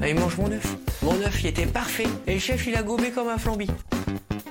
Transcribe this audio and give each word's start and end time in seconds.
Ah, 0.00 0.08
il 0.08 0.14
mange 0.14 0.36
mon 0.38 0.50
œuf. 0.52 0.76
Mon 1.02 1.12
œuf, 1.22 1.40
il 1.42 1.46
était 1.48 1.66
parfait. 1.66 2.06
Et 2.26 2.34
le 2.34 2.40
chef, 2.40 2.66
il 2.66 2.76
a 2.76 2.82
gobé 2.82 3.10
comme 3.10 3.28
un 3.28 3.38
flambi. 3.38 3.66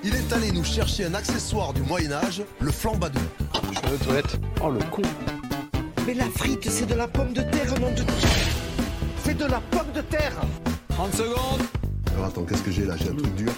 Il 0.03 0.13
est 0.13 0.33
allé 0.33 0.51
nous 0.51 0.63
chercher 0.63 1.05
un 1.05 1.13
accessoire 1.13 1.73
du 1.73 1.81
Moyen-Âge, 1.81 2.43
le 2.59 2.71
flambadou. 2.71 3.19
Je 3.73 3.89
vais 3.89 3.95
aux 3.95 3.97
toilettes. 3.97 4.37
Oh 4.61 4.69
le 4.69 4.79
con 4.91 5.01
Mais 6.05 6.13
la 6.13 6.25
frite, 6.25 6.69
c'est 6.69 6.85
de 6.85 6.95
la 6.95 7.07
pomme 7.07 7.33
de 7.33 7.41
terre, 7.41 7.79
nom 7.79 7.91
de 7.91 8.03
C'est 9.23 9.37
de 9.37 9.45
la 9.45 9.61
pomme 9.71 9.91
de 9.93 10.01
terre 10.01 10.33
30 10.89 11.13
secondes 11.13 11.61
Alors 12.13 12.25
attends, 12.25 12.43
qu'est-ce 12.43 12.63
que 12.63 12.71
j'ai 12.71 12.85
là? 12.85 12.95
J'ai 12.97 13.09
un 13.09 13.15
truc 13.15 13.35
dur. 13.35 13.51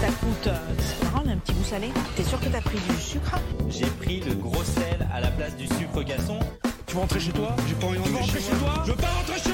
Ça 0.00 0.06
coûte, 0.06 0.46
euh, 0.48 0.56
c'est 0.78 1.04
marrant, 1.04 1.26
un 1.28 1.36
petit 1.36 1.52
goût 1.52 1.64
salé. 1.64 1.88
T'es 2.16 2.24
sûr 2.24 2.40
que 2.40 2.46
t'as 2.46 2.60
pris 2.60 2.78
du 2.78 3.00
sucre? 3.00 3.38
J'ai 3.68 3.86
pris 3.86 4.20
le 4.20 4.34
gros 4.34 4.64
sel 4.64 5.06
à 5.12 5.20
la 5.20 5.30
place 5.30 5.56
du 5.56 5.66
sucre 5.66 6.02
gasson. 6.02 6.38
Tu 6.86 6.94
veux 6.94 7.00
rentrer 7.00 7.20
chez 7.20 7.32
toi? 7.32 7.54
J'ai 7.68 7.74
pas 7.74 7.86
envie 7.86 7.98
de 7.98 8.16
rentrer 8.16 8.40
chez, 8.40 8.56
toi? 8.58 8.82
Je 8.84 8.90
veux 8.90 8.96
pas 8.96 9.08
rentrer 9.08 9.38
chez 9.38 9.53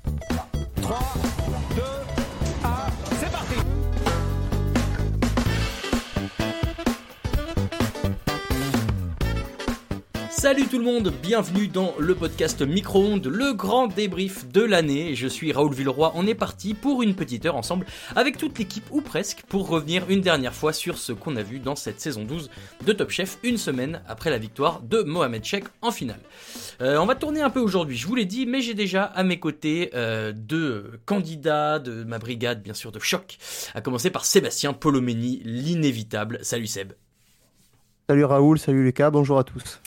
Salut 10.51 10.67
tout 10.67 10.79
le 10.79 10.83
monde, 10.83 11.13
bienvenue 11.23 11.69
dans 11.69 11.93
le 11.97 12.13
podcast 12.13 12.61
Micro-ondes, 12.61 13.25
le 13.25 13.53
grand 13.53 13.87
débrief 13.87 14.49
de 14.49 14.61
l'année. 14.61 15.15
Je 15.15 15.29
suis 15.29 15.53
Raoul 15.53 15.73
Villeroy, 15.73 16.11
on 16.13 16.27
est 16.27 16.35
parti 16.35 16.73
pour 16.73 17.03
une 17.03 17.15
petite 17.15 17.45
heure 17.45 17.55
ensemble 17.55 17.85
avec 18.17 18.37
toute 18.37 18.59
l'équipe 18.59 18.83
ou 18.91 18.99
presque 18.99 19.43
pour 19.47 19.69
revenir 19.69 20.03
une 20.09 20.19
dernière 20.19 20.53
fois 20.53 20.73
sur 20.73 20.97
ce 20.97 21.13
qu'on 21.13 21.37
a 21.37 21.41
vu 21.41 21.59
dans 21.59 21.77
cette 21.77 22.01
saison 22.01 22.25
12 22.25 22.49
de 22.85 22.91
Top 22.91 23.11
Chef, 23.11 23.37
une 23.43 23.55
semaine 23.55 24.01
après 24.09 24.29
la 24.29 24.37
victoire 24.37 24.81
de 24.81 25.03
Mohamed 25.03 25.41
Sheikh 25.45 25.63
en 25.81 25.91
finale. 25.91 26.19
Euh, 26.81 26.97
on 26.97 27.05
va 27.05 27.15
tourner 27.15 27.39
un 27.39 27.49
peu 27.49 27.61
aujourd'hui, 27.61 27.95
je 27.95 28.05
vous 28.05 28.15
l'ai 28.15 28.25
dit, 28.25 28.45
mais 28.45 28.59
j'ai 28.59 28.73
déjà 28.73 29.05
à 29.05 29.23
mes 29.23 29.39
côtés 29.39 29.91
euh, 29.93 30.33
deux 30.35 30.99
candidats 31.05 31.79
de 31.79 32.03
ma 32.03 32.19
brigade, 32.19 32.61
bien 32.61 32.73
sûr, 32.73 32.91
de 32.91 32.99
choc, 32.99 33.37
à 33.73 33.79
commencer 33.79 34.09
par 34.09 34.25
Sébastien 34.25 34.73
Polomeni, 34.73 35.41
l'inévitable. 35.45 36.39
Salut 36.41 36.67
Seb. 36.67 36.91
Salut 38.09 38.25
Raoul, 38.25 38.59
salut 38.59 38.83
Lucas, 38.83 39.11
bonjour 39.11 39.39
à 39.39 39.45
tous. 39.45 39.79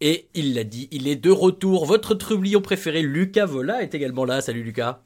Et 0.00 0.28
il 0.34 0.54
l'a 0.54 0.64
dit, 0.64 0.88
il 0.92 1.08
est 1.08 1.16
de 1.16 1.30
retour. 1.30 1.84
Votre 1.84 2.14
trublion 2.14 2.60
préféré, 2.60 3.02
Lucas 3.02 3.46
Vola, 3.46 3.82
est 3.82 3.94
également 3.94 4.24
là. 4.24 4.40
Salut 4.40 4.62
Lucas. 4.62 5.02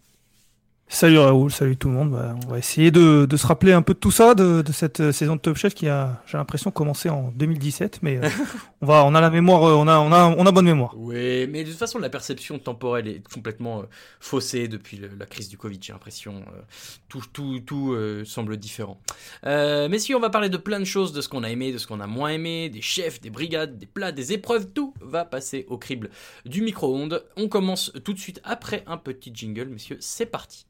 Salut 0.89 1.19
Raoul, 1.19 1.51
salut 1.51 1.77
tout 1.77 1.89
le 1.89 1.95
monde. 1.95 2.11
Bah, 2.13 2.37
on 2.45 2.51
va 2.51 2.59
essayer 2.59 2.91
de, 2.91 3.25
de, 3.25 3.37
se 3.39 3.47
rappeler 3.47 3.73
un 3.73 3.81
peu 3.81 3.95
de 3.95 3.99
tout 3.99 4.11
ça, 4.11 4.35
de, 4.35 4.61
de 4.61 4.73
cette 4.73 5.01
euh, 5.01 5.11
saison 5.11 5.37
de 5.37 5.41
Top 5.41 5.57
Chef 5.57 5.75
qui 5.75 5.89
a, 5.89 6.23
j'ai 6.27 6.37
l'impression, 6.37 6.71
commencé 6.71 7.09
en 7.09 7.33
2017. 7.35 8.01
Mais 8.03 8.19
euh, 8.19 8.29
on 8.83 8.87
va, 8.87 9.05
on 9.05 9.15
a 9.15 9.21
la 9.21 9.31
mémoire, 9.31 9.65
euh, 9.65 9.75
on 9.75 9.89
a, 9.89 9.99
on 9.99 10.13
a, 10.13 10.27
on 10.27 10.45
a 10.45 10.53
bonne 10.53 10.67
mémoire. 10.67 10.95
Oui, 10.97 11.47
mais 11.49 11.65
de 11.65 11.71
toute 11.71 11.79
façon, 11.79 11.99
la 11.99 12.11
perception 12.11 12.59
temporelle 12.59 13.09
est 13.09 13.27
complètement 13.33 13.81
euh, 13.81 13.85
faussée 14.21 14.69
depuis 14.69 14.99
le, 14.99 15.09
la 15.19 15.25
crise 15.25 15.49
du 15.49 15.57
Covid. 15.57 15.79
J'ai 15.81 15.95
l'impression, 15.95 16.35
euh, 16.35 16.61
tout, 17.09 17.23
tout, 17.33 17.61
tout 17.61 17.97
semble 18.25 18.57
différent. 18.59 19.01
mais 19.45 19.99
si 19.99 20.15
on 20.15 20.21
va 20.21 20.31
parler 20.31 20.51
de 20.51 20.57
plein 20.57 20.79
de 20.79 20.85
choses, 20.85 21.13
de 21.13 21.21
ce 21.21 21.29
qu'on 21.29 21.43
a 21.43 21.51
aimé, 21.51 21.73
de 21.73 21.79
ce 21.79 21.87
qu'on 21.87 22.01
a 22.01 22.07
moins 22.07 22.29
aimé, 22.31 22.69
des 22.69 22.83
chefs, 22.83 23.21
des 23.21 23.31
brigades, 23.31 23.79
des 23.79 23.87
plats, 23.87 24.13
des 24.13 24.33
épreuves, 24.33 24.67
tout 24.75 24.95
va 25.01 25.25
passer 25.25 25.65
au 25.69 25.79
crible 25.79 26.11
du 26.45 26.61
micro-ondes. 26.61 27.25
On 27.37 27.49
commence 27.49 27.93
tout 28.05 28.13
de 28.13 28.19
suite 28.19 28.41
après 28.45 28.85
un 28.87 28.99
petit 28.99 29.33
jingle, 29.35 29.69
messieurs. 29.69 29.97
C'est 30.01 30.27
parti. 30.27 30.67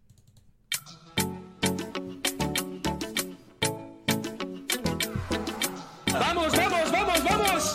Vamos, 6.13 6.49
vamos, 6.55 6.91
vamos, 6.91 7.23
vamos 7.29 7.75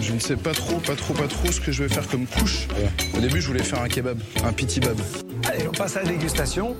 Je 0.00 0.12
ne 0.12 0.18
sais 0.18 0.36
pas 0.36 0.52
trop, 0.52 0.76
pas 0.78 0.96
trop, 0.96 1.14
pas 1.14 1.28
trop 1.28 1.52
ce 1.52 1.60
que 1.60 1.70
je 1.70 1.84
vais 1.84 1.88
faire 1.88 2.06
comme 2.08 2.26
couche. 2.26 2.66
Au 3.16 3.20
début, 3.20 3.40
je 3.40 3.46
voulais 3.46 3.62
faire 3.62 3.80
un 3.80 3.88
kebab, 3.88 4.18
un 4.44 4.52
pitibab. 4.52 4.98
Allez, 5.44 5.68
on 5.68 5.72
passe 5.72 5.96
à 5.96 6.02
la 6.02 6.08
dégustation. 6.08 6.76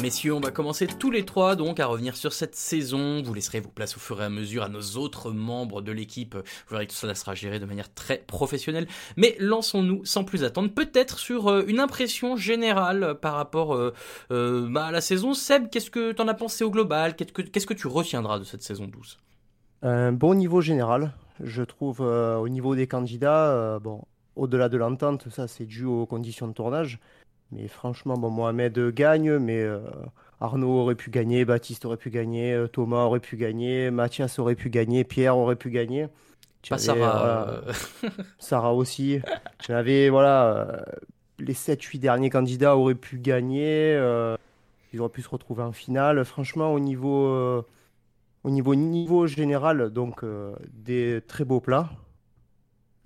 Messieurs, 0.00 0.32
on 0.32 0.38
va 0.38 0.52
commencer 0.52 0.86
tous 0.86 1.10
les 1.10 1.24
trois 1.24 1.56
donc 1.56 1.80
à 1.80 1.86
revenir 1.86 2.14
sur 2.14 2.32
cette 2.32 2.54
saison. 2.54 3.20
Vous 3.20 3.34
laisserez 3.34 3.58
vos 3.58 3.68
places 3.68 3.96
au 3.96 4.00
fur 4.00 4.22
et 4.22 4.24
à 4.24 4.28
mesure 4.28 4.62
à 4.62 4.68
nos 4.68 4.96
autres 4.96 5.32
membres 5.32 5.82
de 5.82 5.90
l'équipe. 5.90 6.36
Vous 6.36 6.70
verrez 6.70 6.86
que 6.86 6.92
tout 6.92 6.98
cela 6.98 7.16
sera 7.16 7.34
géré 7.34 7.58
de 7.58 7.64
manière 7.64 7.92
très 7.92 8.18
professionnelle. 8.18 8.86
Mais 9.16 9.34
lançons-nous 9.40 10.04
sans 10.04 10.22
plus 10.22 10.44
attendre, 10.44 10.70
peut-être 10.70 11.18
sur 11.18 11.48
euh, 11.48 11.64
une 11.66 11.80
impression 11.80 12.36
générale 12.36 13.16
par 13.20 13.34
rapport 13.34 13.74
euh, 13.74 13.92
euh, 14.30 14.68
bah, 14.70 14.86
à 14.86 14.92
la 14.92 15.00
saison. 15.00 15.34
Seb, 15.34 15.68
qu'est-ce 15.68 15.90
que 15.90 16.12
tu 16.12 16.22
en 16.22 16.28
as 16.28 16.34
pensé 16.34 16.62
au 16.62 16.70
global? 16.70 17.16
Qu'est-ce 17.16 17.66
que, 17.66 17.74
tu 17.74 17.88
retiendras 17.88 18.38
de 18.38 18.44
cette 18.44 18.62
saison 18.62 18.86
12 18.86 19.18
Un 19.82 20.12
bon 20.12 20.34
niveau 20.36 20.60
général, 20.60 21.12
je 21.42 21.64
trouve, 21.64 22.00
au 22.02 22.48
niveau 22.48 22.76
des 22.76 22.86
candidats. 22.86 23.80
bon, 23.80 24.02
au-delà 24.36 24.68
de 24.68 24.76
l'entente, 24.76 25.28
ça 25.30 25.48
c'est 25.48 25.66
dû 25.66 25.84
aux 25.84 26.06
conditions 26.06 26.46
de 26.46 26.52
tournage. 26.52 27.00
Mais 27.52 27.66
franchement, 27.68 28.14
bon, 28.18 28.30
Mohamed 28.30 28.78
gagne, 28.94 29.38
mais 29.38 29.62
euh, 29.62 29.80
Arnaud 30.40 30.70
aurait 30.80 30.94
pu 30.94 31.10
gagner, 31.10 31.44
Baptiste 31.44 31.84
aurait 31.86 31.96
pu 31.96 32.10
gagner, 32.10 32.52
euh, 32.52 32.66
Thomas 32.68 33.04
aurait 33.04 33.20
pu 33.20 33.36
gagner, 33.36 33.90
Mathias 33.90 34.38
aurait 34.38 34.54
pu 34.54 34.68
gagner, 34.70 35.04
Pierre 35.04 35.36
aurait 35.38 35.56
pu 35.56 35.70
gagner. 35.70 36.08
Tu 36.62 36.70
Pas 36.70 36.76
avais, 36.90 37.00
Sarah. 37.00 37.00
voilà, 37.00 37.48
euh, 37.48 37.72
Sarah 38.38 38.74
aussi. 38.74 39.20
Tu 39.58 39.72
avais, 39.72 40.10
voilà, 40.10 40.54
euh, 40.56 40.80
les 41.38 41.54
7-8 41.54 41.98
derniers 42.00 42.30
candidats 42.30 42.76
auraient 42.76 42.94
pu 42.94 43.18
gagner. 43.18 43.94
euh, 43.96 44.36
ils 44.92 45.00
auraient 45.00 45.10
pu 45.10 45.22
se 45.22 45.28
retrouver 45.28 45.62
en 45.62 45.72
finale. 45.72 46.24
Franchement, 46.24 46.72
au 46.74 46.80
niveau, 46.80 47.26
euh, 47.28 47.62
au 48.44 48.50
niveau, 48.50 48.74
niveau 48.74 49.26
général, 49.26 49.90
donc 49.90 50.22
euh, 50.24 50.54
des 50.72 51.20
très 51.26 51.44
beaux 51.44 51.60
plats. 51.60 51.90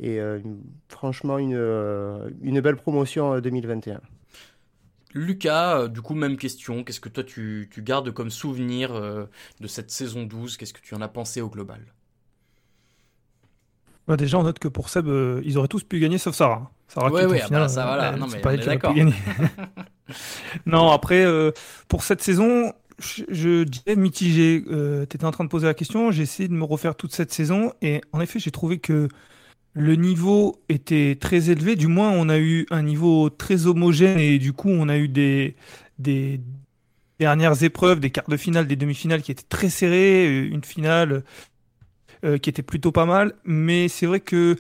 Et 0.00 0.18
euh, 0.20 0.40
franchement, 0.88 1.38
une, 1.38 1.54
euh, 1.54 2.30
une 2.42 2.60
belle 2.60 2.76
promotion 2.76 3.34
euh, 3.34 3.40
2021. 3.40 4.00
Lucas, 5.14 5.78
euh, 5.78 5.88
du 5.88 6.00
coup, 6.02 6.14
même 6.14 6.36
question. 6.36 6.84
Qu'est-ce 6.84 7.00
que 7.00 7.08
toi 7.08 7.24
tu, 7.24 7.68
tu 7.70 7.82
gardes 7.82 8.10
comme 8.12 8.30
souvenir 8.30 8.94
euh, 8.94 9.26
de 9.60 9.66
cette 9.66 9.90
saison 9.90 10.24
12 10.24 10.56
Qu'est-ce 10.56 10.72
que 10.72 10.80
tu 10.80 10.94
en 10.94 11.00
as 11.00 11.08
pensé 11.08 11.40
au 11.40 11.48
global? 11.48 11.80
Bah, 14.08 14.16
déjà, 14.16 14.38
on 14.38 14.42
note 14.42 14.58
que 14.58 14.68
pour 14.68 14.88
Seb, 14.88 15.06
euh, 15.08 15.40
ils 15.44 15.58
auraient 15.58 15.68
tous 15.68 15.84
pu 15.84 16.00
gagner 16.00 16.18
sauf 16.18 16.34
Sarah. 16.34 16.70
Sarah 16.88 17.10
Ouais, 17.10 17.22
qui 17.22 17.26
ouais, 17.28 17.40
ah 17.44 17.48
bah, 17.50 17.68
ça, 17.68 17.86
voilà. 17.86 18.12
elle, 18.12 18.18
Non, 18.18 18.26
mais 18.26 18.40
pas 18.40 18.54
elle 18.54 18.78
pu 18.78 18.94
gagner. 18.94 19.14
non, 20.66 20.90
après, 20.90 21.24
euh, 21.24 21.52
pour 21.88 22.02
cette 22.02 22.22
saison, 22.22 22.72
je, 22.98 23.24
je 23.28 23.62
dirais 23.64 23.96
mitigé. 23.96 24.64
Tu 24.66 25.02
étais 25.02 25.24
en 25.24 25.30
train 25.30 25.44
de 25.44 25.48
poser 25.48 25.66
la 25.66 25.74
question, 25.74 26.10
j'ai 26.10 26.22
essayé 26.24 26.48
de 26.48 26.54
me 26.54 26.64
refaire 26.64 26.96
toute 26.96 27.12
cette 27.12 27.32
saison, 27.32 27.72
et 27.80 28.00
en 28.12 28.20
effet, 28.20 28.38
j'ai 28.38 28.50
trouvé 28.50 28.78
que 28.78 29.08
le 29.74 29.96
niveau 29.96 30.62
était 30.68 31.16
très 31.20 31.50
élevé. 31.50 31.76
Du 31.76 31.86
moins, 31.86 32.10
on 32.10 32.28
a 32.28 32.38
eu 32.38 32.66
un 32.70 32.82
niveau 32.82 33.30
très 33.30 33.66
homogène, 33.66 34.18
et 34.18 34.38
du 34.38 34.52
coup, 34.52 34.70
on 34.70 34.88
a 34.88 34.98
eu 34.98 35.08
des, 35.08 35.56
des 35.98 36.40
dernières 37.18 37.62
épreuves, 37.62 38.00
des 38.00 38.10
quarts 38.10 38.28
de 38.28 38.36
finale, 38.36 38.66
des 38.66 38.76
demi-finales 38.76 39.22
qui 39.22 39.32
étaient 39.32 39.44
très 39.48 39.70
serrées, 39.70 40.26
euh, 40.26 40.48
une 40.52 40.64
finale 40.64 41.24
euh, 42.24 42.38
qui 42.38 42.50
était 42.50 42.62
plutôt 42.62 42.92
pas 42.92 43.06
mal, 43.06 43.34
mais 43.44 43.88
c'est 43.88 44.06
vrai 44.06 44.20
que 44.20 44.56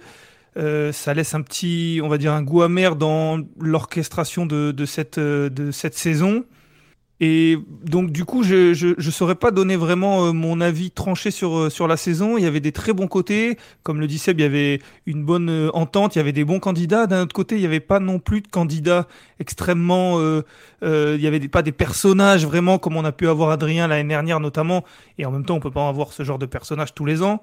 euh, 0.56 0.92
ça 0.92 1.14
laisse 1.14 1.34
un 1.34 1.42
petit, 1.42 2.00
on 2.02 2.08
va 2.08 2.18
dire, 2.18 2.32
un 2.32 2.42
goût 2.42 2.62
amer 2.62 2.96
dans 2.96 3.40
l'orchestration 3.58 4.46
de, 4.46 4.72
de 4.72 4.84
cette, 4.84 5.18
euh, 5.18 5.48
de 5.48 5.70
cette 5.70 5.94
saison. 5.94 6.44
Et 7.24 7.56
donc, 7.84 8.10
du 8.10 8.24
coup, 8.24 8.42
je 8.42 8.74
je, 8.74 8.94
je 8.98 9.10
saurais 9.12 9.36
pas 9.36 9.52
donner 9.52 9.76
vraiment 9.76 10.26
euh, 10.26 10.32
mon 10.32 10.60
avis 10.60 10.90
tranché 10.90 11.30
sur, 11.30 11.56
euh, 11.56 11.70
sur 11.70 11.86
la 11.86 11.96
saison. 11.96 12.36
Il 12.36 12.42
y 12.42 12.48
avait 12.48 12.58
des 12.58 12.72
très 12.72 12.92
bons 12.92 13.06
côtés. 13.06 13.58
Comme 13.84 14.00
le 14.00 14.08
Seb, 14.08 14.40
il 14.40 14.42
y 14.42 14.44
avait 14.44 14.80
une 15.06 15.24
bonne 15.24 15.48
euh, 15.48 15.70
entente, 15.72 16.16
il 16.16 16.18
y 16.18 16.20
avait 16.20 16.32
des 16.32 16.44
bons 16.44 16.58
candidats. 16.58 17.06
D'un 17.06 17.22
autre 17.22 17.32
côté, 17.32 17.54
il 17.54 17.60
n'y 17.60 17.66
avait 17.66 17.78
pas 17.78 18.00
non 18.00 18.18
plus 18.18 18.40
de 18.40 18.48
candidats 18.48 19.06
extrêmement... 19.38 20.20
il 20.82 21.18
n'y 21.20 21.26
avait 21.28 21.46
pas 21.48 21.62
des 21.62 21.70
personnages 21.70 22.44
vraiment 22.44 22.78
comme 22.78 22.96
on 22.96 23.04
a 23.04 23.12
pu 23.12 23.28
avoir 23.28 23.50
Adrien 23.50 23.86
l'année 23.86 24.08
dernière 24.08 24.40
notamment. 24.40 24.82
Et 25.18 25.24
en 25.24 25.30
même 25.30 25.44
temps, 25.44 25.54
on 25.54 25.60
peut 25.60 25.70
pas 25.70 25.88
avoir 25.88 26.12
ce 26.12 26.24
genre 26.24 26.40
de 26.40 26.46
personnage 26.46 26.92
tous 26.92 27.04
les 27.04 27.22
ans. 27.22 27.40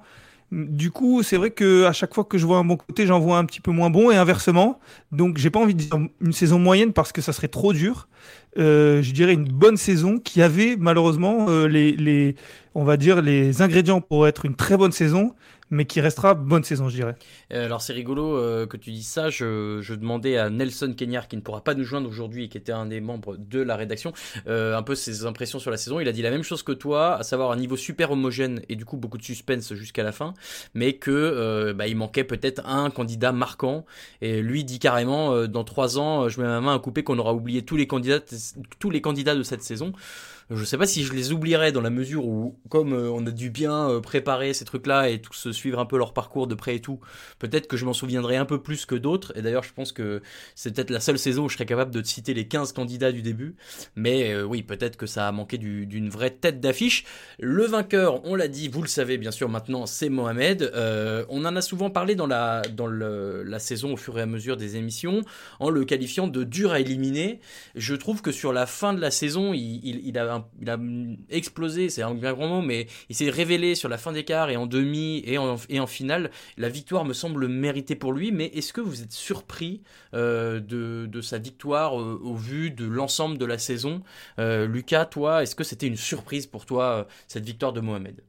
Du 0.52 0.90
coup, 0.90 1.22
c'est 1.22 1.38
vrai 1.38 1.52
que 1.52 1.86
à 1.86 1.94
chaque 1.94 2.14
fois 2.14 2.24
que 2.24 2.38
je 2.40 2.46
vois 2.46 2.58
un 2.58 2.64
bon 2.64 2.76
côté, 2.76 3.06
j'en 3.06 3.20
vois 3.20 3.38
un 3.38 3.46
petit 3.46 3.62
peu 3.62 3.72
moins 3.72 3.92
bon 3.92 4.10
et 4.10 4.16
inversement. 4.16 4.80
Donc, 5.12 5.38
j'ai 5.38 5.52
pas 5.52 5.60
envie 5.60 5.76
de 5.76 5.82
dire 5.82 5.96
une 6.22 6.34
saison 6.34 6.58
moyenne 6.58 6.92
parce 6.92 7.12
que 7.12 7.22
ça 7.22 7.34
serait 7.34 7.48
trop 7.48 7.72
dur. 7.72 8.08
Euh, 8.58 9.04
je 9.04 9.12
dirais 9.12 9.34
une 9.34 9.48
bonne 9.48 9.78
saison 9.78 10.18
qui 10.18 10.42
avait 10.42 10.76
malheureusement 10.76 11.46
euh, 11.50 11.68
les, 11.68 11.92
les, 11.92 12.36
on 12.74 12.84
va 12.84 12.98
dire 12.98 13.22
les 13.22 13.62
ingrédients 13.62 14.02
pour 14.02 14.28
être 14.28 14.46
une 14.46 14.56
très 14.56 14.76
bonne 14.76 14.92
saison, 14.92 15.36
mais 15.72 15.86
qui 15.86 16.02
restera 16.02 16.34
bonne 16.34 16.64
saison, 16.64 16.90
je 16.90 16.96
dirais. 16.96 17.16
Euh, 17.54 17.66
alors 17.66 17.82
c'est 17.82 17.94
rigolo 17.94 18.36
euh, 18.36 18.66
que 18.66 18.78
tu 18.78 18.92
dises 18.92 19.08
ça. 19.08 19.30
Je, 19.30 19.80
je, 19.82 19.94
demandais 19.94 20.38
à 20.38 20.50
Nelson 20.50 20.94
Kenyard, 20.98 21.28
qui 21.28 21.36
ne 21.36 21.42
pourra 21.42 21.64
pas 21.64 21.76
nous 21.76 21.84
joindre 21.84 22.10
aujourd'hui 22.10 22.46
et 22.46 22.50
qui 22.50 22.58
était 22.58 22.72
un 22.72 22.86
des 22.86 23.02
membres 23.02 23.38
de 23.38 23.62
la 23.62 23.76
rédaction, 23.76 24.14
euh, 24.48 24.76
un 24.76 24.84
peu 24.84 24.96
ses 24.96 25.26
impressions 25.26 25.60
sur 25.60 25.72
la 25.72 25.78
saison. 25.78 26.00
Il 26.00 26.08
a 26.08 26.12
dit 26.12 26.22
la 26.22 26.32
même 26.32 26.44
chose 26.44 26.64
que 26.64 26.72
toi, 26.72 27.16
à 27.16 27.24
savoir 27.24 27.52
un 27.52 27.56
niveau 27.56 27.78
super 27.78 28.12
homogène 28.12 28.62
et 28.70 28.76
du 28.76 28.86
coup 28.86 28.98
beaucoup 28.98 29.18
de 29.18 29.24
suspense 29.24 29.74
jusqu'à 29.74 30.04
la 30.04 30.12
fin, 30.12 30.34
mais 30.74 30.94
que 30.94 31.74
bah, 31.74 31.88
il 31.88 31.96
manquait 31.96 32.24
peut-être 32.24 32.66
un 32.66 32.90
candidat 32.90 33.32
marquant. 33.32 33.86
Et 34.22 34.42
lui 34.42 34.64
dit 34.64 34.80
carrément 34.80 35.48
dans 35.48 35.64
trois 35.64 36.00
ans, 36.00 36.30
je 36.30 36.42
mets 36.42 36.48
ma 36.48 36.62
main 36.62 36.76
à 36.76 36.80
couper 36.80 37.04
qu'on 37.04 37.20
aura 37.20 37.34
oublié 37.34 37.64
tous 37.64 37.76
les 37.76 37.88
candidats, 37.88 38.20
tous 38.80 38.90
les 38.90 39.02
candidats 39.02 39.36
de 39.36 39.44
cette 39.44 39.64
saison. 39.64 39.94
Je 40.52 40.66
sais 40.66 40.80
pas 40.80 40.88
si 40.88 41.04
je 41.04 41.14
les 41.14 41.32
oublierais 41.32 41.72
dans 41.72 41.82
la 41.82 41.92
mesure 41.92 42.26
où, 42.26 42.58
comme 42.70 42.94
euh, 42.94 43.12
on 43.12 43.24
a 43.28 43.30
dû 43.30 43.52
bien 43.52 43.88
euh, 43.88 44.02
préparer 44.02 44.56
ces 44.56 44.66
trucs-là 44.66 45.10
et 45.10 45.22
tous 45.22 45.52
suivre 45.52 45.78
un 45.78 45.86
peu 45.86 45.96
leur 45.96 46.12
parcours 46.12 46.48
de 46.48 46.56
près 46.56 46.78
et 46.78 46.80
tout, 46.82 47.00
peut-être 47.38 47.68
que 47.68 47.78
je 47.78 47.86
m'en 47.86 47.94
souviendrai 47.94 48.36
un 48.36 48.46
peu 48.46 48.60
plus 48.60 48.88
que 48.88 48.96
d'autres. 48.96 49.32
Et 49.38 49.44
d'ailleurs, 49.44 49.62
je 49.62 49.74
pense 49.74 49.92
que 49.92 50.24
c'est 50.56 50.74
peut-être 50.74 50.90
la 50.90 51.02
seule 51.02 51.20
saison 51.20 51.46
où 51.46 51.50
je 51.50 51.54
serais 51.54 51.68
capable 51.68 51.92
de 51.92 52.02
citer 52.02 52.34
les 52.34 52.48
15 52.48 52.72
candidats 52.72 53.12
du 53.12 53.22
début. 53.22 53.58
Mais 53.96 54.34
euh, 54.34 54.44
oui, 54.44 54.64
peut-être 54.64 54.98
que 54.98 55.06
ça 55.06 55.28
a 55.28 55.32
manqué 55.32 55.60
d'une 55.60 56.10
vraie 56.10 56.32
tête 56.32 56.60
d'affiche. 56.60 57.06
Le 57.38 57.66
vainqueur, 57.66 58.26
on 58.26 58.34
l'a 58.34 58.48
dit, 58.48 58.70
vous 58.70 58.82
le 58.82 58.88
savez 58.88 59.20
bien 59.20 59.32
sûr 59.32 59.50
maintenant, 59.50 59.86
c'est 59.86 60.10
Mohamed. 60.10 60.72
on 61.30 61.46
en 61.46 61.56
a 61.56 61.62
souvent 61.62 61.92
parlé 61.92 62.16
dans 62.16 62.28
la, 62.28 62.64
dans 62.64 62.88
la 62.88 63.60
saison 63.60 63.94
au 63.94 63.98
fur 63.98 64.18
et 64.18 64.24
à 64.24 64.26
mesure 64.26 64.58
des 64.58 64.78
émissions, 64.78 65.22
en 65.60 65.70
le 65.70 65.86
qualifiant 65.86 66.28
de 66.28 66.44
dur 66.44 66.72
à 66.72 66.80
éliminer. 66.80 67.40
Je 67.76 67.94
trouve 67.94 68.24
que 68.24 68.32
sur 68.32 68.52
la 68.52 68.66
fin 68.66 68.94
de 68.94 69.00
la 69.00 69.12
saison, 69.12 69.54
il, 69.54 69.80
il, 69.84 70.08
il 70.08 70.18
a 70.18 70.34
un 70.34 70.39
il 70.62 70.70
a 70.70 70.78
explosé, 71.30 71.90
c'est 71.90 72.02
un 72.02 72.14
bien 72.14 72.34
grand 72.34 72.48
mot, 72.48 72.62
mais 72.62 72.88
il 73.10 73.16
s'est 73.16 73.30
révélé 73.30 73.76
sur 73.76 73.90
la 73.90 73.98
fin 73.98 74.12
d'écart 74.12 74.50
et 74.50 74.58
en 74.58 74.68
demi 74.68 75.24
et 75.26 75.38
en, 75.38 75.88
finale. 75.88 76.32
La 76.58 76.70
victoire 76.70 77.06
me 77.06 77.14
semble 77.14 77.48
méritée 77.48 77.96
pour 77.96 78.14
lui, 78.14 78.32
mais 78.32 78.46
est-ce 78.48 78.74
que 78.74 78.82
vous 78.82 79.02
êtes 79.02 79.12
surpris 79.12 79.82
euh, 80.14 80.60
de, 80.60 81.08
de, 81.08 81.22
sa 81.22 81.38
victoire 81.38 82.00
euh, 82.00 82.20
au 82.24 82.36
vu 82.36 82.72
de 82.72 82.86
l'ensemble 82.86 83.38
de 83.38 83.46
la 83.46 83.58
saison? 83.58 84.04
Euh, 84.40 84.68
Lucas, 84.68 85.06
toi, 85.06 85.44
est-ce 85.44 85.56
que 85.56 85.64
c'était 85.64 85.88
une 85.88 85.98
surprise 85.98 86.46
pour 86.48 86.66
toi, 86.66 87.08
cette 87.28 87.46
victoire 87.46 87.74
de 87.74 87.82
Mohamed? 87.82 88.22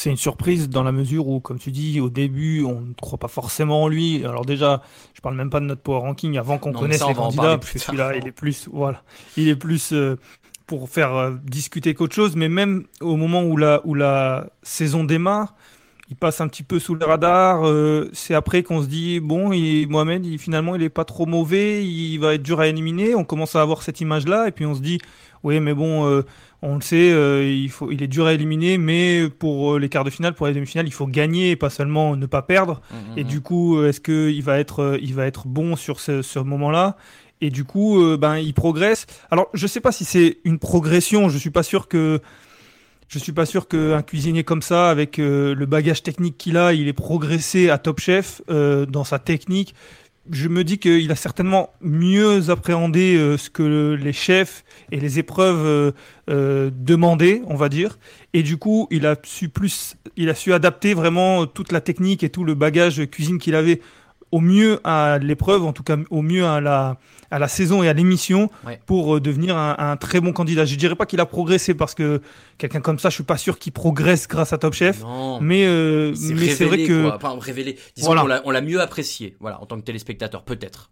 C'est 0.00 0.08
une 0.08 0.16
surprise 0.16 0.70
dans 0.70 0.82
la 0.82 0.92
mesure 0.92 1.28
où, 1.28 1.40
comme 1.40 1.58
tu 1.58 1.70
dis, 1.70 2.00
au 2.00 2.08
début, 2.08 2.64
on 2.64 2.80
ne 2.80 2.94
croit 2.94 3.18
pas 3.18 3.28
forcément 3.28 3.82
en 3.82 3.88
lui. 3.88 4.24
Alors 4.24 4.46
déjà, 4.46 4.80
je 5.12 5.20
parle 5.20 5.34
même 5.34 5.50
pas 5.50 5.60
de 5.60 5.66
notre 5.66 5.82
power 5.82 5.98
ranking 5.98 6.38
avant 6.38 6.56
qu'on 6.56 6.72
connaisse 6.72 7.06
les 7.06 7.12
candidats, 7.12 7.58
parce 7.58 7.70
que 7.70 7.78
celui-là, 7.78 8.16
il 8.16 8.26
est 8.26 8.32
plus, 8.32 8.66
voilà, 8.72 9.02
il 9.36 9.48
est 9.48 9.56
plus 9.56 9.92
euh, 9.92 10.16
pour 10.66 10.88
faire 10.88 11.14
euh, 11.14 11.32
discuter 11.44 11.92
qu'autre 11.92 12.14
chose. 12.14 12.34
Mais 12.34 12.48
même 12.48 12.84
au 13.02 13.16
moment 13.16 13.42
où 13.42 13.58
la, 13.58 13.82
où 13.84 13.92
la 13.92 14.46
saison 14.62 15.04
démarre, 15.04 15.54
il 16.08 16.16
passe 16.16 16.40
un 16.40 16.48
petit 16.48 16.62
peu 16.62 16.78
sous 16.78 16.94
le 16.94 17.04
radar. 17.04 17.68
Euh, 17.68 18.08
c'est 18.14 18.34
après 18.34 18.62
qu'on 18.62 18.80
se 18.82 18.86
dit 18.86 19.20
bon, 19.20 19.52
il, 19.52 19.86
Mohamed, 19.86 20.24
il, 20.24 20.38
finalement, 20.38 20.76
il 20.76 20.82
est 20.82 20.88
pas 20.88 21.04
trop 21.04 21.26
mauvais, 21.26 21.84
il 21.84 22.16
va 22.16 22.34
être 22.34 22.42
dur 22.42 22.60
à 22.60 22.68
éliminer. 22.68 23.14
On 23.14 23.24
commence 23.24 23.54
à 23.54 23.60
avoir 23.60 23.82
cette 23.82 24.00
image-là, 24.00 24.48
et 24.48 24.50
puis 24.50 24.64
on 24.64 24.74
se 24.74 24.80
dit 24.80 24.98
oui, 25.42 25.60
mais 25.60 25.74
bon 25.74 26.22
on 26.62 26.74
le 26.74 26.80
sait, 26.82 27.10
euh, 27.10 27.44
il, 27.44 27.70
faut, 27.70 27.90
il 27.90 28.02
est 28.02 28.08
dur 28.08 28.26
à 28.26 28.34
éliminer, 28.34 28.76
mais 28.76 29.28
pour 29.30 29.74
euh, 29.74 29.78
les 29.78 29.88
quarts 29.88 30.04
de 30.04 30.10
finale, 30.10 30.34
pour 30.34 30.46
les 30.46 30.52
demi-finales, 30.52 30.86
il 30.86 30.92
faut 30.92 31.06
gagner 31.06 31.52
et 31.52 31.56
pas 31.56 31.70
seulement 31.70 32.16
ne 32.16 32.26
pas 32.26 32.42
perdre. 32.42 32.82
Mmh, 32.90 32.94
mmh, 32.94 33.18
et 33.18 33.24
mmh. 33.24 33.26
du 33.26 33.40
coup, 33.40 33.78
euh, 33.78 33.88
est-ce 33.88 34.00
qu'il 34.00 34.42
va 34.42 34.58
être, 34.58 34.98
il 35.00 35.14
va 35.14 35.26
être 35.26 35.46
bon 35.46 35.76
sur 35.76 36.00
ce, 36.00 36.22
ce 36.22 36.38
moment-là? 36.38 36.96
Et 37.40 37.48
du 37.48 37.64
coup, 37.64 37.98
ben, 38.18 38.36
il 38.36 38.52
progresse. 38.52 39.06
Alors, 39.30 39.48
je 39.54 39.66
sais 39.66 39.80
pas 39.80 39.92
si 39.92 40.04
c'est 40.04 40.36
une 40.44 40.58
progression. 40.58 41.30
Je 41.30 41.38
suis 41.38 41.48
pas 41.48 41.62
sûr 41.62 41.88
que 41.88 42.20
je 43.08 43.18
suis 43.18 43.32
pas 43.32 43.46
sûr 43.46 43.66
qu'un 43.66 44.02
cuisinier 44.02 44.44
comme 44.44 44.60
ça, 44.60 44.90
avec 44.90 45.16
le 45.16 45.64
bagage 45.64 46.02
technique 46.02 46.36
qu'il 46.36 46.58
a, 46.58 46.74
il 46.74 46.86
ait 46.86 46.92
progressé 46.92 47.70
à 47.70 47.78
Top 47.78 47.98
Chef 47.98 48.42
dans 48.46 49.04
sa 49.04 49.18
technique 49.18 49.74
je 50.30 50.48
me 50.48 50.64
dis 50.64 50.78
qu'il 50.78 51.10
a 51.10 51.16
certainement 51.16 51.70
mieux 51.80 52.50
appréhendé 52.50 53.16
euh, 53.16 53.36
ce 53.36 53.50
que 53.50 53.94
les 53.94 54.12
chefs 54.12 54.64
et 54.92 55.00
les 55.00 55.18
épreuves 55.18 55.66
euh, 55.66 55.92
euh, 56.28 56.70
demandaient, 56.72 57.42
on 57.46 57.56
va 57.56 57.68
dire. 57.68 57.98
Et 58.34 58.42
du 58.42 58.56
coup, 58.56 58.86
il 58.90 59.06
a 59.06 59.16
su 59.24 59.48
plus, 59.48 59.96
il 60.16 60.28
a 60.28 60.34
su 60.34 60.52
adapter 60.52 60.94
vraiment 60.94 61.46
toute 61.46 61.72
la 61.72 61.80
technique 61.80 62.22
et 62.22 62.28
tout 62.28 62.44
le 62.44 62.54
bagage 62.54 63.08
cuisine 63.10 63.38
qu'il 63.38 63.54
avait 63.54 63.80
au 64.32 64.40
mieux 64.40 64.80
à 64.84 65.18
l'épreuve, 65.18 65.64
en 65.64 65.72
tout 65.72 65.82
cas 65.82 65.96
au 66.10 66.22
mieux 66.22 66.46
à 66.46 66.60
la, 66.60 66.98
à 67.30 67.38
la 67.38 67.48
saison 67.48 67.82
et 67.82 67.88
à 67.88 67.92
l'émission 67.92 68.50
pour 68.86 69.16
euh, 69.16 69.20
devenir 69.20 69.56
un, 69.56 69.96
très 69.96 70.20
bon 70.20 70.32
candidat. 70.32 70.64
Je 70.64 70.76
dirais 70.76 70.94
pas 70.94 71.06
qu'il 71.06 71.20
a 71.20 71.26
progressé 71.26 71.74
parce 71.74 71.94
que 71.94 72.20
quelqu'un 72.58 72.80
comme 72.80 72.98
ça, 72.98 73.08
je 73.08 73.14
suis 73.14 73.24
pas 73.24 73.36
sûr 73.36 73.58
qu'il 73.58 73.72
progresse 73.72 74.28
grâce 74.28 74.52
à 74.52 74.58
Top 74.58 74.74
Chef. 74.74 75.02
mais 75.40 75.66
euh, 75.66 76.14
mais 76.34 76.48
c'est 76.48 76.64
vrai 76.64 76.84
que 76.84 77.10
enfin 77.10 77.36
révélé. 77.40 77.78
Disons 77.96 78.14
l'a 78.14 78.60
mieux 78.60 78.80
apprécié, 78.80 79.36
voilà, 79.40 79.60
en 79.60 79.66
tant 79.66 79.76
que 79.76 79.84
téléspectateur 79.84 80.42
peut-être. 80.42 80.90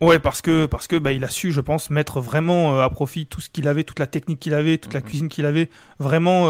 Ouais, 0.00 0.20
parce 0.20 0.42
que 0.42 0.66
parce 0.66 0.86
que 0.86 0.96
bah, 0.96 1.12
il 1.12 1.24
a 1.24 1.28
su, 1.28 1.52
je 1.52 1.60
pense, 1.60 1.90
mettre 1.90 2.20
vraiment 2.20 2.76
euh, 2.76 2.82
à 2.82 2.90
profit 2.90 3.26
tout 3.26 3.40
ce 3.40 3.50
qu'il 3.50 3.66
avait, 3.66 3.82
toute 3.82 3.98
la 3.98 4.06
technique 4.06 4.38
qu'il 4.38 4.54
avait, 4.54 4.78
toute 4.78 4.94
la 4.94 5.00
cuisine 5.00 5.28
qu'il 5.28 5.44
avait, 5.44 5.70
vraiment 5.98 6.46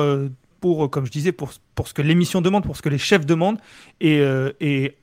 pour, 0.61 0.91
comme 0.91 1.07
je 1.07 1.11
disais, 1.11 1.33
pour 1.33 1.51
pour 1.75 1.89
ce 1.89 1.95
que 1.95 2.03
l'émission 2.03 2.41
demande, 2.41 2.65
pour 2.65 2.77
ce 2.77 2.83
que 2.83 2.89
les 2.89 2.99
chefs 2.99 3.25
demandent, 3.25 3.59
et 4.01 4.23
et 4.61 4.98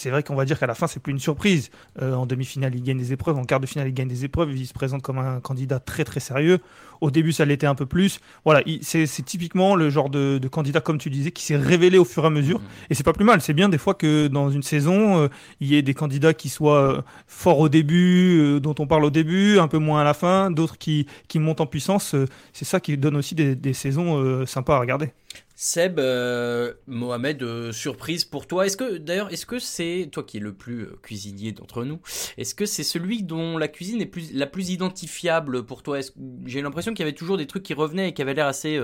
c'est 0.00 0.10
vrai 0.10 0.22
qu'on 0.22 0.34
va 0.34 0.46
dire 0.46 0.58
qu'à 0.58 0.66
la 0.66 0.74
fin, 0.74 0.86
c'est 0.86 1.00
plus 1.00 1.12
une 1.12 1.18
surprise. 1.18 1.70
Euh, 2.00 2.14
en 2.14 2.24
demi-finale, 2.24 2.74
il 2.74 2.82
gagne 2.82 2.96
des 2.96 3.12
épreuves. 3.12 3.36
En 3.36 3.44
quart 3.44 3.60
de 3.60 3.66
finale, 3.66 3.88
il 3.88 3.92
gagne 3.92 4.08
des 4.08 4.24
épreuves. 4.24 4.56
Il 4.56 4.66
se 4.66 4.72
présente 4.72 5.02
comme 5.02 5.18
un 5.18 5.40
candidat 5.40 5.78
très 5.78 6.04
très 6.04 6.20
sérieux. 6.20 6.60
Au 7.02 7.10
début, 7.10 7.32
ça 7.32 7.44
l'était 7.44 7.66
un 7.66 7.74
peu 7.74 7.84
plus. 7.84 8.18
Voilà, 8.44 8.62
c'est 8.80 9.06
typiquement 9.24 9.74
le 9.74 9.90
genre 9.90 10.08
de, 10.08 10.40
candidat, 10.50 10.80
comme 10.80 10.98
tu 10.98 11.10
disais, 11.10 11.32
qui 11.32 11.44
s'est 11.44 11.56
révélé 11.56 11.98
au 11.98 12.04
fur 12.04 12.24
et 12.24 12.26
à 12.26 12.30
mesure. 12.30 12.60
Et 12.88 12.94
c'est 12.94 13.04
pas 13.04 13.12
plus 13.12 13.24
mal. 13.24 13.42
C'est 13.42 13.52
bien 13.52 13.68
des 13.68 13.78
fois 13.78 13.94
que 13.94 14.26
dans 14.26 14.50
une 14.50 14.62
saison, 14.62 15.18
euh, 15.18 15.28
il 15.60 15.68
y 15.68 15.76
ait 15.76 15.82
des 15.82 15.94
candidats 15.94 16.32
qui 16.32 16.48
soient 16.48 16.98
euh, 16.98 17.02
forts 17.26 17.58
au 17.58 17.68
début, 17.68 18.58
dont 18.60 18.74
on 18.78 18.86
parle 18.86 19.04
au 19.04 19.10
début, 19.10 19.58
un 19.58 19.68
peu 19.68 19.78
moins 19.78 20.00
à 20.00 20.04
la 20.04 20.14
fin, 20.14 20.50
d'autres 20.50 20.78
qui, 20.78 21.06
qui 21.28 21.38
montent 21.38 21.60
en 21.60 21.66
puissance. 21.66 22.16
c'est 22.52 22.64
ça 22.64 22.80
qui 22.80 22.96
donne 22.96 23.16
aussi 23.16 23.34
des, 23.34 23.54
des 23.54 23.74
saisons 23.74 24.46
sympas 24.46 24.76
à 24.76 24.80
regarder. 24.80 25.12
Seb, 25.62 25.98
euh, 25.98 26.72
Mohamed, 26.86 27.42
euh, 27.42 27.70
surprise 27.70 28.24
pour 28.24 28.46
toi. 28.46 28.64
Est-ce 28.64 28.78
que 28.78 28.96
d'ailleurs, 28.96 29.30
est-ce 29.30 29.44
que 29.44 29.58
c'est 29.58 30.08
toi 30.10 30.22
qui 30.22 30.38
es 30.38 30.40
le 30.40 30.54
plus 30.54 30.84
euh, 30.84 30.98
cuisinier 31.02 31.52
d'entre 31.52 31.84
nous 31.84 32.00
Est-ce 32.38 32.54
que 32.54 32.64
c'est 32.64 32.82
celui 32.82 33.22
dont 33.24 33.58
la 33.58 33.68
cuisine 33.68 34.00
est 34.00 34.32
la 34.32 34.46
plus 34.46 34.70
identifiable 34.70 35.66
pour 35.66 35.82
toi? 35.82 35.98
J'ai 36.46 36.62
l'impression 36.62 36.94
qu'il 36.94 37.00
y 37.00 37.06
avait 37.06 37.14
toujours 37.14 37.36
des 37.36 37.46
trucs 37.46 37.62
qui 37.62 37.74
revenaient 37.74 38.08
et 38.08 38.14
qui 38.14 38.22
avaient 38.22 38.32
l'air 38.32 38.46
assez 38.46 38.80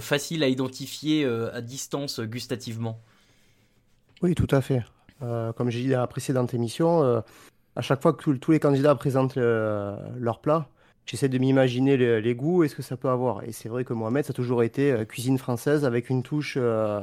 facile 0.00 0.42
à 0.42 0.48
identifier 0.48 1.24
à 1.24 1.60
distance 1.60 2.18
gustativement. 2.18 3.00
Oui, 4.20 4.34
tout 4.34 4.48
à 4.50 4.60
fait. 4.60 4.82
comme 5.20 5.70
j'ai 5.70 5.82
dit 5.82 5.90
dans 5.90 6.00
la 6.00 6.08
précédente 6.08 6.52
émission, 6.52 7.22
à 7.76 7.80
chaque 7.80 8.02
fois 8.02 8.12
que 8.12 8.28
tous 8.32 8.50
les 8.50 8.58
candidats 8.58 8.96
présentent 8.96 9.36
leur 9.36 10.40
plat, 10.40 10.68
j'essaie 11.08 11.28
de 11.28 11.38
m'imaginer 11.38 11.96
les, 11.96 12.34
goûts 12.34 12.64
et 12.64 12.68
ce 12.68 12.76
que 12.76 12.82
ça 12.82 12.96
peut 12.96 13.08
avoir. 13.08 13.42
Et 13.44 13.52
c'est 13.52 13.68
vrai 13.68 13.84
que 13.84 13.92
Mohamed, 13.92 14.24
ça 14.24 14.30
a 14.30 14.34
toujours 14.34 14.62
été 14.62 14.92
euh, 14.92 15.04
cuisine 15.04 15.38
française 15.38 15.84
avec 15.84 16.10
une 16.10 16.22
touche 16.22 16.56
euh, 16.56 17.00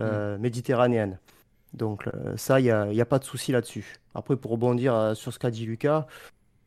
euh, 0.00 0.36
mm. 0.36 0.40
méditerranéenne. 0.40 1.18
Donc 1.72 2.08
ça, 2.36 2.58
il 2.58 2.64
n'y 2.64 2.70
a, 2.70 2.86
a, 2.88 3.04
pas 3.04 3.18
de 3.18 3.24
souci 3.24 3.52
là-dessus. 3.52 3.96
Après, 4.14 4.36
pour 4.36 4.50
rebondir 4.50 5.12
sur 5.14 5.32
ce 5.32 5.38
qu'a 5.38 5.50
dit 5.50 5.66
Lucas, 5.66 6.06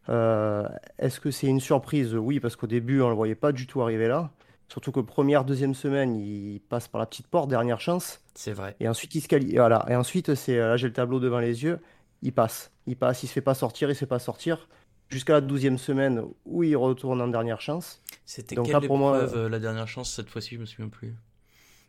est-ce 0.08 1.20
que 1.20 1.32
c'est 1.32 1.48
une 1.48 1.60
surprise? 1.60 2.14
Oui, 2.14 2.40
parce 2.40 2.56
qu'au 2.56 2.68
début, 2.68 3.02
on 3.02 3.06
ne 3.06 3.10
le 3.10 3.16
voyait 3.16 3.34
pas 3.34 3.52
du 3.52 3.66
tout 3.66 3.82
arriver 3.82 4.08
là. 4.08 4.30
Surtout 4.68 4.92
que 4.92 5.00
première, 5.00 5.46
deuxième 5.46 5.74
semaine, 5.74 6.16
il 6.16 6.60
passe 6.60 6.88
par 6.88 7.00
la 7.00 7.08
petite 7.08 7.26
porte, 7.26 7.50
dernière 7.50 7.82
chance. 7.82 8.22
C'est 8.36 8.52
vrai. 8.52 8.76
Et 8.80 8.88
ensuite, 8.88 9.16
il 9.16 9.22
se 9.22 9.28
qualifie. 9.28 9.56
Voilà. 9.56 9.84
Et 9.90 9.96
ensuite, 9.96 10.36
c'est 10.36 10.58
là, 10.58 10.78
j'ai 10.78 10.88
le 10.88 10.94
tableau 10.94 11.20
devant 11.20 11.40
les 11.40 11.64
yeux. 11.64 11.80
Il 12.22 12.34
passe. 12.34 12.72
Il 12.86 12.96
passe. 12.96 13.24
Il 13.24 13.28
se 13.28 13.34
fait 13.34 13.42
pas 13.42 13.56
sortir. 13.56 13.90
Il 13.90 13.96
se 13.96 14.00
fait 14.02 14.06
pas 14.06 14.20
sortir 14.20 14.68
jusqu'à 15.10 15.34
la 15.34 15.42
douzième 15.42 15.78
semaine 15.78 16.24
où 16.46 16.64
il 16.64 16.76
retourne 16.78 17.22
en 17.22 17.28
dernière 17.28 17.62
chance. 17.62 18.02
C'était 18.26 18.56
quelle 18.56 18.72
là, 18.72 18.82
pour 18.82 18.98
moi, 18.98 19.18
euh, 19.18 19.50
la 19.50 19.60
dernière 19.60 19.88
chance 19.88 20.14
cette 20.14 20.30
fois-ci 20.30 20.56
Je 20.56 20.62
me 20.62 20.66
souviens 20.66 20.90
plus. 20.90 21.16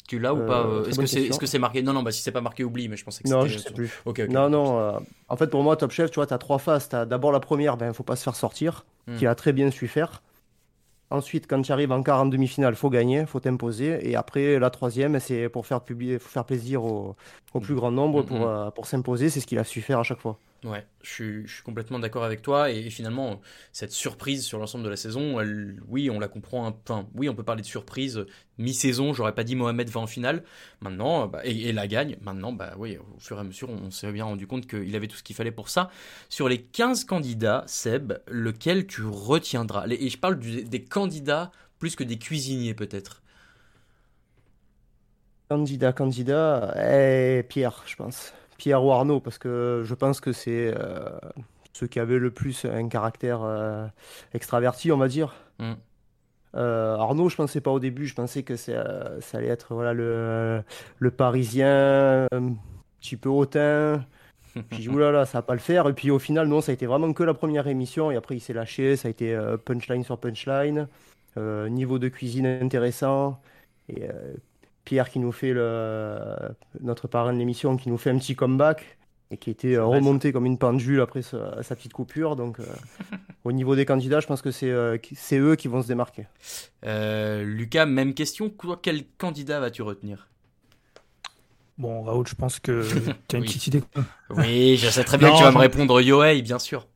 Tu 0.08 0.18
l'as 0.18 0.34
ou 0.34 0.44
pas 0.44 0.66
euh, 0.66 0.86
Est-ce 0.86 0.98
que 0.98 1.06
c'est 1.06 1.22
est 1.22 1.30
-ce 1.30 1.46
c'est 1.46 1.60
marqué? 1.60 1.82
Non, 1.82 1.92
non, 1.92 2.02
bah, 2.02 2.10
si 2.10 2.20
c'est 2.20 2.32
pas 2.32 2.40
marqué, 2.40 2.64
oublie, 2.64 2.88
mais 2.88 2.96
je 2.96 3.04
pensais 3.04 3.22
que 3.22 3.28
c'était. 3.28 3.40
Non, 3.40 3.46
je 3.46 3.58
sais 3.58 3.72
plus. 3.72 3.92
non, 4.28 4.50
non. 4.50 4.80
Euh, 4.80 4.98
en 5.28 5.36
fait, 5.36 5.46
pour 5.46 5.62
moi, 5.62 5.76
Top 5.76 5.92
Chef, 5.92 6.10
tu 6.10 6.16
vois, 6.16 6.26
tu 6.26 6.34
as 6.34 6.38
trois 6.38 6.58
phases. 6.58 6.88
Tu 6.88 6.96
as 6.96 7.06
d'abord 7.06 7.30
la 7.30 7.38
première, 7.38 7.76
ben, 7.76 7.92
faut 7.92 8.02
pas 8.02 8.16
se 8.16 8.24
faire 8.24 8.34
sortir, 8.34 8.84
hmm. 9.06 9.16
qui 9.16 9.26
a 9.26 9.34
très 9.36 9.52
bien 9.52 9.70
su 9.70 9.86
faire. 9.86 10.22
Ensuite, 11.10 11.46
quand 11.46 11.60
tu 11.62 11.70
arrives 11.70 11.92
en 11.92 12.02
quart, 12.02 12.20
en 12.20 12.26
demi-finale, 12.26 12.74
faut 12.74 12.90
gagner, 12.90 13.26
faut 13.26 13.40
t'imposer. 13.40 14.08
Et 14.08 14.16
après, 14.16 14.58
la 14.58 14.70
troisième, 14.70 15.18
c'est 15.20 15.48
pour 15.48 15.66
faire, 15.66 15.80
publier, 15.80 16.18
faire 16.18 16.44
plaisir 16.44 16.84
au, 16.84 17.16
au 17.54 17.60
plus 17.60 17.74
grand 17.74 17.92
nombre, 17.92 18.22
hmm, 18.22 18.26
pour, 18.26 18.48
hmm. 18.48 18.70
pour 18.74 18.86
s'imposer. 18.86 19.30
C'est 19.30 19.40
ce 19.40 19.46
qu'il 19.46 19.58
a 19.58 19.64
su 19.64 19.80
faire 19.80 20.00
à 20.00 20.04
chaque 20.04 20.20
fois. 20.20 20.38
Ouais, 20.62 20.86
je 21.02 21.44
suis, 21.46 21.62
complètement 21.64 21.98
d'accord 21.98 22.22
avec 22.22 22.42
toi. 22.42 22.70
Et, 22.70 22.90
finalement, 22.90 23.40
cette 23.72 23.92
surprise 23.92 24.44
sur 24.44 24.58
l'ensemble 24.58 24.84
de 24.84 24.90
la 24.90 24.96
saison, 24.96 25.38
oui, 25.88 26.10
on 26.10 26.18
la 26.18 26.28
comprend. 26.28 26.66
Enfin, 26.66 27.08
oui, 27.14 27.28
on 27.28 27.34
peut 27.34 27.42
parler 27.42 27.62
de 27.62 27.66
surprise 27.66 28.26
mi-saison. 28.58 29.14
J'aurais 29.14 29.34
pas 29.34 29.44
dit 29.44 29.56
Mohamed 29.56 29.88
va 29.88 30.00
en 30.00 30.06
finale. 30.06 30.44
Maintenant, 30.80 31.26
bah, 31.28 31.40
et, 31.44 31.72
la 31.72 31.86
gagne. 31.86 32.16
Maintenant, 32.20 32.52
bah 32.52 32.74
oui, 32.76 32.98
au 32.98 33.18
fur 33.18 33.38
et 33.38 33.40
à 33.40 33.44
mesure, 33.44 33.70
on 33.70 33.90
s'est 33.90 34.12
bien 34.12 34.24
rendu 34.24 34.46
compte 34.46 34.66
qu'il 34.66 34.94
avait 34.94 35.08
tout 35.08 35.16
ce 35.16 35.22
qu'il 35.22 35.34
fallait 35.34 35.50
pour 35.50 35.70
ça. 35.70 35.90
Sur 36.28 36.48
les 36.48 36.60
15 36.60 37.04
candidats, 37.04 37.64
Seb, 37.66 38.14
lequel 38.28 38.86
tu 38.86 39.02
retiendras? 39.04 39.86
Et 39.88 40.10
je 40.10 40.18
parle 40.18 40.38
des 40.38 40.84
candidats 40.84 41.50
plus 41.78 41.96
que 41.96 42.04
des 42.04 42.18
cuisiniers, 42.18 42.74
peut-être. 42.74 43.22
Candidat, 45.48 45.92
candidat, 45.92 46.74
eh, 46.76 47.42
Pierre, 47.48 47.82
je 47.86 47.96
pense. 47.96 48.32
Pierre 48.60 48.84
ou 48.84 48.92
Arnaud, 48.92 49.20
parce 49.20 49.38
que 49.38 49.80
je 49.86 49.94
pense 49.94 50.20
que 50.20 50.32
c'est 50.32 50.70
euh, 50.76 51.08
ceux 51.72 51.86
qui 51.86 51.98
avaient 51.98 52.18
le 52.18 52.30
plus 52.30 52.66
un 52.66 52.88
caractère 52.88 53.40
euh, 53.42 53.86
extraverti, 54.34 54.92
on 54.92 54.98
va 54.98 55.08
dire. 55.08 55.34
Mm. 55.58 55.72
Euh, 56.56 56.96
Arnaud, 56.96 57.30
je 57.30 57.36
pensais 57.36 57.62
pas 57.62 57.70
au 57.70 57.80
début, 57.80 58.06
je 58.06 58.14
pensais 58.14 58.42
que 58.42 58.56
c'est, 58.56 58.74
euh, 58.74 59.18
ça 59.22 59.38
allait 59.38 59.48
être 59.48 59.72
voilà, 59.72 59.94
le, 59.94 60.62
le 60.98 61.10
parisien, 61.10 62.26
un 62.32 62.54
petit 63.00 63.16
peu 63.16 63.30
hautain. 63.30 64.04
J'ai 64.72 64.78
dit, 64.78 64.88
oulala, 64.90 65.24
ça 65.24 65.38
va 65.38 65.42
pas 65.42 65.54
le 65.54 65.60
faire. 65.60 65.88
Et 65.88 65.94
puis 65.94 66.10
au 66.10 66.18
final, 66.18 66.46
non, 66.46 66.60
ça 66.60 66.72
a 66.72 66.74
été 66.74 66.84
vraiment 66.84 67.14
que 67.14 67.22
la 67.22 67.32
première 67.32 67.66
émission. 67.66 68.10
Et 68.10 68.16
après, 68.16 68.36
il 68.36 68.40
s'est 68.40 68.52
lâché. 68.52 68.96
Ça 68.96 69.08
a 69.08 69.10
été 69.10 69.38
punchline 69.64 70.04
sur 70.04 70.18
punchline. 70.18 70.86
niveau 71.36 71.98
de 71.98 72.08
cuisine 72.08 72.46
intéressant. 72.46 73.40
Et 73.88 74.08
Pierre 74.84 75.10
qui 75.10 75.18
nous 75.18 75.32
fait 75.32 75.52
le, 75.52 76.25
notre 76.80 77.08
parrain 77.08 77.32
de 77.32 77.38
l'émission, 77.38 77.76
qui 77.76 77.88
nous 77.88 77.99
fait 77.99 78.10
un 78.10 78.18
petit 78.18 78.34
comeback. 78.34 78.96
Et 79.32 79.37
qui 79.37 79.50
était 79.50 79.76
euh, 79.76 79.84
remonté 79.84 80.32
comme 80.32 80.44
une 80.44 80.58
pendule 80.58 81.00
après 81.00 81.22
sa, 81.22 81.62
sa 81.62 81.76
petite 81.76 81.92
coupure. 81.92 82.34
Donc 82.34 82.58
euh, 82.58 82.64
au 83.44 83.52
niveau 83.52 83.76
des 83.76 83.84
candidats, 83.84 84.18
je 84.18 84.26
pense 84.26 84.42
que 84.42 84.50
c'est 84.50 84.70
euh, 84.70 84.99
eux 85.34 85.54
qui 85.54 85.68
vont 85.68 85.82
se 85.82 85.87
démarquer. 85.87 86.26
Euh, 86.84 87.44
Lucas, 87.44 87.87
même 87.87 88.14
question. 88.14 88.52
Quel 88.82 89.04
candidat 89.18 89.60
vas-tu 89.60 89.82
retenir? 89.82 90.26
Bon, 91.78 92.02
Raoul, 92.02 92.26
je 92.26 92.34
pense 92.34 92.58
que 92.58 92.82
tu 93.28 93.37
as 93.37 93.38
une 93.38 93.44
Oui. 93.44 93.49
petite 93.49 93.68
idée. 93.68 93.82
Oui, 94.30 94.76
je 94.76 94.88
sais 94.90 95.04
très 95.04 95.16
bien 95.16 95.28
Non, 95.28 95.34
que 95.34 95.38
tu 95.38 95.44
vas 95.44 95.52
me 95.52 95.58
répondre 95.58 96.00
Yohei, 96.00 96.42
bien 96.42 96.58
sûr. 96.58 96.88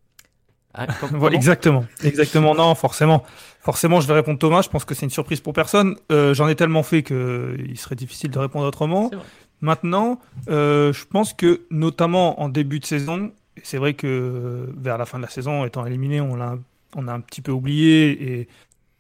Ah, 0.75 0.87
Voilà, 1.13 1.37
exactement, 1.37 1.85
exactement. 2.03 2.55
Non, 2.55 2.75
forcément, 2.75 3.25
forcément, 3.61 4.01
je 4.01 4.09
vais 4.09 4.15
répondre 4.15 4.39
Thomas. 4.39 4.63
Je 4.63 4.69
pense 4.69 4.85
que 4.85 4.95
c'est 4.95 5.07
une 5.07 5.11
surprise 5.11 5.41
pour 5.41 5.53
personne. 5.53 5.97
Euh, 6.11 6.35
J'en 6.35 6.49
ai 6.49 6.57
tellement 6.57 6.83
fait 6.83 7.03
que 7.03 7.57
il 7.67 7.79
serait 7.79 7.97
difficile 7.97 8.31
de 8.31 8.39
répondre 8.39 8.67
autrement. 8.67 9.11
Maintenant, 9.61 10.21
euh, 10.49 10.93
je 10.93 11.05
pense 11.05 11.33
que 11.33 11.63
notamment 11.71 12.41
en 12.43 12.49
début 12.49 12.81
de 12.81 12.85
saison, 12.85 13.33
et 13.57 13.61
c'est 13.63 13.79
vrai 13.79 13.95
que 13.95 14.07
euh, 14.07 14.67
vers 14.77 14.99
la 14.99 15.07
fin 15.07 15.19
de 15.19 15.23
la 15.23 15.31
saison, 15.31 15.65
étant 15.65 15.87
éliminé, 15.87 16.21
on 16.21 16.37
l'a, 16.37 16.59
on 16.97 17.09
a 17.09 17.13
un 17.13 17.21
petit 17.21 17.41
peu 17.41 17.53
oublié 17.53 18.41
et 18.41 18.49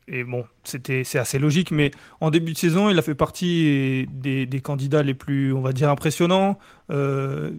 et 0.07 0.23
bon, 0.23 0.45
c'était 0.65 1.03
c'est 1.03 1.19
assez 1.19 1.39
logique, 1.39 1.71
mais 1.71 1.91
en 2.21 2.31
début 2.31 2.53
de 2.53 2.59
saison, 2.59 2.91
il 2.91 2.99
a 2.99 3.03
fait 3.03 3.15
partie 3.15 4.07
des, 4.11 4.45
des 4.45 4.61
candidats 4.61 5.03
les 5.03 5.15
plus, 5.15 5.53
on 5.55 5.63
va 5.63 5.73
dire, 5.73 5.89
impressionnants. 5.89 6.59
Euh, 6.91 7.53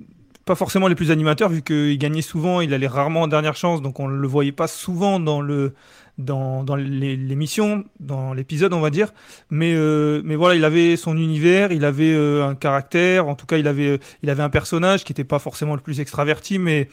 pas 0.45 0.55
forcément 0.55 0.87
les 0.87 0.95
plus 0.95 1.11
animateurs, 1.11 1.49
vu 1.49 1.61
qu'il 1.63 1.97
gagnait 1.97 2.21
souvent, 2.21 2.61
il 2.61 2.73
allait 2.73 2.87
rarement 2.87 3.23
en 3.23 3.27
dernière 3.27 3.55
chance, 3.55 3.81
donc 3.81 3.99
on 3.99 4.07
ne 4.07 4.15
le 4.17 4.27
voyait 4.27 4.51
pas 4.51 4.67
souvent 4.67 5.19
dans 5.19 5.41
le 5.41 5.73
dans, 6.17 6.63
dans 6.63 6.77
l'émission, 6.77 7.83
dans 7.99 8.33
l'épisode, 8.33 8.71
on 8.73 8.79
va 8.79 8.89
dire. 8.89 9.11
Mais, 9.49 9.73
euh, 9.75 10.21
mais 10.23 10.35
voilà, 10.37 10.55
il 10.55 10.63
avait 10.63 10.95
son 10.95 11.17
univers, 11.17 11.73
il 11.73 11.83
avait 11.83 12.13
euh, 12.13 12.45
un 12.47 12.55
caractère, 12.55 13.27
en 13.27 13.35
tout 13.35 13.45
cas, 13.45 13.57
il 13.57 13.67
avait, 13.67 13.99
il 14.23 14.29
avait 14.29 14.43
un 14.43 14.49
personnage 14.49 15.03
qui 15.03 15.11
n'était 15.11 15.25
pas 15.25 15.39
forcément 15.39 15.75
le 15.75 15.81
plus 15.81 15.99
extraverti, 15.99 16.57
mais 16.57 16.87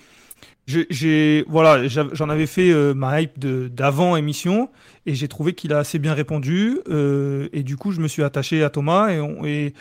j'ai 0.66 1.44
voilà, 1.48 1.86
j'en 1.88 2.28
avais 2.28 2.46
fait 2.46 2.70
euh, 2.70 2.94
ma 2.94 3.20
hype 3.20 3.38
d'avant 3.38 4.16
émission 4.16 4.70
et 5.06 5.14
j'ai 5.14 5.26
trouvé 5.28 5.54
qu'il 5.54 5.72
a 5.72 5.78
assez 5.78 5.98
bien 5.98 6.14
répondu 6.14 6.78
euh, 6.88 7.48
et 7.52 7.64
du 7.64 7.76
coup 7.76 7.90
je 7.92 8.00
me 8.00 8.06
suis 8.08 8.22
attaché 8.22 8.62
à 8.62 8.70
Thomas 8.70 9.08
et, 9.10 9.20
on- 9.20 9.44
et 9.44 9.74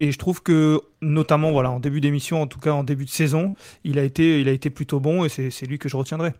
et 0.00 0.12
je 0.12 0.18
trouve 0.18 0.42
que 0.42 0.80
notamment 1.02 1.50
voilà 1.50 1.70
en 1.70 1.80
début 1.80 2.00
d'émission 2.00 2.42
en 2.42 2.46
tout 2.46 2.60
cas 2.60 2.72
en 2.72 2.84
début 2.84 3.04
de 3.04 3.10
saison 3.10 3.54
il 3.84 3.98
a 3.98 4.04
été 4.04 4.40
il 4.40 4.48
a 4.48 4.52
été 4.52 4.70
plutôt 4.70 5.00
bon 5.00 5.24
et 5.24 5.28
c'est 5.28 5.50
c'est 5.50 5.66
lui 5.66 5.78
que 5.78 5.88
je 5.88 5.96
retiendrai 5.96 6.32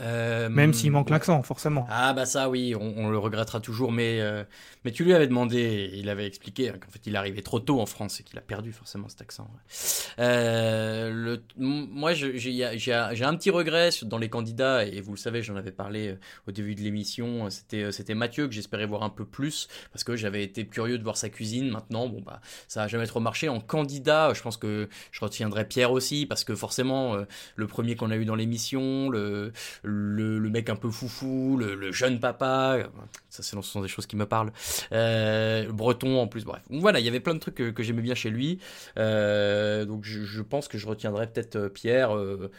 Euh, 0.00 0.48
même 0.48 0.72
s'il 0.72 0.90
manque 0.90 1.06
ouais. 1.06 1.12
l'accent 1.12 1.40
forcément 1.44 1.86
Ah 1.88 2.12
bah 2.14 2.26
ça 2.26 2.48
oui, 2.48 2.74
on, 2.74 2.94
on 2.96 3.10
le 3.10 3.18
regrettera 3.18 3.60
toujours, 3.60 3.92
mais, 3.92 4.20
euh, 4.20 4.42
mais 4.84 4.90
tu 4.90 5.04
lui 5.04 5.14
avais 5.14 5.28
demandé, 5.28 5.90
il 5.94 6.08
avait 6.08 6.26
expliqué 6.26 6.70
hein, 6.70 6.74
qu'en 6.80 6.90
fait 6.90 7.02
il 7.06 7.14
arrivait 7.14 7.42
trop 7.42 7.60
tôt 7.60 7.80
en 7.80 7.86
France 7.86 8.18
et 8.18 8.24
qu'il 8.24 8.36
a 8.36 8.42
perdu 8.42 8.72
forcément 8.72 9.08
cet 9.08 9.20
accent. 9.22 9.44
ouais. 9.44 9.60
Euh, 10.18 11.10
le, 11.12 11.42
moi 11.56 12.12
j'ai 12.12 12.64
un 12.64 12.76
j'ai 13.14 13.24
un 13.24 13.36
petit 13.36 13.50
regret 13.50 13.90
dans 14.02 14.18
les 14.18 14.28
candidats, 14.28 14.84
et 14.84 15.00
vous 15.00 15.12
le 15.12 15.16
savez, 15.16 15.42
j'en 15.42 15.54
avais 15.54 15.70
parlé 15.70 16.08
euh, 16.08 16.18
au 16.48 16.50
début 16.50 16.74
de 16.74 16.80
l'émission, 16.80 17.46
euh, 17.46 17.50
c'était 17.50 17.92
c'était 17.92 18.14
Mathieu 18.14 18.48
que 18.48 18.52
j'espérais 18.52 18.86
voir 18.86 19.04
un 19.04 19.10
peu 19.10 19.24
plus, 19.24 19.68
parce 19.92 20.02
que 20.02 20.16
j'avais 20.16 20.42
été 20.42 20.66
curieux 20.66 20.98
de 20.98 21.04
voir 21.04 21.16
sa 21.16 21.28
cuisine, 21.28 21.70
maintenant 21.70 22.08
bon 22.08 22.20
bah 22.20 22.40
ça 22.66 22.82
a 22.82 22.88
jamais 22.88 23.06
trop 23.06 23.20
marché. 23.20 23.48
En 23.48 23.60
candidat, 23.60 24.32
je 24.34 24.42
pense 24.42 24.56
que 24.56 24.88
je 25.12 25.20
retiendrai 25.20 25.68
Pierre 25.68 25.92
aussi, 25.92 26.26
parce 26.26 26.42
que 26.42 26.56
forcément 26.56 27.16
le 27.54 27.66
premier 27.68 27.94
qu'on 27.94 28.10
a 28.10 28.16
eu 28.16 28.24
dans 28.24 28.34
l'émission, 28.34 29.08
le 29.08 29.52
le, 29.84 30.38
le 30.38 30.50
mec 30.50 30.68
un 30.70 30.76
peu 30.76 30.90
foufou, 30.90 31.56
le, 31.58 31.74
le 31.74 31.92
jeune 31.92 32.20
papa, 32.20 32.78
ça 33.28 33.42
c'est- 33.42 33.56
ce 33.56 33.62
sont 33.62 33.82
des 33.82 33.88
choses 33.88 34.06
qui 34.06 34.16
me 34.16 34.26
parlent. 34.26 34.52
Euh, 34.92 35.70
breton 35.70 36.18
en 36.20 36.26
plus, 36.26 36.44
bref. 36.44 36.62
Voilà, 36.70 37.00
il 37.00 37.04
y 37.04 37.08
avait 37.08 37.20
plein 37.20 37.34
de 37.34 37.38
trucs 37.40 37.54
que, 37.56 37.70
que 37.70 37.82
j'aimais 37.82 38.02
bien 38.02 38.14
chez 38.14 38.30
lui. 38.30 38.58
Euh, 38.98 39.84
donc 39.84 40.04
je, 40.04 40.24
je 40.24 40.42
pense 40.42 40.68
que 40.68 40.78
je 40.78 40.86
retiendrai 40.86 41.26
peut-être 41.26 41.56
euh, 41.56 41.68
Pierre. 41.68 42.16
euh, 42.16 42.50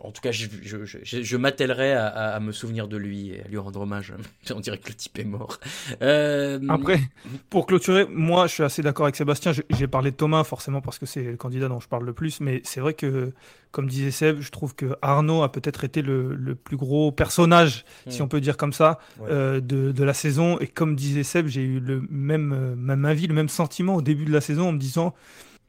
en 0.00 0.12
tout 0.12 0.20
cas, 0.20 0.30
je, 0.32 0.46
je, 0.62 0.84
je, 0.84 1.22
je 1.22 1.36
m'attellerai 1.36 1.92
à, 1.92 2.06
à- 2.06 2.36
à 2.36 2.40
me 2.40 2.52
souvenir 2.52 2.86
de 2.88 2.96
lui 2.96 3.30
et 3.30 3.42
à 3.44 3.48
lui 3.48 3.58
rendre 3.58 3.80
hommage. 3.80 4.12
On 4.54 4.60
dirait 4.60 4.78
que 4.78 4.88
le 4.88 4.94
type 4.94 5.18
est 5.18 5.24
mort. 5.24 5.58
Euh, 6.02 6.58
Après, 6.68 7.00
pour 7.50 7.66
clôturer, 7.66 8.06
moi 8.08 8.46
je 8.46 8.54
suis 8.54 8.62
assez 8.62 8.82
d'accord 8.82 9.06
avec 9.06 9.16
Sébastien. 9.16 9.52
J'ai 9.70 9.86
parlé 9.86 10.10
de 10.10 10.16
Thomas 10.16 10.44
forcément 10.44 10.80
parce 10.80 10.98
que 10.98 11.06
c'est 11.06 11.22
le 11.22 11.36
candidat 11.36 11.68
dont 11.68 11.80
je 11.80 11.88
parle 11.88 12.04
le 12.04 12.12
plus, 12.12 12.40
mais 12.40 12.60
c'est 12.64 12.80
vrai 12.80 12.94
que, 12.94 13.32
comme 13.70 13.88
disait 13.88 14.10
Seb, 14.10 14.40
je 14.40 14.50
trouve 14.50 14.74
que 14.74 14.96
Arnaud 15.02 15.42
a 15.42 15.50
peut-être 15.52 15.84
été 15.84 16.02
le, 16.02 16.34
le 16.34 16.54
plus 16.54 16.76
gros 16.76 17.12
personnage, 17.12 17.84
si 18.08 18.20
Mm. 18.20 18.24
on 18.24 18.28
peut 18.28 18.40
dire 18.40 18.56
comme 18.56 18.72
ça, 18.72 18.98
Ouais. 19.18 19.28
euh, 19.30 19.60
de, 19.60 19.92
de 19.92 20.04
la 20.04 20.14
saison. 20.14 20.58
Et 20.60 20.66
comme 20.66 20.94
disait 20.96 21.22
Seb, 21.24 21.46
j'ai 21.46 21.62
eu 21.62 21.80
le 21.80 22.02
même, 22.10 22.52
euh, 22.52 22.74
même 22.76 23.04
avis, 23.04 23.26
le 23.26 23.34
même 23.34 23.48
sentiment 23.48 23.96
au 23.96 24.02
début 24.02 24.24
de 24.24 24.32
la 24.32 24.40
saison 24.40 24.68
en 24.68 24.72
me 24.72 24.78
disant. 24.78 25.14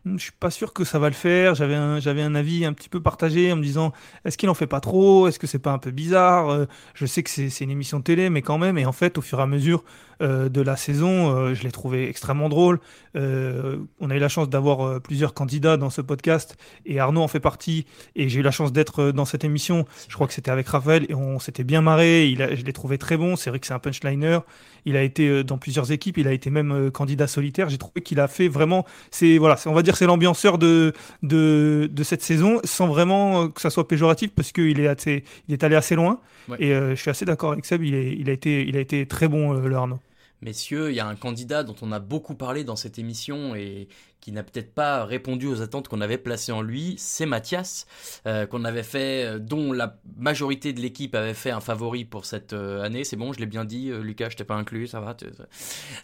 Hmm, 0.06 0.18
Je 0.18 0.24
suis 0.24 0.32
pas 0.32 0.50
sûr 0.50 0.74
que 0.74 0.84
ça 0.84 0.98
va 1.00 1.10
le 1.10 1.14
faire. 1.16 1.54
J'avais 1.56 1.76
un, 1.76 2.00
un 2.06 2.36
avis 2.36 2.66
un 2.66 2.74
petit 2.74 2.90
peu 2.90 3.02
partagé 3.02 3.52
en 3.52 3.56
me 3.58 3.62
disant 3.64 3.92
est-ce 4.26 4.38
qu'il 4.38 4.50
en 4.50 4.54
fait 4.56 4.68
pas 4.68 4.80
trop? 4.80 5.28
Est-ce 5.28 5.38
que 5.40 5.48
c'est 5.48 5.60
pas 5.60 5.72
un 5.74 5.78
peu 5.80 5.92
bizarre? 5.92 6.50
Euh, 6.50 6.66
Je 6.96 7.06
sais 7.06 7.22
que 7.24 7.30
c'est 7.30 7.50
c'est 7.50 7.64
une 7.66 7.72
émission 7.72 8.00
de 8.00 8.04
télé, 8.04 8.30
mais 8.30 8.42
quand 8.42 8.58
même. 8.58 8.78
Et 8.78 8.86
en 8.86 8.92
fait, 8.94 9.18
au 9.18 9.22
fur 9.22 9.40
et 9.40 9.44
à 9.44 9.48
mesure 9.48 9.84
euh, 10.22 10.50
de 10.50 10.62
la 10.62 10.76
saison, 10.76 11.36
euh, 11.36 11.54
je 11.56 11.64
l'ai 11.64 11.72
trouvé 11.72 12.08
extrêmement 12.08 12.48
drôle. 12.50 12.80
Euh, 13.16 13.78
on 14.00 14.10
a 14.10 14.16
eu 14.16 14.20
la 14.20 14.30
chance 14.30 14.50
d'avoir 14.50 15.02
plusieurs 15.02 15.34
candidats 15.34 15.76
dans 15.78 15.90
ce 15.90 16.02
podcast 16.02 16.56
et 16.86 17.00
Arnaud 17.00 17.22
en 17.22 17.28
fait 17.28 17.40
partie. 17.40 17.86
Et 18.16 18.30
j'ai 18.30 18.40
eu 18.40 18.44
la 18.44 18.52
chance 18.52 18.72
d'être 18.72 19.12
dans 19.12 19.26
cette 19.26 19.44
émission. 19.44 19.86
Je 20.08 20.14
crois 20.16 20.28
que 20.28 20.34
c'était 20.34 20.52
avec 20.52 20.68
Raphaël 20.68 21.06
et 21.10 21.16
on 21.16 21.40
s'était 21.40 21.64
bien 21.64 21.82
marré. 21.82 22.28
Il 22.28 22.42
a- 22.42 22.56
je 22.56 22.64
l'ai 22.64 22.74
trouvé 22.74 22.98
très 22.98 23.18
bon. 23.18 23.36
C'est 23.36 23.50
vrai 23.50 23.60
que 23.60 23.68
c'est 23.68 23.74
un 23.74 23.80
punchliner. 23.80 24.40
Il 24.86 24.96
a 24.96 25.04
été 25.04 25.44
dans 25.44 25.58
plusieurs 25.58 25.92
équipes. 25.92 26.18
Il 26.18 26.28
a 26.28 26.32
été 26.32 26.50
même 26.50 26.90
candidat 26.92 27.28
solitaire. 27.28 27.70
J'ai 27.70 27.78
trouvé 27.78 28.02
qu'il 28.02 28.20
a 28.20 28.28
fait 28.28 28.48
vraiment. 28.48 28.86
C'est 29.12 29.38
voilà. 29.38 29.58
On 29.66 29.74
va 29.74 29.82
dire 29.84 29.98
c'est 29.98 30.06
l'ambianceur 30.08 30.58
de, 30.58 30.94
de 31.22 31.90
de 31.92 32.04
cette 32.04 32.22
saison, 32.24 32.60
sans 32.64 32.88
vraiment 32.88 33.50
que 33.50 33.62
ça 33.62 33.70
soit 33.70 33.88
péjoratif 33.88 34.32
parce 34.36 34.52
qu'il 34.52 34.80
est 34.80 34.88
assez, 34.88 35.24
il 35.48 35.54
est 35.54 35.64
allé 35.64 35.76
assez 35.76 35.96
loin. 35.96 36.20
Ouais. 36.48 36.58
Et 36.60 36.74
euh, 36.74 36.96
je 36.96 37.02
suis 37.02 37.10
assez 37.12 37.26
d'accord 37.26 37.52
avec 37.52 37.66
Seb. 37.66 37.84
Il, 37.84 37.94
est, 37.94 38.14
il 38.18 38.30
a 38.30 38.34
été, 38.34 38.66
il 38.68 38.76
a 38.78 38.80
été 38.80 39.06
très 39.06 39.28
bon 39.28 39.54
euh, 39.56 39.68
le 39.68 39.76
Arnaud. 39.76 40.00
Messieurs, 40.42 40.90
il 40.90 40.96
y 40.96 41.00
a 41.00 41.08
un 41.08 41.16
candidat 41.16 41.64
dont 41.64 41.76
on 41.84 41.92
a 41.92 42.00
beaucoup 42.00 42.34
parlé 42.34 42.64
dans 42.64 42.76
cette 42.76 42.98
émission 42.98 43.54
et 43.54 43.88
qui 44.22 44.32
n'a 44.32 44.44
peut-être 44.44 44.74
pas 44.74 45.04
répondu 45.04 45.48
aux 45.48 45.62
attentes 45.62 45.88
qu'on 45.88 46.00
avait 46.00 46.20
placées 46.20 46.52
en 46.52 46.62
lui, 46.62 46.96
c'est 46.98 47.26
Mathias, 47.26 47.88
euh, 48.28 48.46
qu'on 48.46 48.64
avait 48.64 48.84
fait, 48.84 49.26
euh, 49.26 49.40
dont 49.40 49.74
la 49.74 50.00
majorité 50.18 50.74
de 50.74 50.80
l'équipe 50.80 51.16
avait 51.16 51.34
fait 51.34 51.50
un 51.50 51.60
favori 51.60 52.06
pour 52.06 52.26
cette 52.26 52.54
euh, 52.54 52.84
année. 52.84 53.04
C'est 53.04 53.16
bon, 53.18 53.34
je 53.34 53.40
l'ai 53.40 53.48
bien 53.48 53.66
dit, 53.66 53.90
euh, 53.90 54.02
Lucas, 54.02 54.30
je 54.30 54.38
t'ai 54.38 54.44
pas 54.44 54.56
inclus, 54.56 54.88
ça 54.88 55.00
va 55.00 55.18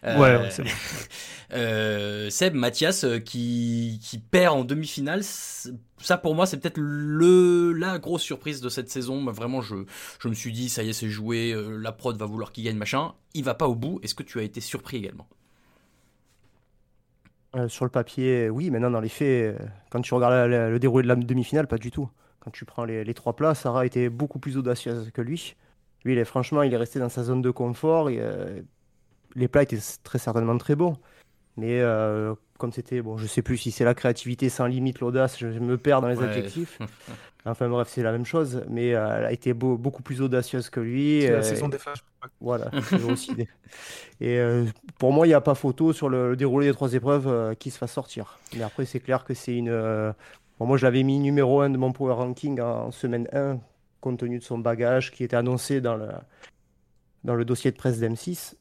Euh, 0.04 0.18
Ouais, 0.18 0.36
ouais, 0.36 0.50
c'est 0.50 0.64
bon. 0.64 0.70
euh, 1.54 2.30
Seb, 2.32 2.56
Mathias, 2.56 3.04
euh, 3.04 3.20
qui, 3.20 4.00
qui 4.04 4.18
perd 4.18 4.58
en 4.58 4.64
demi-finale, 4.64 5.22
ça 5.24 6.18
pour 6.18 6.36
moi 6.36 6.46
c'est 6.46 6.58
peut-être 6.58 6.78
le 6.78 7.74
la 7.74 7.98
grosse 8.00 8.22
surprise 8.22 8.62
de 8.62 8.70
cette 8.70 8.90
saison. 8.90 9.24
Vraiment, 9.26 9.62
je, 9.62 9.76
je 10.20 10.28
me 10.28 10.34
suis 10.34 10.52
dit, 10.52 10.70
ça 10.70 10.82
y 10.84 10.90
est, 10.90 10.94
c'est 10.94 11.10
joué, 11.10 11.52
euh, 11.52 11.78
la 11.78 11.92
prod 11.92 12.18
va 12.18 12.26
vouloir 12.26 12.52
qu'il 12.52 12.64
gagne, 12.64 12.78
machin. 12.78 13.14
Il 13.36 13.44
va 13.44 13.54
pas 13.54 13.68
au 13.68 13.76
bout. 13.76 14.00
Est-ce 14.02 14.16
que 14.16 14.24
tu 14.24 14.40
as 14.40 14.44
été 14.44 14.60
surpris 14.62 14.98
également? 14.98 15.28
Euh, 17.58 17.68
sur 17.68 17.86
le 17.86 17.92
papier, 17.92 18.50
oui, 18.50 18.70
maintenant 18.70 18.92
dans 18.92 19.00
les 19.00 19.10
faits, 19.10 19.56
euh, 19.60 19.66
quand 19.90 20.02
tu 20.02 20.14
regardes 20.14 20.50
le 20.50 20.78
déroulé 20.80 21.04
de 21.04 21.08
la 21.08 21.16
demi-finale, 21.16 21.68
pas 21.68 21.78
du 21.78 21.92
tout. 21.92 22.10
Quand 22.40 22.52
tu 22.52 22.66
prends 22.66 22.86
les, 22.86 23.14
trois 23.14 23.36
plats, 23.36 23.56
Sarah 23.56 23.86
était 23.86 24.10
beaucoup 24.10 24.40
plus 24.40 24.58
audacieuse 24.58 25.12
que 25.12 25.22
lui. 25.22 25.56
Lui, 26.06 26.24
franchement, 26.24 26.62
il 26.62 26.74
est 26.74 26.78
resté 26.78 27.00
dans 27.00 27.10
sa 27.10 27.24
zone 27.24 27.42
de 27.42 27.50
confort 27.50 28.10
et 28.10 28.18
euh, 28.20 28.62
les 29.36 29.48
plats 29.48 29.64
étaient 29.64 29.80
très 30.04 30.20
certainement 30.20 30.58
très 30.58 30.76
bons. 30.76 30.98
Mais 31.58 31.82
euh, 31.82 32.36
comme 32.60 32.72
c'était, 32.72 33.02
bon, 33.02 33.18
je 33.18 33.26
sais 33.26 33.42
plus 33.42 33.58
si 33.58 33.72
c'est 33.72 33.84
la 33.86 33.94
créativité 33.96 34.48
sans 34.50 34.68
limite, 34.68 35.00
l'audace, 35.00 35.38
je, 35.40 35.48
me 35.48 35.78
perds 35.78 36.02
dans 36.02 36.08
les 36.08 36.18
Ouais. 36.18 36.26
adjectifs. 36.30 36.80
Enfin 37.46 37.70
bref, 37.70 37.88
c'est 37.90 38.04
la 38.04 38.12
même 38.12 38.26
chose, 38.26 38.66
mais 38.70 38.94
euh, 38.94 39.20
elle 39.20 39.26
a 39.26 39.32
été 39.32 39.54
beau- 39.54 39.78
beaucoup 39.78 40.04
plus 40.04 40.22
audacieuse 40.22 40.70
que 40.70 40.82
lui. 40.82 41.22
C'est 41.22 41.32
la 41.32 41.38
euh, 41.38 41.42
saison 41.44 41.70
des 41.70 41.78
flashbacks. 41.78 42.32
voilà, 42.42 42.70
c'est 42.90 43.02
aussi 43.04 43.34
des- 43.36 43.48
Et 44.20 44.38
euh, 44.38 44.66
pour 45.00 45.14
moi, 45.14 45.26
il 45.26 45.30
n'y 45.30 45.34
a 45.34 45.40
pas 45.40 45.56
photo 45.56 45.94
sur 45.94 46.10
le, 46.10 46.32
le 46.32 46.36
déroulé 46.36 46.68
des 46.68 46.74
trois 46.74 46.94
épreuves 46.94 47.26
euh, 47.30 47.54
qui 47.54 47.72
se 47.72 47.78
fasse 47.78 47.94
sortir. 47.94 48.38
Mais 48.58 48.64
après, 48.64 48.84
c'est 48.84 49.00
clair 49.00 49.24
que 49.24 49.34
c'est 49.34 49.56
une. 49.56 49.70
euh, 49.70 50.12
bon, 50.60 50.66
moi, 50.66 50.76
je 50.76 50.84
l'avais 50.86 51.04
mis 51.04 51.20
numéro 51.20 51.62
1 51.62 51.70
de 51.70 51.78
mon 51.78 51.94
Power 51.94 52.16
Ranking 52.16 52.60
en 52.60 52.92
semaine 52.92 53.30
1, 53.32 53.60
compte 54.02 54.20
tenu 54.20 54.40
de 54.40 54.44
son 54.44 54.58
bagage 54.58 55.12
qui 55.14 55.24
était 55.24 55.38
annoncé 55.38 55.80
dans 55.80 55.96
le, 55.96 56.10
dans 57.24 57.36
le 57.36 57.46
dossier 57.46 57.72
de 57.72 57.78
presse 57.78 57.98
d'M6. 58.02 58.56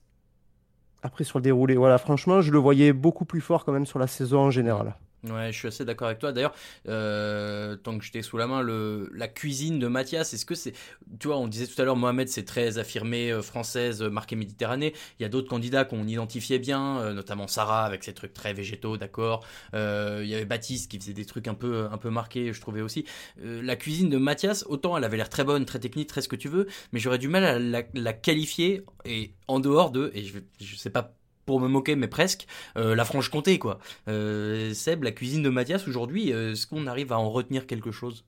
Après, 1.07 1.23
sur 1.23 1.39
le 1.39 1.45
déroulé, 1.45 1.77
voilà, 1.77 1.99
franchement, 1.99 2.41
je 2.41 2.51
le 2.51 2.59
voyais 2.59 2.93
beaucoup 2.93 3.25
plus 3.25 3.41
fort 3.41 3.65
quand 3.65 3.71
même 3.71 3.87
sur 3.87 4.01
la 4.01 4.09
saison 4.09 4.41
en 4.41 4.51
général. 4.51 4.97
Ouais, 5.31 5.51
je 5.51 5.59
suis 5.59 5.69
assez 5.69 5.85
d'accord 5.85 6.09
avec 6.09 6.19
toi. 6.19 6.31
D'ailleurs, 6.31 6.55
euh, 6.89 7.75
tant 7.77 7.99
que 7.99 8.05
j'étais 8.05 8.23
sous 8.23 8.37
la 8.37 8.47
main, 8.47 8.61
le, 8.61 9.11
la 9.15 9.29
cuisine 9.29 9.79
de 9.79 9.89
Mathias, 9.89 10.35
est-ce 10.35 10.45
que 10.45 10.55
c'est. 10.55 10.73
Tu 11.19 11.27
vois, 11.27 11.39
on 11.39 11.49
disait 11.49 11.67
tout 11.67 11.81
à 11.81 11.85
l'heure, 11.85 11.97
Mohamed, 11.97 12.29
c'est 12.29 12.45
très 12.45 12.79
affirmé, 12.79 13.33
euh, 13.33 13.43
française, 13.43 14.03
euh, 14.03 14.11
marquée 14.11 14.37
Méditerranée. 14.37 14.95
Il 15.19 15.23
y 15.23 15.27
a 15.27 15.29
d'autres 15.29 15.49
candidats 15.49 15.85
qu'on 15.85 16.07
identifiait 16.07 16.59
bien, 16.59 17.13
notamment 17.15 17.49
Sarah, 17.49 17.85
avec 17.85 18.05
ses 18.05 18.13
trucs 18.13 18.35
très 18.35 18.53
végétaux, 18.53 18.97
d'accord. 18.97 19.45
Il 19.73 20.27
y 20.27 20.35
avait 20.35 20.45
Baptiste 20.45 20.91
qui 20.91 20.99
faisait 20.99 21.13
des 21.13 21.25
trucs 21.25 21.49
un 21.49 21.55
peu, 21.55 21.89
un 21.91 21.99
peu 21.99 22.11
marqués, 22.11 22.53
je 22.53 22.61
trouvais 22.61 22.83
aussi. 22.83 23.05
La 23.43 23.77
cuisine 23.77 24.11
de 24.11 24.19
Mathias, 24.19 24.65
autant 24.69 24.97
elle 24.97 25.05
avait 25.05 25.17
l'air 25.17 25.29
très 25.29 25.45
bonne, 25.45 25.65
très 25.65 25.79
technique, 25.81 26.09
très 26.09 26.21
ce 26.21 26.29
que 26.29 26.37
tu 26.37 26.49
veux, 26.49 26.67
mais 26.93 27.01
j'aurais 27.01 27.19
du 27.19 27.29
mal 27.29 27.45
à 27.45 27.59
la, 27.59 27.83
la 27.95 28.13
qualifier 28.13 28.85
et 29.05 29.33
en 29.49 29.61
dehors 29.61 29.91
de. 29.91 30.11
Et 30.15 30.25
je, 30.25 30.39
je 30.61 30.77
sais 30.77 30.91
pas 30.91 31.15
pour 31.47 31.61
me 31.61 31.69
moquer, 31.69 31.97
mais 31.97 32.09
presque, 32.09 32.47
euh, 32.77 32.95
la 32.95 33.05
Franche-Comté, 33.05 33.59
quoi. 33.59 33.79
Euh, 34.09 34.75
Seb, 34.75 35.05
la 35.05 35.13
cuisine 35.13 35.43
de 35.43 35.49
Mathias 35.49 35.89
aujourd'hui, 35.89 36.33
euh, 36.33 36.53
est-ce 36.53 36.67
qu'on 36.67 36.87
arrive 36.87 37.13
à 37.13 37.19
en 37.19 37.31
retenir 37.31 37.67
quelque 37.67 37.93
chose? 37.93 38.25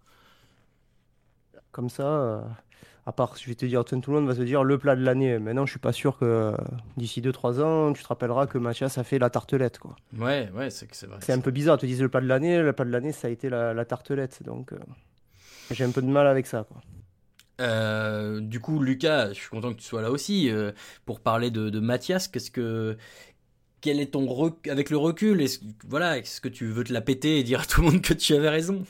Comme 1.72 1.90
ça, 1.90 2.44
à 3.04 3.12
part, 3.12 3.36
je 3.36 3.46
vais 3.46 3.54
te 3.54 3.66
dire, 3.66 3.84
tout 3.84 4.00
le 4.06 4.12
monde 4.12 4.26
va 4.26 4.34
se 4.34 4.42
dire 4.42 4.64
le 4.64 4.78
plat 4.78 4.96
de 4.96 5.04
l'année. 5.04 5.38
Maintenant, 5.38 5.66
je 5.66 5.72
suis 5.72 5.80
pas 5.80 5.92
sûr 5.92 6.16
que 6.18 6.54
d'ici 6.96 7.20
2-3 7.20 7.60
ans, 7.60 7.92
tu 7.92 8.02
te 8.02 8.08
rappelleras 8.08 8.46
que 8.46 8.58
Mathias 8.58 8.98
a 8.98 9.04
fait 9.04 9.18
la 9.18 9.30
tartelette, 9.30 9.78
quoi. 9.78 9.94
Ouais, 10.16 10.50
ouais, 10.54 10.70
c'est 10.70 10.88
c'est 10.92 11.06
vrai. 11.06 11.18
C'est 11.20 11.32
un 11.32 11.40
peu 11.40 11.50
bizarre, 11.50 11.78
te 11.78 11.86
disent 11.86 12.02
le 12.02 12.08
plat 12.08 12.20
de 12.20 12.26
l'année, 12.26 12.62
le 12.62 12.72
plat 12.72 12.84
de 12.84 12.90
l'année, 12.90 13.12
ça 13.12 13.28
a 13.28 13.30
été 13.30 13.48
la, 13.48 13.74
la 13.74 13.84
tartelette, 13.84 14.42
donc 14.44 14.72
j'ai 15.70 15.84
un 15.84 15.90
peu 15.90 16.02
de 16.02 16.06
mal 16.08 16.26
avec 16.26 16.46
ça, 16.46 16.64
quoi. 16.64 16.80
Euh, 17.60 18.40
du 18.40 18.60
coup, 18.60 18.80
Lucas, 18.80 19.28
je 19.30 19.34
suis 19.40 19.48
content 19.48 19.72
que 19.72 19.78
tu 19.80 19.84
sois 19.86 20.02
là 20.02 20.10
aussi 20.10 20.50
euh, 20.50 20.72
pour 21.04 21.20
parler 21.20 21.50
de, 21.50 21.70
de 21.70 21.80
Mathias. 21.80 22.28
Qu'est-ce 22.28 22.50
que 22.50 22.96
quel 23.80 24.00
est 24.00 24.12
ton 24.12 24.26
rec- 24.28 24.68
avec 24.68 24.90
le 24.90 24.98
recul 24.98 25.40
Est-ce 25.42 25.60
voilà, 25.88 26.18
est-ce 26.18 26.40
que 26.40 26.48
tu 26.48 26.66
veux 26.66 26.84
te 26.84 26.92
la 26.92 27.00
péter 27.02 27.38
et 27.40 27.44
dire 27.44 27.60
à 27.62 27.66
tout 27.66 27.82
le 27.82 27.88
monde 27.90 28.02
que 28.02 28.14
tu 28.14 28.34
avais 28.34 28.50
raison? 28.50 28.84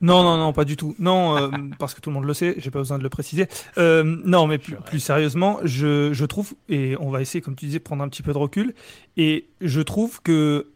Non, 0.00 0.22
non, 0.24 0.36
non, 0.36 0.52
pas 0.52 0.64
du 0.64 0.76
tout. 0.76 0.94
Non, 0.98 1.36
euh, 1.36 1.48
parce 1.78 1.94
que 1.94 2.00
tout 2.00 2.10
le 2.10 2.14
monde 2.14 2.24
le 2.24 2.34
sait, 2.34 2.54
j'ai 2.58 2.70
pas 2.70 2.80
besoin 2.80 2.98
de 2.98 3.02
le 3.04 3.08
préciser. 3.08 3.46
Euh, 3.78 4.02
non, 4.24 4.46
mais 4.46 4.58
plus, 4.58 4.76
plus 4.76 5.00
sérieusement, 5.00 5.60
je, 5.64 6.12
je 6.12 6.24
trouve, 6.24 6.54
et 6.68 6.96
on 6.98 7.10
va 7.10 7.20
essayer, 7.22 7.40
comme 7.40 7.54
tu 7.54 7.66
disais, 7.66 7.78
prendre 7.78 8.02
un 8.02 8.08
petit 8.08 8.22
peu 8.22 8.32
de 8.32 8.38
recul, 8.38 8.74
et 9.16 9.48
je 9.60 9.80
trouve 9.80 10.20
que 10.22 10.68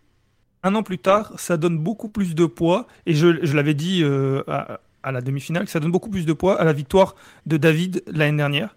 un 0.62 0.75
an 0.75 0.82
plus 0.82 0.98
tard, 0.98 1.32
ça 1.38 1.56
donne 1.56 1.78
beaucoup 1.78 2.08
plus 2.08 2.34
de 2.34 2.46
poids, 2.46 2.86
et 3.06 3.14
je, 3.14 3.44
je 3.44 3.56
l'avais 3.56 3.75
dit 3.75 4.02
euh, 4.02 4.42
à, 4.48 4.80
à 5.06 5.12
la 5.12 5.22
demi-finale, 5.22 5.64
que 5.64 5.70
ça 5.70 5.80
donne 5.80 5.92
beaucoup 5.92 6.10
plus 6.10 6.26
de 6.26 6.32
poids 6.32 6.60
à 6.60 6.64
la 6.64 6.72
victoire 6.72 7.14
de 7.46 7.56
David 7.56 8.02
l'année 8.08 8.36
dernière, 8.36 8.75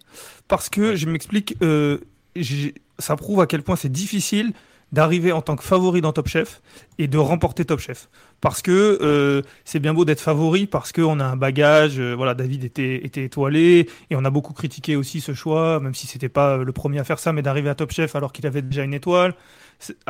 parce 0.48 0.70
que, 0.70 0.94
je 0.94 1.06
m'explique, 1.06 1.56
euh, 1.60 1.98
ça 2.98 3.16
prouve 3.16 3.40
à 3.40 3.46
quel 3.46 3.62
point 3.62 3.76
c'est 3.76 3.92
difficile 3.92 4.52
d'arriver 4.92 5.32
en 5.32 5.42
tant 5.42 5.56
que 5.56 5.62
favori 5.62 6.00
dans 6.00 6.12
Top 6.12 6.28
Chef 6.28 6.62
et 6.98 7.06
de 7.08 7.18
remporter 7.18 7.64
Top 7.64 7.80
Chef. 7.80 8.08
Parce 8.40 8.62
que 8.62 8.98
euh, 9.02 9.42
c'est 9.64 9.80
bien 9.80 9.92
beau 9.92 10.04
d'être 10.04 10.20
favori, 10.20 10.66
parce 10.66 10.92
qu'on 10.92 11.20
a 11.20 11.24
un 11.24 11.36
bagage. 11.36 11.98
euh, 12.00 12.14
voilà, 12.14 12.34
David 12.34 12.64
était, 12.64 13.04
était 13.04 13.24
étoilé 13.24 13.88
et 14.10 14.16
on 14.16 14.24
a 14.24 14.30
beaucoup 14.30 14.52
critiqué 14.52 14.96
aussi 14.96 15.20
ce 15.20 15.34
choix, 15.34 15.78
même 15.80 15.94
si 15.94 16.06
c'était 16.06 16.28
pas 16.28 16.56
le 16.58 16.72
premier 16.72 16.98
à 17.00 17.04
faire 17.04 17.18
ça, 17.18 17.32
mais 17.32 17.42
d'arriver 17.42 17.68
à 17.68 17.74
Top 17.74 17.92
Chef 17.92 18.16
alors 18.16 18.32
qu'il 18.32 18.46
avait 18.46 18.62
déjà 18.62 18.82
une 18.82 18.94
étoile 18.94 19.34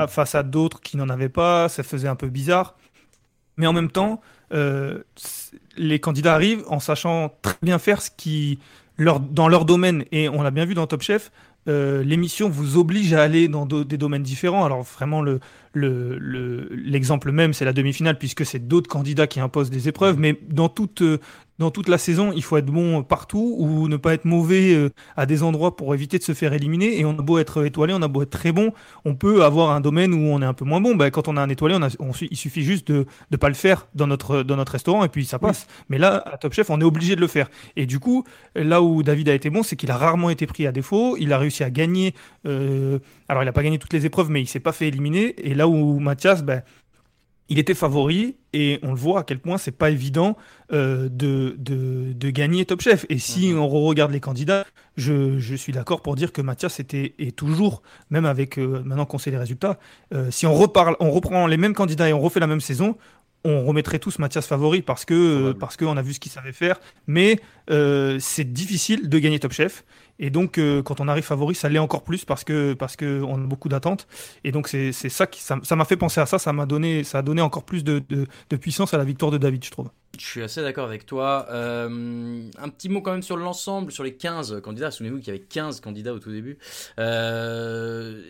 face 0.08 0.34
à 0.34 0.42
d'autres 0.42 0.80
qui 0.80 0.96
n'en 0.96 1.08
avaient 1.08 1.28
pas, 1.28 1.68
ça 1.68 1.82
faisait 1.82 2.08
un 2.08 2.16
peu 2.16 2.28
bizarre. 2.28 2.76
Mais 3.56 3.66
en 3.66 3.72
même 3.72 3.90
temps, 3.90 4.20
euh, 4.52 4.98
les 5.76 5.98
candidats 5.98 6.34
arrivent 6.34 6.64
en 6.68 6.80
sachant 6.80 7.32
très 7.42 7.56
bien 7.62 7.78
faire 7.78 8.02
ce 8.02 8.10
qui 8.16 8.58
leur, 8.96 9.20
dans 9.20 9.48
leur 9.48 9.64
domaine. 9.64 10.04
Et 10.12 10.28
on 10.28 10.42
l'a 10.42 10.50
bien 10.50 10.64
vu 10.64 10.74
dans 10.74 10.86
Top 10.86 11.02
Chef, 11.02 11.30
euh, 11.68 12.02
l'émission 12.02 12.48
vous 12.48 12.76
oblige 12.78 13.12
à 13.12 13.22
aller 13.22 13.48
dans 13.48 13.66
do- 13.66 13.84
des 13.84 13.96
domaines 13.98 14.22
différents. 14.22 14.64
Alors 14.64 14.82
vraiment, 14.82 15.22
le, 15.22 15.40
le- 15.72 16.18
le- 16.18 16.68
l'exemple 16.74 17.32
même, 17.32 17.52
c'est 17.52 17.64
la 17.64 17.72
demi-finale, 17.72 18.18
puisque 18.18 18.44
c'est 18.46 18.66
d'autres 18.66 18.88
candidats 18.88 19.26
qui 19.26 19.40
imposent 19.40 19.70
des 19.70 19.88
épreuves. 19.88 20.18
Mais 20.18 20.38
dans 20.48 20.68
toute, 20.68 21.02
euh, 21.02 21.18
dans 21.60 21.70
toute 21.70 21.88
la 21.88 21.98
saison, 21.98 22.32
il 22.34 22.42
faut 22.42 22.56
être 22.56 22.66
bon 22.66 23.02
partout 23.04 23.54
ou 23.58 23.86
ne 23.86 23.96
pas 23.96 24.14
être 24.14 24.24
mauvais 24.24 24.74
euh, 24.74 24.88
à 25.16 25.26
des 25.26 25.42
endroits 25.44 25.76
pour 25.76 25.94
éviter 25.94 26.18
de 26.18 26.24
se 26.24 26.32
faire 26.34 26.52
éliminer. 26.54 26.98
Et 26.98 27.04
on 27.04 27.10
a 27.10 27.22
beau 27.22 27.38
être 27.38 27.64
étoilé, 27.64 27.92
on 27.94 28.02
a 28.02 28.08
beau 28.08 28.22
être 28.22 28.30
très 28.30 28.50
bon, 28.50 28.72
on 29.04 29.14
peut 29.14 29.44
avoir 29.44 29.70
un 29.70 29.80
domaine 29.80 30.12
où 30.14 30.18
on 30.32 30.40
est 30.42 30.44
un 30.46 30.54
peu 30.54 30.64
moins 30.64 30.80
bon. 30.80 30.96
Ben, 30.96 31.10
quand 31.10 31.28
on 31.28 31.36
a 31.36 31.40
un 31.42 31.48
étoilé, 31.48 31.76
on 31.78 31.82
a- 31.82 31.94
on 32.00 32.12
su- 32.12 32.28
il 32.30 32.36
suffit 32.36 32.62
juste 32.62 32.90
de 32.90 33.06
ne 33.30 33.36
pas 33.36 33.48
le 33.48 33.54
faire 33.54 33.86
dans 33.94 34.06
notre, 34.08 34.42
dans 34.42 34.56
notre 34.56 34.72
restaurant 34.72 35.04
et 35.04 35.08
puis 35.08 35.24
ça 35.26 35.38
passe. 35.38 35.66
Mais 35.90 35.98
là, 35.98 36.22
à 36.26 36.38
Top 36.38 36.52
Chef, 36.54 36.70
on 36.70 36.80
est 36.80 36.84
obligé 36.84 37.14
de 37.14 37.20
le 37.20 37.26
faire. 37.28 37.50
Et 37.76 37.86
du 37.86 38.00
coup, 38.00 38.24
là 38.56 38.80
où 38.82 39.02
David 39.02 39.28
a 39.28 39.34
été 39.34 39.50
bon, 39.50 39.62
c'est 39.62 39.76
qu'il 39.76 39.90
a 39.90 39.96
rarement 39.98 40.30
été 40.30 40.46
pris 40.46 40.66
à 40.66 40.72
défaut. 40.72 41.16
Il 41.20 41.32
a 41.32 41.38
réussi 41.38 41.62
à 41.62 41.70
gagner. 41.70 42.14
euh, 42.46 42.98
alors, 43.28 43.42
il 43.42 43.46
n'a 43.46 43.52
pas 43.52 43.62
gagné 43.62 43.78
toutes 43.78 43.92
les 43.92 44.06
épreuves, 44.06 44.30
mais 44.30 44.40
il 44.40 44.46
s'est 44.48 44.60
pas 44.60 44.72
fait 44.72 44.88
éliminer. 44.88 45.34
Et 45.46 45.54
là 45.54 45.68
où 45.68 46.00
Mathias, 46.00 46.42
ben, 46.42 46.62
il 47.50 47.58
était 47.58 47.74
favori 47.74 48.36
et 48.52 48.78
on 48.82 48.90
le 48.90 48.96
voit 48.96 49.20
à 49.20 49.22
quel 49.24 49.40
point 49.40 49.58
c'est 49.58 49.72
pas 49.72 49.90
évident 49.90 50.36
euh, 50.72 51.08
de, 51.10 51.56
de, 51.58 52.12
de 52.12 52.30
gagner 52.30 52.64
Top 52.64 52.80
Chef. 52.80 53.04
Et 53.08 53.18
si 53.18 53.52
on 53.54 53.68
regarde 53.68 54.12
les 54.12 54.20
candidats, 54.20 54.64
je, 54.96 55.38
je 55.38 55.54
suis 55.56 55.72
d'accord 55.72 56.00
pour 56.00 56.14
dire 56.14 56.32
que 56.32 56.40
Mathias 56.40 56.78
était 56.78 57.14
est 57.18 57.36
toujours, 57.36 57.82
même 58.08 58.24
avec 58.24 58.56
euh, 58.58 58.82
maintenant 58.84 59.04
qu'on 59.04 59.18
sait 59.18 59.32
les 59.32 59.36
résultats, 59.36 59.78
euh, 60.14 60.30
si 60.30 60.46
on 60.46 60.54
reparle, 60.54 60.96
on 61.00 61.10
reprend 61.10 61.48
les 61.48 61.56
mêmes 61.56 61.74
candidats 61.74 62.08
et 62.08 62.12
on 62.12 62.20
refait 62.20 62.40
la 62.40 62.46
même 62.46 62.60
saison, 62.60 62.96
on 63.44 63.64
remettrait 63.64 63.98
tous 63.98 64.20
Mathias 64.20 64.46
favori 64.46 64.82
parce 64.82 65.04
que 65.04 65.52
parce 65.52 65.76
qu'on 65.76 65.96
a 65.96 66.02
vu 66.02 66.12
ce 66.12 66.20
qu'il 66.20 66.30
savait 66.30 66.52
faire. 66.52 66.78
Mais 67.06 67.40
c'est 67.68 68.52
difficile 68.52 69.08
de 69.08 69.18
gagner 69.18 69.40
Top 69.40 69.52
Chef. 69.52 69.84
Et 70.20 70.30
donc, 70.30 70.58
euh, 70.58 70.82
quand 70.82 71.00
on 71.00 71.08
arrive 71.08 71.24
favori, 71.24 71.54
ça 71.54 71.68
l'est 71.68 71.78
encore 71.78 72.04
plus 72.04 72.24
parce 72.24 72.44
que 72.44 72.74
parce 72.74 72.94
que 72.94 73.22
on 73.22 73.36
a 73.36 73.46
beaucoup 73.46 73.68
d'attentes. 73.68 74.06
Et 74.44 74.52
donc, 74.52 74.68
c'est 74.68 74.92
ça 74.92 75.26
qui 75.26 75.40
ça 75.42 75.56
m'a 75.76 75.84
fait 75.86 75.96
penser 75.96 76.20
à 76.20 76.26
ça. 76.26 76.38
Ça 76.38 76.52
m'a 76.52 76.66
donné 76.66 77.04
ça 77.04 77.18
a 77.18 77.22
donné 77.22 77.42
encore 77.42 77.64
plus 77.64 77.82
de, 77.84 78.00
de, 78.08 78.26
de 78.50 78.56
puissance 78.56 78.94
à 78.94 78.98
la 78.98 79.04
victoire 79.04 79.32
de 79.32 79.38
David, 79.38 79.64
je 79.64 79.70
trouve. 79.70 79.88
Je 80.18 80.24
suis 80.24 80.42
assez 80.42 80.60
d'accord 80.60 80.86
avec 80.86 81.06
toi. 81.06 81.46
Euh, 81.50 82.42
un 82.58 82.68
petit 82.68 82.88
mot 82.88 83.00
quand 83.00 83.12
même 83.12 83.22
sur 83.22 83.36
l'ensemble, 83.36 83.92
sur 83.92 84.02
les 84.02 84.14
15 84.14 84.60
candidats. 84.60 84.90
Souvenez-vous 84.90 85.18
qu'il 85.18 85.28
y 85.28 85.30
avait 85.30 85.38
15 85.38 85.80
candidats 85.80 86.12
au 86.12 86.18
tout 86.18 86.32
début. 86.32 86.58
Euh, 86.98 88.20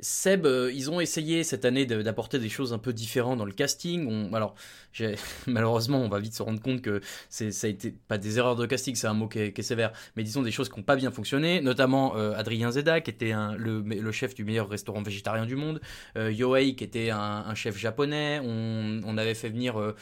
Seb, 0.00 0.44
euh, 0.44 0.70
ils 0.72 0.90
ont 0.90 1.00
essayé 1.00 1.42
cette 1.42 1.64
année 1.64 1.86
d'apporter 1.86 2.38
des 2.38 2.50
choses 2.50 2.72
un 2.72 2.78
peu 2.78 2.92
différentes 2.92 3.38
dans 3.38 3.46
le 3.46 3.52
casting. 3.52 4.32
Alors, 4.34 4.54
malheureusement, 5.46 5.98
on 5.98 6.08
va 6.08 6.20
vite 6.20 6.34
se 6.34 6.42
rendre 6.42 6.60
compte 6.60 6.82
que 6.82 7.00
ça 7.30 7.46
a 7.46 7.70
été 7.70 7.92
pas 8.06 8.18
des 8.18 8.38
erreurs 8.38 8.54
de 8.54 8.66
casting, 8.66 8.94
c'est 8.94 9.06
un 9.06 9.14
mot 9.14 9.26
qui 9.26 9.38
est, 9.38 9.62
sévère, 9.62 9.92
mais 10.16 10.22
disons 10.22 10.42
des 10.42 10.52
choses 10.52 10.68
qui 10.68 10.78
n'ont 10.78 10.84
pas 10.84 10.94
bien 10.94 11.10
fonctionné, 11.10 11.60
notamment 11.62 12.14
Adrien 12.14 12.70
Zeda, 12.70 13.00
qui 13.00 13.10
était 13.10 13.32
le, 13.56 14.12
chef 14.12 14.34
du 14.34 14.44
meilleur 14.44 14.68
restaurant 14.68 15.02
végétarien 15.02 15.46
du 15.46 15.56
monde, 15.56 15.80
Yohei, 16.16 16.76
qui 16.76 16.84
était 16.84 17.10
un, 17.10 17.54
chef 17.54 17.76
japonais. 17.76 18.40
On, 18.44 19.18
avait 19.18 19.34
fait 19.34 19.48
venir, 19.48 19.94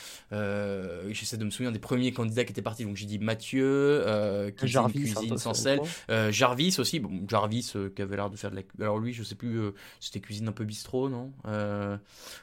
j'essaie 1.19 1.37
de 1.37 1.45
me 1.45 1.51
souvenir 1.51 1.73
des 1.73 1.79
premiers 1.79 2.13
candidats 2.13 2.45
qui 2.45 2.53
étaient 2.53 2.63
partis, 2.63 2.85
donc 2.85 2.97
j'ai 2.97 3.07
dit 3.07 3.19
Mathieu, 3.19 3.65
euh, 3.65 4.51
qui 4.51 4.65
une 4.65 4.69
Jarvis, 4.69 4.93
cuisine 5.01 5.33
hein, 5.33 5.37
sans 5.37 5.55
sel, 5.55 5.81
euh, 6.11 6.33
Jarvis 6.33 6.77
aussi, 6.79 7.01
bon, 7.01 7.23
Jarvis 7.29 7.73
euh, 7.77 7.91
qui 7.95 8.03
avait 8.03 8.17
l'air 8.17 8.31
de 8.31 8.37
faire 8.37 8.51
de 8.51 8.57
la. 8.57 8.63
Alors 8.81 8.99
lui, 8.99 9.13
je 9.13 9.23
sais 9.23 9.35
plus, 9.35 9.59
euh, 9.59 9.73
c'était 10.01 10.21
cuisine 10.21 10.49
un 10.49 10.53
peu 10.53 10.65
bistrot, 10.65 11.09
non? 11.09 11.33
Euh, 11.47 11.97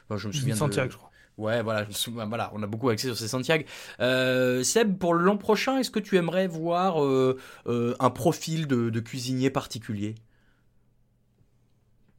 enfin, 0.08 0.16
Je 0.16 0.28
me 0.28 0.32
souviens. 0.32 0.54
de- 0.54 0.58
Santiago, 0.58 0.90
je 0.90 0.96
crois. 0.96 1.10
Ouais, 1.38 1.62
voilà, 1.62 1.84
je 1.84 1.88
me 1.88 1.92
souviens- 1.94 2.26
voilà, 2.26 2.50
on 2.54 2.62
a 2.62 2.66
beaucoup 2.66 2.90
axé 2.90 3.06
sur 3.06 3.16
ces 3.16 3.28
Santiago. 3.28 3.64
Euh, 4.00 4.62
Seb, 4.62 4.98
pour 4.98 5.14
l'an 5.14 5.38
prochain, 5.38 5.78
est-ce 5.78 5.90
que 5.90 6.00
tu 6.00 6.16
aimerais 6.16 6.46
voir 6.46 7.02
euh, 7.02 7.38
euh, 7.66 7.94
un 7.98 8.10
profil 8.10 8.66
de, 8.66 8.90
de 8.90 9.00
cuisinier 9.00 9.48
particulier? 9.48 10.16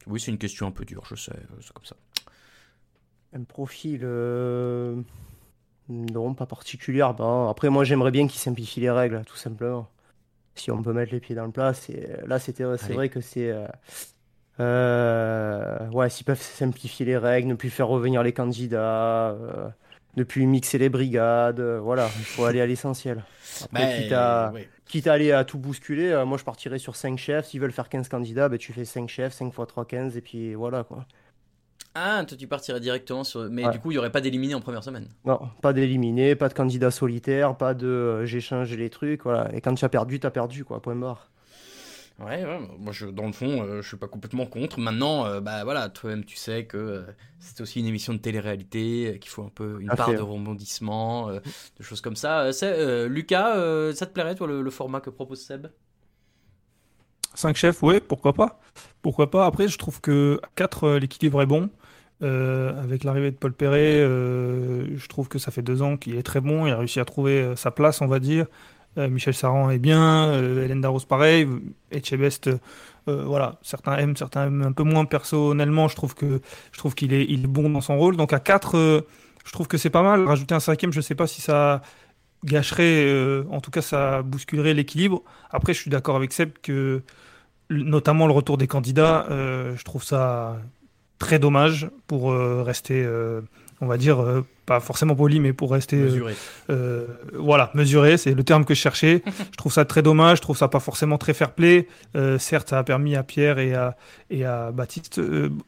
Oui, 0.08 0.18
c'est 0.18 0.32
une 0.32 0.38
question 0.38 0.66
un 0.66 0.72
peu 0.72 0.84
dure, 0.84 1.04
je 1.08 1.14
sais, 1.14 1.32
c'est 1.60 1.72
comme 1.72 1.84
ça. 1.84 1.94
Un 3.32 3.44
profil. 3.44 4.00
Non, 6.12 6.34
pas 6.34 6.46
particulier. 6.46 7.00
Ben, 7.18 7.48
après, 7.50 7.68
moi, 7.70 7.84
j'aimerais 7.84 8.10
bien 8.10 8.26
qu'ils 8.28 8.40
simplifient 8.40 8.80
les 8.80 8.90
règles, 8.90 9.22
tout 9.26 9.36
simplement. 9.36 9.88
Si 10.56 10.70
on 10.70 10.82
peut 10.82 10.92
mettre 10.92 11.12
les 11.12 11.20
pieds 11.20 11.34
dans 11.36 11.46
le 11.46 11.52
plat, 11.52 11.74
c'est 11.74 12.20
là, 12.26 12.38
c'était, 12.38 12.64
c'est 12.78 12.92
vrai 12.94 13.08
que 13.10 13.20
c'est. 13.20 13.50
euh, 13.50 13.66
euh, 14.60 15.88
Ouais, 15.90 16.10
s'ils 16.10 16.24
peuvent 16.26 16.40
simplifier 16.40 17.06
les 17.06 17.16
règles, 17.16 17.48
ne 17.48 17.54
plus 17.54 17.70
faire 17.70 17.88
revenir 17.88 18.22
les 18.22 18.32
candidats, 18.32 19.30
euh, 19.32 19.68
ne 20.16 20.24
plus 20.24 20.46
mixer 20.46 20.78
les 20.78 20.88
brigades, 20.88 21.60
voilà, 21.60 22.14
il 22.18 22.24
faut 22.26 22.44
aller 22.44 22.60
à 22.60 22.66
l'essentiel. 22.66 23.26
Ben, 23.72 23.88
quitte 23.88 24.12
à, 24.12 24.52
ouais. 24.54 24.70
quitte 24.86 25.06
à 25.06 25.14
aller 25.14 25.32
à 25.32 25.44
tout 25.44 25.58
bousculer, 25.58 26.22
moi, 26.26 26.38
je 26.38 26.44
partirais 26.44 26.78
sur 26.78 26.96
5 26.96 27.18
chefs. 27.18 27.46
S'ils 27.46 27.60
veulent 27.60 27.72
faire 27.72 27.88
15 27.88 28.08
candidats, 28.08 28.48
ben, 28.48 28.58
tu 28.58 28.72
fais 28.72 28.84
5 28.84 29.08
chefs, 29.08 29.32
5 29.34 29.48
x 29.48 29.66
3, 29.68 29.84
15, 29.86 30.16
et 30.16 30.20
puis 30.22 30.54
voilà, 30.54 30.84
quoi. 30.84 31.06
Ah, 31.94 32.24
toi 32.26 32.36
tu 32.38 32.46
partirais 32.46 32.80
directement 32.80 33.22
sur. 33.22 33.48
Mais 33.50 33.66
Ouais. 33.66 33.72
du 33.72 33.78
coup, 33.78 33.90
il 33.90 33.94
n'y 33.94 33.98
aurait 33.98 34.12
pas 34.12 34.22
d'éliminé 34.22 34.54
en 34.54 34.60
première 34.60 34.82
semaine. 34.82 35.08
Non, 35.26 35.40
pas 35.60 35.72
d'éliminer, 35.74 36.34
pas 36.34 36.48
de 36.48 36.54
candidat 36.54 36.90
solitaire, 36.90 37.54
pas 37.56 37.74
de 37.74 37.86
euh, 37.86 38.24
j'échange 38.26 38.72
les 38.74 38.88
trucs, 38.88 39.24
voilà. 39.24 39.54
Et 39.54 39.60
quand 39.60 39.74
tu 39.74 39.84
as 39.84 39.88
perdu, 39.90 40.18
tu 40.18 40.26
as 40.26 40.30
perdu, 40.30 40.64
quoi, 40.64 40.80
point 40.80 40.94
barre. 40.96 41.30
Ouais, 42.18 42.44
ouais, 42.44 42.60
moi 42.78 42.92
je, 42.92 43.06
dans 43.06 43.26
le 43.26 43.32
fond, 43.32 43.62
euh, 43.62 43.82
je 43.82 43.88
suis 43.88 43.96
pas 43.96 44.06
complètement 44.06 44.46
contre. 44.46 44.78
Maintenant, 44.78 45.26
euh, 45.26 45.40
bah 45.40 45.64
voilà, 45.64 45.88
toi-même 45.88 46.24
tu 46.24 46.36
sais 46.36 46.66
que 46.66 46.76
euh, 46.76 47.02
c'est 47.40 47.60
aussi 47.60 47.80
une 47.80 47.86
émission 47.86 48.12
de 48.12 48.18
télé-réalité, 48.18 49.14
euh, 49.14 49.18
qu'il 49.18 49.30
faut 49.30 49.42
un 49.42 49.50
peu 49.54 49.78
une 49.80 49.88
part 49.88 50.12
de 50.14 50.20
rebondissement, 50.20 51.28
euh, 51.30 51.40
de 51.78 51.82
choses 51.82 52.00
comme 52.00 52.16
ça. 52.16 52.52
C'est- 52.52 53.08
Lucas, 53.08 53.56
euh, 53.56 53.92
ça 53.92 54.06
te 54.06 54.12
plairait 54.12 54.34
toi 54.34 54.46
le, 54.46 54.62
le 54.62 54.70
format 54.70 55.00
que 55.00 55.10
propose 55.10 55.40
Seb? 55.42 55.66
5 57.34 57.56
chefs, 57.56 57.82
ouais, 57.82 58.00
pourquoi 58.00 58.34
pas. 58.34 58.60
Pourquoi 59.00 59.30
pas. 59.30 59.46
Après, 59.46 59.66
je 59.66 59.78
trouve 59.78 60.00
que 60.00 60.38
à 60.42 60.48
4, 60.54 60.90
l'équilibre 60.92 61.40
est 61.42 61.46
bon. 61.46 61.70
Euh, 62.22 62.80
avec 62.80 63.02
l'arrivée 63.02 63.32
de 63.32 63.36
Paul 63.36 63.52
Perret, 63.52 63.96
euh, 63.98 64.96
je 64.96 65.08
trouve 65.08 65.28
que 65.28 65.38
ça 65.38 65.50
fait 65.50 65.62
deux 65.62 65.82
ans 65.82 65.96
qu'il 65.96 66.16
est 66.16 66.22
très 66.22 66.40
bon. 66.40 66.66
Il 66.66 66.72
a 66.72 66.78
réussi 66.78 67.00
à 67.00 67.04
trouver 67.04 67.40
euh, 67.40 67.56
sa 67.56 67.70
place, 67.70 68.00
on 68.00 68.06
va 68.06 68.18
dire. 68.18 68.46
Michel 68.94 69.32
Saran 69.32 69.70
est 69.70 69.78
bien. 69.78 70.34
Hélène 70.34 70.82
Darros, 70.82 71.00
pareil. 71.00 71.48
Etchebest, 71.90 72.50
voilà. 73.06 73.58
Certains 73.62 73.96
aiment, 73.96 74.16
certains 74.18 74.48
aiment 74.48 74.64
un 74.64 74.72
peu 74.72 74.82
moins. 74.82 75.06
Personnellement, 75.06 75.88
je 75.88 75.96
trouve 75.96 76.14
que 76.14 76.42
je 76.72 76.78
trouve 76.78 76.94
qu'il 76.94 77.14
est, 77.14 77.24
il 77.26 77.44
est 77.44 77.46
bon 77.46 77.70
dans 77.70 77.80
son 77.80 77.96
rôle. 77.96 78.18
Donc 78.18 78.34
à 78.34 78.38
4, 78.38 79.06
je 79.46 79.52
trouve 79.52 79.66
que 79.66 79.78
c'est 79.78 79.88
pas 79.88 80.02
mal. 80.02 80.26
Rajouter 80.28 80.54
un 80.54 80.60
cinquième, 80.60 80.92
je 80.92 81.00
sais 81.00 81.14
pas 81.14 81.26
si 81.26 81.40
ça 81.40 81.80
gâcherait, 82.44 83.42
en 83.50 83.62
tout 83.62 83.70
cas, 83.70 83.80
ça 83.80 84.20
bousculerait 84.20 84.74
l'équilibre. 84.74 85.22
Après, 85.50 85.72
je 85.72 85.80
suis 85.80 85.90
d'accord 85.90 86.16
avec 86.16 86.34
Seb 86.34 86.50
que, 86.62 87.00
notamment 87.70 88.26
le 88.26 88.34
retour 88.34 88.58
des 88.58 88.66
candidats, 88.66 89.24
je 89.30 89.84
trouve 89.84 90.04
ça 90.04 90.58
très 91.22 91.38
dommage 91.38 91.88
pour 92.08 92.32
euh, 92.32 92.64
rester, 92.64 93.00
euh, 93.06 93.42
on 93.80 93.86
va 93.86 93.96
dire, 93.96 94.20
euh, 94.20 94.44
pas 94.66 94.80
forcément 94.80 95.14
poli, 95.14 95.38
mais 95.38 95.52
pour 95.52 95.70
rester. 95.70 95.96
Mesuré. 95.96 96.34
voilà, 97.32 97.70
mesuré, 97.74 98.16
c'est 98.16 98.34
le 98.34 98.42
terme 98.42 98.64
que 98.64 98.74
je 98.74 98.80
cherchais. 98.80 99.22
je 99.52 99.56
trouve 99.56 99.72
ça 99.72 99.84
très 99.84 100.02
dommage, 100.02 100.38
je 100.38 100.42
trouve 100.42 100.56
ça 100.56 100.66
pas 100.66 100.80
forcément 100.80 101.18
très 101.18 101.32
fair 101.32 101.52
play. 101.52 101.86
certes, 102.38 102.70
ça 102.70 102.78
a 102.80 102.82
permis 102.82 103.14
à 103.14 103.22
Pierre 103.22 103.60
et 103.60 103.72
à, 103.74 103.96
et 104.30 104.44
à 104.44 104.72
Baptiste, 104.72 105.20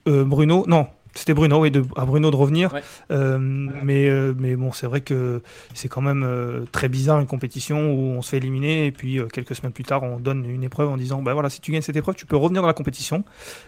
Bruno, 0.06 0.64
non, 0.66 0.88
c'était 1.14 1.34
Bruno, 1.34 1.60
oui, 1.60 1.70
de, 1.70 1.84
à 1.96 2.04
Bruno 2.04 2.30
de 2.30 2.36
revenir. 2.36 2.74
Euh, 3.10 3.38
mais, 3.38 4.08
euh, 4.08 4.34
mais 4.36 4.56
bon, 4.56 4.72
c'est 4.72 4.86
vrai 4.86 5.00
que 5.00 5.42
c'est 5.72 5.88
quand 5.88 6.00
même 6.00 6.24
euh, 6.24 6.64
très 6.72 6.88
bizarre 6.88 7.20
une 7.20 7.26
compétition 7.26 7.92
où 7.92 8.16
on 8.16 8.22
se 8.22 8.30
fait 8.30 8.38
éliminer 8.38 8.86
et 8.86 8.92
puis 8.92 9.20
quelques 9.32 9.54
semaines 9.54 9.72
plus 9.72 9.84
tard, 9.84 10.02
on 10.02 10.18
donne 10.18 10.44
une 10.44 10.64
épreuve 10.64 10.88
en 10.88 10.96
disant, 10.96 11.22
bah 11.22 11.32
voilà, 11.34 11.50
si 11.50 11.60
tu 11.60 11.72
gagnes 11.72 11.82
cette 11.82 11.96
épreuve, 11.96 12.16
tu 12.16 12.26
peux 12.26 12.36
revenir 12.36 12.62
dans 12.62 12.68
la 12.68 12.74
compétition. 12.74 13.24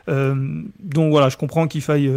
donc 0.09 1.11
voilà, 1.11 1.29
je 1.29 1.37
comprends 1.37 1.69
qu'il 1.69 1.83
faille 1.83 2.11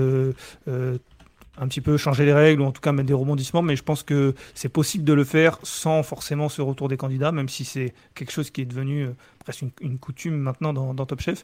un 1.62 1.68
petit 1.68 1.82
peu 1.82 1.98
changer 1.98 2.26
les 2.26 2.34
règles 2.34 2.62
ou 2.62 2.66
en 2.66 2.72
tout 2.72 2.82
cas 2.82 2.92
mettre 2.92 3.08
des 3.08 3.14
rebondissements, 3.14 3.62
mais 3.62 3.76
je 3.76 3.84
pense 3.84 4.04
que 4.04 4.34
c'est 4.56 4.70
possible 4.70 5.04
de 5.04 5.14
le 5.14 5.26
faire 5.26 5.60
sans 5.64 6.04
forcément 6.04 6.48
ce 6.50 6.62
retour 6.62 6.88
des 6.88 6.98
candidats, 6.98 7.32
même 7.32 7.50
si 7.50 7.66
c'est 7.66 7.94
quelque 8.16 8.32
chose 8.32 8.50
qui 8.50 8.62
est 8.62 8.66
devenu 8.66 9.10
presque 9.40 9.66
une, 9.82 10.00
coutume 10.00 10.38
maintenant 10.38 10.74
dans, 10.74 10.94
dans, 10.94 11.06
Top 11.06 11.22
Chef. 11.22 11.44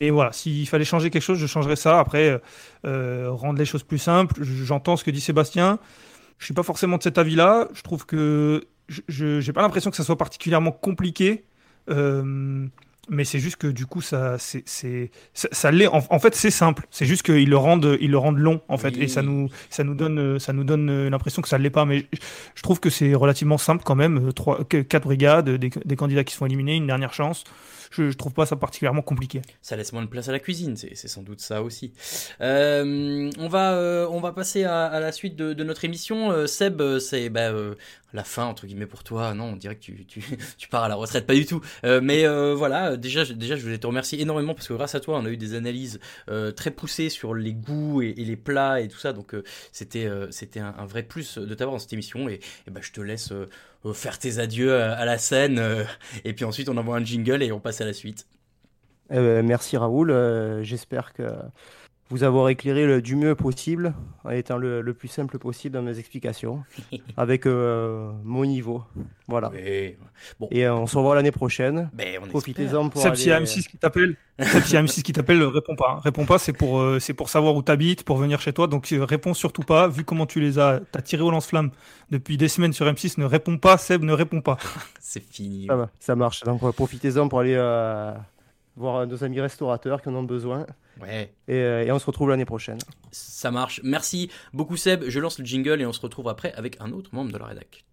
Et 0.00 0.10
voilà, 0.10 0.32
s'il 0.32 0.66
fallait 0.66 0.84
changer 0.84 1.10
quelque 1.10 1.22
chose, 1.22 1.38
je 1.38 1.46
changerais 1.46 1.76
ça. 1.76 1.98
Après, 1.98 2.30
euh, 2.30 2.38
euh, 2.86 3.30
rendre 3.30 3.58
les 3.58 3.66
choses 3.66 3.82
plus 3.82 3.98
simples. 3.98 4.42
J'entends 4.42 4.96
ce 4.96 5.04
que 5.04 5.10
dit 5.10 5.20
Sébastien. 5.20 5.78
Je 6.38 6.46
suis 6.46 6.54
pas 6.54 6.62
forcément 6.62 6.96
de 6.96 7.02
cet 7.02 7.18
avis-là. 7.18 7.68
Je 7.74 7.82
trouve 7.82 8.06
que 8.06 8.64
je 8.88 9.46
n'ai 9.46 9.52
pas 9.52 9.60
l'impression 9.60 9.90
que 9.90 9.96
ça 9.96 10.04
soit 10.04 10.16
particulièrement 10.16 10.72
compliqué. 10.72 11.44
Euh, 11.90 12.66
mais 13.10 13.24
c'est 13.24 13.40
juste 13.40 13.56
que 13.56 13.66
du 13.66 13.84
coup, 13.84 14.00
ça, 14.00 14.38
c'est, 14.38 14.64
ça, 15.34 15.48
ça 15.52 15.70
l'est. 15.70 15.88
En, 15.88 16.18
fait, 16.18 16.34
c'est 16.34 16.50
simple. 16.50 16.86
C'est 16.90 17.06
juste 17.06 17.22
qu'ils 17.22 17.50
le 17.50 17.56
rendent, 17.58 17.98
ils 18.00 18.10
le 18.10 18.18
rendent 18.18 18.38
long, 18.38 18.62
en 18.68 18.78
fait, 18.78 18.96
et 18.96 19.08
ça 19.08 19.20
nous, 19.20 19.48
ça 19.68 19.84
nous 19.84 19.94
donne, 19.94 20.38
ça 20.38 20.52
nous 20.52 20.64
donne 20.64 21.08
l'impression 21.08 21.42
que 21.42 21.48
ça 21.48 21.58
ne 21.58 21.64
l'est 21.64 21.70
pas. 21.70 21.84
Mais 21.84 22.06
je 22.54 22.62
trouve 22.62 22.78
que 22.78 22.88
c'est 22.88 23.14
relativement 23.14 23.58
simple 23.58 23.82
quand 23.84 23.96
même. 23.96 24.32
Trois, 24.32 24.64
quatre 24.64 25.02
brigades, 25.02 25.50
des, 25.50 25.70
des, 25.84 25.96
candidats 25.96 26.24
qui 26.24 26.34
sont 26.34 26.46
éliminés, 26.46 26.76
une 26.76 26.86
dernière 26.86 27.12
chance 27.12 27.44
je, 27.90 28.02
ne 28.04 28.12
trouve 28.12 28.32
pas 28.32 28.46
ça 28.46 28.56
particulièrement 28.56 29.02
compliqué. 29.02 29.42
Ça 29.62 29.76
laisse 29.76 29.92
moins 29.92 30.02
de 30.02 30.08
place 30.08 30.28
à 30.28 30.32
la 30.32 30.38
cuisine, 30.38 30.76
c'est 30.76 30.94
sans 30.94 31.22
doute 31.22 31.40
ça 31.40 31.62
aussi. 31.62 31.92
Euh, 32.40 33.30
on, 33.38 33.48
va, 33.48 33.72
euh, 33.74 34.06
on 34.10 34.20
va 34.20 34.32
passer 34.32 34.64
à, 34.64 35.00
la 35.00 35.12
suite 35.12 35.36
de, 35.36 35.64
notre 35.64 35.84
émission. 35.84 36.30
Euh, 36.30 36.46
Seb, 36.46 36.80
c'est 36.98 37.28
bah, 37.30 37.52
la 38.12 38.24
fin, 38.24 38.44
entre 38.44 38.66
guillemets, 38.66 38.86
pour 38.86 39.02
toi. 39.02 39.34
Non, 39.34 39.44
on 39.46 39.56
dirait 39.56 39.74
que 39.74 39.80
tu, 39.80 40.06
tu, 40.06 40.68
pars 40.70 40.84
à 40.84 40.88
la 40.88 40.94
retraite, 40.94 41.26
pas 41.26 41.34
du 41.34 41.46
tout. 41.46 41.60
mais 41.82 42.26
voilà, 42.54 42.96
déjà, 42.96 43.24
déjà, 43.24 43.56
je 43.56 43.62
voulais 43.62 43.78
te 43.78 43.86
remercier 43.86 44.20
énormément 44.20 44.54
parce 44.54 44.68
que 44.68 44.74
grâce 44.74 44.94
à 44.94 45.00
toi, 45.00 45.18
on 45.18 45.26
a 45.26 45.30
eu 45.30 45.36
des 45.36 45.54
analyses 45.54 45.98
très 46.56 46.70
poussées 46.70 47.08
sur 47.08 47.34
les 47.34 47.54
goûts 47.54 48.02
et, 48.02 48.12
les 48.12 48.36
plats 48.36 48.80
et 48.80 48.88
tout 48.88 48.98
ça. 48.98 49.12
Donc, 49.12 49.34
c'était 49.72 50.06
un, 50.06 50.86
vrai 50.86 51.02
plus 51.02 51.38
de 51.38 51.54
t'avoir 51.54 51.74
dans 51.74 51.80
cette 51.80 51.92
émission. 51.92 52.28
Et, 52.28 52.40
et 52.66 52.70
bah, 52.70 52.80
je 52.82 52.92
te 52.92 53.00
laisse 53.00 53.32
faire 53.94 54.18
tes 54.18 54.38
adieux 54.38 54.74
à 54.74 55.04
la 55.04 55.18
scène. 55.18 55.58
Euh, 55.58 55.84
et 56.24 56.32
puis 56.32 56.44
ensuite, 56.44 56.68
on 56.68 56.76
envoie 56.76 56.96
un 56.96 57.04
jingle 57.04 57.42
et 57.42 57.52
on 57.52 57.60
passe 57.60 57.80
à 57.80 57.84
la 57.84 57.92
suite. 57.92 58.26
Eh 59.10 59.16
ben, 59.16 59.44
merci 59.44 59.76
Raoul. 59.76 60.10
Euh, 60.10 60.62
j'espère 60.62 61.12
que 61.12 61.22
vous 62.10 62.24
avoir 62.24 62.48
éclairé 62.48 62.86
le, 62.86 63.00
du 63.00 63.14
mieux 63.14 63.36
possible, 63.36 63.94
en 64.24 64.30
étant 64.30 64.58
le, 64.58 64.80
le, 64.80 64.94
plus 64.94 65.08
simple 65.08 65.38
possible 65.38 65.74
dans 65.74 65.82
mes 65.82 65.98
explications, 65.98 66.64
avec 67.16 67.46
mon 67.46 68.44
niveau. 68.44 68.82
Voilà. 69.28 69.52
Bon. 70.40 70.48
Et 70.50 70.68
on 70.68 70.86
se 70.86 70.96
revoit 70.96 71.14
l'année 71.14 71.30
prochaine. 71.30 71.88
Ben, 71.94 72.20
Profitez-en 72.28 72.88
pour. 72.88 73.00
Seb, 73.00 73.12
aller... 73.12 73.46
M6 73.46 73.68
qui 73.68 73.78
t'appelle. 73.78 74.16
si 74.40 74.74
M6 74.74 75.02
qui 75.02 75.12
t'appelle, 75.12 75.42
réponds 75.44 75.76
pas. 75.76 75.94
Hein. 75.96 76.00
Réponds 76.02 76.26
pas, 76.26 76.38
c'est 76.38 76.52
pour, 76.52 76.82
c'est 76.98 77.14
pour 77.14 77.28
savoir 77.28 77.54
où 77.54 77.62
t'habites, 77.62 78.02
pour 78.02 78.16
venir 78.16 78.40
chez 78.40 78.52
toi. 78.52 78.66
Donc 78.66 78.88
réponds 78.90 79.34
surtout 79.34 79.62
pas. 79.62 79.86
Vu 79.86 80.04
comment 80.04 80.26
tu 80.26 80.40
les 80.40 80.58
as, 80.58 80.80
t'as 80.90 81.02
tiré 81.02 81.22
au 81.22 81.30
lance-flamme 81.30 81.70
depuis 82.10 82.36
des 82.36 82.48
semaines 82.48 82.72
sur 82.72 82.86
M6, 82.86 83.20
ne 83.20 83.24
réponds 83.24 83.56
pas. 83.56 83.78
Seb 83.78 84.02
ne 84.02 84.12
répond 84.12 84.40
pas. 84.40 84.58
c'est 85.00 85.22
fini. 85.22 85.66
Ça, 85.68 85.76
va, 85.76 85.90
ça 86.00 86.16
marche. 86.16 86.42
Donc 86.42 86.60
profitez-en 86.74 87.28
pour 87.28 87.40
aller 87.40 87.56
voir 88.76 89.06
nos 89.06 89.24
amis 89.24 89.40
restaurateurs 89.40 90.02
qui 90.02 90.08
en 90.08 90.14
ont 90.14 90.24
besoin. 90.24 90.66
Ouais. 91.00 91.32
Et, 91.48 91.56
et 91.56 91.92
on 91.92 91.98
se 91.98 92.06
retrouve 92.06 92.30
l'année 92.30 92.44
prochaine. 92.44 92.78
Ça 93.12 93.50
marche. 93.50 93.80
Merci 93.82 94.30
beaucoup 94.52 94.76
Seb. 94.76 95.04
Je 95.08 95.20
lance 95.20 95.38
le 95.38 95.44
jingle 95.44 95.80
et 95.80 95.86
on 95.86 95.92
se 95.92 96.00
retrouve 96.00 96.28
après 96.28 96.52
avec 96.54 96.76
un 96.80 96.92
autre 96.92 97.10
membre 97.12 97.32
de 97.32 97.38
la 97.38 97.46
rédac. 97.46 97.84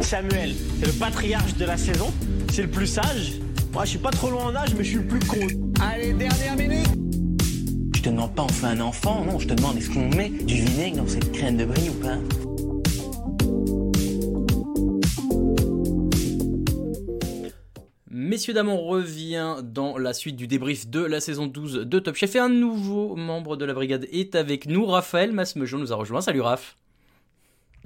Samuel, 0.00 0.54
c'est 0.78 0.86
le 0.86 0.92
patriarche 0.92 1.56
de 1.56 1.64
la 1.64 1.76
saison, 1.76 2.12
c'est 2.52 2.62
le 2.62 2.68
plus 2.70 2.86
sage. 2.86 3.40
Moi, 3.72 3.84
je 3.84 3.90
suis 3.90 3.98
pas 3.98 4.10
trop 4.10 4.30
loin 4.30 4.44
en 4.44 4.54
âge, 4.54 4.72
mais 4.76 4.84
je 4.84 4.90
suis 4.90 4.98
le 4.98 5.06
plus 5.06 5.18
con. 5.18 5.40
Allez, 5.82 6.12
dernière 6.12 6.56
minute 6.56 6.88
Je 7.94 8.02
te 8.02 8.08
demande 8.08 8.34
pas 8.34 8.44
on 8.44 8.48
fait 8.48 8.66
un 8.66 8.80
enfant, 8.80 9.24
non, 9.24 9.40
je 9.40 9.48
te 9.48 9.54
demande 9.54 9.76
est-ce 9.78 9.90
qu'on 9.90 10.08
met 10.10 10.28
du 10.28 10.54
vinaigre 10.62 10.98
dans 10.98 11.08
cette 11.08 11.32
crème 11.32 11.56
de 11.56 11.64
brie 11.64 11.90
ou 11.90 11.94
pas? 11.94 12.18
Messieurs, 18.36 18.52
dames, 18.52 18.68
on 18.68 18.82
revient 18.82 19.56
dans 19.62 19.96
la 19.96 20.12
suite 20.12 20.36
du 20.36 20.46
débrief 20.46 20.90
de 20.90 21.02
la 21.02 21.20
saison 21.20 21.46
12 21.46 21.86
de 21.86 21.98
Top 21.98 22.16
Chef 22.16 22.36
et 22.36 22.38
un 22.38 22.50
nouveau 22.50 23.16
membre 23.16 23.56
de 23.56 23.64
la 23.64 23.72
brigade 23.72 24.06
est 24.12 24.34
avec 24.34 24.66
nous. 24.66 24.84
Raphaël 24.84 25.32
Masmejon 25.32 25.78
nous 25.78 25.90
a 25.90 25.96
rejoint. 25.96 26.20
Salut 26.20 26.42
Raph. 26.42 26.76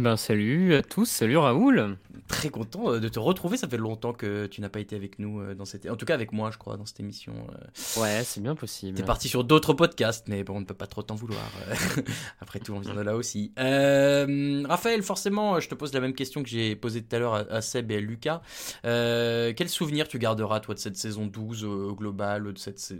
Ben 0.00 0.16
salut 0.16 0.74
à 0.76 0.82
tous, 0.82 1.04
salut 1.04 1.36
Raoul. 1.36 1.98
Très 2.26 2.48
content 2.48 2.90
euh, 2.90 3.00
de 3.00 3.08
te 3.08 3.18
retrouver, 3.18 3.58
ça 3.58 3.68
fait 3.68 3.76
longtemps 3.76 4.14
que 4.14 4.46
tu 4.46 4.62
n'as 4.62 4.70
pas 4.70 4.80
été 4.80 4.96
avec 4.96 5.18
nous 5.18 5.42
euh, 5.42 5.54
dans 5.54 5.66
cette 5.66 5.86
en 5.90 5.94
tout 5.94 6.06
cas 6.06 6.14
avec 6.14 6.32
moi 6.32 6.50
je 6.50 6.56
crois 6.56 6.78
dans 6.78 6.86
cette 6.86 7.00
émission. 7.00 7.34
Euh. 7.50 8.00
Ouais, 8.00 8.22
c'est 8.24 8.40
bien 8.40 8.54
possible. 8.54 8.96
T'es 8.96 9.02
parti 9.02 9.28
sur 9.28 9.44
d'autres 9.44 9.74
podcasts 9.74 10.26
mais 10.26 10.42
bon 10.42 10.56
on 10.56 10.60
ne 10.60 10.64
peut 10.64 10.72
pas 10.72 10.86
trop 10.86 11.02
t'en 11.02 11.16
vouloir. 11.16 11.44
Après 12.40 12.60
tout 12.60 12.72
on 12.72 12.78
vient 12.78 12.94
de 12.94 13.00
là 13.02 13.14
aussi. 13.14 13.52
Raphaël, 13.58 15.02
forcément 15.02 15.60
je 15.60 15.68
te 15.68 15.74
pose 15.74 15.92
la 15.92 16.00
même 16.00 16.14
question 16.14 16.42
que 16.42 16.48
j'ai 16.48 16.76
posée 16.76 17.02
tout 17.02 17.14
à 17.14 17.18
l'heure 17.18 17.34
à, 17.34 17.60
Seb 17.60 17.90
et 17.90 17.96
à 17.96 18.00
Lucas. 18.00 18.40
quel 18.82 19.68
souvenir 19.68 20.08
tu 20.08 20.18
garderas 20.18 20.60
toi 20.60 20.74
de 20.74 20.80
cette 20.80 20.96
saison 20.96 21.26
12 21.26 21.64
au 21.64 21.94
global, 21.94 22.54
de 22.54 22.58
cette 22.58 22.94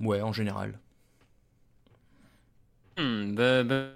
ouais 0.00 0.22
en 0.22 0.32
général? 0.32 0.80
Hmm, 2.98 3.34
bah, 3.36 3.62
bah, 3.62 3.90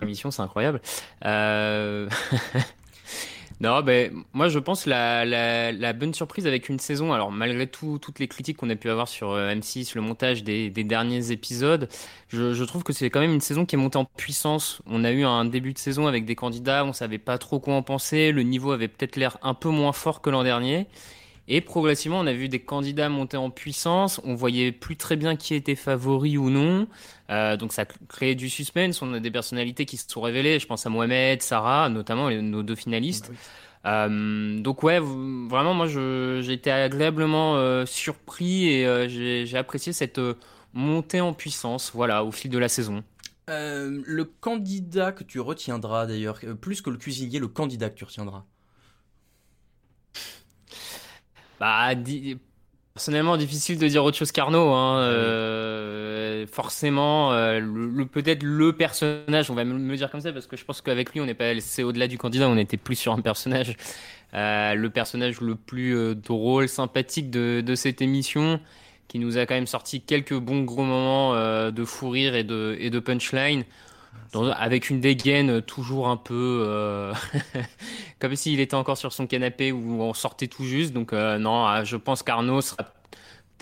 Émission, 0.00 0.30
c'est 0.30 0.42
incroyable. 0.42 0.80
Euh... 1.24 2.08
non, 3.60 3.82
ben, 3.82 4.12
moi 4.32 4.48
je 4.48 4.58
pense 4.58 4.86
la, 4.86 5.24
la, 5.24 5.70
la, 5.70 5.92
bonne 5.92 6.14
surprise 6.14 6.46
avec 6.46 6.68
une 6.68 6.78
saison, 6.78 7.12
alors 7.12 7.30
malgré 7.30 7.66
tout, 7.66 7.98
toutes 8.00 8.18
les 8.18 8.28
critiques 8.28 8.56
qu'on 8.56 8.70
a 8.70 8.76
pu 8.76 8.90
avoir 8.90 9.08
sur 9.08 9.32
euh, 9.32 9.52
M6, 9.52 9.92
le 9.94 10.00
montage 10.00 10.44
des, 10.44 10.70
des 10.70 10.84
derniers 10.84 11.30
épisodes, 11.30 11.88
je, 12.28 12.54
je 12.54 12.64
trouve 12.64 12.82
que 12.82 12.92
c'est 12.92 13.10
quand 13.10 13.20
même 13.20 13.34
une 13.34 13.40
saison 13.40 13.66
qui 13.66 13.76
est 13.76 13.78
montée 13.78 13.98
en 13.98 14.04
puissance. 14.04 14.80
On 14.86 15.04
a 15.04 15.12
eu 15.12 15.24
un 15.24 15.44
début 15.44 15.72
de 15.72 15.78
saison 15.78 16.06
avec 16.06 16.24
des 16.24 16.34
candidats, 16.34 16.84
on 16.84 16.92
savait 16.92 17.18
pas 17.18 17.38
trop 17.38 17.60
quoi 17.60 17.74
en 17.74 17.82
penser, 17.82 18.32
le 18.32 18.42
niveau 18.42 18.72
avait 18.72 18.88
peut-être 18.88 19.16
l'air 19.16 19.38
un 19.42 19.54
peu 19.54 19.68
moins 19.68 19.92
fort 19.92 20.22
que 20.22 20.30
l'an 20.30 20.42
dernier. 20.42 20.86
Et 21.48 21.60
progressivement, 21.60 22.20
on 22.20 22.26
a 22.26 22.32
vu 22.32 22.48
des 22.48 22.60
candidats 22.60 23.08
monter 23.08 23.36
en 23.36 23.50
puissance. 23.50 24.20
On 24.24 24.34
voyait 24.34 24.70
plus 24.70 24.96
très 24.96 25.16
bien 25.16 25.36
qui 25.36 25.54
était 25.54 25.74
favori 25.74 26.38
ou 26.38 26.50
non. 26.50 26.86
Euh, 27.30 27.56
donc 27.56 27.72
ça 27.72 27.84
créait 27.84 28.34
du 28.34 28.48
suspense. 28.48 29.02
On 29.02 29.12
a 29.14 29.20
des 29.20 29.30
personnalités 29.30 29.84
qui 29.84 29.96
se 29.96 30.08
sont 30.08 30.20
révélées. 30.20 30.60
Je 30.60 30.66
pense 30.66 30.86
à 30.86 30.88
Mohamed, 30.88 31.42
Sarah, 31.42 31.88
notamment 31.88 32.30
nos 32.30 32.62
deux 32.62 32.76
finalistes. 32.76 33.30
Bah 33.84 34.06
euh, 34.06 34.60
donc 34.60 34.84
ouais, 34.84 35.00
vraiment, 35.00 35.74
moi, 35.74 35.88
j'ai 35.88 36.52
été 36.52 36.70
agréablement 36.70 37.56
euh, 37.56 37.84
surpris 37.86 38.68
et 38.68 39.08
j'ai 39.08 39.56
apprécié 39.58 39.92
cette 39.92 40.20
montée 40.72 41.20
en 41.20 41.32
puissance, 41.32 41.90
voilà, 41.92 42.24
au 42.24 42.30
fil 42.30 42.50
de 42.50 42.58
la 42.58 42.68
saison. 42.68 43.02
le 43.48 44.22
candidat 44.22 45.10
que 45.10 45.24
tu 45.24 45.40
retiendras 45.40 46.06
d'ailleurs, 46.06 46.38
plus 46.60 46.80
que 46.80 46.90
le 46.90 46.96
cuisinier, 46.96 47.40
le 47.40 47.48
candidat 47.48 47.90
que 47.90 47.96
tu 47.96 48.04
retiendras? 48.04 48.44
Bah, 51.62 51.94
personnellement, 52.92 53.36
difficile 53.36 53.78
de 53.78 53.86
dire 53.86 54.02
autre 54.02 54.16
chose 54.16 54.32
qu'Arnaud. 54.32 54.72
Hein. 54.72 54.98
Euh, 55.02 56.44
forcément, 56.48 57.30
le, 57.32 58.04
peut-être 58.04 58.42
le 58.42 58.72
personnage, 58.72 59.48
on 59.48 59.54
va 59.54 59.62
me, 59.64 59.96
dire 59.96 60.10
comme 60.10 60.20
ça, 60.20 60.32
parce 60.32 60.48
que 60.48 60.56
je 60.56 60.64
pense 60.64 60.80
qu'avec 60.80 61.12
lui, 61.12 61.20
on 61.20 61.26
n'est 61.26 61.34
pas, 61.34 61.52
c'est 61.60 61.84
au-delà 61.84 62.08
du 62.08 62.18
candidat, 62.18 62.48
on 62.48 62.56
était 62.56 62.76
plus 62.76 62.96
sur 62.96 63.12
un 63.12 63.20
personnage, 63.20 63.76
le 64.32 64.88
personnage 64.88 65.40
le 65.40 65.54
plus 65.54 66.16
drôle, 66.16 66.68
sympathique 66.68 67.30
de, 67.30 67.62
de, 67.64 67.74
cette 67.76 68.02
émission, 68.02 68.58
qui 69.06 69.20
nous 69.20 69.38
a 69.38 69.46
quand 69.46 69.54
même 69.54 69.68
sorti 69.68 70.00
quelques 70.00 70.36
bons 70.36 70.64
gros 70.64 70.82
moments 70.82 71.36
de 71.70 71.84
fou 71.84 72.10
rire 72.10 72.34
et 72.34 72.42
de, 72.42 72.76
et 72.80 72.90
de 72.90 72.98
punchline 72.98 73.62
avec 74.34 74.90
une 74.90 75.00
dégaine 75.00 75.60
toujours 75.62 76.08
un 76.08 76.16
peu 76.16 76.64
euh, 76.66 77.12
comme 78.18 78.34
s'il 78.34 78.60
était 78.60 78.74
encore 78.74 78.96
sur 78.96 79.12
son 79.12 79.26
canapé 79.26 79.72
ou 79.72 80.02
on 80.02 80.14
sortait 80.14 80.48
tout 80.48 80.64
juste. 80.64 80.92
Donc 80.92 81.12
euh, 81.12 81.38
non, 81.38 81.66
ah, 81.66 81.84
je 81.84 81.96
pense 81.96 82.22
qu'Arnaud 82.22 82.60
sera 82.60 82.92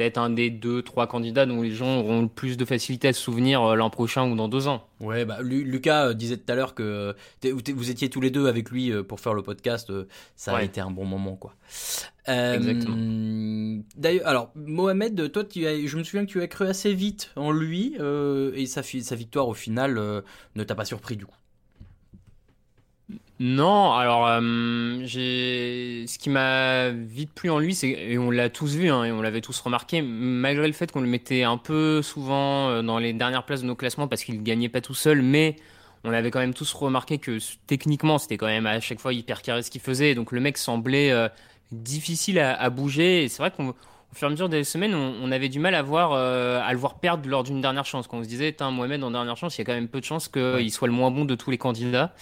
peut-être 0.00 0.16
un 0.16 0.30
des 0.30 0.48
deux, 0.48 0.80
trois 0.80 1.06
candidats 1.06 1.44
dont 1.44 1.60
les 1.60 1.72
gens 1.72 1.98
auront 1.98 2.22
le 2.22 2.28
plus 2.28 2.56
de 2.56 2.64
facilité 2.64 3.08
à 3.08 3.12
se 3.12 3.20
souvenir 3.20 3.62
euh, 3.62 3.74
l'an 3.74 3.90
prochain 3.90 4.26
ou 4.30 4.34
dans 4.34 4.48
deux 4.48 4.66
ans. 4.66 4.88
Ouais, 5.00 5.26
bah, 5.26 5.40
Lucas 5.42 6.14
disait 6.14 6.38
tout 6.38 6.50
à 6.50 6.54
l'heure 6.54 6.74
que 6.74 7.14
vous 7.42 7.90
étiez 7.90 8.08
tous 8.08 8.22
les 8.22 8.30
deux 8.30 8.46
avec 8.46 8.70
lui 8.70 8.90
pour 9.02 9.20
faire 9.20 9.34
le 9.34 9.42
podcast. 9.42 9.92
Ça 10.36 10.56
a 10.56 10.62
été 10.62 10.80
un 10.80 10.90
bon 10.90 11.04
moment, 11.04 11.36
quoi. 11.36 11.54
Exactement. 12.26 13.82
D'ailleurs, 13.96 14.26
alors 14.26 14.52
Mohamed, 14.54 15.30
toi, 15.32 15.44
tu 15.44 15.66
as, 15.66 15.86
je 15.86 15.96
me 15.98 16.02
souviens 16.02 16.24
que 16.24 16.30
tu 16.30 16.40
as 16.40 16.46
cru 16.46 16.66
assez 16.66 16.94
vite 16.94 17.30
en 17.36 17.52
lui 17.52 17.96
et 18.54 18.66
sa, 18.66 18.82
sa 18.82 19.14
victoire 19.14 19.48
au 19.48 19.54
final 19.54 20.22
ne 20.54 20.64
t'a 20.64 20.74
pas 20.74 20.86
surpris 20.86 21.16
du 21.16 21.26
coup. 21.26 21.36
Non, 23.42 23.94
alors 23.94 24.26
euh, 24.26 25.00
j'ai 25.04 26.04
ce 26.06 26.18
qui 26.18 26.28
m'a 26.28 26.90
vite 26.90 27.32
plu 27.32 27.48
en 27.48 27.58
lui, 27.58 27.74
c'est 27.74 27.88
et 27.88 28.18
on 28.18 28.30
l'a 28.30 28.50
tous 28.50 28.74
vu 28.74 28.90
hein, 28.90 29.04
et 29.04 29.12
on 29.12 29.22
l'avait 29.22 29.40
tous 29.40 29.58
remarqué, 29.60 30.02
malgré 30.02 30.66
le 30.66 30.74
fait 30.74 30.92
qu'on 30.92 31.00
le 31.00 31.06
mettait 31.06 31.42
un 31.42 31.56
peu 31.56 32.02
souvent 32.02 32.68
euh, 32.68 32.82
dans 32.82 32.98
les 32.98 33.14
dernières 33.14 33.46
places 33.46 33.62
de 33.62 33.66
nos 33.66 33.74
classements 33.74 34.08
parce 34.08 34.24
qu'il 34.24 34.42
gagnait 34.42 34.68
pas 34.68 34.82
tout 34.82 34.92
seul, 34.92 35.22
mais 35.22 35.56
on 36.04 36.12
avait 36.12 36.30
quand 36.30 36.40
même 36.40 36.52
tous 36.52 36.70
remarqué 36.74 37.16
que 37.16 37.38
techniquement 37.66 38.18
c'était 38.18 38.36
quand 38.36 38.44
même 38.44 38.66
à 38.66 38.78
chaque 38.78 39.00
fois 39.00 39.14
hyper 39.14 39.40
carré 39.40 39.62
ce 39.62 39.70
qu'il 39.70 39.80
faisait, 39.80 40.14
donc 40.14 40.32
le 40.32 40.40
mec 40.40 40.58
semblait 40.58 41.10
euh, 41.10 41.30
difficile 41.72 42.40
à, 42.40 42.68
bouger. 42.68 43.24
Et 43.24 43.28
c'est 43.28 43.38
vrai 43.38 43.50
qu'au 43.50 43.74
fur 44.12 44.24
et 44.24 44.26
à 44.26 44.30
mesure 44.30 44.50
des 44.50 44.64
semaines, 44.64 44.94
on, 44.94 45.32
avait 45.32 45.48
du 45.48 45.60
mal 45.60 45.74
à 45.74 45.80
voir 45.80 46.12
à 46.12 46.70
le 46.72 46.78
voir 46.78 46.98
perdre 46.98 47.26
lors 47.26 47.44
d'une 47.44 47.62
dernière 47.62 47.86
chance. 47.86 48.06
Quand 48.06 48.18
on 48.18 48.22
se 48.22 48.28
disait, 48.28 48.54
Mohamed 48.60 49.02
en 49.02 49.12
dernière 49.12 49.38
chance, 49.38 49.56
il 49.56 49.60
y 49.60 49.62
a 49.62 49.64
quand 49.64 49.72
même 49.72 49.88
peu 49.88 50.00
de 50.00 50.04
chances 50.04 50.28
qu'il 50.28 50.70
soit 50.70 50.88
le 50.88 50.94
moins 50.94 51.10
bon 51.10 51.24
de 51.24 51.34
tous 51.34 51.50
les 51.50 51.58
candidats. 51.58 52.12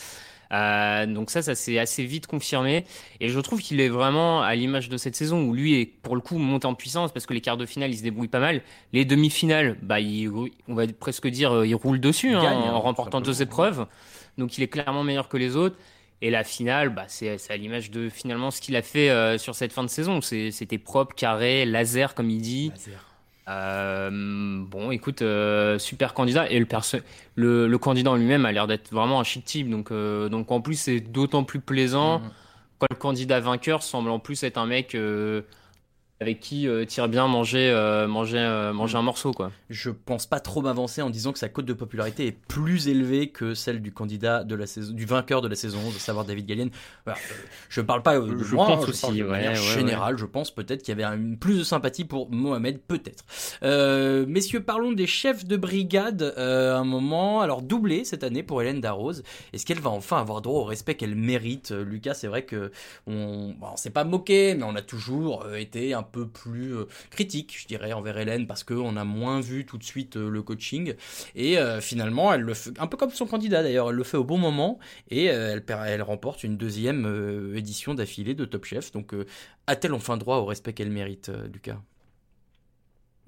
Euh, 0.52 1.06
donc 1.06 1.30
ça, 1.30 1.42
ça 1.42 1.54
s'est 1.54 1.78
assez 1.78 2.04
vite 2.04 2.26
confirmé. 2.26 2.84
Et 3.20 3.28
je 3.28 3.40
trouve 3.40 3.61
qu'il 3.61 3.80
est 3.80 3.88
vraiment 3.88 4.42
à 4.42 4.54
l'image 4.54 4.88
de 4.88 4.96
cette 4.96 5.16
saison 5.16 5.42
où 5.42 5.54
lui 5.54 5.80
est 5.80 5.87
pour 5.87 6.14
le 6.14 6.20
coup 6.20 6.38
monté 6.38 6.66
en 6.66 6.74
puissance 6.74 7.12
parce 7.12 7.26
que 7.26 7.34
les 7.34 7.40
quarts 7.40 7.56
de 7.56 7.66
finale, 7.66 7.90
il 7.90 7.98
se 7.98 8.02
débrouille 8.02 8.28
pas 8.28 8.40
mal. 8.40 8.62
Les 8.92 9.04
demi-finales, 9.04 9.76
bah, 9.82 10.00
il, 10.00 10.30
on 10.68 10.74
va 10.74 10.84
presque 10.87 11.28
dire, 11.28 11.52
euh, 11.52 11.66
il 11.66 11.74
roule 11.74 12.00
dessus 12.00 12.34
hein, 12.34 12.42
en 12.42 12.68
hein, 12.68 12.70
remportant 12.72 13.20
deux 13.20 13.42
épreuves. 13.42 13.87
Donc 14.37 14.56
il 14.58 14.64
est 14.64 14.68
clairement 14.68 15.04
meilleur 15.04 15.28
que 15.28 15.37
les 15.37 15.56
autres. 15.56 15.76
Et 16.20 16.30
la 16.30 16.42
finale, 16.42 16.88
bah, 16.88 17.04
c'est 17.06 17.38
à 17.48 17.56
l'image 17.56 17.92
de 17.92 18.08
finalement 18.08 18.50
ce 18.50 18.61
qu'il 18.61 18.74
a 18.74 18.82
fait 18.82 19.08
euh, 19.08 19.38
sur 19.38 19.54
cette 19.54 19.72
fin 19.72 19.84
de 19.84 19.88
saison. 19.88 20.20
C'était 20.20 20.78
propre, 20.78 21.14
carré, 21.14 21.64
laser 21.64 22.14
comme 22.14 22.30
il 22.30 22.40
dit. 22.40 22.70
Laser. 22.70 23.07
Euh, 23.48 24.11
bon, 24.66 24.90
écoute, 24.90 25.22
euh, 25.22 25.78
super 25.78 26.12
candidat 26.12 26.50
et 26.50 26.58
le, 26.58 26.66
le, 27.34 27.66
le 27.66 27.78
candidat 27.78 28.11
en 28.11 28.16
lui-même 28.16 28.44
a 28.44 28.52
l'air 28.52 28.66
d'être 28.66 28.90
vraiment 28.92 29.20
un 29.20 29.24
shit 29.24 29.44
type, 29.44 29.70
donc 29.70 29.90
euh, 29.90 30.28
donc 30.28 30.50
en 30.50 30.61
plus 30.61 30.74
c'est 30.74 31.00
d'autant 31.00 31.44
plus 31.44 31.61
plaisant 31.61 32.18
mm-hmm. 32.18 32.30
quand 32.78 32.87
le 32.90 32.96
candidat 32.96 33.40
vainqueur 33.40 33.82
semble 33.82 34.11
en 34.11 34.18
plus 34.18 34.42
être 34.42 34.58
un 34.58 34.66
mec 34.66 34.94
avec 36.20 36.40
qui 36.40 36.66
euh, 36.66 36.85
tire 36.85 37.09
bien 37.09 37.28
manger, 37.28 37.70
euh, 37.70 38.09
manger, 38.09 38.38
euh, 38.38 38.72
manger 38.72 38.98
un 38.98 39.02
morceau. 39.02 39.33
Quoi. 39.33 39.52
Je 39.70 39.90
pense 39.90 40.26
pas 40.26 40.40
trop 40.40 40.62
m'avancer 40.62 41.00
en 41.00 41.11
disant 41.11 41.33
que 41.33 41.38
sa 41.38 41.48
cote 41.48 41.64
de 41.64 41.72
popularité 41.72 42.26
est 42.26 42.33
plus 42.33 42.88
élevée 42.88 43.28
que 43.28 43.54
celle 43.54 43.81
du 43.81 43.92
candidat 43.92 44.42
de 44.42 44.57
la 44.57 44.66
saison, 44.66 44.92
du 44.92 45.07
vainqueur 45.07 45.42
de 45.42 45.48
la 45.48 45.54
saison, 45.54 45.78
de 45.78 45.98
savoir 45.98 46.24
David 46.24 46.46
Gallienne. 46.46 46.70
je 47.68 47.81
parle 47.81 48.02
pas 48.02 48.18
de 48.18 48.37
je 48.38 48.54
moi, 48.57 48.66
pense 48.66 48.87
je 48.87 48.90
aussi, 48.90 49.18
de 49.18 49.24
manière 49.24 49.54
générale, 49.54 50.18
je 50.18 50.24
pense 50.24 50.52
peut-être 50.52 50.83
qu'il 50.83 50.98
y 50.98 51.02
avait 51.02 51.16
une 51.16 51.38
plus 51.38 51.59
de 51.59 51.64
sympathie 51.64 52.04
pour 52.04 52.31
Mohamed, 52.31 52.81
peut-être. 52.81 53.24
messieurs, 54.26 54.61
parlons 54.61 54.92
des 54.92 55.07
chefs 55.07 55.44
de 55.44 55.57
brigade 55.57 56.35
un 56.37 56.85
moment. 56.85 57.40
Alors 57.42 57.62
doublé 57.62 58.04
cette 58.04 58.24
année 58.24 58.42
pour 58.42 58.61
Hélène 58.61 58.81
Darroze. 58.81 59.22
Est-ce 59.52 59.64
qu'elle 59.64 59.81
va 59.81 59.90
enfin 59.90 60.18
avoir 60.18 60.42
droit 60.42 60.62
au 60.62 60.64
respect 60.64 60.96
qu'elle 60.96 61.14
mérite? 61.14 61.70
Lucas, 61.70 62.14
c'est 62.14 62.26
vrai 62.26 62.44
que 62.44 62.72
on, 63.07 63.54
bon, 63.59 63.76
s'est 63.76 63.90
pas 63.90 64.04
moqué, 64.04 64.54
mais 64.57 64.64
on 64.64 64.74
a 64.74 64.83
toujours 64.83 65.46
été 65.54 65.94
un 65.94 66.02
peu 66.10 66.26
plus 66.26 66.74
euh, 66.74 66.84
critique, 67.10 67.56
je 67.58 67.66
dirais, 67.66 67.92
envers 67.92 68.18
Hélène, 68.18 68.46
parce 68.46 68.64
qu'on 68.64 68.96
a 68.96 69.04
moins 69.04 69.40
vu 69.40 69.64
tout 69.64 69.78
de 69.78 69.84
suite 69.84 70.16
euh, 70.16 70.28
le 70.28 70.42
coaching. 70.42 70.94
Et 71.34 71.58
euh, 71.58 71.80
finalement, 71.80 72.32
elle 72.32 72.40
le 72.40 72.54
fait, 72.54 72.78
un 72.78 72.86
peu 72.86 72.96
comme 72.96 73.10
son 73.10 73.26
candidat 73.26 73.62
d'ailleurs, 73.62 73.90
elle 73.90 73.96
le 73.96 74.04
fait 74.04 74.16
au 74.16 74.24
bon 74.24 74.38
moment, 74.38 74.78
et 75.10 75.26
elle, 75.26 75.64
elle 75.86 76.02
remporte 76.02 76.44
une 76.44 76.56
deuxième 76.56 77.52
édition 77.54 77.94
d'affilée 77.94 78.34
de 78.34 78.44
Top 78.44 78.64
Chef. 78.64 78.92
Donc, 78.92 79.14
a-t-elle 79.66 79.94
enfin 79.94 80.16
droit 80.16 80.38
au 80.38 80.44
respect 80.44 80.72
qu'elle 80.72 80.90
mérite, 80.90 81.30
Lucas? 81.52 81.78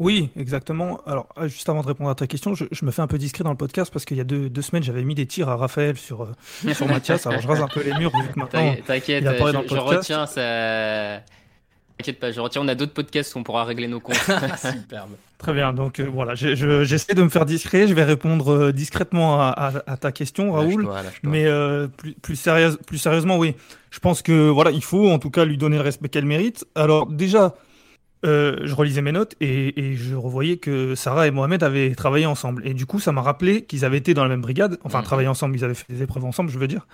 Oui, 0.00 0.30
exactement. 0.34 1.02
Alors, 1.06 1.28
juste 1.42 1.68
avant 1.68 1.82
de 1.82 1.86
répondre 1.86 2.08
à 2.08 2.14
ta 2.14 2.26
question, 2.26 2.54
je, 2.54 2.64
me 2.84 2.90
fais 2.90 3.02
un 3.02 3.06
peu 3.06 3.18
discret 3.18 3.44
dans 3.44 3.50
le 3.50 3.56
podcast 3.56 3.92
parce 3.92 4.06
qu'il 4.06 4.16
y 4.16 4.20
a 4.20 4.24
deux, 4.24 4.62
semaines, 4.62 4.82
j'avais 4.82 5.04
mis 5.04 5.14
des 5.14 5.26
tirs 5.26 5.50
à 5.50 5.56
Raphaël 5.56 5.98
sur, 5.98 6.26
sur 6.72 6.88
Mathias. 6.88 7.26
Alors, 7.26 7.42
je 7.42 7.46
rase 7.46 7.60
un 7.60 7.68
peu 7.68 7.82
les 7.82 7.92
murs 7.92 8.10
vu 8.18 8.28
que 8.28 8.38
maintenant. 8.38 8.74
T'inquiète, 8.86 9.24
je, 9.24 9.68
je, 9.68 9.78
retiens 9.78 10.24
ça. 10.24 11.20
T'inquiète 12.00 12.18
pas, 12.18 12.32
je 12.32 12.40
retiens, 12.40 12.62
on 12.62 12.68
a 12.68 12.74
d'autres 12.74 12.94
podcasts 12.94 13.34
où 13.34 13.40
on 13.40 13.42
pourra 13.42 13.64
régler 13.64 13.86
nos 13.86 14.00
comptes. 14.00 14.16
Superbe. 14.56 15.10
Très 15.36 15.52
bien, 15.52 15.74
donc 15.74 16.00
euh, 16.00 16.08
voilà, 16.10 16.34
j'essaie 16.34 17.12
de 17.12 17.22
me 17.22 17.28
faire 17.28 17.44
discret, 17.44 17.86
je 17.88 17.92
vais 17.92 18.04
répondre 18.04 18.50
euh, 18.50 18.72
discrètement 18.72 19.38
à, 19.38 19.98
ta 20.00 20.10
question, 20.10 20.52
Raoul. 20.52 20.88
Mais 21.22 21.44
euh, 21.44 21.88
plus, 21.88 22.14
plus, 22.14 22.36
sérieuse, 22.36 22.78
plus 22.86 22.96
sérieusement, 22.96 23.36
oui, 23.36 23.54
je 23.90 23.98
pense 23.98 24.22
que 24.22 24.48
voilà, 24.48 24.70
il 24.70 24.82
faut 24.82 25.10
en 25.10 25.18
tout 25.18 25.28
cas 25.28 25.44
lui 25.44 25.58
donner 25.58 25.76
le 25.76 25.82
respect 25.82 26.08
qu'elle 26.08 26.24
mérite. 26.24 26.64
Alors 26.74 27.06
déjà, 27.06 27.54
euh, 28.24 28.58
je 28.64 28.74
relisais 28.74 29.02
mes 29.02 29.12
notes 29.12 29.34
et, 29.40 29.94
je 29.94 30.14
revoyais 30.14 30.58
que 30.58 30.94
Sarah 30.94 31.26
et 31.26 31.30
Mohamed 31.30 31.62
avaient 31.62 31.94
travaillé 31.94 32.26
ensemble. 32.26 32.66
Et 32.66 32.74
du 32.74 32.86
coup, 32.86 33.00
ça 33.00 33.12
m'a 33.12 33.22
rappelé 33.22 33.62
qu'ils 33.62 33.84
avaient 33.84 33.98
été 33.98 34.14
dans 34.14 34.22
la 34.22 34.28
même 34.28 34.42
brigade, 34.42 34.78
enfin 34.84 34.98
mhm. 34.98 35.04
travaillé 35.04 35.28
ensemble, 35.28 35.56
ils 35.56 35.64
avaient 35.64 35.74
fait 35.74 35.92
des 35.92 36.02
épreuves 36.02 36.24
ensemble, 36.24 36.50
je 36.50 36.58
veux 36.58 36.68
dire. 36.68 36.86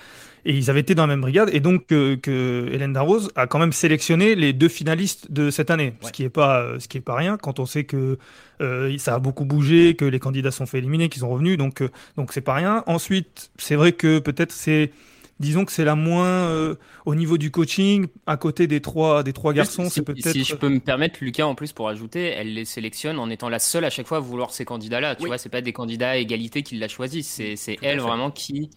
Et 0.44 0.56
ils 0.56 0.70
avaient 0.70 0.80
été 0.80 0.94
dans 0.94 1.02
la 1.02 1.08
même 1.08 1.22
brigade. 1.22 1.50
Et 1.52 1.58
donc, 1.58 1.86
que 1.88 2.68
Hélène 2.72 2.92
Darroze 2.92 3.32
a 3.34 3.48
quand 3.48 3.58
même 3.58 3.72
sélectionné 3.72 4.36
les 4.36 4.52
deux 4.52 4.68
finalistes 4.68 5.32
de 5.32 5.50
cette 5.50 5.70
année. 5.72 5.94
Ce 6.02 6.12
qui 6.12 6.22
n'est 6.22 6.28
pas, 6.28 6.78
ce 6.78 6.86
qui 6.86 6.98
est 6.98 7.00
pas 7.00 7.16
rien 7.16 7.36
quand 7.36 7.58
on 7.58 7.66
sait 7.66 7.82
que 7.82 8.18
euh, 8.60 8.96
ça 8.98 9.14
a 9.14 9.18
beaucoup 9.18 9.44
bougé, 9.44 9.94
que 9.94 10.04
les 10.04 10.18
candidats 10.18 10.50
sont 10.50 10.66
fait 10.66 10.78
éliminer, 10.78 11.08
qu'ils 11.08 11.20
sont 11.20 11.28
revenus. 11.28 11.58
Donc, 11.58 11.82
euh, 11.82 11.88
donc 12.16 12.32
c'est 12.32 12.40
pas 12.40 12.54
rien. 12.54 12.84
Ensuite, 12.86 13.50
c'est 13.58 13.74
vrai 13.74 13.92
que 13.92 14.18
peut-être 14.18 14.52
c'est 14.52 14.92
disons 15.38 15.64
que 15.64 15.72
c'est 15.72 15.84
la 15.84 15.94
moins 15.94 16.48
euh, 16.48 16.76
au 17.04 17.14
niveau 17.14 17.38
du 17.38 17.50
coaching 17.50 18.06
à 18.26 18.36
côté 18.36 18.66
des 18.66 18.80
trois 18.80 19.22
des 19.22 19.32
trois 19.32 19.52
garçons 19.52 19.90
c'est 19.90 20.02
peut-être 20.02 20.30
si 20.30 20.44
je 20.44 20.54
peux 20.54 20.68
me 20.68 20.80
permettre 20.80 21.18
Lucas 21.20 21.46
en 21.46 21.54
plus 21.54 21.72
pour 21.72 21.88
ajouter 21.88 22.28
elle 22.28 22.54
les 22.54 22.64
sélectionne 22.64 23.18
en 23.18 23.28
étant 23.28 23.48
la 23.48 23.58
seule 23.58 23.84
à 23.84 23.90
chaque 23.90 24.06
fois 24.06 24.18
à 24.18 24.20
vouloir 24.20 24.50
ces 24.52 24.64
candidats 24.64 25.00
là 25.00 25.14
tu 25.14 25.26
vois 25.26 25.38
c'est 25.38 25.50
pas 25.50 25.60
des 25.60 25.72
candidats 25.72 26.10
à 26.10 26.16
égalité 26.16 26.62
qui 26.62 26.78
la 26.78 26.88
choisissent 26.88 27.28
c'est 27.28 27.56
c'est 27.56 27.76
elle 27.82 28.00
vraiment 28.00 28.30
qui 28.30 28.70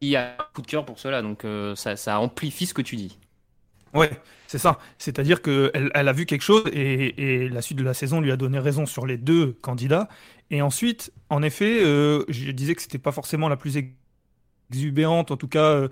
qui 0.00 0.16
a 0.16 0.36
un 0.38 0.44
coup 0.54 0.62
de 0.62 0.66
cœur 0.66 0.84
pour 0.84 0.98
cela. 0.98 1.22
Donc 1.22 1.44
euh, 1.44 1.74
ça 1.74 1.96
ça 1.96 2.20
amplifie 2.20 2.66
ce 2.66 2.74
que 2.74 2.82
tu 2.82 2.96
dis. 2.96 3.18
Ouais 3.94 4.10
c'est 4.48 4.58
ça. 4.58 4.78
C'est-à-dire 4.98 5.42
que 5.42 5.72
elle, 5.74 5.90
elle, 5.94 6.06
a 6.06 6.12
vu 6.12 6.24
quelque 6.24 6.42
chose 6.42 6.62
et, 6.72 7.42
et, 7.42 7.48
la 7.48 7.62
suite 7.62 7.78
de 7.78 7.82
la 7.82 7.94
saison 7.94 8.20
lui 8.20 8.30
a 8.30 8.36
donné 8.36 8.60
raison 8.60 8.86
sur 8.86 9.04
les 9.04 9.16
deux 9.16 9.56
candidats. 9.60 10.08
Et 10.50 10.62
ensuite 10.62 11.12
en 11.30 11.42
effet 11.42 11.82
euh, 11.82 12.24
je 12.28 12.50
disais 12.52 12.74
que 12.74 12.82
c'était 12.82 12.98
pas 12.98 13.12
forcément 13.12 13.48
la 13.48 13.56
plus 13.56 13.76
exubérante, 14.70 15.30
en 15.30 15.36
tout 15.36 15.48
cas 15.48 15.60
euh, 15.60 15.88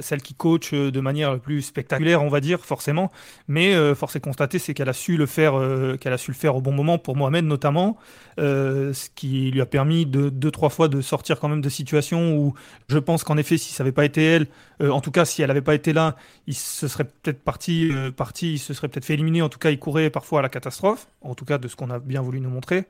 celle 0.00 0.22
qui 0.22 0.34
coach 0.34 0.72
euh, 0.72 0.90
de 0.90 1.00
manière 1.00 1.32
la 1.32 1.38
plus 1.38 1.62
spectaculaire, 1.62 2.22
on 2.22 2.28
va 2.28 2.40
dire 2.40 2.64
forcément. 2.64 3.10
Mais 3.48 3.74
euh, 3.74 3.94
force 3.94 4.16
est 4.16 4.20
constater, 4.20 4.58
c'est 4.58 4.74
qu'elle 4.74 4.88
a 4.88 4.92
su 4.92 5.16
le 5.16 5.26
faire, 5.26 5.54
qu'elle 6.00 6.12
a 6.12 6.18
su 6.18 6.30
le 6.30 6.36
faire 6.36 6.56
au 6.56 6.60
bon 6.60 6.72
moment 6.72 6.98
pour 6.98 7.16
Mohamed 7.16 7.44
notamment, 7.44 7.96
ce 8.38 9.08
qui 9.14 9.50
lui 9.50 9.60
a 9.60 9.66
permis 9.66 10.06
de 10.06 10.28
deux 10.28 10.50
trois 10.50 10.70
fois 10.70 10.88
de 10.88 11.00
sortir 11.00 11.40
quand 11.40 11.48
même 11.48 11.60
de 11.60 11.68
situations 11.68 12.36
où 12.36 12.54
je 12.88 12.98
pense 12.98 13.24
qu'en 13.24 13.36
effet, 13.36 13.58
si 13.58 13.72
ça 13.72 13.84
n'avait 13.84 13.92
pas 13.92 14.04
été 14.04 14.22
elle, 14.24 14.46
en 14.80 15.00
tout 15.00 15.10
cas 15.10 15.24
si 15.24 15.42
elle 15.42 15.48
n'avait 15.48 15.60
pas 15.60 15.74
été 15.74 15.92
là, 15.92 16.16
il 16.46 16.54
se 16.54 16.88
serait 16.88 17.04
peut-être 17.04 17.42
parti, 17.42 17.90
parti, 18.16 18.54
il 18.54 18.58
se 18.58 18.74
serait 18.74 18.88
peut-être 18.88 19.04
fait 19.04 19.14
éliminer. 19.14 19.42
En 19.42 19.48
tout 19.48 19.58
cas, 19.58 19.70
il 19.70 19.78
courait 19.78 20.10
parfois 20.10 20.40
à 20.40 20.42
la 20.42 20.48
catastrophe. 20.48 21.08
En 21.22 21.34
tout 21.34 21.44
cas, 21.44 21.58
de 21.58 21.68
ce 21.68 21.76
qu'on 21.76 21.90
a 21.90 21.98
bien 21.98 22.22
voulu 22.22 22.40
nous 22.40 22.50
montrer. 22.50 22.86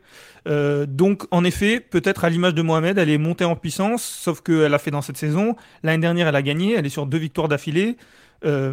donc 0.46 1.24
en 1.30 1.44
effet, 1.44 1.80
peut-être 1.80 2.24
à 2.24 2.30
l'image 2.30 2.54
de 2.54 2.62
Mohamed, 2.62 2.98
elle 2.98 3.10
est 3.10 3.18
montée 3.18 3.44
en 3.44 3.56
puissance, 3.56 4.02
sauf 4.02 4.40
qu'elle 4.40 4.74
a 4.74 4.78
fait 4.78 4.90
dans 4.90 5.02
cette 5.02 5.16
L'année 5.82 6.00
dernière, 6.00 6.28
elle 6.28 6.36
a 6.36 6.42
gagné, 6.42 6.74
elle 6.74 6.86
est 6.86 6.90
sur 6.90 7.06
deux 7.06 7.18
victoires 7.18 7.48
d'affilée. 7.48 7.96
Euh, 8.44 8.72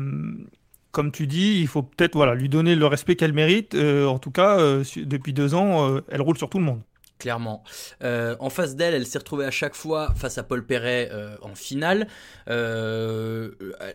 comme 0.91 1.11
tu 1.11 1.27
dis, 1.27 1.59
il 1.59 1.67
faut 1.67 1.81
peut-être 1.81 2.15
voilà, 2.15 2.35
lui 2.35 2.49
donner 2.49 2.75
le 2.75 2.85
respect 2.85 3.15
qu'elle 3.15 3.33
mérite. 3.33 3.73
Euh, 3.75 4.05
en 4.05 4.19
tout 4.19 4.31
cas, 4.31 4.59
euh, 4.59 4.83
depuis 4.97 5.33
deux 5.33 5.55
ans, 5.55 5.99
elle 6.09 6.21
roule 6.21 6.37
sur 6.37 6.49
tout 6.49 6.59
le 6.59 6.65
monde. 6.65 6.81
Clairement. 7.23 7.63
Euh, 8.03 8.36
en 8.41 8.49
face 8.49 8.75
d'elle, 8.75 8.93
elle 8.93 9.07
s'est 9.07 9.17
retrouvée 9.17 9.45
à 9.45 9.51
chaque 9.51 9.75
fois 9.75 10.13
face 10.13 10.38
à 10.38 10.43
Paul 10.43 10.65
Perret 10.65 11.07
euh, 11.13 11.38
en 11.41 11.55
finale. 11.55 12.09
Euh, 12.49 13.51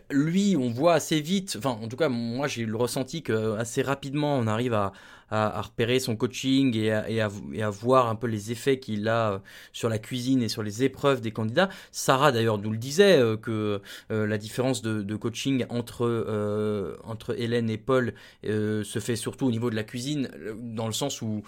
lui, 0.09 0.57
on 0.59 0.71
voit 0.71 0.95
assez 0.95 1.21
vite, 1.21 1.55
enfin 1.55 1.77
en 1.79 1.87
tout 1.87 1.95
cas 1.95 2.09
moi 2.09 2.47
j'ai 2.47 2.65
le 2.65 2.75
ressenti 2.75 3.21
que 3.21 3.55
assez 3.57 3.83
rapidement 3.83 4.35
on 4.35 4.47
arrive 4.47 4.73
à, 4.73 4.91
repérer 5.31 5.99
son 5.99 6.15
coaching 6.15 6.75
et 6.75 7.21
à, 7.21 7.69
voir 7.69 8.09
un 8.09 8.15
peu 8.15 8.25
les 8.25 8.51
effets 8.51 8.79
qu'il 8.79 9.07
a 9.07 9.43
sur 9.73 9.87
la 9.87 9.99
cuisine 9.99 10.41
et 10.41 10.49
sur 10.49 10.63
les 10.63 10.83
épreuves 10.83 11.21
des 11.21 11.29
candidats. 11.29 11.69
Sarah 11.91 12.31
d'ailleurs 12.31 12.57
nous 12.57 12.71
le 12.71 12.79
disait 12.79 13.21
que 13.39 13.79
la 14.09 14.37
différence 14.39 14.81
de, 14.81 15.15
coaching 15.15 15.67
entre 15.69 17.35
Hélène 17.37 17.69
et 17.69 17.77
Paul 17.77 18.15
se 18.43 18.99
fait 18.99 19.15
surtout 19.15 19.45
au 19.45 19.51
niveau 19.51 19.69
de 19.69 19.75
la 19.75 19.83
cuisine, 19.83 20.31
dans 20.57 20.87
le 20.87 20.93
sens 20.93 21.21
où 21.21 21.43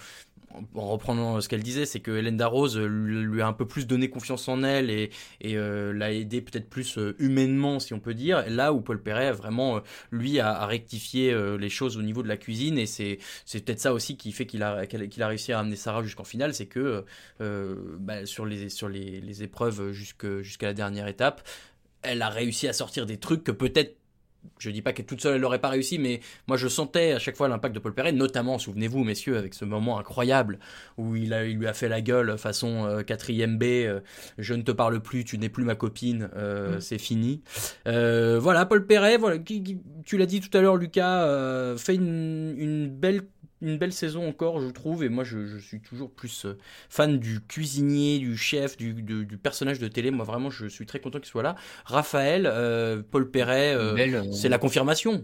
en 0.75 0.87
reprenant 0.87 1.41
ce 1.41 1.49
qu'elle 1.49 1.63
disait, 1.63 1.85
c'est 1.85 1.99
que 1.99 2.11
Hélène 2.11 2.37
Darroze 2.37 2.77
lui 2.77 3.41
a 3.41 3.47
un 3.47 3.53
peu 3.53 3.67
plus 3.67 3.87
donné 3.87 4.09
confiance 4.09 4.47
en 4.47 4.63
elle 4.63 4.89
et, 4.89 5.11
euh, 5.45 5.93
l'a 5.93 6.13
aidé 6.13 6.41
peut-être 6.41 6.69
plus 6.69 6.97
euh, 6.97 7.15
humainement, 7.19 7.79
si 7.79 7.93
on 7.93 7.99
peut 7.99 8.13
dire. 8.13 8.43
Là 8.47 8.73
où 8.73 8.81
Paul 8.81 9.01
Perret 9.01 9.31
vraiment, 9.31 9.77
euh, 9.77 9.79
lui, 10.11 10.39
a, 10.39 10.65
rectifié 10.65 11.35
les 11.59 11.69
choses 11.69 11.97
au 11.97 12.01
niveau 12.01 12.23
de 12.23 12.27
la 12.27 12.37
cuisine 12.37 12.77
et 12.77 12.85
c'est 12.85 13.17
peut-être 13.51 13.79
ça 13.79 13.93
aussi 13.93 14.15
qui 14.15 14.31
fait 14.31 14.45
qu'il 14.45 14.63
a, 14.63 14.85
qu'il 14.85 15.23
a 15.23 15.27
réussi 15.27 15.51
à 15.51 15.59
amener 15.59 15.75
Sarah 15.75 16.03
jusqu'en 16.03 16.23
finale, 16.23 16.53
c'est 16.53 16.67
que 16.67 17.03
bah, 17.39 18.25
sur, 18.25 18.45
les, 18.45 18.69
sur 18.69 18.87
les, 18.87 19.21
les 19.21 19.43
épreuves 19.43 19.91
jusqu'à 19.91 20.67
la 20.67 20.73
dernière 20.73 21.07
étape, 21.07 21.47
elle 22.03 22.21
a 22.21 22.29
réussi 22.29 22.67
à 22.67 22.73
sortir 22.73 23.05
des 23.05 23.17
trucs 23.17 23.43
que 23.43 23.51
peut-être 23.51 24.00
je 24.59 24.69
dis 24.69 24.81
pas 24.81 24.93
qu'elle 24.93 25.05
toute 25.05 25.21
seule 25.21 25.35
elle 25.35 25.41
n'aurait 25.41 25.59
pas 25.59 25.69
réussi, 25.69 25.99
mais 25.99 26.19
moi 26.47 26.57
je 26.57 26.67
sentais 26.67 27.13
à 27.13 27.19
chaque 27.19 27.35
fois 27.35 27.47
l'impact 27.47 27.75
de 27.75 27.79
Paul 27.79 27.93
Perret, 27.93 28.11
notamment, 28.11 28.57
souvenez-vous 28.57 29.03
messieurs, 29.03 29.37
avec 29.37 29.53
ce 29.53 29.65
moment 29.65 29.99
incroyable 29.99 30.59
où 30.97 31.15
il, 31.15 31.33
a, 31.33 31.45
il 31.45 31.57
lui 31.57 31.67
a 31.67 31.73
fait 31.73 31.89
la 31.89 32.01
gueule 32.01 32.37
façon 32.37 33.01
4ème 33.01 33.55
euh, 33.55 33.57
B, 33.57 33.63
euh, 33.63 33.99
je 34.37 34.53
ne 34.53 34.61
te 34.61 34.71
parle 34.71 34.99
plus, 34.99 35.23
tu 35.23 35.37
n'es 35.37 35.49
plus 35.49 35.63
ma 35.63 35.75
copine, 35.75 36.29
euh, 36.35 36.77
mm. 36.77 36.81
c'est 36.81 36.99
fini. 36.99 37.41
voilà, 37.85 38.65
Paul 38.65 38.85
Perret, 38.85 39.17
voilà, 39.17 39.37
tu 39.39 40.17
l'as 40.17 40.25
dit 40.25 40.41
tout 40.41 40.55
à 40.57 40.61
l'heure 40.61 40.77
Lucas, 40.77 41.75
fait 41.77 41.95
une, 41.95 42.55
une 42.57 42.87
belle 42.89 43.23
une 43.61 43.77
belle 43.77 43.93
saison 43.93 44.27
encore, 44.27 44.59
je 44.59 44.67
trouve, 44.67 45.03
et 45.03 45.09
moi 45.09 45.23
je, 45.23 45.57
suis 45.59 45.79
toujours 45.79 46.11
plus 46.11 46.45
euh, 46.45 46.57
fan 46.89 47.19
du 47.19 47.39
cuisinier, 47.41 48.19
du 48.19 48.35
chef, 48.35 48.75
du, 48.75 48.93
du, 48.93 49.37
personnage 49.37 49.79
de 49.79 49.87
télé. 49.87 50.11
Moi 50.11 50.25
vraiment, 50.25 50.49
je 50.49 50.65
suis 50.67 50.85
très 50.85 50.99
content 50.99 51.19
qu'il 51.19 51.27
soit 51.27 51.43
là. 51.43 51.55
Raphaël, 51.85 52.47
euh, 52.47 53.01
Paul 53.09 53.29
Perret, 53.29 53.75
euh, 53.75 54.23
c'est 54.31 54.49
la 54.49 54.57
confirmation. 54.57 55.23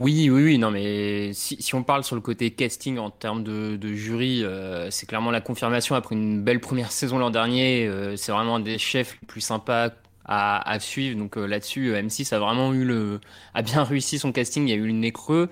Oui, 0.00 0.28
oui, 0.28 0.42
oui, 0.42 0.58
non, 0.58 0.72
mais 0.72 1.32
si, 1.34 1.60
si, 1.62 1.74
on 1.74 1.84
parle 1.84 2.02
sur 2.02 2.16
le 2.16 2.20
côté 2.20 2.50
casting 2.50 2.98
en 2.98 3.10
termes 3.10 3.44
de, 3.44 3.76
de 3.76 3.94
jury, 3.94 4.44
c'est 4.90 5.06
clairement 5.06 5.30
la 5.30 5.40
confirmation 5.40 5.94
après 5.94 6.16
une 6.16 6.42
belle 6.42 6.60
première 6.60 6.90
saison 6.92 7.18
l'an 7.18 7.30
dernier. 7.30 7.88
c'est 8.16 8.32
vraiment 8.32 8.56
un 8.56 8.60
des 8.60 8.78
chefs 8.78 9.16
les 9.20 9.26
plus 9.26 9.40
sympas 9.40 9.90
à, 10.24 10.68
à 10.68 10.80
suivre. 10.80 11.16
Donc 11.16 11.36
là-dessus, 11.36 11.92
M6 11.92 12.34
a 12.34 12.40
vraiment 12.40 12.74
eu 12.74 12.84
le, 12.84 13.20
a 13.54 13.62
bien 13.62 13.84
réussi 13.84 14.18
son 14.18 14.32
casting. 14.32 14.66
Il 14.66 14.70
y 14.70 14.72
a 14.72 14.76
eu 14.76 14.86
le 14.86 14.92
nez 14.92 15.12
creux. 15.12 15.48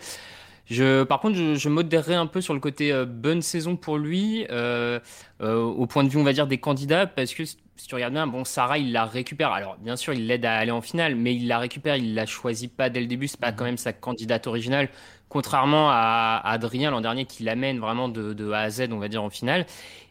Je, 0.73 1.03
par 1.05 1.21
contre, 1.21 1.37
je, 1.37 1.55
je, 1.55 1.69
modérerai 1.69 2.15
un 2.15 2.27
peu 2.27 2.41
sur 2.41 2.55
le 2.55 2.61
côté 2.61 2.93
euh, 2.93 3.05
bonne 3.05 3.43
saison 3.43 3.77
pour 3.77 3.99
lui, 3.99 4.47
euh, 4.51 4.99
euh, 5.43 5.61
au 5.61 5.87
point 5.87 6.03
de 6.03 6.09
vue, 6.09 6.19
on 6.19 6.25
va 6.25 6.33
dire, 6.33 6.47
des 6.47 6.57
candidats, 6.57 7.07
parce 7.07 7.35
que 7.35 7.45
si 7.45 7.59
tu 7.87 7.95
regardes 7.95 8.15
bien, 8.15 8.27
bon, 8.27 8.45
Sarah, 8.45 8.79
il 8.79 8.91
la 8.91 9.05
récupère. 9.05 9.53
Alors, 9.53 9.77
bien 9.77 9.97
sûr, 9.97 10.15
il 10.15 10.27
l'aide 10.27 10.47
à 10.47 10.55
aller 10.55 10.71
en 10.71 10.81
finale, 10.81 11.15
mais 11.15 11.35
il 11.35 11.47
la 11.47 11.59
récupère, 11.59 11.97
il 11.97 12.15
la 12.15 12.25
choisit 12.25 12.75
pas 12.75 12.89
dès 12.89 13.01
le 13.01 13.07
début. 13.07 13.29
C'est 13.29 13.41
pas 13.41 13.53
quand 13.53 13.65
même 13.65 13.77
sa 13.77 13.93
candidate 13.93 14.47
originale, 14.47 14.89
contrairement 15.29 15.91
à, 15.91 16.41
Adrien 16.43 16.91
l'an 16.91 17.03
dernier, 17.03 17.27
qui 17.27 17.43
l'amène 17.43 17.79
vraiment 17.79 18.09
de, 18.09 18.33
de, 18.33 18.51
A 18.51 18.61
à 18.61 18.71
Z, 18.71 18.89
on 18.93 18.99
va 18.99 19.09
dire, 19.09 19.23
en 19.23 19.31
finale. 19.31 19.67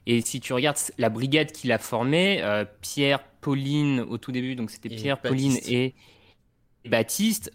Et 0.05 0.21
si 0.21 0.39
tu 0.41 0.53
regardes 0.53 0.77
la 0.99 1.09
brigade 1.09 1.51
qu'il 1.51 1.71
a 1.71 1.79
formée, 1.79 2.43
Pierre, 2.81 3.19
Pauline 3.41 4.01
au 4.01 4.19
tout 4.19 4.31
début, 4.31 4.55
donc 4.55 4.69
c'était 4.69 4.89
Pierre, 4.89 5.19
Pauline 5.19 5.57
et 5.67 5.95
Baptiste, 6.85 7.51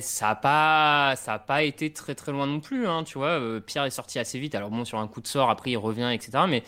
ça 0.00 0.26
n'a 0.28 0.34
pas, 0.34 1.14
ça 1.16 1.34
a 1.34 1.38
pas 1.38 1.62
été 1.62 1.92
très 1.92 2.14
très 2.14 2.32
loin 2.32 2.46
non 2.46 2.60
plus. 2.60 2.86
Hein, 2.86 3.04
tu 3.04 3.18
vois, 3.18 3.40
euh, 3.40 3.60
Pierre 3.60 3.84
est 3.84 3.90
sorti 3.90 4.18
assez 4.18 4.38
vite. 4.38 4.54
Alors 4.54 4.70
bon, 4.70 4.84
sur 4.84 4.98
un 4.98 5.08
coup 5.08 5.20
de 5.20 5.26
sort, 5.26 5.50
après 5.50 5.70
il 5.70 5.76
revient, 5.76 6.10
etc. 6.12 6.44
Mais 6.48 6.62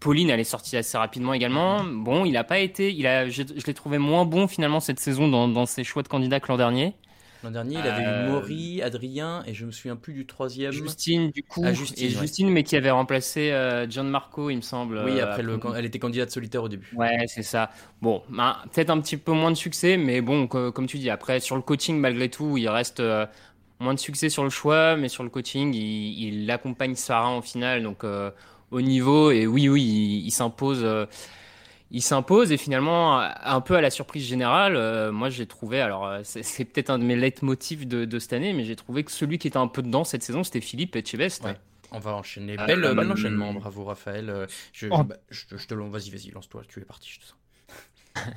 Pauline, 0.00 0.30
elle 0.30 0.40
est 0.40 0.44
sortie 0.44 0.76
assez 0.76 0.96
rapidement 0.96 1.34
également. 1.34 1.84
Bon, 1.84 2.24
il 2.24 2.32
n'a 2.32 2.44
pas 2.44 2.58
été, 2.58 2.92
il 2.92 3.06
a, 3.06 3.28
je, 3.28 3.42
l'ai 3.42 3.74
trouvé 3.74 3.98
moins 3.98 4.24
bon 4.24 4.48
finalement 4.48 4.80
cette 4.80 5.00
saison 5.00 5.28
dans, 5.28 5.48
dans 5.48 5.66
ses 5.66 5.84
choix 5.84 6.02
de 6.02 6.08
candidats 6.08 6.40
que 6.40 6.48
l'an 6.48 6.56
dernier. 6.56 6.94
L'an 7.44 7.50
dernier, 7.50 7.74
il 7.74 7.86
avait 7.86 8.02
eu 8.02 8.06
euh, 8.06 8.30
Maury, 8.30 8.80
Adrien, 8.80 9.42
et 9.46 9.52
je 9.52 9.66
me 9.66 9.70
souviens 9.70 9.96
plus 9.96 10.14
du 10.14 10.24
troisième. 10.24 10.72
Justine, 10.72 11.30
du 11.30 11.42
coup. 11.42 11.60
Ah, 11.62 11.74
Justine, 11.74 12.06
et 12.06 12.08
Justine, 12.08 12.48
mais 12.48 12.62
qui 12.62 12.74
avait 12.74 12.90
remplacé 12.90 13.50
euh, 13.52 13.86
John 13.90 14.08
Marco, 14.08 14.48
il 14.48 14.56
me 14.56 14.62
semble. 14.62 15.02
Oui, 15.04 15.20
après, 15.20 15.42
le, 15.42 15.60
elle 15.76 15.84
était 15.84 15.98
candidate 15.98 16.30
solitaire 16.30 16.62
au 16.62 16.70
début. 16.70 16.90
Ouais, 16.96 17.26
c'est 17.26 17.42
ça. 17.42 17.70
Bon, 18.00 18.22
ben, 18.30 18.56
peut-être 18.72 18.88
un 18.88 18.98
petit 18.98 19.18
peu 19.18 19.32
moins 19.32 19.50
de 19.50 19.56
succès, 19.56 19.98
mais 19.98 20.22
bon, 20.22 20.46
comme 20.46 20.86
tu 20.86 20.96
dis, 20.96 21.10
après, 21.10 21.38
sur 21.38 21.54
le 21.56 21.60
coaching, 21.60 21.98
malgré 21.98 22.30
tout, 22.30 22.56
il 22.56 22.66
reste 22.66 23.00
euh, 23.00 23.26
moins 23.78 23.92
de 23.92 23.98
succès 23.98 24.30
sur 24.30 24.42
le 24.42 24.48
choix, 24.50 24.96
mais 24.96 25.10
sur 25.10 25.22
le 25.22 25.28
coaching, 25.28 25.74
il, 25.74 26.50
accompagne 26.50 26.94
Sarah 26.94 27.28
en 27.28 27.42
finale, 27.42 27.82
donc 27.82 28.04
au 28.70 28.80
niveau, 28.80 29.30
et 29.30 29.46
oui, 29.46 29.68
oui, 29.68 29.82
il, 29.82 30.26
il 30.26 30.30
s'impose 30.30 30.82
il 31.94 32.02
s'impose 32.02 32.50
et 32.50 32.56
finalement, 32.56 33.20
un 33.20 33.60
peu 33.60 33.76
à 33.76 33.80
la 33.80 33.88
surprise 33.88 34.26
générale, 34.26 34.74
euh, 34.74 35.12
moi 35.12 35.30
j'ai 35.30 35.46
trouvé, 35.46 35.80
alors 35.80 36.06
euh, 36.06 36.20
c'est 36.24 36.64
peut-être 36.64 36.90
un 36.90 36.98
de 36.98 37.04
mes 37.04 37.14
leitmotifs 37.14 37.86
de, 37.86 38.04
de 38.04 38.18
cette 38.18 38.32
année, 38.32 38.52
mais 38.52 38.64
j'ai 38.64 38.74
trouvé 38.74 39.04
que 39.04 39.12
celui 39.12 39.38
qui 39.38 39.46
était 39.46 39.58
un 39.58 39.68
peu 39.68 39.80
dedans 39.80 40.02
cette 40.02 40.24
saison, 40.24 40.42
c'était 40.42 40.60
Philippe 40.60 40.96
Etchebest. 40.96 41.44
Ouais. 41.44 41.56
On 41.92 42.00
va 42.00 42.14
enchaîner. 42.14 42.58
Euh, 42.58 42.66
bel, 42.66 42.80
bel 42.80 43.12
enchaînement, 43.12 43.54
bravo 43.54 43.84
Raphaël. 43.84 44.48
Je, 44.72 44.88
oh. 44.90 45.04
bah, 45.04 45.14
je, 45.30 45.44
je, 45.56 45.66
te 45.68 45.74
vas-y, 45.74 46.10
vas-y, 46.10 46.32
lance-toi, 46.32 46.62
tu 46.66 46.80
es 46.80 46.84
parti, 46.84 47.10
je 47.12 47.20
te 47.20 47.24
sens. 47.26 47.38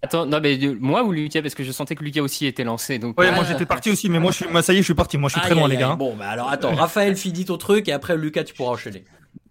Attends, 0.00 0.24
non, 0.24 0.40
mais 0.40 0.58
moi 0.80 1.02
ou 1.02 1.12
Lucas? 1.12 1.42
Parce 1.42 1.54
que 1.54 1.64
je 1.64 1.72
sentais 1.72 1.96
que 1.96 2.04
Lucas 2.04 2.22
aussi 2.22 2.46
était 2.46 2.64
lancé. 2.64 2.98
Donc... 2.98 3.20
Ouais, 3.20 3.30
moi 3.32 3.44
j'étais 3.44 3.66
parti 3.66 3.90
aussi, 3.90 4.08
mais 4.08 4.20
moi, 4.20 4.30
je 4.30 4.44
suis... 4.44 4.62
ça 4.62 4.72
y 4.72 4.76
est, 4.76 4.78
je 4.78 4.84
suis 4.84 4.94
parti. 4.94 5.18
Moi 5.18 5.28
je 5.28 5.34
suis 5.34 5.42
très 5.42 5.54
loin, 5.54 5.68
les 5.68 5.76
gars. 5.76 5.96
Bon, 5.96 6.16
bah 6.16 6.30
alors 6.30 6.48
attends, 6.48 6.74
Raphaël 6.76 7.14
finit 7.14 7.44
ton 7.44 7.58
truc 7.58 7.88
et 7.88 7.92
après 7.92 8.16
Lucas, 8.16 8.44
tu 8.44 8.54
pourras 8.54 8.70
enchaîner. 8.70 9.04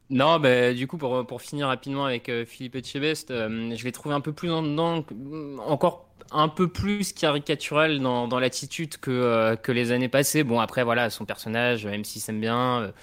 Non, 0.09 0.39
bah, 0.39 0.73
du 0.73 0.87
coup, 0.87 0.97
pour, 0.97 1.25
pour 1.27 1.41
finir 1.41 1.67
rapidement 1.67 2.05
avec 2.05 2.29
euh, 2.29 2.45
Philippe 2.45 2.75
Etchebest, 2.75 3.29
euh, 3.29 3.75
je 3.75 3.83
l'ai 3.83 3.91
trouvé 3.91 4.15
un 4.15 4.21
peu 4.21 4.31
plus 4.31 4.49
en 4.49 4.63
dedans, 4.63 5.03
encore 5.65 6.07
un 6.31 6.47
peu 6.47 6.69
plus 6.69 7.11
caricatural 7.11 7.99
dans, 7.99 8.27
dans 8.27 8.39
l'attitude 8.39 8.97
que, 8.97 9.11
euh, 9.11 9.55
que 9.57 9.71
les 9.73 9.91
années 9.91 10.07
passées. 10.07 10.43
Bon, 10.43 10.61
après, 10.61 10.83
voilà, 10.85 11.09
son 11.09 11.25
personnage, 11.25 11.85
même 11.85 12.05
s'il 12.05 12.21
s'aime 12.21 12.39
bien, 12.39 12.93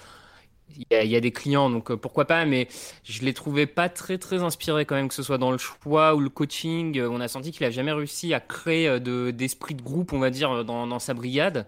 il 0.77 0.85
y, 0.89 1.15
a, 1.15 1.19
des 1.21 1.31
clients, 1.31 1.69
donc 1.69 1.93
pourquoi 1.95 2.25
pas, 2.25 2.43
mais 2.45 2.67
je 3.03 3.21
l'ai 3.23 3.33
trouvé 3.33 3.67
pas 3.67 3.87
très, 3.87 4.17
très 4.17 4.41
inspiré 4.41 4.85
quand 4.85 4.95
même, 4.95 5.07
que 5.07 5.13
ce 5.13 5.23
soit 5.23 5.37
dans 5.37 5.51
le 5.51 5.57
choix 5.59 6.15
ou 6.15 6.19
le 6.19 6.29
coaching. 6.29 6.99
On 7.01 7.21
a 7.21 7.27
senti 7.27 7.51
qu'il 7.51 7.65
a 7.65 7.71
jamais 7.71 7.91
réussi 7.93 8.33
à 8.33 8.39
créer 8.39 8.99
de, 8.99 9.31
d'esprit 9.31 9.75
de 9.75 9.83
groupe, 9.83 10.11
on 10.11 10.19
va 10.19 10.31
dire, 10.31 10.65
dans, 10.65 10.87
dans 10.87 10.99
sa 10.99 11.13
brigade. 11.13 11.67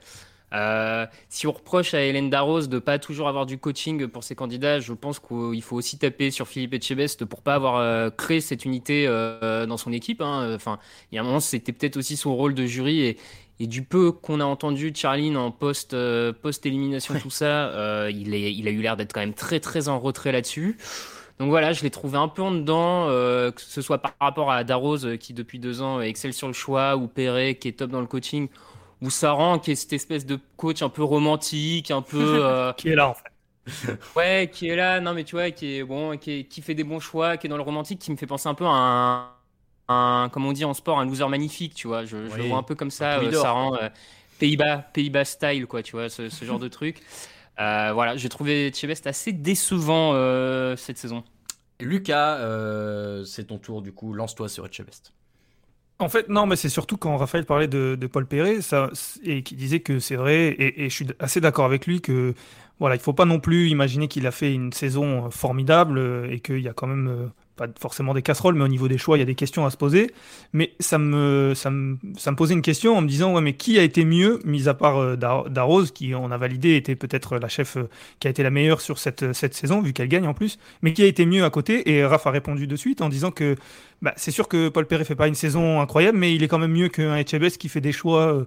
Euh, 0.53 1.05
si 1.27 1.45
on 1.45 1.51
reproche 1.51 1.93
à 1.93 2.01
Hélène 2.01 2.29
Darroze 2.29 2.69
de 2.69 2.79
pas 2.79 2.99
toujours 2.99 3.27
avoir 3.27 3.45
du 3.45 3.57
coaching 3.57 4.07
pour 4.07 4.23
ses 4.23 4.35
candidats, 4.35 4.79
je 4.79 4.93
pense 4.93 5.19
qu'il 5.19 5.61
faut 5.61 5.75
aussi 5.75 5.97
taper 5.97 6.31
sur 6.31 6.47
Philippe 6.47 6.73
Etchebest 6.73 7.25
pour 7.25 7.41
pas 7.41 7.55
avoir 7.55 7.77
euh, 7.77 8.09
créé 8.09 8.39
cette 8.39 8.63
unité 8.63 9.05
euh, 9.07 9.65
dans 9.65 9.77
son 9.77 9.91
équipe. 9.91 10.21
Hein. 10.21 10.53
Enfin, 10.55 10.79
il 11.11 11.15
y 11.15 11.17
a 11.17 11.21
un 11.21 11.25
moment, 11.25 11.39
c'était 11.39 11.73
peut-être 11.73 11.97
aussi 11.97 12.15
son 12.15 12.35
rôle 12.35 12.53
de 12.53 12.65
jury 12.65 13.01
et, 13.01 13.17
et 13.59 13.67
du 13.67 13.83
peu 13.83 14.11
qu'on 14.11 14.39
a 14.39 14.45
entendu 14.45 14.93
Charline 14.95 15.35
en 15.35 15.51
post 15.51 15.95
post 16.41 16.65
élimination 16.65 17.15
tout 17.19 17.29
ça, 17.29 18.09
il, 18.09 18.33
est, 18.33 18.53
il 18.53 18.67
a 18.67 18.71
eu 18.71 18.81
l'air 18.81 18.95
d'être 18.95 19.13
quand 19.13 19.19
même 19.19 19.33
très 19.33 19.59
très 19.59 19.89
en 19.89 19.99
retrait 19.99 20.31
là-dessus. 20.31 20.77
Donc 21.39 21.49
voilà, 21.49 21.71
je 21.73 21.83
l'ai 21.83 21.91
trouvé 21.91 22.17
un 22.17 22.27
peu 22.27 22.41
en 22.41 22.51
dedans, 22.51 23.07
que 23.07 23.61
ce 23.61 23.81
soit 23.81 23.97
par 23.97 24.13
rapport 24.19 24.51
à 24.51 24.63
Darroze 24.63 25.17
qui 25.19 25.33
depuis 25.33 25.59
deux 25.59 25.81
ans 25.81 26.01
excelle 26.01 26.33
sur 26.33 26.47
le 26.47 26.53
choix 26.53 26.95
ou 26.97 27.07
Perret 27.07 27.55
qui 27.55 27.67
est 27.67 27.73
top 27.73 27.89
dans 27.89 28.01
le 28.01 28.07
coaching 28.07 28.47
où 29.01 29.09
Saran, 29.09 29.59
qui 29.59 29.71
est 29.71 29.75
cette 29.75 29.93
espèce 29.93 30.25
de 30.25 30.39
coach 30.55 30.81
un 30.81 30.89
peu 30.89 31.03
romantique, 31.03 31.91
un 31.91 32.01
peu. 32.01 32.17
Euh, 32.47 32.73
qui 32.73 32.89
est 32.89 32.95
là, 32.95 33.09
en 33.09 33.13
fait. 33.13 33.31
ouais, 34.15 34.49
qui 34.51 34.69
est 34.69 34.75
là, 34.75 34.99
non, 34.99 35.13
mais 35.13 35.23
tu 35.23 35.35
vois, 35.35 35.51
qui 35.51 35.77
est 35.77 35.83
bon, 35.83 36.17
qui, 36.17 36.45
qui, 36.45 36.61
fait 36.61 36.73
des 36.73 36.83
bons 36.83 36.99
choix, 36.99 37.37
qui 37.37 37.47
est 37.47 37.49
dans 37.49 37.57
le 37.57 37.63
romantique, 37.63 37.99
qui 37.99 38.11
me 38.11 38.15
fait 38.17 38.27
penser 38.27 38.47
un 38.47 38.53
peu 38.53 38.65
à 38.65 38.69
un. 38.69 39.29
un 39.87 40.29
comme 40.29 40.45
on 40.45 40.53
dit 40.53 40.65
en 40.65 40.73
sport, 40.73 40.99
un 40.99 41.05
loser 41.05 41.27
magnifique, 41.27 41.73
tu 41.73 41.87
vois. 41.87 42.05
Je, 42.05 42.29
je 42.29 42.35
le 42.35 42.43
vois 42.43 42.57
un 42.57 42.63
peu 42.63 42.75
comme 42.75 42.91
ça, 42.91 43.19
euh, 43.19 43.31
Saran, 43.31 43.75
euh, 43.75 43.89
Pays-Bas, 44.39 44.77
Pays-Bas 44.93 45.25
style, 45.25 45.65
quoi, 45.65 45.83
tu 45.83 45.93
vois, 45.93 46.09
ce, 46.09 46.29
ce 46.29 46.45
genre 46.45 46.59
de 46.59 46.67
truc. 46.67 47.01
Euh, 47.59 47.91
voilà, 47.93 48.15
j'ai 48.15 48.29
trouvé 48.29 48.71
Chebest 48.73 49.07
assez 49.07 49.31
décevant 49.33 50.13
cette 50.77 50.97
saison. 50.97 51.23
Lucas, 51.79 52.39
c'est 53.25 53.45
ton 53.47 53.57
tour, 53.57 53.81
du 53.81 53.91
coup, 53.91 54.13
lance-toi 54.13 54.49
sur 54.49 54.71
Chebest. 54.71 55.13
En 55.99 56.09
fait, 56.09 56.29
non, 56.29 56.45
mais 56.45 56.55
c'est 56.55 56.69
surtout 56.69 56.97
quand 56.97 57.17
Raphaël 57.17 57.45
parlait 57.45 57.67
de, 57.67 57.97
Paul 58.11 58.27
Perret 58.27 58.59
et 59.23 59.41
qui 59.41 59.55
disait 59.55 59.79
que 59.79 59.99
c'est 59.99 60.15
vrai, 60.15 60.55
et, 60.59 60.89
je 60.89 60.93
suis 60.93 61.07
assez 61.19 61.41
d'accord 61.41 61.65
avec 61.65 61.87
lui 61.87 62.01
que 62.01 62.35
voilà, 62.79 62.95
il 62.95 63.01
faut 63.01 63.13
pas 63.13 63.25
non 63.25 63.39
plus 63.39 63.69
imaginer 63.69 64.07
qu'il 64.07 64.27
a 64.27 64.31
fait 64.31 64.53
une 64.53 64.71
saison 64.71 65.31
formidable 65.31 66.27
et 66.29 66.39
qu'il 66.39 66.59
y 66.59 66.67
a 66.67 66.73
quand 66.73 66.85
même 66.85 67.31
pas 67.57 67.67
forcément 67.77 68.13
des 68.13 68.21
casseroles, 68.21 68.55
mais 68.55 68.63
au 68.63 68.69
niveau 68.69 68.87
des 68.87 68.97
choix, 68.97 69.17
il 69.17 69.19
y 69.19 69.23
a 69.23 69.25
des 69.25 69.35
questions 69.35 69.65
à 69.65 69.69
se 69.69 69.77
poser. 69.77 70.11
Mais 70.53 70.73
ça 70.79 70.97
me, 70.97 71.53
ça 71.55 71.69
me, 71.69 71.97
ça 72.15 72.31
me 72.31 72.37
posait 72.37 72.53
une 72.53 72.61
question 72.61 72.95
en 72.95 73.01
me 73.01 73.07
disant, 73.07 73.33
ouais, 73.33 73.41
mais 73.41 73.53
qui 73.53 73.77
a 73.77 73.83
été 73.83 74.05
mieux, 74.05 74.39
mis 74.45 74.69
à 74.69 74.73
part 74.73 74.97
euh, 74.97 75.15
Dar- 75.17 75.49
Darroze, 75.49 75.91
qui 75.91 76.13
on 76.15 76.31
a 76.31 76.37
validé 76.37 76.75
était 76.75 76.95
peut-être 76.95 77.37
la 77.37 77.49
chef 77.49 77.75
euh, 77.75 77.89
qui 78.19 78.27
a 78.27 78.29
été 78.29 78.43
la 78.43 78.51
meilleure 78.51 78.79
sur 78.79 78.99
cette, 78.99 79.33
cette 79.33 79.55
saison, 79.55 79.81
vu 79.81 79.91
qu'elle 79.91 80.07
gagne 80.07 80.27
en 80.27 80.33
plus, 80.33 80.59
mais 80.81 80.93
qui 80.93 81.01
a 81.01 81.07
été 81.07 81.25
mieux 81.25 81.43
à 81.43 81.49
côté? 81.49 81.91
Et 81.91 82.05
Raph 82.05 82.27
a 82.27 82.31
répondu 82.31 82.67
de 82.67 82.75
suite 82.75 83.01
en 83.01 83.09
disant 83.09 83.31
que 83.31 83.55
bah, 84.01 84.13
c'est 84.15 84.31
sûr 84.31 84.47
que 84.47 84.69
Paul 84.69 84.85
Perret 84.85 85.05
fait 85.05 85.15
pas 85.15 85.27
une 85.27 85.35
saison 85.35 85.81
incroyable, 85.81 86.17
mais 86.17 86.33
il 86.35 86.43
est 86.43 86.47
quand 86.47 86.59
même 86.59 86.71
mieux 86.71 86.89
qu'un 86.89 87.15
Etchebest 87.15 87.57
qui 87.57 87.69
fait 87.69 87.81
des 87.81 87.91
choix. 87.91 88.33
euh, 88.33 88.45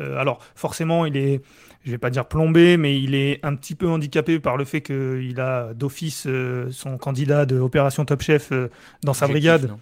euh, 0.00 0.16
alors 0.18 0.40
forcément, 0.54 1.04
il 1.04 1.16
est, 1.16 1.42
je 1.84 1.90
vais 1.90 1.98
pas 1.98 2.10
dire 2.10 2.26
plombé, 2.26 2.76
mais 2.76 3.00
il 3.00 3.14
est 3.14 3.40
un 3.44 3.54
petit 3.54 3.74
peu 3.74 3.88
handicapé 3.88 4.38
par 4.38 4.56
le 4.56 4.64
fait 4.64 4.80
qu'il 4.80 5.40
a 5.40 5.74
d'office 5.74 6.24
euh, 6.26 6.70
son 6.70 6.96
candidat 6.96 7.44
de 7.46 7.58
Opération 7.58 8.04
Top 8.04 8.22
Chef 8.22 8.52
euh, 8.52 8.68
dans 9.02 9.14
sa 9.14 9.26
brigade. 9.28 9.68
non? 9.68 9.80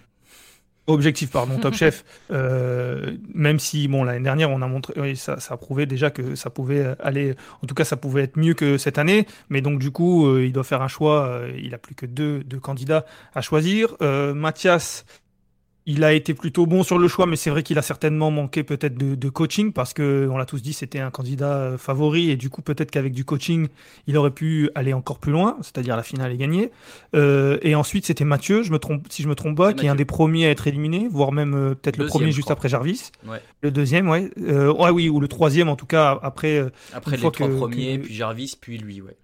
Objectif, 0.90 1.30
pardon, 1.30 1.58
Top 1.58 1.74
Chef. 1.80 2.04
Euh, 2.30 3.16
même 3.34 3.58
si, 3.58 3.88
bon, 3.88 4.04
l'année 4.04 4.24
dernière, 4.24 4.50
on 4.50 4.62
a 4.62 4.66
montré, 4.66 4.94
oui, 4.96 5.16
ça, 5.16 5.36
prouvé 5.56 5.86
déjà 5.86 6.10
que 6.10 6.34
ça 6.34 6.50
pouvait 6.50 6.94
aller, 7.00 7.34
en 7.62 7.66
tout 7.66 7.74
cas, 7.74 7.84
ça 7.84 7.96
pouvait 7.96 8.22
être 8.22 8.36
mieux 8.36 8.54
que 8.54 8.78
cette 8.78 8.98
année. 8.98 9.26
Mais 9.48 9.60
donc, 9.60 9.78
du 9.78 9.90
coup, 9.90 10.26
euh, 10.26 10.44
il 10.44 10.52
doit 10.52 10.64
faire 10.64 10.82
un 10.82 10.88
choix. 10.88 11.26
euh, 11.26 11.52
il 11.58 11.74
a 11.74 11.78
plus 11.78 11.94
que 11.94 12.06
deux, 12.06 12.42
deux 12.44 12.60
candidats 12.60 13.04
à 13.34 13.40
choisir. 13.40 13.96
Mathias, 14.00 15.04
il 15.86 16.04
a 16.04 16.12
été 16.12 16.34
plutôt 16.34 16.66
bon 16.66 16.82
sur 16.82 16.98
le 16.98 17.08
choix, 17.08 17.26
mais 17.26 17.36
c'est 17.36 17.50
vrai 17.50 17.62
qu'il 17.62 17.78
a 17.78 17.82
certainement 17.82 18.30
manqué 18.30 18.62
peut-être 18.62 18.96
de, 18.98 19.14
de 19.14 19.28
coaching 19.28 19.72
parce 19.72 19.92
que 19.94 20.28
on 20.30 20.36
l'a 20.36 20.44
tous 20.44 20.60
dit, 20.62 20.72
c'était 20.72 21.00
un 21.00 21.10
candidat 21.10 21.54
euh, 21.56 21.78
favori 21.78 22.30
et 22.30 22.36
du 22.36 22.50
coup 22.50 22.62
peut-être 22.62 22.90
qu'avec 22.90 23.12
du 23.12 23.24
coaching, 23.24 23.68
il 24.06 24.16
aurait 24.18 24.30
pu 24.30 24.70
aller 24.74 24.92
encore 24.92 25.18
plus 25.18 25.32
loin, 25.32 25.56
c'est-à-dire 25.62 25.96
la 25.96 26.02
finale 26.02 26.32
et 26.32 26.36
gagner. 26.36 26.70
Euh, 27.14 27.58
et 27.62 27.74
ensuite 27.74 28.06
c'était 28.06 28.24
Mathieu, 28.24 28.62
je 28.62 28.70
me 28.72 28.78
trompe, 28.78 29.06
si 29.08 29.22
je 29.22 29.28
me 29.28 29.34
trompe 29.34 29.56
pas, 29.56 29.72
qui 29.72 29.86
est 29.86 29.88
un 29.88 29.94
des 29.94 30.04
premiers 30.04 30.46
à 30.46 30.50
être 30.50 30.66
éliminé, 30.66 31.08
voire 31.10 31.32
même 31.32 31.54
euh, 31.54 31.74
peut-être 31.74 31.96
le 31.96 32.06
premier 32.06 32.30
juste 32.32 32.50
après 32.50 32.68
Jarvis. 32.68 33.10
Ouais. 33.26 33.40
Le 33.62 33.70
deuxième, 33.70 34.08
ouais. 34.08 34.30
Euh, 34.40 34.72
ouais, 34.72 34.90
oui, 34.90 35.08
ou 35.08 35.18
le 35.20 35.28
troisième 35.28 35.68
en 35.68 35.76
tout 35.76 35.86
cas 35.86 36.18
après. 36.22 36.64
Après 36.92 37.12
les 37.16 37.18
trois 37.18 37.30
que- 37.32 37.56
premiers, 37.56 37.98
que- 37.98 38.04
puis 38.04 38.14
Jarvis, 38.14 38.54
puis 38.60 38.78
lui, 38.78 39.00
ouais. 39.00 39.16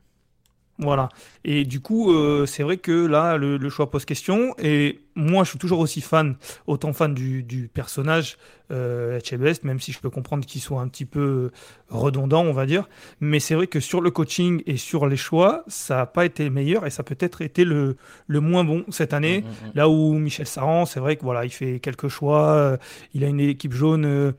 Voilà. 0.78 1.08
Et 1.44 1.64
du 1.64 1.80
coup, 1.80 2.12
euh, 2.12 2.44
c'est 2.46 2.62
vrai 2.62 2.76
que 2.76 2.92
là, 3.06 3.36
le, 3.38 3.56
le 3.56 3.70
choix 3.70 3.90
pose 3.90 4.04
question. 4.04 4.54
Et 4.58 5.00
moi, 5.14 5.44
je 5.44 5.50
suis 5.50 5.58
toujours 5.58 5.78
aussi 5.78 6.00
fan, 6.02 6.36
autant 6.66 6.92
fan 6.92 7.14
du, 7.14 7.42
du 7.42 7.68
personnage 7.68 8.36
euh, 8.70 9.16
Etchebest, 9.18 9.64
même 9.64 9.80
si 9.80 9.92
je 9.92 10.00
peux 10.00 10.10
comprendre 10.10 10.44
qu'il 10.44 10.60
soit 10.60 10.80
un 10.82 10.88
petit 10.88 11.06
peu 11.06 11.50
redondant, 11.88 12.42
on 12.44 12.52
va 12.52 12.66
dire. 12.66 12.88
Mais 13.20 13.40
c'est 13.40 13.54
vrai 13.54 13.68
que 13.68 13.80
sur 13.80 14.00
le 14.02 14.10
coaching 14.10 14.62
et 14.66 14.76
sur 14.76 15.06
les 15.06 15.16
choix, 15.16 15.64
ça 15.66 15.96
n'a 15.96 16.06
pas 16.06 16.24
été 16.26 16.44
le 16.44 16.50
meilleur 16.50 16.84
et 16.86 16.90
ça 16.90 17.00
a 17.00 17.04
peut-être 17.04 17.40
été 17.42 17.64
le, 17.64 17.96
le 18.26 18.40
moins 18.40 18.64
bon 18.64 18.84
cette 18.90 19.14
année. 19.14 19.42
Mm, 19.42 19.44
mm, 19.44 19.68
mm. 19.68 19.72
Là 19.76 19.88
où 19.88 20.12
Michel 20.18 20.46
Saran, 20.46 20.84
c'est 20.84 21.00
vrai 21.00 21.16
que 21.16 21.22
voilà, 21.22 21.44
il 21.46 21.50
fait 21.50 21.80
quelques 21.80 22.08
choix. 22.08 22.50
euh, 22.50 22.76
il 23.14 23.24
a 23.24 23.28
une 23.28 23.40
équipe 23.40 23.72
jaune. 23.72 24.04
euh, 24.04 24.32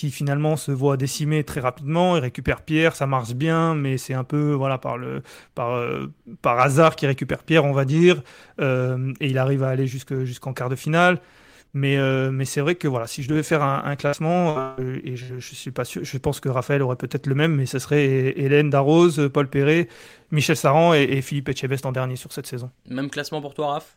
qui 0.00 0.10
finalement 0.10 0.56
se 0.56 0.72
voit 0.72 0.96
décimée 0.96 1.44
très 1.44 1.60
rapidement. 1.60 2.16
Il 2.16 2.20
récupère 2.20 2.62
Pierre, 2.62 2.96
ça 2.96 3.06
marche 3.06 3.34
bien, 3.34 3.74
mais 3.74 3.98
c'est 3.98 4.14
un 4.14 4.24
peu 4.24 4.52
voilà 4.52 4.78
par 4.78 4.96
le 4.96 5.22
par 5.54 5.72
euh, 5.72 6.10
par 6.40 6.58
hasard 6.58 6.96
qu'il 6.96 7.06
récupère 7.06 7.42
Pierre, 7.42 7.66
on 7.66 7.74
va 7.74 7.84
dire, 7.84 8.22
Euh, 8.60 9.12
et 9.20 9.28
il 9.28 9.36
arrive 9.36 9.62
à 9.62 9.68
aller 9.68 9.86
jusque 9.86 10.24
jusqu'en 10.24 10.54
quart 10.54 10.70
de 10.70 10.76
finale. 10.76 11.20
Mais, 11.72 11.98
euh, 11.98 12.30
mais 12.32 12.46
c'est 12.46 12.62
vrai 12.62 12.74
que 12.74 12.88
voilà, 12.88 13.06
si 13.06 13.22
je 13.22 13.28
devais 13.28 13.44
faire 13.44 13.62
un, 13.62 13.94
classement, 13.94 14.74
et 15.04 15.14
je, 15.16 15.38
je 15.38 15.54
suis 15.54 15.70
pas 15.70 15.84
sûr, 15.84 16.02
je 16.02 16.18
pense 16.18 16.40
que 16.40 16.48
Raphaël 16.48 16.82
aurait 16.82 16.96
peut-être 16.96 17.28
le 17.28 17.36
même, 17.36 17.54
mais 17.54 17.66
ce 17.66 17.78
serait 17.78 18.06
Hélène 18.36 18.70
Darroze, 18.70 19.30
Paul 19.32 19.48
Perret, 19.48 19.86
Michel 20.32 20.56
Saran 20.56 20.94
et, 20.94 21.02
et 21.02 21.22
Philippe 21.22 21.48
Etchebest 21.50 21.86
en 21.86 21.92
dernier 21.92 22.16
sur 22.16 22.32
cette 22.32 22.46
saison. 22.46 22.70
Même 22.88 23.08
classement 23.08 23.40
pour 23.40 23.54
toi, 23.54 23.74
Raph? 23.74 23.96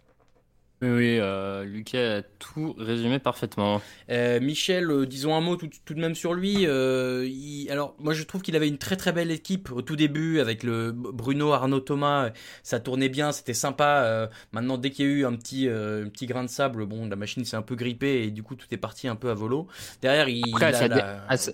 Oui, 0.83 0.89
oui, 0.89 1.17
euh, 1.17 1.63
Lucas 1.63 2.17
a 2.17 2.21
tout 2.39 2.75
résumé 2.77 3.17
parfaitement. 3.17 3.81
Euh, 4.09 4.41
Michel, 4.41 4.91
euh, 4.91 5.05
disons 5.05 5.33
un 5.33 5.39
mot 5.39 5.55
tout, 5.55 5.69
tout 5.85 5.93
de 5.93 6.01
même 6.01 6.13
sur 6.13 6.33
lui. 6.33 6.67
euh, 6.67 7.25
il- 7.25 7.69
alors, 7.71 7.95
moi, 7.99 8.13
je 8.13 8.23
trouve 8.23 8.41
qu'il 8.41 8.53
avait 8.57 8.67
une 8.67 8.77
très 8.77 8.97
très 8.97 9.13
belle 9.13 9.31
équipe 9.31 9.71
au 9.71 9.81
tout 9.81 9.95
début 9.95 10.41
avec 10.41 10.61
le 10.63 10.91
Bruno, 10.91 11.53
Arnaud, 11.53 11.79
Thomas. 11.79 12.31
Ça 12.63 12.81
tournait 12.81 13.07
bien, 13.07 13.31
c'était 13.31 13.53
sympa. 13.53 14.29
maintenant, 14.51 14.77
dès 14.77 14.89
qu'il 14.91 15.05
y 15.05 15.09
a 15.09 15.11
eu 15.11 15.25
un 15.25 15.35
petit, 15.37 15.69
un 15.69 16.09
petit 16.09 16.25
grain 16.25 16.43
de 16.43 16.49
sable, 16.49 16.85
bon, 16.85 17.07
la 17.07 17.15
machine 17.15 17.45
s'est 17.45 17.55
un 17.55 17.61
peu 17.61 17.75
grippée 17.75 18.23
et 18.23 18.31
du 18.31 18.43
coup, 18.43 18.55
tout 18.55 18.67
est 18.71 18.77
parti 18.77 19.07
un 19.07 19.15
peu 19.15 19.29
à 19.29 19.33
volo. 19.33 19.67
Derrière, 20.01 20.27
il. 20.27 20.43
Après, 20.51 20.65
à 20.65 20.79
a 20.79 20.87
la- 20.89 21.37
sa- 21.37 21.51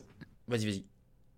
Vas-y, 0.47 0.65
vas-y. 0.65 0.88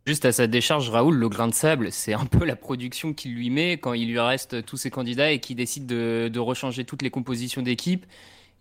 Juste 0.07 0.25
à 0.25 0.31
sa 0.31 0.47
décharge, 0.47 0.89
Raoul, 0.89 1.15
le 1.15 1.29
grain 1.29 1.47
de 1.47 1.53
sable, 1.53 1.91
c'est 1.91 2.13
un 2.13 2.25
peu 2.25 2.43
la 2.43 2.55
production 2.55 3.13
qu'il 3.13 3.35
lui 3.35 3.51
met 3.51 3.73
quand 3.73 3.93
il 3.93 4.07
lui 4.09 4.19
reste 4.19 4.65
tous 4.65 4.77
ses 4.77 4.89
candidats 4.89 5.31
et 5.31 5.39
qu'il 5.39 5.55
décide 5.55 5.85
de, 5.85 6.39
rechanger 6.39 6.85
toutes 6.85 7.03
les 7.03 7.11
compositions 7.11 7.61
d'équipe 7.61 8.07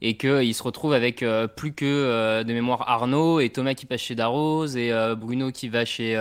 et 0.03 0.19
qu'il 0.19 0.55
se 0.55 0.63
retrouve 0.63 0.93
avec 0.93 1.23
euh, 1.23 1.47
plus 1.47 1.73
que 1.73 1.87
euh, 1.87 2.45
de 2.45 2.53
mémoire 2.53 2.89
Arnaud 2.89 3.41
et 3.41 3.49
Thomas 3.49 3.73
qui 3.73 3.87
passe 3.87 4.03
chez 4.03 4.15
Darroze 4.15 4.77
et 4.77 4.93
euh, 4.93 5.15
Bruno 5.15 5.51
qui 5.51 5.71
va 5.71 5.87
chez 5.87 6.13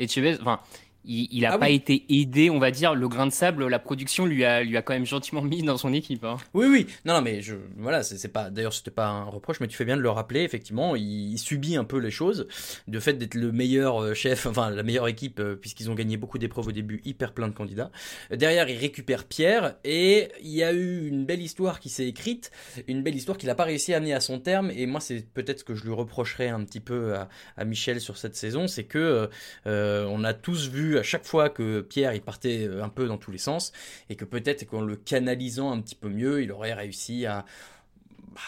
Etchebest. 0.00 0.40
Enfin, 0.40 0.58
il, 1.04 1.28
il 1.30 1.46
a 1.46 1.52
Ah 1.54 1.58
pas 1.58 1.66
oui. 1.66 1.74
été 1.74 2.04
aidé, 2.08 2.50
on 2.50 2.58
va 2.58 2.70
dire. 2.70 2.94
Le 2.94 3.08
grain 3.08 3.26
de 3.26 3.32
sable, 3.32 3.66
la 3.66 3.78
production 3.78 4.26
lui 4.26 4.44
a, 4.44 4.62
lui 4.62 4.76
a 4.76 4.82
quand 4.82 4.92
même 4.94 5.06
gentiment 5.06 5.42
mis 5.42 5.62
dans 5.62 5.76
son 5.76 5.92
équipe. 5.92 6.24
hein. 6.24 6.36
Oui, 6.54 6.66
oui. 6.70 6.86
Non, 7.04 7.14
non, 7.14 7.22
mais 7.22 7.40
je, 7.40 7.54
voilà, 7.76 8.02
c'est 8.02 8.28
pas. 8.32 8.50
D'ailleurs, 8.50 8.72
c'était 8.74 8.90
pas 8.90 9.06
un 9.06 9.24
reproche, 9.24 9.60
mais 9.60 9.68
tu 9.68 9.76
fais 9.76 9.84
bien 9.84 9.96
de 9.96 10.02
le 10.02 10.10
rappeler. 10.10 10.42
Effectivement, 10.42 10.96
il, 10.96 11.32
il 11.32 11.38
subit 11.38 11.76
un 11.76 11.84
peu 11.84 11.98
les 11.98 12.10
choses. 12.10 12.46
De 12.86 13.00
fait 13.00 13.14
d'être 13.14 13.34
le 13.34 13.52
meilleur 13.52 14.02
euh, 14.02 14.14
chef, 14.14 14.46
enfin 14.50 14.70
la 14.70 14.82
meilleure 14.82 15.08
équipe, 15.08 15.40
euh, 15.40 15.54
puisqu'ils 15.56 15.90
ont 15.90 15.94
gagné 15.94 16.16
beaucoup 16.16 16.38
d'épreuves 16.38 16.68
au 16.68 16.72
début, 16.72 17.00
hyper 17.04 17.32
plein 17.32 17.48
de 17.48 17.54
candidats. 17.54 17.90
Derrière, 18.30 18.68
il 18.68 18.76
récupère 18.78 19.24
Pierre, 19.24 19.76
et 19.84 20.28
il 20.42 20.50
y 20.50 20.62
a 20.62 20.72
eu 20.72 21.06
une 21.08 21.24
belle 21.24 21.42
histoire 21.42 21.80
qui 21.80 21.88
s'est 21.88 22.06
écrite, 22.06 22.50
une 22.86 23.02
belle 23.02 23.14
histoire 23.16 23.38
qu'il 23.38 23.46
n'a 23.48 23.54
pas 23.54 23.64
réussi 23.64 23.94
à 23.94 23.98
amener 23.98 24.14
à 24.14 24.20
son 24.20 24.38
terme. 24.40 24.70
Et 24.70 24.86
moi, 24.86 25.00
c'est 25.00 25.26
peut-être 25.32 25.60
ce 25.60 25.64
que 25.64 25.74
je 25.74 25.84
lui 25.84 25.92
reprocherais 25.92 26.48
un 26.48 26.64
petit 26.64 26.80
peu 26.80 27.14
à, 27.14 27.28
à 27.56 27.64
Michel 27.64 28.00
sur 28.00 28.16
cette 28.16 28.36
saison, 28.36 28.66
c'est 28.66 28.84
que 28.84 29.28
euh, 29.66 30.06
on 30.10 30.24
a 30.24 30.34
tous 30.34 30.68
vu 30.68 30.97
à 30.98 31.02
chaque 31.02 31.24
fois 31.24 31.48
que 31.48 31.80
Pierre 31.80 32.14
il 32.14 32.22
partait 32.22 32.66
euh, 32.66 32.82
un 32.82 32.88
peu 32.88 33.06
dans 33.06 33.18
tous 33.18 33.30
les 33.30 33.38
sens 33.38 33.72
et 34.10 34.16
que 34.16 34.24
peut-être 34.24 34.64
qu'en 34.66 34.80
le 34.80 34.96
canalisant 34.96 35.72
un 35.72 35.80
petit 35.80 35.94
peu 35.94 36.08
mieux, 36.08 36.42
il 36.42 36.52
aurait 36.52 36.74
réussi 36.74 37.26
à 37.26 37.44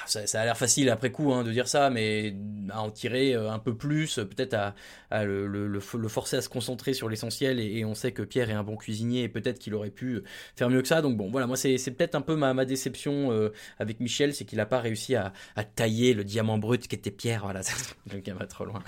ça, 0.06 0.26
ça 0.26 0.40
a 0.40 0.44
l'air 0.44 0.56
facile 0.56 0.88
après 0.90 1.10
coup 1.12 1.32
hein, 1.32 1.44
de 1.44 1.50
dire 1.52 1.68
ça, 1.68 1.90
mais 1.90 2.34
à 2.70 2.82
en 2.82 2.90
tirer 2.90 3.34
euh, 3.34 3.50
un 3.50 3.58
peu 3.58 3.74
plus, 3.76 4.18
euh, 4.18 4.24
peut-être 4.24 4.54
à, 4.54 4.74
à 5.10 5.24
le, 5.24 5.46
le- 5.46 5.66
le 5.68 5.80
le 5.98 6.08
forcer 6.08 6.36
à 6.36 6.42
se 6.42 6.48
concentrer 6.48 6.94
sur 6.94 7.08
l'essentiel. 7.08 7.58
Et, 7.60 7.78
et 7.78 7.84
on 7.84 7.94
sait 7.94 8.12
que 8.12 8.22
Pierre 8.22 8.50
est 8.50 8.54
un 8.54 8.62
bon 8.62 8.76
cuisinier 8.76 9.22
et 9.22 9.28
peut-être 9.28 9.58
qu'il 9.58 9.74
aurait 9.74 9.90
pu 9.90 10.22
faire 10.56 10.70
mieux 10.70 10.82
que 10.82 10.88
ça. 10.88 11.02
Donc 11.02 11.16
bon, 11.16 11.30
voilà, 11.30 11.46
moi 11.46 11.56
c'est 11.56 11.76
peut-être 11.90 12.14
un 12.14 12.20
peu 12.20 12.36
ma, 12.36 12.54
ma 12.54 12.64
déception 12.64 13.32
euh, 13.32 13.50
avec 13.78 14.00
Michel, 14.00 14.34
c'est 14.34 14.44
qu'il 14.44 14.58
n'a 14.58 14.66
pas 14.66 14.80
réussi 14.80 15.14
à, 15.16 15.32
à 15.56 15.64
tailler 15.64 16.14
le 16.14 16.24
diamant 16.24 16.58
brut 16.58 16.86
qui 16.88 16.94
était 16.96 17.10
Pierre. 17.10 17.42
Voilà, 17.44 17.60
donc 18.12 18.22
il 18.26 18.32
va 18.34 18.46
trop 18.46 18.64
loin. 18.64 18.82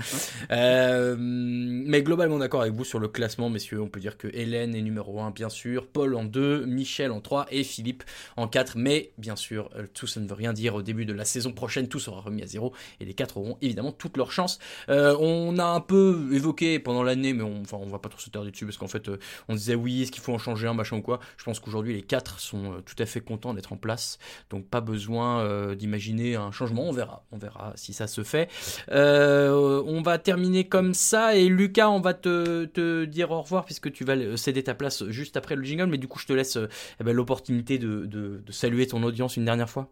Euh, 0.51 1.17
mais 1.19 2.03
globalement 2.03 2.39
d'accord 2.39 2.63
avec 2.63 2.75
vous 2.75 2.85
sur 2.85 2.99
le 2.99 3.09
classement, 3.09 3.51
messieurs. 3.51 3.81
On 3.81 3.89
peut 3.89 4.01
dire 4.01 4.17
que 4.19 4.29
Hélène 4.33 4.75
est 4.75 4.83
numéro 4.83 5.21
1, 5.21 5.31
bien 5.31 5.49
sûr, 5.49 5.87
Paul 5.89 6.15
en 6.15 6.25
2, 6.25 6.67
Michel 6.67 7.11
en 7.11 7.21
3 7.21 7.47
et 7.51 7.65
Philippe 7.65 8.05
en 8.37 8.49
4. 8.49 8.77
Mais 8.77 9.13
bien 9.19 9.37
sûr, 9.37 9.71
euh, 9.77 9.87
tout 9.93 10.07
ça 10.07 10.21
ne 10.21 10.27
veut 10.29 10.35
rien 10.35 10.53
dire. 10.53 10.82
Au 10.83 10.85
début 10.85 11.05
de 11.05 11.13
la 11.13 11.25
saison 11.25 11.53
prochaine, 11.53 11.87
tout 11.87 12.01
sera 12.01 12.21
remis 12.21 12.43
à 12.43 12.47
zéro 12.49 12.73
et 12.99 13.05
les 13.05 13.15
4 13.15 13.37
auront 13.37 13.57
évidemment 13.63 13.93
toutes 13.93 14.17
leurs 14.17 14.33
chances. 14.33 14.59
Euh, 14.89 15.17
on 15.21 15.57
a 15.59 15.65
un 15.65 15.79
peu 15.79 16.29
évoqué 16.33 16.81
pendant 16.81 17.05
l'année, 17.05 17.35
mais 17.35 17.45
on, 17.45 17.61
enfin, 17.61 17.79
va 17.87 18.01
pas 18.01 18.09
trop 18.09 18.19
se 18.19 18.31
tarder 18.31 18.51
dessus 18.51 18.65
parce 18.65 18.79
qu'en 18.79 18.89
fait, 18.89 19.09
euh, 19.09 19.21
on 19.49 19.55
disait 19.55 19.77
oui, 19.77 20.03
est-ce 20.03 20.11
qu'il 20.11 20.23
faut 20.23 20.35
en 20.35 20.39
changer 20.39 20.67
un, 20.67 20.75
machin 20.75 20.97
ou 20.97 21.01
quoi. 21.01 21.21
Je 21.37 21.45
pense 21.45 21.61
qu'aujourd'hui, 21.61 21.95
les 21.95 22.03
4 22.03 22.41
sont 22.41 22.73
euh, 22.73 22.81
tout 22.81 23.01
à 23.01 23.07
fait 23.07 23.21
contents 23.21 23.55
d'être 23.55 23.73
en 23.73 23.77
place. 23.77 24.19
Donc, 24.51 24.67
pas 24.67 24.81
besoin 24.81 25.73
d'imaginer 25.77 26.35
un 26.35 26.51
changement. 26.51 26.83
On 26.89 26.93
verra. 26.93 27.25
On 27.31 27.39
verra 27.39 27.73
si 27.77 27.93
ça 27.93 28.09
se 28.09 28.25
fait. 28.25 28.49
On 28.91 30.03
va 30.05 30.19
terminer 30.19 30.69
comme 30.69 30.95
ça. 30.95 31.37
Et 31.37 31.47
Lucas, 31.47 31.91
on 31.91 32.01
va 32.01 32.13
te, 32.13 33.05
dire 33.05 33.31
au 33.31 33.41
revoir 33.41 33.65
puisque 33.65 33.93
tu 33.93 34.05
vas 34.05 34.37
céder 34.37 34.65
ta 34.65 34.75
place 34.75 35.05
juste 35.11 35.37
après 35.37 35.55
le 35.55 35.63
jingle. 35.63 35.87
Mais 35.87 35.99
du 35.99 36.09
coup, 36.09 36.19
je 36.19 36.27
te 36.27 36.33
laisse 36.33 36.59
eh 37.01 37.05
ben, 37.05 37.13
l'opportunité 37.13 37.79
de 37.79 38.43
saluer 38.51 38.89
ton 38.89 39.05
audience 39.05 39.37
une 39.37 39.45
dernière 39.45 39.71
fois. 39.71 39.89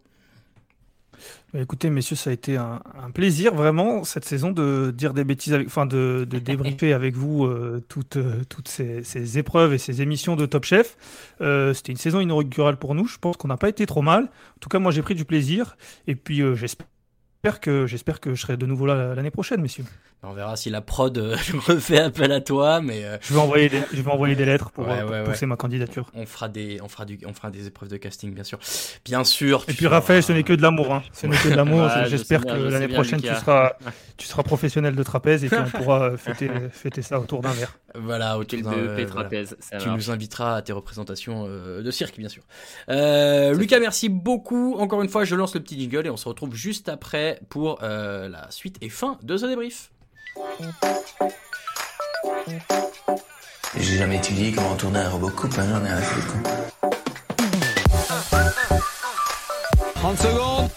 Bah, 1.53 1.59
Écoutez, 1.61 1.89
messieurs, 1.89 2.15
ça 2.15 2.29
a 2.29 2.33
été 2.33 2.57
un, 2.57 2.81
un 3.01 3.11
plaisir 3.11 3.53
vraiment 3.53 4.03
cette 4.03 4.25
saison 4.25 4.51
de 4.51 4.93
dire 4.95 5.13
des 5.13 5.23
bêtises, 5.23 5.53
avec, 5.53 5.67
enfin 5.67 5.85
de, 5.85 6.25
de 6.29 6.39
débriefer 6.39 6.93
avec 6.93 7.15
vous 7.15 7.45
euh, 7.45 7.83
toutes, 7.89 8.17
euh, 8.17 8.43
toutes 8.49 8.67
ces, 8.67 9.03
ces 9.03 9.37
épreuves 9.37 9.73
et 9.73 9.77
ces 9.77 10.01
émissions 10.01 10.35
de 10.35 10.45
Top 10.45 10.63
Chef. 10.65 10.97
Euh, 11.41 11.73
C'était 11.73 11.91
une 11.91 11.97
saison 11.97 12.19
inaugurale 12.19 12.77
pour 12.77 12.95
nous. 12.95 13.07
Je 13.07 13.17
pense 13.17 13.37
qu'on 13.37 13.47
n'a 13.47 13.57
pas 13.57 13.69
été 13.69 13.85
trop 13.85 14.01
mal. 14.01 14.23
En 14.25 14.59
tout 14.59 14.69
cas, 14.69 14.79
moi, 14.79 14.91
j'ai 14.91 15.01
pris 15.01 15.15
du 15.15 15.25
plaisir. 15.25 15.77
Et 16.07 16.15
puis, 16.15 16.41
euh, 16.41 16.55
j'espère 16.55 17.59
que 17.61 17.87
j'espère 17.87 18.19
que 18.19 18.35
je 18.35 18.41
serai 18.41 18.57
de 18.57 18.65
nouveau 18.65 18.85
là 18.85 19.15
l'année 19.15 19.31
prochaine, 19.31 19.61
messieurs. 19.61 19.85
On 20.23 20.33
verra 20.33 20.55
si 20.55 20.69
la 20.69 20.81
prod 20.81 21.17
euh, 21.17 21.35
refait 21.67 21.97
appel 21.99 22.31
à 22.31 22.41
toi, 22.41 22.79
mais 22.79 23.03
euh, 23.05 23.17
Je 23.21 23.33
vais 23.33 23.39
envoyer 23.39 23.69
des, 23.69 23.81
je 23.91 24.01
vais 24.03 24.11
envoyer 24.11 24.35
des 24.35 24.45
lettres 24.45 24.69
pour, 24.69 24.85
Ouais, 24.87 24.99
euh, 24.99 25.01
pour 25.01 25.11
ouais, 25.11 25.23
pousser 25.23 25.47
ma 25.47 25.55
candidature. 25.55 26.11
on 26.13 26.27
fera 26.27 26.47
des, 26.47 26.79
on 26.83 26.87
fera 26.87 27.05
du, 27.05 27.17
on 27.25 27.33
fera 27.33 27.49
des 27.49 27.65
épreuves 27.65 27.89
de 27.89 27.97
casting, 27.97 28.31
bien 28.31 28.43
sûr, 28.43 28.59
bien 29.03 29.23
sûr. 29.23 29.63
Et 29.67 29.73
puis 29.73 29.85
feras- 29.87 29.95
Raphaël, 29.95 30.21
ce 30.21 30.31
n'est 30.31 30.43
que 30.43 30.53
de 30.53 30.61
l'amour. 30.61 30.93
Hein. 30.93 31.01
Ce 31.11 31.25
n'est 31.25 31.35
que 31.35 31.47
de 31.49 31.55
l'amour. 31.55 31.89
J'espère 32.05 32.45
que 32.45 32.55
je 32.55 32.65
l'année 32.67 32.87
prochaine, 32.87 33.19
tu 33.19 33.25
Lucas. 33.27 33.39
seras, 33.39 33.73
tu 34.17 34.27
seras 34.27 34.43
professionnel 34.43 34.95
de 34.95 35.01
trapèze 35.01 35.43
et 35.43 35.47
puis 35.49 35.57
on 35.57 35.69
pourra 35.79 36.03
euh, 36.11 36.17
fêter, 36.17 36.51
fêter 36.71 37.01
ça 37.01 37.19
autour 37.19 37.41
d'un 37.41 37.51
verre. 37.53 37.79
Voilà, 37.95 38.37
autour 38.37 38.61
d'un, 38.61 38.69
BEP 38.69 38.77
euh, 38.77 38.93
voilà. 38.93 39.05
trapèze, 39.07 39.57
ça 39.59 39.77
Tu 39.79 39.87
marche. 39.87 39.97
nous 40.05 40.11
inviteras 40.11 40.57
à 40.57 40.61
tes 40.61 40.71
représentations 40.71 41.45
euh, 41.49 41.81
de 41.81 41.89
cirque, 41.89 42.19
bien 42.19 42.29
sûr. 42.29 42.43
Euh, 42.89 43.55
Lucas, 43.55 43.79
merci 43.79 44.07
beaucoup. 44.07 44.75
Encore 44.77 45.01
une 45.01 45.09
fois, 45.09 45.25
je 45.25 45.33
lance 45.35 45.55
le 45.55 45.61
petit 45.61 45.79
jingle 45.79 46.05
et 46.05 46.09
on 46.11 46.17
se 46.17 46.29
retrouve 46.29 46.53
juste 46.53 46.89
après 46.89 47.39
pour 47.49 47.79
euh, 47.81 48.29
la 48.29 48.51
suite 48.51 48.77
et 48.81 48.89
fin 48.89 49.17
de 49.23 49.35
ce 49.35 49.47
débrief. 49.47 49.89
J'ai 53.77 53.97
jamais 53.97 54.17
étudié 54.17 54.51
comment 54.51 54.75
tourner 54.75 54.99
un 54.99 55.09
robot 55.09 55.29
coupe, 55.29 55.53
hein, 55.57 55.65
j'en 55.69 55.85
ai 55.85 55.89
à 55.89 56.01
foutre. 56.01 56.35
30 59.95 60.17
secondes. 60.17 60.69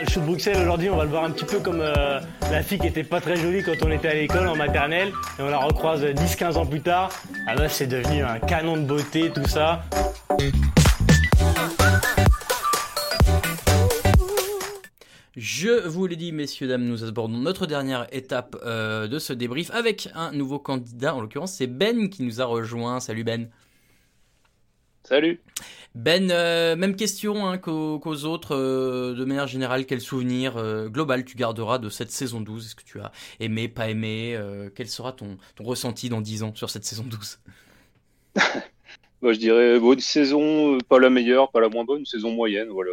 Le 0.00 0.04
de 0.04 0.20
Bruxelles 0.20 0.58
aujourd'hui, 0.62 0.90
on 0.90 0.96
va 0.96 1.04
le 1.04 1.10
voir 1.10 1.24
un 1.24 1.30
petit 1.30 1.44
peu 1.44 1.58
comme 1.58 1.80
euh, 1.80 2.20
la 2.52 2.62
fille 2.62 2.78
qui 2.78 2.86
était 2.86 3.02
pas 3.02 3.20
très 3.20 3.34
jolie 3.36 3.64
quand 3.64 3.72
on 3.82 3.90
était 3.90 4.08
à 4.08 4.14
l'école 4.14 4.46
en 4.46 4.54
maternelle 4.54 5.08
et 5.38 5.42
on 5.42 5.48
la 5.48 5.58
recroise 5.58 6.04
10-15 6.04 6.56
ans 6.56 6.66
plus 6.66 6.80
tard. 6.80 7.10
Ah 7.48 7.56
bah 7.56 7.68
c'est 7.68 7.88
devenu 7.88 8.22
un 8.22 8.38
canon 8.38 8.76
de 8.76 8.82
beauté, 8.82 9.32
tout 9.34 9.46
ça. 9.48 9.82
Je 15.38 15.86
vous 15.86 16.08
l'ai 16.08 16.16
dit, 16.16 16.32
messieurs, 16.32 16.66
dames, 16.66 16.82
nous 16.82 17.04
abordons 17.04 17.38
notre 17.38 17.68
dernière 17.68 18.08
étape 18.10 18.56
euh, 18.64 19.06
de 19.06 19.20
ce 19.20 19.32
débrief 19.32 19.70
avec 19.70 20.08
un 20.16 20.32
nouveau 20.32 20.58
candidat. 20.58 21.14
En 21.14 21.20
l'occurrence, 21.20 21.52
c'est 21.52 21.68
Ben 21.68 22.10
qui 22.10 22.24
nous 22.24 22.40
a 22.40 22.44
rejoint. 22.44 22.98
Salut 22.98 23.22
Ben. 23.22 23.48
Salut. 25.04 25.40
Ben, 25.94 26.32
euh, 26.32 26.74
même 26.74 26.96
question 26.96 27.46
hein, 27.46 27.56
qu'aux 27.56 28.24
autres. 28.24 28.56
euh, 28.56 29.14
de 29.14 29.24
manière 29.24 29.46
générale, 29.46 29.86
quel 29.86 30.00
souvenir 30.00 30.60
global 30.88 31.24
tu 31.24 31.36
garderas 31.36 31.78
de 31.78 31.88
cette 31.88 32.10
saison 32.10 32.40
12 32.40 32.66
Est-ce 32.66 32.74
que 32.74 32.82
tu 32.82 32.98
as 32.98 33.12
aimé, 33.38 33.68
pas 33.68 33.88
aimé 33.88 34.36
Quel 34.74 34.88
sera 34.88 35.12
ton, 35.12 35.38
ton 35.54 35.62
ressenti 35.62 36.08
dans 36.08 36.20
10 36.20 36.42
ans 36.42 36.52
sur 36.56 36.68
cette 36.68 36.84
saison 36.84 37.04
12 37.04 37.38
Bah, 39.22 39.32
je 39.32 39.38
dirais 39.38 39.78
bon, 39.78 39.92
une 39.92 40.00
saison, 40.00 40.78
pas 40.88 40.98
la 40.98 41.10
meilleure, 41.10 41.52
pas 41.52 41.60
la 41.60 41.68
moins 41.68 41.84
bonne, 41.84 42.00
une 42.00 42.06
saison 42.06 42.32
moyenne, 42.32 42.68
voilà. 42.70 42.90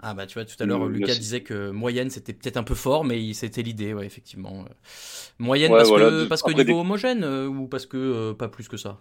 Ah 0.00 0.14
bah 0.14 0.26
tu 0.26 0.34
vois, 0.34 0.44
tout 0.44 0.54
à 0.60 0.66
l'heure, 0.66 0.86
Lucas 0.86 1.16
disait 1.16 1.42
que 1.42 1.70
moyenne, 1.70 2.08
c'était 2.10 2.32
peut-être 2.32 2.56
un 2.56 2.62
peu 2.62 2.74
fort, 2.76 3.04
mais 3.04 3.32
c'était 3.34 3.62
l'idée, 3.62 3.94
ouais, 3.94 4.06
effectivement. 4.06 4.64
Euh, 4.64 4.72
Moyenne 5.38 5.72
Ouais, 5.72 5.78
parce, 5.78 5.88
voilà, 5.88 6.10
que, 6.10 6.24
parce 6.28 6.42
que 6.42 6.50
niveau 6.52 6.74
des- 6.74 6.80
homogène 6.80 7.24
euh, 7.24 7.48
ou 7.48 7.66
parce 7.66 7.86
que 7.86 7.96
euh, 7.96 8.34
pas 8.34 8.48
plus 8.48 8.68
que 8.68 8.76
ça? 8.76 9.00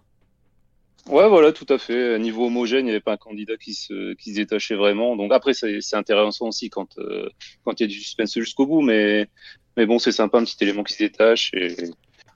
Ouais, 1.07 1.29
voilà, 1.29 1.53
tout 1.53 1.65
à 1.69 1.77
fait. 1.77 2.15
À 2.15 2.17
niveau 2.19 2.47
homogène, 2.47 2.81
il 2.81 2.85
n'y 2.85 2.91
avait 2.91 2.99
pas 2.99 3.13
un 3.13 3.17
candidat 3.17 3.55
qui 3.57 3.73
se, 3.73 4.13
qui 4.15 4.31
se 4.31 4.35
détachait 4.35 4.75
vraiment. 4.75 5.15
Donc 5.15 5.31
après, 5.31 5.53
c'est 5.53 5.79
intéressant 5.93 6.47
aussi 6.49 6.69
quand 6.69 6.97
euh, 6.97 7.29
quand 7.63 7.79
il 7.79 7.83
y 7.83 7.85
a 7.85 7.87
du 7.87 7.99
suspense 7.99 8.33
jusqu'au 8.33 8.65
bout, 8.67 8.81
mais 8.81 9.29
mais 9.77 9.85
bon, 9.85 9.99
c'est 9.99 10.11
sympa, 10.11 10.37
un 10.39 10.43
petit 10.43 10.57
élément 10.61 10.83
qui 10.83 10.93
se 10.93 10.99
détache. 11.03 11.51
Et 11.53 11.75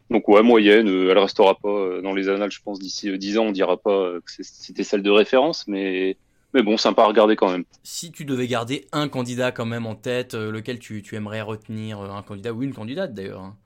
donc 0.10 0.28
ouais, 0.30 0.44
moyenne, 0.44 0.88
elle 0.88 1.18
restera 1.18 1.56
pas 1.60 2.02
dans 2.02 2.14
les 2.14 2.30
annales, 2.30 2.52
je 2.52 2.62
pense 2.64 2.80
d'ici 2.80 3.10
euh, 3.10 3.18
10 3.18 3.38
ans, 3.38 3.46
on 3.48 3.52
dira 3.52 3.78
pas 3.78 4.14
que 4.26 4.32
c'était 4.44 4.84
celle 4.84 5.04
de 5.04 5.10
référence, 5.12 5.68
mais 5.68 6.18
mais 6.54 6.64
bon, 6.64 6.78
sympa 6.78 7.04
à 7.04 7.06
regarder 7.06 7.36
quand 7.36 7.50
même. 7.50 7.64
Si 7.84 8.12
tu 8.12 8.26
devais 8.26 8.48
garder 8.48 8.88
un 8.92 9.08
candidat 9.08 9.52
quand 9.52 9.66
même 9.66 9.86
en 9.86 9.96
tête, 9.96 10.34
euh, 10.34 10.52
lequel 10.52 10.80
tu, 10.80 11.02
tu 11.02 11.16
aimerais 11.16 11.42
retenir 11.42 12.00
euh, 12.00 12.10
Un 12.10 12.22
candidat 12.24 12.54
ou 12.54 12.64
une 12.64 12.74
candidate 12.74 13.14
d'ailleurs 13.14 13.42
hein 13.42 13.58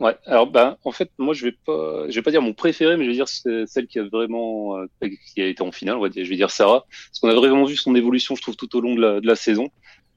Ouais, 0.00 0.16
alors 0.26 0.46
ben 0.46 0.76
en 0.84 0.92
fait 0.92 1.10
moi 1.18 1.34
je 1.34 1.44
vais 1.44 1.56
pas 1.66 2.08
je 2.08 2.14
vais 2.14 2.22
pas 2.22 2.30
dire 2.30 2.40
mon 2.40 2.54
préféré 2.54 2.96
mais 2.96 3.02
je 3.04 3.10
vais 3.10 3.16
dire 3.16 3.26
celle 3.28 3.88
qui 3.88 3.98
a 3.98 4.04
vraiment 4.04 4.78
euh, 4.78 4.86
qui 5.34 5.42
a 5.42 5.46
été 5.46 5.60
en 5.60 5.72
finale 5.72 5.96
on 5.96 6.00
va 6.00 6.08
dire 6.08 6.24
je 6.24 6.30
vais 6.30 6.36
dire 6.36 6.52
Sarah 6.52 6.84
parce 6.88 7.18
qu'on 7.18 7.28
a 7.28 7.34
vraiment 7.34 7.64
vu 7.64 7.74
son 7.74 7.96
évolution 7.96 8.36
je 8.36 8.42
trouve 8.42 8.54
tout 8.54 8.76
au 8.76 8.80
long 8.80 8.94
de 8.94 9.00
la, 9.00 9.20
de 9.20 9.26
la 9.26 9.34
saison. 9.34 9.70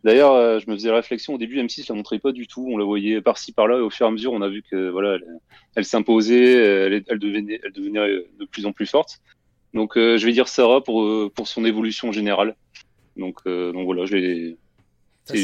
D'ailleurs 0.03 0.33
euh, 0.33 0.59
je 0.59 0.69
me 0.69 0.75
faisais 0.75 0.89
la 0.89 0.97
réflexion 0.97 1.33
au 1.33 1.39
début 1.39 1.59
M6 1.59 1.87
la 1.89 1.95
montrait 1.95 2.19
pas 2.19 2.31
du 2.31 2.45
tout 2.45 2.63
on 2.71 2.77
la 2.77 2.85
voyait 2.85 3.21
par-ci 3.21 3.53
par-là 3.53 3.77
et 3.77 3.81
au 3.81 3.89
fur 3.89 4.05
et 4.05 4.09
à 4.09 4.11
mesure 4.11 4.33
on 4.33 4.43
a 4.43 4.49
vu 4.49 4.61
que 4.61 4.91
voilà 4.91 5.15
elle, 5.15 5.25
elle 5.73 5.85
s'imposait 5.85 6.53
elle, 6.53 7.03
elle 7.07 7.19
devenait 7.19 7.59
elle 7.63 7.71
devenait 7.71 8.07
de 8.39 8.45
plus 8.45 8.67
en 8.67 8.73
plus 8.73 8.85
forte. 8.85 9.19
Donc 9.73 9.97
euh, 9.97 10.17
je 10.17 10.25
vais 10.25 10.33
dire 10.33 10.47
Sarah 10.47 10.81
pour 10.81 11.03
euh, 11.03 11.31
pour 11.33 11.47
son 11.47 11.63
évolution 11.65 12.11
générale. 12.11 12.55
Donc 13.17 13.37
euh, 13.47 13.71
donc 13.71 13.85
voilà 13.85 14.05
c'est- 14.05 14.57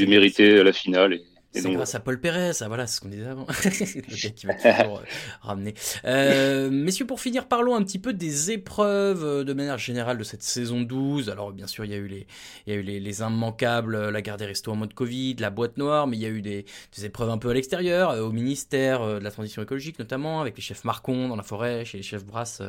mérité 0.08 0.60
à 0.60 0.64
la 0.64 0.74
finale 0.74 1.14
et 1.14 1.22
C'est 1.62 1.72
grâce 1.72 1.96
à 1.96 2.00
Paul 2.00 2.20
Pérez, 2.20 2.54
ça 2.54 2.68
voilà, 2.68 2.88
c'est 2.88 2.98
ce 2.98 3.02
qu'on 3.02 3.10
disait 3.10 3.28
avant. 3.28 3.46
le 3.66 4.24
gars 4.24 4.30
qui 4.30 4.46
va 4.46 4.54
toujours 4.56 5.00
euh, 5.00 5.06
ramener. 5.42 5.74
Euh, 6.06 6.70
messieurs, 6.70 7.06
pour 7.06 7.20
finir, 7.20 7.48
parlons 7.48 7.76
un 7.76 7.84
petit 7.84 8.00
peu 8.00 8.14
des 8.14 8.52
épreuves 8.52 9.24
euh, 9.24 9.44
de 9.44 9.54
manière 9.54 9.78
générale 9.78 10.18
de 10.18 10.24
cette 10.24 10.44
saison 10.44 10.82
12. 10.82 11.30
Alors, 11.30 11.52
bien 11.52 11.68
sûr, 11.68 11.86
il 11.86 11.92
y 11.92 11.94
a 11.94 11.98
eu 11.98 12.08
les, 12.08 12.28
il 12.66 12.74
y 12.74 12.76
a 12.76 12.80
eu 12.80 12.84
les, 12.84 13.00
les 13.00 13.22
immanquables, 13.22 13.96
euh, 13.96 14.12
la 14.12 14.22
gare 14.22 14.38
des 14.38 14.46
restos 14.46 14.72
en 14.72 14.76
mode 14.76 14.94
Covid, 14.94 15.36
la 15.40 15.50
boîte 15.50 15.78
noire, 15.78 16.08
mais 16.08 16.18
il 16.18 16.22
y 16.22 16.26
a 16.26 16.30
eu 16.30 16.42
des, 16.42 16.66
des 16.96 17.06
épreuves 17.06 17.30
un 17.30 17.38
peu 17.38 17.50
à 17.50 17.54
l'extérieur, 17.54 18.12
au 18.18 18.32
ministère 18.32 19.06
de 19.06 19.24
la 19.24 19.32
transition 19.32 19.62
écologique 19.62 20.00
notamment, 20.00 20.42
avec 20.42 20.56
les 20.56 20.62
chefs 20.62 20.84
Marcon 20.84 21.28
dans 21.28 21.36
la 21.36 21.44
forêt, 21.44 21.86
chez 21.86 21.98
les 21.98 22.04
chefs 22.04 22.26
Brasse 22.26 22.62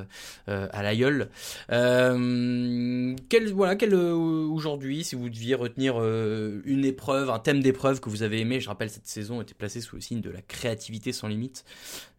euh, 0.49 0.67
à 0.73 0.83
l'Aïeul. 0.83 1.29
Euh, 1.73 3.15
quel, 3.29 3.53
voilà, 3.53 3.77
quel, 3.77 3.95
aujourd'hui, 3.95 5.05
si 5.05 5.15
vous 5.15 5.29
deviez 5.29 5.55
retenir 5.55 5.97
euh, 5.99 6.63
une 6.65 6.85
épreuve, 6.85 7.31
un 7.31 7.39
thème 7.39 7.61
d'épreuve 7.61 8.01
que 8.01 8.09
vous 8.09 8.23
avez 8.23 8.41
aimé, 8.41 8.61
je 8.61 8.69
rappelle, 8.69 8.78
cette 8.87 9.07
saison 9.07 9.41
était 9.43 9.55
placée 9.55 9.81
sous 9.81 9.97
le 9.97 10.03
signe 10.03 10.21
de 10.21 10.31
la 10.31 10.43
créativité 10.43 11.13
sans 11.13 11.29
limite. 11.29 11.65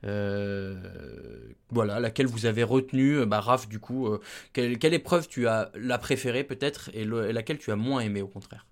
Euh, 0.06 0.76
voilà, 1.70 2.00
laquelle 2.00 2.28
vous 2.28 2.46
avez 2.46 2.64
retenu, 2.64 3.20
euh, 3.20 3.26
bah, 3.26 3.40
Raph, 3.40 3.68
du 3.70 3.80
coup, 3.80 4.08
euh, 4.08 4.20
quelle, 4.54 4.78
quelle 4.78 4.94
épreuve 4.94 5.28
tu 5.28 5.48
as 5.48 5.72
la 5.76 5.98
préférée 5.98 6.44
peut-être 6.44 6.90
et, 6.94 7.04
et 7.04 7.34
laquelle 7.34 7.58
tu 7.58 7.72
as 7.72 7.76
moins 7.76 8.02
aimé 8.02 8.22
au 8.22 8.28
contraire? 8.28 8.66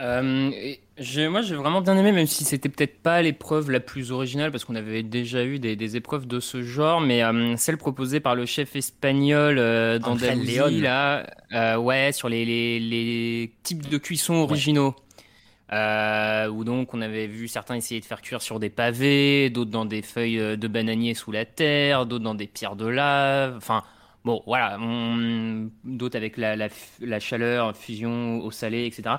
Euh, 0.00 0.50
j'ai- 0.98 1.28
moi 1.28 1.42
j'ai 1.42 1.54
vraiment 1.54 1.80
bien 1.80 1.96
aimé, 1.96 2.12
même 2.12 2.26
si 2.26 2.44
c'était 2.44 2.68
peut-être 2.68 2.98
pas 3.02 3.22
l'épreuve 3.22 3.70
la 3.70 3.80
plus 3.80 4.10
originale, 4.12 4.50
parce 4.50 4.64
qu'on 4.64 4.74
avait 4.74 5.02
déjà 5.02 5.44
eu 5.44 5.58
des, 5.58 5.76
des 5.76 5.96
épreuves 5.96 6.26
de 6.26 6.40
ce 6.40 6.62
genre, 6.62 7.00
mais 7.00 7.22
euh, 7.22 7.56
celle 7.56 7.76
proposée 7.76 8.20
par 8.20 8.34
le 8.34 8.46
chef 8.46 8.74
espagnol 8.76 9.58
euh, 9.58 9.98
d'Andalousie, 9.98 10.80
là, 10.82 11.26
euh, 11.52 11.76
ouais, 11.76 12.10
sur 12.12 12.28
les, 12.28 12.44
les, 12.44 12.80
les 12.80 13.52
types 13.62 13.88
de 13.88 13.98
cuisson 13.98 14.34
originaux. 14.34 14.94
Où 15.72 16.64
donc 16.64 16.92
on 16.94 17.00
avait 17.00 17.28
vu 17.28 17.46
certains 17.46 17.76
essayer 17.76 18.00
de 18.00 18.04
faire 18.04 18.20
cuire 18.22 18.42
sur 18.42 18.58
des 18.58 18.70
pavés, 18.70 19.50
d'autres 19.50 19.70
dans 19.70 19.84
des 19.84 20.02
feuilles 20.02 20.56
de 20.56 20.68
bananier 20.68 21.14
sous 21.14 21.30
la 21.30 21.44
terre, 21.44 22.06
d'autres 22.06 22.24
dans 22.24 22.34
des 22.34 22.48
pierres 22.48 22.74
de 22.76 22.86
lave, 22.86 23.54
enfin 23.56 23.84
bon 24.24 24.42
voilà, 24.46 24.78
on- 24.80 25.68
d'autres 25.84 26.16
avec 26.16 26.36
la, 26.36 26.56
la, 26.56 26.68
la 27.00 27.20
chaleur, 27.20 27.76
fusion 27.76 28.40
au 28.44 28.50
salé, 28.50 28.84
etc. 28.84 29.14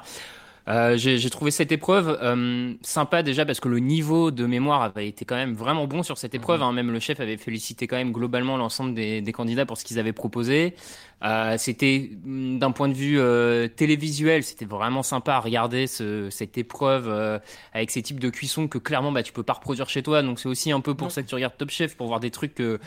Euh, 0.72 0.96
j'ai 0.98 1.18
j'ai 1.18 1.30
trouvé 1.30 1.52
cette 1.52 1.72
épreuve 1.74 2.18
euh, 2.22 2.74
sympa 2.82 3.24
déjà 3.24 3.46
parce 3.46 3.60
que 3.60 3.68
le 3.68 3.80
niveau 3.80 4.32
de 4.32 4.46
mémoire 4.46 4.82
avait 4.84 5.08
été 5.08 5.26
quand 5.26 5.36
même 5.36 5.54
vraiment 5.54 5.86
bon 5.86 6.02
sur 6.02 6.18
cette 6.18 6.34
épreuve. 6.34 6.62
hein. 6.64 6.72
Même 6.72 6.92
le 6.92 7.00
chef 7.00 7.20
avait 7.20 7.36
félicité 7.38 7.88
quand 7.88 7.98
même 7.98 8.14
globalement 8.14 8.56
l'ensemble 8.58 8.94
des, 8.94 9.22
des 9.22 9.32
candidats 9.34 9.66
pour 9.66 9.78
ce 9.78 9.84
qu'ils 9.84 10.00
avaient 10.00 10.14
proposé. 10.14 10.76
Euh, 11.24 11.56
c'était 11.58 12.12
mm, 12.24 12.60
d'un 12.60 12.72
point 12.72 12.88
de 12.90 12.94
vue 12.94 13.20
euh, 13.20 13.68
télévisuel, 13.68 14.44
c'était 14.44 14.66
vraiment 14.66 15.04
sympa 15.04 15.34
à 15.34 15.40
regarder 15.42 15.88
ce, 15.88 16.30
cette 16.30 16.58
épreuve 16.58 17.10
euh, 17.10 17.38
avec 17.74 17.92
ces 17.92 18.02
types 18.02 18.20
de 18.20 18.30
cuissons 18.30 18.68
que 18.70 18.78
clairement 18.78 19.12
bah, 19.12 19.24
tu 19.24 19.34
peux 19.34 19.44
pas 19.44 19.54
reproduire 19.54 19.90
chez 19.90 20.04
toi. 20.04 20.22
Donc 20.24 20.40
c'est 20.40 20.48
aussi 20.50 20.72
un 20.72 20.80
peu 20.82 20.96
pour 20.96 21.12
ça 21.12 21.22
que 21.24 21.28
tu 21.28 21.36
regardes 21.36 21.58
Top 21.58 21.70
Chef 21.72 21.98
pour 21.98 22.08
voir 22.08 22.20
des 22.22 22.32
trucs 22.32 22.56
que 22.56 22.80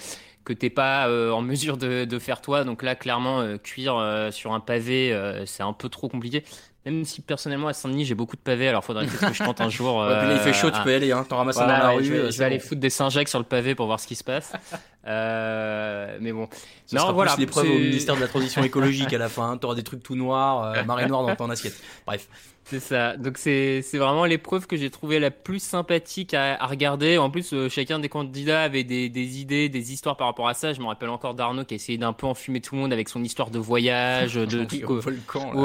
que 0.44 0.52
t'es 0.52 0.70
pas 0.70 1.08
euh, 1.08 1.30
en 1.32 1.40
mesure 1.42 1.76
de, 1.78 2.04
de 2.04 2.18
faire 2.18 2.40
toi. 2.40 2.64
Donc 2.64 2.82
là, 2.82 2.94
clairement, 2.94 3.40
euh, 3.40 3.56
cuire 3.56 3.96
euh, 3.96 4.30
sur 4.30 4.52
un 4.52 4.60
pavé, 4.60 5.12
euh, 5.12 5.46
c'est 5.46 5.62
un 5.62 5.72
peu 5.72 5.88
trop 5.88 6.08
compliqué. 6.08 6.44
Même 6.86 7.04
si 7.06 7.22
personnellement 7.22 7.68
à 7.68 7.72
Saint-Denis 7.72 8.04
j'ai 8.04 8.14
beaucoup 8.14 8.36
de 8.36 8.42
pavés, 8.42 8.68
alors 8.68 8.84
faudrait 8.84 9.06
peut-être 9.06 9.28
que 9.28 9.32
je 9.34 9.42
tente 9.42 9.60
un 9.62 9.68
jour. 9.70 9.96
Ouais, 10.00 10.18
puis 10.18 10.28
là, 10.28 10.34
il 10.34 10.40
fait 10.40 10.52
chaud, 10.52 10.70
tu 10.70 10.76
à- 10.76 10.80
peux 10.82 10.92
y 10.92 10.94
aller, 10.94 11.12
hein. 11.12 11.24
T'en 11.26 11.38
ramasses 11.38 11.56
un 11.56 11.66
dans 11.66 11.72
la 11.72 11.88
ouais, 11.90 11.96
rue, 11.96 12.04
Je 12.04 12.12
vais, 12.12 12.18
euh, 12.18 12.26
je 12.26 12.30
c'est 12.32 12.38
vais 12.40 12.44
aller 12.44 12.58
bon. 12.58 12.64
foutre 12.64 12.80
des 12.82 12.90
Saint-Jacques 12.90 13.28
sur 13.28 13.38
le 13.38 13.44
pavé 13.46 13.74
pour 13.74 13.86
voir 13.86 13.98
ce 14.00 14.06
qui 14.06 14.14
se 14.16 14.24
passe. 14.24 14.52
Euh, 15.06 16.16
mais 16.20 16.32
bon. 16.32 16.48
Ce 16.86 16.96
sera 16.96 17.12
voilà, 17.12 17.32
plus 17.34 17.40
l'épreuve 17.40 17.66
au 17.68 17.74
ministère 17.78 18.16
de 18.16 18.22
la 18.22 18.26
Transition 18.28 18.62
écologique 18.64 19.12
à 19.12 19.18
la 19.18 19.28
fin. 19.28 19.50
hein. 19.50 19.56
T'auras 19.58 19.74
des 19.74 19.82
trucs 19.82 20.02
tout 20.02 20.16
noirs, 20.16 20.64
euh, 20.76 20.82
marée 20.84 21.06
noire 21.06 21.26
dans 21.26 21.36
ton 21.36 21.50
assiette. 21.50 21.74
Bref. 22.06 22.26
C'est 22.66 22.80
ça. 22.80 23.16
Donc 23.18 23.36
c'est 23.36 23.82
c'est 23.82 23.98
vraiment 23.98 24.24
l'épreuve 24.24 24.66
que 24.66 24.76
j'ai 24.76 24.88
trouvé 24.88 25.20
la 25.20 25.30
plus 25.30 25.58
sympathique 25.62 26.32
à, 26.32 26.54
à 26.62 26.66
regarder. 26.66 27.18
En 27.18 27.28
plus, 27.30 27.52
euh, 27.52 27.68
chacun 27.68 27.98
des 27.98 28.08
candidats 28.08 28.62
avait 28.62 28.84
des, 28.84 29.10
des 29.10 29.38
idées, 29.40 29.68
des 29.68 29.92
histoires 29.92 30.16
par 30.16 30.28
rapport 30.28 30.48
à 30.48 30.54
ça. 30.54 30.72
Je 30.72 30.80
me 30.80 30.86
rappelle 30.86 31.10
encore 31.10 31.34
d'Arnaud 31.34 31.64
qui 31.66 31.74
a 31.74 31.76
essayé 31.76 31.98
d'un 31.98 32.14
peu 32.14 32.26
enfumer 32.26 32.62
tout 32.62 32.74
le 32.74 32.80
monde 32.80 32.92
avec 32.92 33.10
son 33.10 33.22
histoire 33.22 33.50
de 33.50 33.58
voyage, 33.58 34.34
de 34.34 34.64
au 34.86 35.00
volcan, 35.00 35.52
là. 35.52 35.60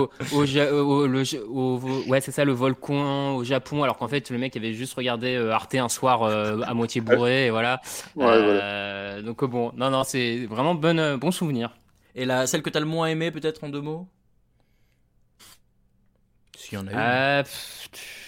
au, 0.73 1.07
le 1.07 1.23
ouais 2.09 2.19
c'est 2.21 2.31
ça 2.31 2.43
le 2.43 2.51
volcan 2.51 3.35
au 3.35 3.43
Japon. 3.45 3.83
Alors 3.83 3.97
qu'en 3.97 4.07
fait 4.09 4.29
le 4.29 4.37
mec 4.37 4.57
avait 4.57 4.73
juste 4.73 4.93
regardé 4.95 5.35
euh, 5.35 5.51
Arte 5.53 5.75
un 5.75 5.87
soir 5.89 6.23
euh, 6.23 6.59
à 6.65 6.73
moitié 6.73 6.99
bourré 6.99 7.45
et 7.47 7.49
voilà. 7.49 7.81
Ouais, 8.15 8.25
Euh, 8.29 9.21
Donc 9.21 9.43
bon, 9.45 9.71
non 9.77 9.89
non 9.89 10.03
c'est 10.03 10.45
vraiment 10.47 10.75
bon 10.75 10.99
euh, 10.99 11.15
bon 11.17 11.31
souvenir. 11.31 11.71
Et 12.15 12.25
la, 12.25 12.45
celle 12.47 12.61
que 12.61 12.69
t'as 12.69 12.79
le 12.81 12.85
moins 12.85 13.07
aimée, 13.07 13.31
peut-être 13.31 13.63
en 13.63 13.69
deux 13.69 13.81
mots? 13.81 14.07
S'il 16.70 16.78
y 16.78 18.18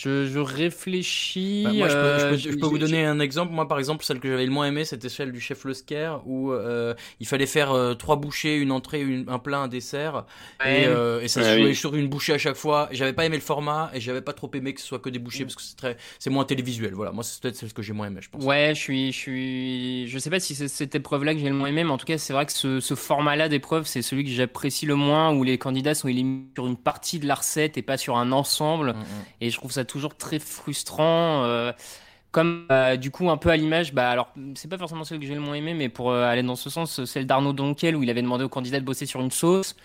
Je, 0.00 0.26
je 0.26 0.38
réfléchis. 0.38 1.62
Bah, 1.64 1.72
moi, 1.72 1.88
je 1.88 1.94
peux, 1.94 2.18
je 2.18 2.26
peux- 2.26 2.34
euh, 2.34 2.52
je 2.52 2.56
peux 2.58 2.66
vous 2.66 2.78
donner 2.78 3.04
un 3.04 3.18
exemple. 3.20 3.52
Moi, 3.52 3.66
par 3.66 3.78
exemple, 3.78 4.04
celle 4.04 4.20
que 4.20 4.28
j'avais 4.28 4.44
le 4.46 4.52
moins 4.52 4.66
aimé, 4.66 4.84
c'était 4.84 5.08
celle 5.08 5.32
du 5.32 5.40
chef 5.40 5.64
Le 5.64 5.74
Scare, 5.74 6.22
où 6.26 6.52
euh, 6.52 6.94
il 7.20 7.26
fallait 7.26 7.46
faire 7.46 7.72
euh, 7.72 7.94
trois 7.94 8.16
bouchées, 8.16 8.56
une 8.58 8.70
entrée, 8.70 9.00
une- 9.02 9.28
un 9.28 9.38
plat, 9.40 9.58
un 9.58 9.68
dessert, 9.68 10.24
Ouais. 10.64 10.82
et, 10.82 10.86
euh, 10.86 11.20
et 11.20 11.28
ça 11.28 11.42
se 11.42 11.48
Ouais, 11.48 11.56
jouait 11.58 11.68
oui. 11.70 11.74
sur 11.74 11.94
une 11.96 12.08
bouchée 12.08 12.32
à 12.34 12.38
chaque 12.38 12.56
fois. 12.56 12.88
J'avais 12.92 13.12
pas 13.12 13.24
aimé 13.24 13.36
le 13.36 13.42
format, 13.42 13.90
et 13.92 14.00
j'avais 14.00 14.20
pas 14.20 14.32
trop 14.34 14.50
aimé 14.54 14.72
que 14.72 14.80
ce 14.80 14.86
soit 14.86 15.00
que 15.00 15.08
des 15.10 15.18
Mm. 15.18 15.22
bouchées, 15.22 15.44
parce 15.44 15.56
que 15.56 15.62
c'est 15.62 15.76
très, 15.76 15.96
c'est 16.20 16.30
moins 16.30 16.44
télévisuel. 16.44 16.94
Voilà, 16.94 17.10
moi, 17.12 17.24
c'est 17.24 17.40
peut-être 17.42 17.56
celle 17.56 17.72
que 17.72 17.82
j'ai 17.82 17.92
moins 17.92 18.06
aimé, 18.06 18.20
je 18.22 18.28
pense. 18.30 18.44
Ouais, 18.44 18.72
je 18.76 18.80
suis, 18.80 19.12
je 19.12 19.16
suis, 19.18 20.08
je 20.08 20.18
sais 20.18 20.30
pas 20.30 20.38
si 20.40 20.54
c'est 20.54 20.68
cette 20.68 20.94
épreuve-là 20.94 21.34
que 21.34 21.40
j'ai 21.40 21.48
le 21.48 21.54
moins 21.54 21.68
aimé, 21.68 21.82
mais 21.84 21.90
en 21.90 21.98
tout 21.98 22.06
cas, 22.06 22.18
c'est 22.18 22.32
vrai 22.32 22.46
que 22.46 22.52
ce, 22.52 22.78
ce 22.80 22.94
format-là 22.94 23.48
d'épreuve, 23.48 23.86
c'est 23.86 24.02
celui 24.02 24.22
que 24.24 24.30
j'apprécie 24.30 24.86
le 24.86 24.94
moins, 24.94 25.32
où 25.34 25.42
les 25.42 25.58
candidats 25.58 25.94
sont 25.94 26.08
éliminés 26.08 26.46
sur 26.54 26.66
une 26.66 26.76
partie 26.76 27.18
de 27.18 27.26
la 27.26 27.34
recette 27.34 27.76
et 27.78 27.82
pas 27.82 27.96
sur 27.96 28.16
un 28.16 28.30
ensemble. 28.32 28.94
Et 29.40 29.50
je 29.50 29.56
trouve 29.56 29.72
ça 29.72 29.84
toujours 29.88 30.16
très 30.16 30.38
frustrant. 30.38 31.44
euh, 31.44 31.72
comme 32.30 32.66
euh, 32.70 32.96
du 32.96 33.10
coup 33.10 33.30
un 33.30 33.38
peu 33.38 33.48
à 33.48 33.56
l'image, 33.56 33.94
bah 33.94 34.10
alors 34.10 34.28
c'est 34.54 34.68
pas 34.68 34.76
forcément 34.76 35.02
celle 35.04 35.18
que 35.18 35.24
j'ai 35.26 35.34
le 35.34 35.40
moins 35.40 35.54
aimé, 35.54 35.72
mais 35.72 35.88
pour 35.88 36.10
euh, 36.10 36.24
aller 36.24 36.42
dans 36.42 36.56
ce 36.56 36.68
sens, 36.68 37.02
celle 37.06 37.26
d'Arnaud 37.26 37.54
Donquel 37.54 37.96
où 37.96 38.02
il 38.02 38.10
avait 38.10 38.20
demandé 38.22 38.44
aux 38.44 38.50
candidats 38.50 38.80
de 38.80 38.84
bosser 38.84 39.06
sur 39.06 39.20
une 39.22 39.30
sauce. 39.30 39.76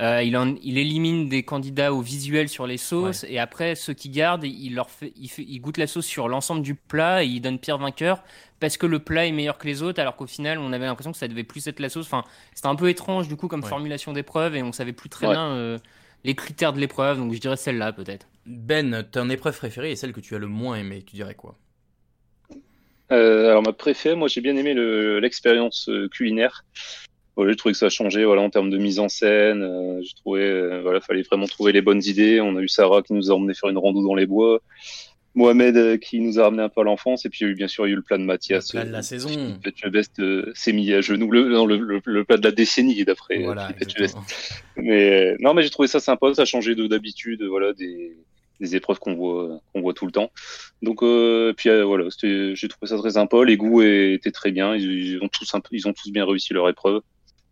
Euh, 0.00 0.22
il, 0.22 0.34
en- 0.38 0.54
il 0.62 0.78
élimine 0.78 1.28
des 1.28 1.42
candidats 1.42 1.92
au 1.92 2.00
visuel 2.00 2.48
sur 2.48 2.66
les 2.66 2.78
sauces 2.78 3.24
et 3.28 3.38
après 3.38 3.74
ceux 3.74 3.92
qui 3.92 4.08
gardent, 4.08 4.44
il 4.44 4.74
leur 4.74 4.88
fait, 4.90 5.12
il 5.16 5.28
fait, 5.28 5.44
il 5.46 5.60
goûte 5.60 5.76
la 5.76 5.86
sauce 5.86 6.06
sur 6.06 6.26
l'ensemble 6.28 6.62
du 6.62 6.74
plat 6.74 7.22
et 7.22 7.26
il 7.26 7.40
donne 7.42 7.58
pire 7.58 7.76
vainqueur 7.76 8.22
parce 8.60 8.78
que 8.78 8.86
le 8.86 8.98
plat 9.00 9.26
est 9.26 9.32
meilleur 9.32 9.58
que 9.58 9.66
les 9.66 9.82
autres, 9.82 10.00
alors 10.00 10.16
qu'au 10.16 10.26
final 10.26 10.58
on 10.58 10.72
avait 10.72 10.86
l'impression 10.86 11.12
que 11.12 11.18
ça 11.18 11.28
devait 11.28 11.44
plus 11.44 11.66
être 11.66 11.80
la 11.80 11.90
sauce. 11.90 12.06
Enfin, 12.06 12.24
c'était 12.54 12.68
un 12.68 12.76
peu 12.76 12.88
étrange 12.88 13.28
du 13.28 13.36
coup 13.36 13.46
comme 13.46 13.62
Ouais. 13.62 13.68
formulation 13.68 14.14
d'épreuve 14.14 14.56
et 14.56 14.62
on 14.62 14.72
savait 14.72 14.94
plus 14.94 15.10
très 15.10 15.26
Ouais. 15.26 15.34
bien 15.34 15.78
les 16.24 16.34
critères 16.34 16.72
de 16.72 16.80
l'épreuve. 16.80 17.18
Donc 17.18 17.32
je 17.32 17.40
dirais 17.40 17.56
celle-là 17.56 17.92
peut-être. 17.92 18.26
Ben, 18.46 19.04
ton 19.10 19.28
épreuve 19.30 19.56
préférée 19.56 19.92
est 19.92 19.96
celle 19.96 20.12
que 20.12 20.20
tu 20.20 20.34
as 20.34 20.38
le 20.38 20.46
moins 20.48 20.76
aimée. 20.76 21.02
Tu 21.06 21.16
dirais 21.16 21.34
quoi? 21.34 21.56
Euh, 23.12 23.48
alors 23.50 23.62
ma 23.62 23.72
préférée, 23.72 24.14
moi 24.14 24.28
j'ai 24.28 24.40
bien 24.40 24.56
aimé 24.56 24.72
le- 24.72 25.18
l'expérience 25.18 25.88
euh, 25.88 26.08
culinaire. 26.08 26.64
Voilà, 27.36 27.52
j'ai 27.52 27.56
trouvé 27.56 27.72
que 27.72 27.78
ça 27.78 27.86
a 27.86 27.90
changé 27.90 28.24
voilà, 28.24 28.42
en 28.42 28.50
termes 28.50 28.70
de 28.70 28.78
mise 28.78 28.98
en 28.98 29.08
scène. 29.08 29.62
Euh, 29.62 30.00
j'ai 30.02 30.14
trouvé, 30.14 30.42
euh, 30.42 30.80
voilà, 30.82 31.00
fallait 31.00 31.22
vraiment 31.22 31.46
trouver 31.46 31.72
les 31.72 31.80
bonnes 31.80 32.02
idées. 32.04 32.40
On 32.40 32.56
a 32.56 32.60
eu 32.60 32.68
Sarah 32.68 33.02
qui 33.02 33.12
nous 33.14 33.30
a 33.30 33.34
emmené 33.34 33.54
faire 33.54 33.70
une 33.70 33.78
rando 33.78 34.02
dans 34.02 34.14
les 34.14 34.26
bois. 34.26 34.60
Mohamed 35.36 35.76
euh, 35.76 35.96
qui 35.96 36.20
nous 36.20 36.40
a 36.40 36.44
ramené 36.44 36.62
un 36.62 36.68
peu 36.68 36.80
à 36.80 36.84
l'enfance. 36.84 37.24
Et 37.24 37.28
puis 37.30 37.40
il 37.42 37.44
y 37.46 37.48
a 37.48 37.52
eu 37.52 37.54
bien 37.54 37.68
sûr 37.68 37.86
il 37.86 37.90
y 37.90 37.92
a 37.92 37.94
eu 37.94 37.96
le 37.96 38.02
plat 38.02 38.18
de 38.18 38.24
Mathias. 38.24 38.72
Le 38.74 38.80
plat 38.80 38.86
de 38.86 38.92
la 38.92 38.98
euh, 38.98 39.02
saison. 39.02 39.28
Best 39.90 40.18
euh, 40.18 40.50
s'est 40.54 40.72
mis 40.72 40.92
à 40.92 41.00
genoux. 41.00 41.30
Le, 41.30 41.48
non, 41.48 41.66
le, 41.66 41.76
le- 41.78 42.02
le 42.04 42.24
plat 42.24 42.36
de 42.36 42.44
la 42.44 42.50
décennie 42.52 43.04
d'après. 43.04 43.38
Voilà. 43.44 43.70
Mais 44.76 45.36
non, 45.40 45.54
mais 45.54 45.62
j'ai 45.62 45.70
trouvé 45.70 45.88
ça 45.88 46.00
sympa. 46.00 46.32
Ça 46.34 46.42
a 46.42 46.44
changé 46.46 46.74
de 46.74 46.86
d'habitude. 46.86 47.42
Voilà, 47.44 47.72
des 47.72 48.16
des 48.60 48.76
épreuves 48.76 48.98
qu'on 48.98 49.14
voit 49.14 49.60
qu'on 49.72 49.80
voit 49.80 49.94
tout 49.94 50.04
le 50.04 50.12
temps. 50.12 50.30
Donc 50.82 51.02
euh, 51.02 51.52
puis 51.56 51.70
euh, 51.70 51.84
voilà, 51.84 52.08
j'ai 52.22 52.68
trouvé 52.68 52.88
ça 52.88 52.98
très 52.98 53.10
sympa. 53.12 53.42
Les 53.44 53.56
goûts 53.56 53.82
étaient 53.82 54.32
très 54.32 54.50
bien. 54.50 54.74
Ils, 54.74 54.90
ils 55.14 55.22
ont 55.22 55.28
tous 55.28 55.54
un 55.54 55.60
ils 55.70 55.88
ont 55.88 55.92
tous 55.92 56.10
bien 56.10 56.26
réussi 56.26 56.52
leur 56.52 56.68
épreuve. 56.68 57.00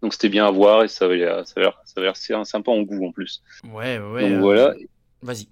Donc 0.02 0.12
c'était 0.12 0.28
bien 0.28 0.46
à 0.46 0.50
voir 0.50 0.84
et 0.84 0.88
ça 0.88 1.06
avait 1.06 1.16
l'air 1.16 1.44
ça 1.46 1.60
avait 1.96 2.06
l'air 2.06 2.46
sympa 2.46 2.70
en 2.70 2.82
goût 2.82 3.06
en 3.06 3.12
plus. 3.12 3.42
Ouais, 3.72 3.98
ouais. 3.98 4.20
Donc 4.22 4.32
euh, 4.32 4.38
voilà. 4.40 4.74
Vas-y. 5.22 5.48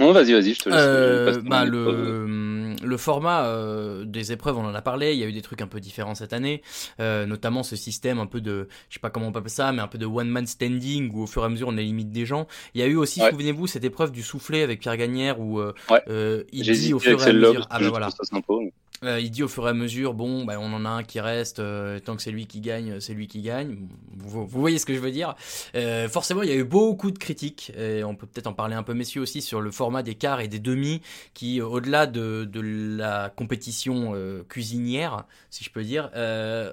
Non, 0.00 0.12
vas-y, 0.12 0.32
vas-y, 0.32 0.54
je 0.54 0.58
te 0.60 0.68
laisse. 0.68 0.78
Euh, 0.80 1.34
je 1.34 1.38
bah, 1.40 1.64
le, 1.64 1.80
épreuve. 1.80 2.76
le 2.88 2.96
format 2.96 3.44
euh, 3.46 4.04
des 4.04 4.32
épreuves, 4.32 4.58
on 4.58 4.64
en 4.64 4.74
a 4.74 4.82
parlé. 4.82 5.12
Il 5.12 5.18
y 5.20 5.22
a 5.22 5.26
eu 5.26 5.32
des 5.32 5.42
trucs 5.42 5.62
un 5.62 5.68
peu 5.68 5.78
différents 5.78 6.16
cette 6.16 6.32
année, 6.32 6.62
euh, 7.00 7.26
notamment 7.26 7.62
ce 7.62 7.76
système 7.76 8.18
un 8.18 8.26
peu 8.26 8.40
de, 8.40 8.68
je 8.88 8.94
sais 8.94 9.00
pas 9.00 9.10
comment 9.10 9.28
on 9.28 9.32
peut 9.32 9.38
appeler 9.38 9.50
ça, 9.50 9.70
mais 9.72 9.80
un 9.82 9.86
peu 9.86 9.98
de 9.98 10.06
one 10.06 10.28
man 10.28 10.46
standing 10.46 11.10
où 11.14 11.22
au 11.22 11.26
fur 11.26 11.42
et 11.42 11.46
à 11.46 11.48
mesure 11.48 11.68
on 11.68 11.76
élimine 11.76 12.10
des 12.10 12.26
gens. 12.26 12.48
Il 12.74 12.80
y 12.80 12.84
a 12.84 12.86
eu 12.86 12.96
aussi, 12.96 13.20
Ouais. 13.22 13.30
souvenez-vous, 13.30 13.66
cette 13.68 13.84
épreuve 13.84 14.10
du 14.10 14.22
soufflet 14.22 14.62
avec 14.62 14.80
Pierre 14.80 14.96
Gagnère 14.96 15.38
où 15.40 15.60
euh, 15.60 15.72
Ouais. 15.90 16.02
euh, 16.08 16.42
il 16.52 16.64
dit 16.64 16.92
au 16.92 16.98
fur 16.98 17.12
et 17.20 17.30
à 17.30 17.32
mesure, 17.32 17.66
ah 17.70 17.78
bah 17.78 17.88
voilà. 17.88 18.10
ça 18.10 18.24
sympa. 18.24 18.52
mais- 18.60 18.72
Euh, 19.02 19.20
il 19.20 19.30
dit 19.30 19.42
au 19.42 19.48
fur 19.48 19.66
et 19.66 19.70
à 19.70 19.74
mesure, 19.74 20.14
bon, 20.14 20.44
bah, 20.44 20.54
on 20.58 20.72
en 20.72 20.84
a 20.84 20.88
un 20.88 21.02
qui 21.02 21.20
reste, 21.20 21.58
euh, 21.58 21.98
tant 21.98 22.16
que 22.16 22.22
c'est 22.22 22.30
lui 22.30 22.46
qui 22.46 22.60
gagne, 22.60 23.00
c'est 23.00 23.12
lui 23.12 23.26
qui 23.26 23.42
gagne. 23.42 23.88
Vous, 24.16 24.46
voyez 24.46 24.78
ce 24.78 24.86
que 24.86 24.94
je 24.94 25.00
veux 25.00 25.10
dire. 25.10 25.34
Euh, 25.74 26.08
forcément, 26.08 26.42
il 26.42 26.48
y 26.48 26.52
a 26.52 26.56
eu 26.56 26.64
beaucoup 26.64 27.10
de 27.10 27.18
critiques, 27.18 27.72
et 27.76 28.04
on 28.04 28.14
peut 28.14 28.26
peut-être 28.26 28.46
en 28.46 28.54
parler 28.54 28.74
un 28.76 28.82
peu, 28.82 28.94
messieurs, 28.94 29.20
aussi, 29.20 29.42
sur 29.42 29.60
le 29.60 29.70
format 29.70 30.02
des 30.02 30.14
quarts 30.14 30.40
et 30.40 30.48
des 30.48 30.60
demi, 30.60 31.02
qui, 31.34 31.60
euh, 31.60 31.66
au-delà 31.66 32.06
de, 32.06 32.48
de 32.50 32.60
la 32.60 33.30
compétition 33.34 34.12
euh, 34.14 34.42
cuisinière, 34.48 35.24
si 35.50 35.64
je 35.64 35.70
peux 35.70 35.84
dire, 35.84 36.10
euh, 36.14 36.72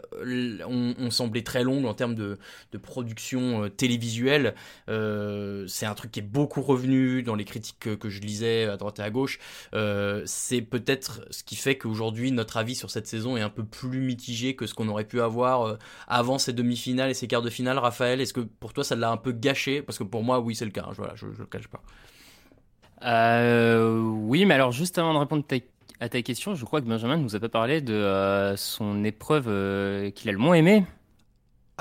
on, 0.67 0.93
on 0.97 1.09
semblait 1.11 1.43
très 1.43 1.63
longue 1.63 1.85
en 1.85 1.93
termes 1.93 2.15
de, 2.15 2.37
de 2.71 2.77
production 2.77 3.63
euh, 3.63 3.69
télévisuelle. 3.69 4.55
Euh, 4.89 5.65
c'est 5.67 5.85
un 5.85 5.95
truc 5.95 6.11
qui 6.11 6.19
est 6.19 6.23
beaucoup 6.23 6.61
revenu 6.61 7.23
dans 7.23 7.35
les 7.35 7.45
critiques 7.45 7.79
que, 7.79 7.95
que 7.95 8.09
je 8.09 8.21
lisais 8.21 8.65
à 8.65 8.77
droite 8.77 8.99
et 8.99 9.03
à 9.03 9.09
gauche. 9.09 9.39
Euh, 9.73 10.21
c'est 10.25 10.61
peut-être 10.61 11.25
ce 11.31 11.43
qui 11.43 11.55
fait 11.55 11.77
qu'aujourd'hui 11.77 12.10
notre 12.31 12.57
avis 12.57 12.75
sur 12.75 12.91
cette 12.91 13.07
saison 13.07 13.37
est 13.37 13.41
un 13.41 13.49
peu 13.49 13.63
plus 13.63 14.01
mitigé 14.01 14.55
que 14.55 14.67
ce 14.67 14.73
qu'on 14.73 14.87
aurait 14.87 15.05
pu 15.05 15.21
avoir 15.21 15.63
euh, 15.63 15.77
avant 16.07 16.37
ces 16.37 16.53
demi-finales 16.53 17.09
et 17.09 17.13
ces 17.13 17.27
quarts 17.27 17.41
de 17.41 17.49
finale. 17.49 17.77
Raphaël, 17.77 18.21
est-ce 18.21 18.33
que 18.33 18.41
pour 18.41 18.73
toi 18.73 18.83
ça 18.83 18.95
l'a 18.95 19.09
un 19.11 19.17
peu 19.17 19.31
gâché? 19.31 19.81
Parce 19.81 19.97
que 19.97 20.03
pour 20.03 20.23
moi, 20.23 20.39
oui, 20.39 20.55
c'est 20.55 20.65
le 20.65 20.71
cas. 20.71 20.85
hein, 20.87 20.93
je, 21.15 21.25
je 21.33 21.39
le 21.39 21.45
cache 21.45 21.67
pas. 21.67 21.81
Euh, 23.03 23.99
oui, 23.99 24.45
mais 24.45 24.53
alors 24.53 24.71
juste 24.71 24.97
avant 24.97 25.13
de 25.13 25.19
répondre 25.19 25.43
à 25.99 26.09
ta 26.09 26.21
question, 26.21 26.53
je 26.55 26.65
crois 26.65 26.81
que 26.81 26.87
Benjamin 26.87 27.17
ne 27.17 27.23
nous 27.23 27.35
a 27.35 27.39
pas 27.39 27.49
parlé 27.49 27.81
de 27.81 27.93
euh, 27.93 28.55
son 28.57 29.03
épreuve 29.03 29.45
qu'il 30.11 30.29
a 30.29 30.33
le 30.33 30.37
moins 30.37 30.55
aimée. 30.55 30.85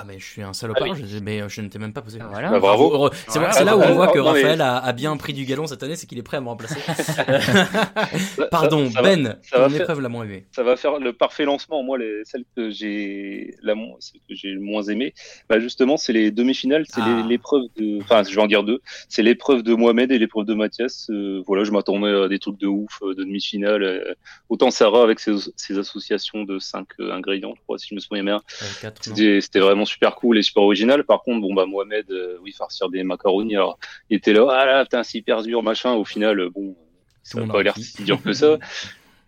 Ah 0.03 0.05
mais 0.07 0.18
je 0.18 0.24
suis 0.24 0.42
un 0.42 0.53
salopard, 0.55 0.88
Ah 0.90 0.92
oui. 0.94 1.05
je, 1.07 1.18
mais 1.18 1.42
euh, 1.42 1.48
je 1.48 1.61
ne 1.61 1.68
t'ai 1.68 1.78
même 1.78 1.92
pas 1.92 2.01
posé. 2.01 2.18
Voilà. 2.30 2.51
Bah, 2.51 2.59
bravo. 2.59 3.11
C'est 3.28 3.38
c'est 3.53 3.64
là 3.64 3.76
où 3.76 3.82
on 3.82 3.94
voit 3.94 4.09
que 4.09 4.18
Non, 4.18 4.32
mais- 4.32 4.40
Raphaël 4.42 4.61
a, 4.62 4.78
a 4.78 4.92
bien 4.92 5.16
pris 5.16 5.32
du 5.34 5.44
galon 5.44 5.66
cette 5.66 5.82
année, 5.82 5.96
c'est 5.96 6.07
qu'il 6.07 6.18
est 6.18 6.22
prêt 6.22 6.38
à 6.38 6.40
me 6.40 6.48
remplacer. 6.48 6.76
Pardon, 8.51 8.90
ça 8.90 9.03
va- 9.03 9.09
Ben, 9.16 9.38
ça 9.42 9.59
va 9.59 9.64
ton 9.64 9.70
faire- 9.70 9.80
épreuve 9.82 10.01
la 10.01 10.09
moins 10.09 10.24
aimée. 10.24 10.44
ça 10.53 10.62
va 10.62 10.76
faire 10.76 10.98
le 10.98 11.12
parfait 11.12 11.44
lancement. 11.44 11.82
Moi, 11.82 11.98
les, 11.98 12.22
celle 12.24 12.44
que 12.57 12.70
j'ai 12.70 13.55
la 13.62 13.74
celle 14.01 14.20
que 14.28 14.34
j'ai 14.34 14.48
le 14.51 14.61
moins 14.61 14.82
aimé, 14.84 15.14
bah 15.48 15.61
justement, 15.61 15.96
c'est 15.96 16.12
les 16.12 16.30
demi-finales, 16.30 16.84
c'est 16.88 17.01
Ah. 17.03 17.24
l'épreuve 17.28 17.64
de, 17.76 18.01
enfin, 18.03 18.22
je 18.22 18.34
vais 18.34 18.40
en 18.42 18.46
dire 18.46 18.62
deux. 18.64 18.80
C'est 19.09 19.22
l'épreuve 19.22 19.62
de 19.62 19.74
Mohamed 19.74 20.11
et 20.12 20.18
l'épreuve 20.18 20.46
de 20.46 20.55
Mathias. 20.55 21.09
Euh, 21.11 21.42
voilà, 21.46 21.64
je 21.64 21.70
m'attendais 21.72 22.11
à 22.24 22.28
des 22.28 22.38
trucs 22.38 22.59
de 22.59 22.66
ouf, 22.66 22.98
euh, 23.03 23.14
de 23.14 23.24
demi-finale. 23.24 23.82
Euh, 23.82 24.14
autant 24.48 24.70
Sarah 24.70 25.03
avec 25.03 25.20
ses, 25.20 25.32
ses 25.57 25.78
associations 25.78 26.44
de 26.44 26.59
cinq 26.59 26.86
euh, 27.01 27.12
ingrédients, 27.12 27.53
je 27.57 27.62
crois, 27.62 27.78
si 27.78 27.88
je 27.90 27.94
me 27.94 28.01
souviens 28.01 28.24
bien. 28.24 28.40
C'était 29.40 29.61
vraiment 29.61 29.84
super 29.91 30.14
cool 30.14 30.38
et 30.38 30.43
super 30.43 30.62
original. 30.62 31.05
Par 31.05 31.22
contre, 31.22 31.41
bon 31.41 31.55
bah 31.55 31.66
Mohamed, 31.66 32.11
euh, 32.11 32.38
oui, 32.43 32.53
farcir 32.53 32.88
des 32.88 33.03
macaronis. 33.03 33.57
Alors, 33.57 33.78
il 34.09 34.16
était 34.16 34.32
là, 34.32 34.47
ah 34.51 34.64
là, 34.64 34.84
putain, 34.84 35.03
c'est 35.03 35.18
hyper 35.18 35.43
dur, 35.43 35.62
machin. 35.62 35.93
Au 35.93 36.05
final, 36.05 36.41
euh, 36.41 36.51
bon, 36.51 36.76
ça 37.22 37.41
le 37.41 37.47
n'a 37.47 37.53
pas 37.53 37.62
l'air 37.62 37.76
si 37.76 38.03
dur 38.05 38.22
que 38.22 38.32
ça. 38.32 38.59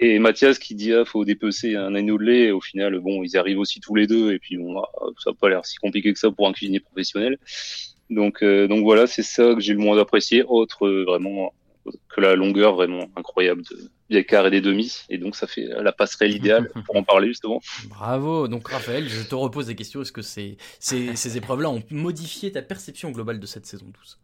Et 0.00 0.18
Mathias 0.18 0.58
qui 0.58 0.74
dit 0.74 0.92
ah 0.92 1.04
faut 1.04 1.24
dépecer 1.24 1.76
un 1.76 1.94
agneau 1.94 2.18
de 2.18 2.24
lait. 2.24 2.44
Et 2.46 2.52
au 2.52 2.60
final, 2.60 2.98
bon, 2.98 3.22
ils 3.22 3.36
arrivent 3.36 3.60
aussi 3.60 3.78
tous 3.78 3.94
les 3.94 4.08
deux. 4.08 4.32
Et 4.32 4.38
puis 4.40 4.56
bon, 4.56 4.80
ah, 4.80 4.88
ça 5.18 5.30
n'a 5.30 5.36
pas 5.40 5.48
l'air 5.48 5.64
si 5.64 5.76
compliqué 5.76 6.12
que 6.12 6.18
ça 6.18 6.30
pour 6.30 6.48
un 6.48 6.52
cuisinier 6.52 6.80
professionnel. 6.80 7.38
Donc 8.10 8.42
euh, 8.42 8.66
donc 8.66 8.82
voilà, 8.82 9.06
c'est 9.06 9.22
ça 9.22 9.54
que 9.54 9.60
j'ai 9.60 9.74
le 9.74 9.78
moins 9.78 9.98
apprécié. 9.98 10.42
Autre 10.42 10.86
euh, 10.86 11.04
vraiment 11.04 11.52
que 12.08 12.20
la 12.20 12.34
longueur 12.34 12.74
vraiment 12.74 13.10
incroyable 13.16 13.62
de, 13.70 13.90
des 14.10 14.24
quarts 14.24 14.46
et 14.46 14.50
des 14.50 14.60
demi. 14.60 15.04
Et 15.08 15.18
donc 15.18 15.36
ça 15.36 15.46
fait 15.46 15.66
la 15.80 15.92
passerelle 15.92 16.34
idéale 16.34 16.70
pour 16.86 16.96
en 16.96 17.02
parler 17.02 17.28
justement. 17.28 17.60
Bravo. 17.88 18.48
Donc 18.48 18.68
Raphaël, 18.68 19.08
je 19.08 19.22
te 19.22 19.34
repose 19.34 19.66
des 19.66 19.74
questions. 19.74 20.02
Est-ce 20.02 20.12
que 20.12 20.22
ces, 20.22 20.56
ces, 20.78 21.16
ces 21.16 21.36
épreuves-là 21.36 21.70
ont 21.70 21.82
modifié 21.90 22.52
ta 22.52 22.62
perception 22.62 23.10
globale 23.10 23.40
de 23.40 23.46
cette 23.46 23.66
saison 23.66 23.86
12 23.86 24.18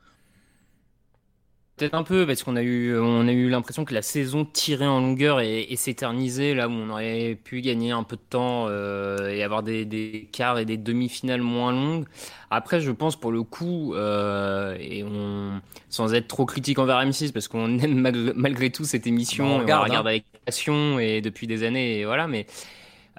Peut-être 1.78 1.94
un 1.94 2.02
peu 2.02 2.26
parce 2.26 2.42
qu'on 2.42 2.56
a 2.56 2.62
eu, 2.62 2.98
on 2.98 3.28
a 3.28 3.32
eu 3.32 3.48
l'impression 3.48 3.84
que 3.84 3.94
la 3.94 4.02
saison 4.02 4.44
tirait 4.44 4.86
en 4.86 5.00
longueur 5.00 5.40
et, 5.40 5.62
et 5.62 5.76
s'éternisait 5.76 6.52
là 6.54 6.68
où 6.68 6.72
on 6.72 6.90
aurait 6.90 7.38
pu 7.42 7.60
gagner 7.60 7.92
un 7.92 8.02
peu 8.02 8.16
de 8.16 8.22
temps 8.28 8.66
euh, 8.68 9.28
et 9.28 9.44
avoir 9.44 9.62
des, 9.62 9.84
des 9.84 10.28
quarts 10.32 10.58
et 10.58 10.64
des 10.64 10.76
demi-finales 10.76 11.40
moins 11.40 11.70
longues. 11.72 12.06
Après, 12.50 12.80
je 12.80 12.90
pense 12.90 13.14
pour 13.14 13.30
le 13.30 13.44
coup, 13.44 13.94
euh, 13.94 14.76
et 14.80 15.04
on, 15.04 15.60
sans 15.88 16.14
être 16.14 16.26
trop 16.26 16.46
critique 16.46 16.80
envers 16.80 17.00
M6 17.00 17.32
parce 17.32 17.46
qu'on 17.46 17.78
aime 17.78 17.94
malgré, 18.00 18.32
malgré 18.34 18.70
tout 18.70 18.84
cette 18.84 19.06
émission, 19.06 19.44
Bah, 19.46 19.54
on 19.54 19.60
et 19.60 19.62
regarde, 19.62 19.82
on 19.82 19.84
la 19.84 19.84
regarde 19.84 20.06
hein. 20.06 20.10
avec 20.10 20.24
passion 20.44 20.98
et 20.98 21.20
depuis 21.20 21.46
des 21.46 21.62
années 21.62 22.00
et 22.00 22.04
voilà, 22.04 22.26
mais. 22.26 22.46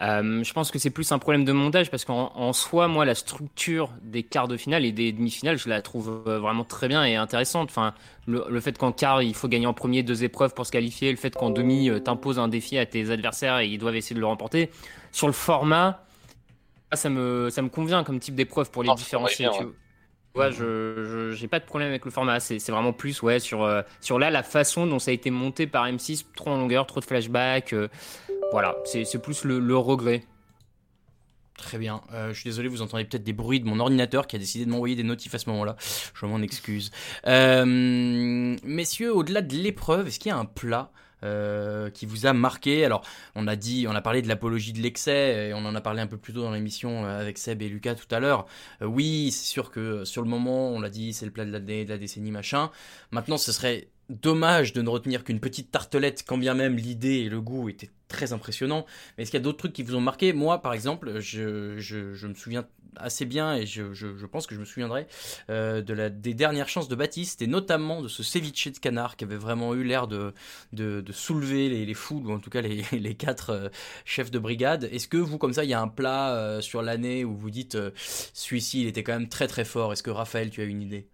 Euh, 0.02 0.44
je 0.44 0.54
pense 0.54 0.72
que 0.72 0.80
c'est 0.80 0.92
plus 0.92 1.12
un 1.12 1.20
problème 1.20 1.44
de 1.44 1.52
montage 1.52 1.92
parce 1.92 2.06
qu'en 2.06 2.32
en 2.34 2.54
soi, 2.54 2.88
moi, 2.88 3.04
la 3.04 3.16
structure 3.16 3.92
des 4.02 4.24
quarts 4.24 4.48
de 4.48 4.56
finale 4.56 4.86
et 4.86 4.94
des 4.94 5.12
demi-finales, 5.12 5.58
je 5.58 5.68
la 5.68 5.82
trouve 5.82 6.24
euh, 6.26 6.40
vraiment 6.40 6.64
très 6.64 6.88
bien 6.88 7.04
et 7.04 7.16
intéressante. 7.18 7.70
Enfin, 7.70 7.94
le, 8.26 8.46
le 8.50 8.60
fait 8.62 8.78
qu'en 8.78 8.94
quart, 8.94 9.22
il 9.22 9.36
faut 9.36 9.50
gagner 9.50 9.68
en 9.68 9.74
premier 9.74 10.02
deux 10.04 10.24
épreuves 10.24 10.54
pour 10.54 10.66
se 10.66 10.72
qualifier, 10.72 11.12
le 11.12 11.18
fait 11.18 11.36
qu'en 11.36 11.50
demi, 11.50 11.90
euh, 11.90 12.00
t'imposes 12.00 12.40
un 12.40 12.48
défi 12.48 12.78
à 12.78 12.86
tes 12.86 13.10
adversaires 13.12 13.60
et 13.60 13.68
ils 13.68 13.78
doivent 13.78 13.98
essayer 13.98 14.16
de 14.16 14.22
le 14.22 14.28
remporter. 14.28 14.70
Sur 15.12 15.28
le 15.28 15.34
format, 15.34 16.06
ça 16.94 17.10
me, 17.10 17.50
ça 17.50 17.62
me 17.62 17.70
convient 17.70 18.04
comme 18.06 18.20
type 18.20 18.36
d'épreuve 18.36 18.72
pour 18.72 18.84
les 18.84 18.94
différencier. 18.96 19.46
va 19.46 19.52
bien, 19.52 19.60
tu 19.60 19.64
vois. 19.66 19.74
Ouais, 19.74 19.78
je, 20.52 21.32
j'ai 21.36 21.48
pas 21.48 21.60
de 21.60 21.66
problème 21.66 21.90
avec 21.90 22.06
le 22.06 22.12
format. 22.12 22.40
C'est, 22.40 22.58
vraiment 22.70 22.94
plus, 22.94 23.22
ouais, 23.22 23.40
sur, 23.40 23.64
euh, 23.64 23.82
sur 24.02 24.20
là, 24.20 24.30
la 24.30 24.44
façon 24.44 24.88
dont 24.88 25.00
ça 25.00 25.12
a 25.12 25.14
été 25.14 25.32
monté 25.32 25.68
par 25.68 25.86
M6, 25.88 26.26
trop 26.36 26.52
en 26.52 26.58
longueur, 26.58 26.88
trop 26.88 27.00
de 27.00 27.06
flashbacks. 27.06 27.74
euh, 27.74 27.88
voilà, 28.52 28.76
c'est, 28.86 29.22
plus 29.22 29.44
le, 29.44 29.78
regret. 29.78 30.24
Très 31.58 31.78
bien. 31.78 32.02
Euh, 32.14 32.30
je 32.34 32.40
suis 32.40 32.50
désolé, 32.50 32.70
vous 32.70 32.82
entendez 32.82 33.04
peut-être 33.04 33.24
des 33.24 33.34
bruits 33.34 33.60
de 33.60 33.68
mon 33.68 33.80
ordinateur 33.80 34.28
qui 34.28 34.38
a 34.38 34.40
décidé 34.40 34.66
de 34.66 34.72
m'envoyer 34.72 34.96
des 34.96 35.04
notifs 35.04 35.36
à 35.36 35.40
ce 35.40 35.50
moment-là. 35.50 35.76
Je 36.14 36.26
m'en 36.26 36.42
excuse. 36.42 36.92
Messieurs, 37.26 39.14
au-delà 39.14 39.42
de 39.42 39.56
l'épreuve, 39.56 40.08
est-ce 40.08 40.20
qu'il 40.20 40.30
y 40.30 40.34
a 40.34 40.38
un 40.38 40.46
plat 40.46 40.92
euh, 41.24 41.90
qui 41.90 42.06
vous 42.06 42.26
a 42.26 42.34
marqué 42.34 42.86
Alors, 42.86 43.04
on 43.36 43.48
a 43.48 43.56
dit, 43.56 43.86
on 43.88 43.96
a 43.96 44.02
parlé 44.02 44.22
de 44.22 44.28
l'apologie 44.28 44.74
de 44.74 44.80
l'excès, 44.80 45.50
et 45.50 45.54
on 45.54 45.66
en 45.66 45.76
a 45.76 45.82
parlé 45.82 46.02
un 46.02 46.08
peu 46.08 46.18
plus 46.18 46.34
tôt 46.34 46.42
dans 46.42 46.52
l'émission 46.52 47.06
avec 47.06 47.38
Seb 47.38 47.62
et 47.62 47.70
Lucas 47.70 47.96
tout 47.96 48.14
à 48.14 48.20
l'heure. 48.20 48.46
oui, 48.82 49.32
c'est 49.32 49.46
sûr 49.46 49.72
que 49.72 50.06
sur 50.06 50.22
le 50.22 50.30
moment, 50.30 50.70
on 50.70 50.80
l'a 50.80 50.90
dit, 50.90 51.14
c'est 51.14 51.26
le 51.26 51.32
plat 51.32 51.46
de 51.46 51.50
de 51.60 51.90
la 51.90 51.98
décennie, 51.98 52.32
machin. 52.32 52.72
Maintenant, 53.12 53.38
ce 53.38 53.52
serait 53.52 53.90
dommage 54.10 54.74
de 54.74 54.82
ne 54.82 54.90
retenir 54.90 55.24
qu'une 55.24 55.40
petite 55.40 55.72
tartelette, 55.72 56.24
quand 56.28 56.38
bien 56.38 56.54
même 56.54 56.76
l'idée 56.76 57.20
et 57.20 57.30
le 57.30 57.42
goût 57.42 57.70
étaient 57.70 57.92
très 58.08 58.34
impressionnants. 58.34 58.86
Mais 59.18 59.24
est-ce 59.24 59.32
qu'il 59.32 59.40
y 59.40 59.42
a 59.42 59.44
d'autres 59.44 59.60
trucs 59.60 59.74
qui 59.74 59.84
vous 59.84 59.96
ont 59.96 60.02
marqué? 60.02 60.34
Moi, 60.34 60.62
par 60.62 60.74
exemple, 60.74 61.20
je, 61.20 62.28
me 62.28 62.34
souviens 62.34 62.68
assez 62.98 63.26
bien 63.26 63.56
et 63.56 63.66
je, 63.66 64.26
pense 64.26 64.48
que 64.48 64.56
je 64.56 64.60
me 64.60 64.66
souviendrai 64.66 65.08
euh, 65.50 65.82
de 65.82 65.94
la, 65.94 66.10
des 66.10 66.34
dernières 66.34 66.68
chances 66.68 66.88
de 66.90 66.96
Baptiste 66.96 67.42
et 67.42 67.48
notamment 67.48 68.02
de 68.02 68.08
ce 68.08 68.24
ceviche 68.24 68.72
de 68.72 68.80
canard 68.80 69.16
qui 69.16 69.24
avait 69.24 69.38
vraiment 69.38 69.74
eu 69.76 69.84
l'air 69.84 70.08
de, 70.08 70.34
soulever 71.12 71.70
les, 71.70 71.86
les 71.86 71.94
foules 71.94 72.26
ou 72.26 72.32
en 72.32 72.40
tout 72.40 72.50
cas 72.50 72.62
les, 72.92 73.16
quatre 73.16 73.52
euh, 73.52 73.70
chefs 74.06 74.32
de 74.32 74.40
brigade. 74.40 74.86
Est-ce 74.92 75.08
que 75.08 75.18
vous, 75.18 75.38
comme 75.38 75.54
ça, 75.54 75.64
il 75.64 75.70
y 75.70 75.74
a 75.74 75.82
un 75.82 75.88
plat 75.88 76.36
euh, 76.36 76.62
sur 76.62 76.82
l'année 76.82 77.24
où 77.24 77.36
vous 77.36 77.52
dites 77.52 77.78
celui-ci 78.34 78.82
il 78.82 78.88
était 78.88 79.04
quand 79.04 79.14
même 79.14 79.30
très 79.30 79.48
très 79.48 79.66
fort 79.66 79.94
Est-ce 79.94 80.04
que 80.04 80.12
Raphaël, 80.12 80.50
tu 80.50 80.62
as 80.62 80.66
une 80.66 80.82
idée? 80.82 81.08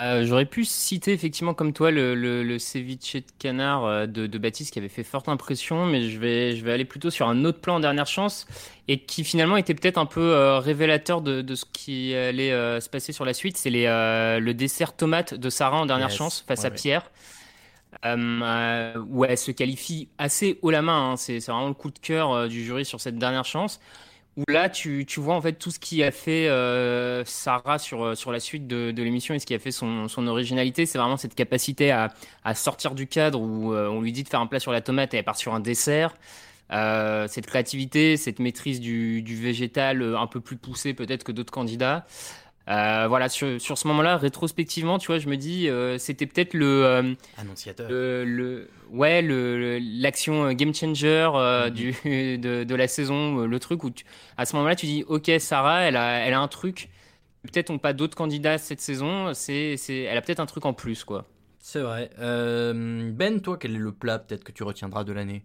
Euh, 0.00 0.24
j'aurais 0.24 0.46
pu 0.46 0.64
citer 0.64 1.12
effectivement 1.12 1.54
comme 1.54 1.72
toi 1.72 1.92
le, 1.92 2.14
le, 2.16 2.58
ceviche 2.58 3.14
de 3.14 3.22
canard 3.38 3.84
euh, 3.84 4.06
de, 4.06 4.26
de, 4.26 4.38
Baptiste 4.38 4.72
qui 4.72 4.80
avait 4.80 4.88
fait 4.88 5.04
forte 5.04 5.28
impression, 5.28 5.86
mais 5.86 6.08
je 6.10 6.18
vais, 6.18 6.56
je 6.56 6.64
vais 6.64 6.72
aller 6.72 6.84
plutôt 6.84 7.10
sur 7.10 7.28
un 7.28 7.44
autre 7.44 7.60
plan 7.60 7.76
en 7.76 7.80
dernière 7.80 8.08
chance 8.08 8.46
et 8.88 8.98
qui 8.98 9.22
finalement 9.22 9.56
était 9.56 9.74
peut-être 9.74 9.98
un 9.98 10.06
peu 10.06 10.20
euh, 10.20 10.58
révélateur 10.58 11.20
de, 11.20 11.42
de, 11.42 11.54
ce 11.54 11.64
qui 11.72 12.12
allait 12.12 12.50
se 12.80 12.88
passer 12.88 13.12
sur 13.12 13.24
la 13.24 13.34
suite. 13.34 13.56
C'est 13.56 13.70
le 13.70 14.52
dessert 14.52 14.96
tomate 14.96 15.34
de 15.34 15.48
Sarah 15.48 15.78
en 15.78 15.86
dernière 15.86 16.10
chance 16.10 16.44
face 16.46 16.64
à 16.64 16.70
Pierre. 16.72 17.08
où 18.04 19.24
elle 19.24 19.38
se 19.38 19.52
qualifie 19.52 20.08
assez 20.18 20.58
haut 20.62 20.70
la 20.70 20.82
main, 20.82 21.12
hein. 21.12 21.16
c'est 21.16 21.38
vraiment 21.38 21.68
le 21.68 21.74
coup 21.74 21.92
de 21.92 22.00
cœur 22.00 22.48
du 22.48 22.64
jury 22.64 22.84
sur 22.84 23.00
cette 23.00 23.16
dernière 23.16 23.44
chance 23.44 23.78
où 24.36 24.42
là 24.48 24.68
tu, 24.68 25.04
tu, 25.06 25.20
vois 25.20 25.34
en 25.34 25.40
fait 25.40 25.54
tout 25.54 25.70
ce 25.70 25.78
qui 25.78 26.02
a 26.02 26.10
fait 26.10 26.48
euh, 26.48 27.24
Sarah 27.24 27.78
sur, 27.78 28.02
euh, 28.02 28.14
sur 28.14 28.32
la 28.32 28.40
suite 28.40 28.66
de, 28.66 28.90
de 28.90 29.02
l'émission 29.02 29.34
et 29.34 29.38
ce 29.38 29.46
qui 29.46 29.54
a 29.54 29.58
fait 29.58 29.70
son, 29.70 30.08
son 30.08 30.26
originalité, 30.26 30.86
c'est 30.86 30.98
vraiment 30.98 31.16
cette 31.16 31.34
capacité 31.34 31.90
à, 31.90 32.12
à, 32.44 32.54
sortir 32.54 32.94
du 32.94 33.06
cadre 33.06 33.40
où 33.40 33.72
euh, 33.72 33.88
on 33.88 34.00
lui 34.00 34.12
dit 34.12 34.24
de 34.24 34.28
faire 34.28 34.40
un 34.40 34.46
plat 34.46 34.60
sur 34.60 34.72
la 34.72 34.80
tomate 34.80 35.14
et 35.14 35.18
elle 35.18 35.24
part 35.24 35.36
sur 35.36 35.54
un 35.54 35.60
dessert. 35.60 36.14
Euh, 36.72 37.28
cette 37.28 37.46
créativité, 37.46 38.16
cette 38.16 38.38
maîtrise 38.38 38.80
du, 38.80 39.22
du 39.22 39.36
végétal 39.36 40.16
un 40.16 40.26
peu 40.26 40.40
plus 40.40 40.56
poussée 40.56 40.94
peut-être 40.94 41.22
que 41.22 41.32
d'autres 41.32 41.52
candidats. 41.52 42.06
Euh, 42.68 43.06
voilà, 43.08 43.28
sur, 43.28 43.60
sur 43.60 43.76
ce 43.76 43.86
moment-là, 43.88 44.16
rétrospectivement, 44.16 44.98
tu 44.98 45.08
vois, 45.08 45.18
je 45.18 45.28
me 45.28 45.36
dis, 45.36 45.68
euh, 45.68 45.98
c'était 45.98 46.26
peut-être 46.26 46.54
le, 46.54 46.84
euh, 46.84 47.14
Annonciateur. 47.36 47.90
le, 47.90 48.24
le, 48.24 48.70
ouais, 48.90 49.20
le, 49.20 49.78
l'action 49.78 50.50
game 50.52 50.74
changer 50.74 51.28
mhm. 51.30 51.70
du, 51.70 51.92
de, 52.38 52.64
de, 52.64 52.74
la 52.74 52.88
saison, 52.88 53.44
le 53.44 53.58
truc 53.60 53.84
où, 53.84 53.90
tu, 53.90 54.04
à 54.38 54.46
ce 54.46 54.56
moment-là, 54.56 54.76
tu 54.76 54.86
dis, 54.86 55.04
ok, 55.06 55.30
Sarah, 55.38 55.82
elle 55.82 55.96
a, 55.96 56.26
elle 56.26 56.32
a 56.32 56.40
un 56.40 56.48
truc. 56.48 56.88
Peut-être 57.42 57.68
n'ont 57.68 57.78
pas 57.78 57.92
d'autres 57.92 58.16
candidats 58.16 58.56
cette 58.56 58.80
saison. 58.80 59.34
C'est, 59.34 59.76
c'est, 59.76 59.98
elle 59.98 60.16
a 60.16 60.22
peut-être 60.22 60.40
un 60.40 60.46
truc 60.46 60.64
en 60.64 60.72
plus, 60.72 61.04
quoi. 61.04 61.26
C'est 61.58 61.80
vrai. 61.80 62.10
ben, 62.18 63.40
toi, 63.42 63.58
quel 63.58 63.74
est 63.74 63.78
le 63.78 63.92
plat 63.92 64.18
peut-être 64.18 64.44
que 64.44 64.52
tu 64.52 64.62
retiendras 64.62 65.04
de 65.04 65.12
l'année? 65.12 65.44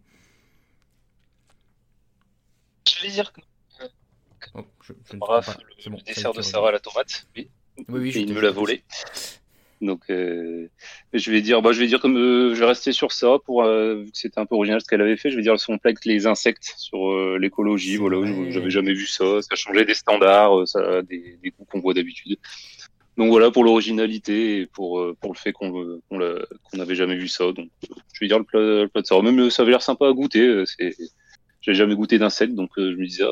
Je 2.88 3.02
vais 3.04 3.12
dire 3.12 3.34
que 3.34 3.42
Oh, 4.54 4.66
le 4.90 6.04
dessert 6.04 6.34
de 6.34 6.42
Sarah 6.42 6.70
à 6.70 6.72
la 6.72 6.80
tomate, 6.80 7.28
oui. 7.36 7.50
Oui, 7.88 8.00
oui, 8.02 8.12
il 8.16 8.34
me 8.34 8.42
l'a 8.42 8.52
volé. 8.52 8.84
Donc, 9.82 10.02
euh, 10.10 10.68
je 11.14 11.32
vais 11.32 11.42
dire, 11.42 11.62
bah, 11.62 11.72
je 11.72 11.80
vais 11.80 11.88
dire 11.88 12.02
comme 12.02 12.18
euh, 12.18 12.54
je 12.54 12.60
vais 12.60 12.66
rester 12.66 12.92
sur 12.92 13.14
ça 13.14 13.38
pour 13.46 13.64
euh, 13.64 14.04
vu 14.04 14.12
que 14.12 14.18
c'était 14.18 14.40
un 14.40 14.46
peu 14.46 14.56
original 14.56 14.82
ce 14.82 14.88
qu'elle 14.88 15.02
avait 15.02 15.16
fait. 15.16 15.30
Je 15.30 15.38
vais 15.38 15.42
dire 15.42 15.58
son 15.58 15.78
plat 15.78 15.90
avec 15.90 16.04
les 16.04 16.28
insectes 16.28 16.74
sur 16.78 17.18
l'écologie. 17.38 17.96
Voilà, 17.96 18.18
j'avais 18.50 18.70
jamais 18.70 18.94
vu 18.94 19.08
ça. 19.08 19.42
Ça 19.42 19.56
changeait 19.56 19.86
des 19.86 19.94
standards, 19.94 20.68
ça 20.68 21.02
des, 21.04 21.38
des 21.42 21.52
goûts 21.52 21.66
qu'on 21.66 21.80
voit 21.80 21.94
d'habitude. 21.94 22.38
Donc 23.18 23.30
voilà 23.30 23.52
pour 23.52 23.64
l'originalité 23.64 24.62
et 24.62 24.66
pour 24.66 25.16
pour 25.20 25.34
le 25.34 25.38
fait 25.38 25.52
qu'on 25.54 26.02
qu'on 26.10 26.78
n'avait 26.78 26.96
jamais 26.96 27.16
vu 27.16 27.28
ça. 27.30 27.52
Donc, 27.52 27.70
je 28.14 28.20
vais 28.20 28.28
dire 28.28 28.40
le 28.40 28.46
plat, 28.46 28.60
le 28.60 28.88
plat 28.88 29.02
de 29.02 29.08
Sarah. 29.08 29.22
Même 29.22 29.50
ça 29.50 29.62
avait 29.62 29.72
l'air 29.72 29.82
sympa 29.82 30.08
à 30.08 30.12
goûter. 30.12 30.64
C'est, 30.66 30.94
j'ai 31.62 31.74
jamais 31.74 31.96
goûté 31.96 32.18
d'insectes, 32.18 32.54
donc 32.54 32.72
je 32.78 32.96
me 32.96 33.06
disais 33.06 33.24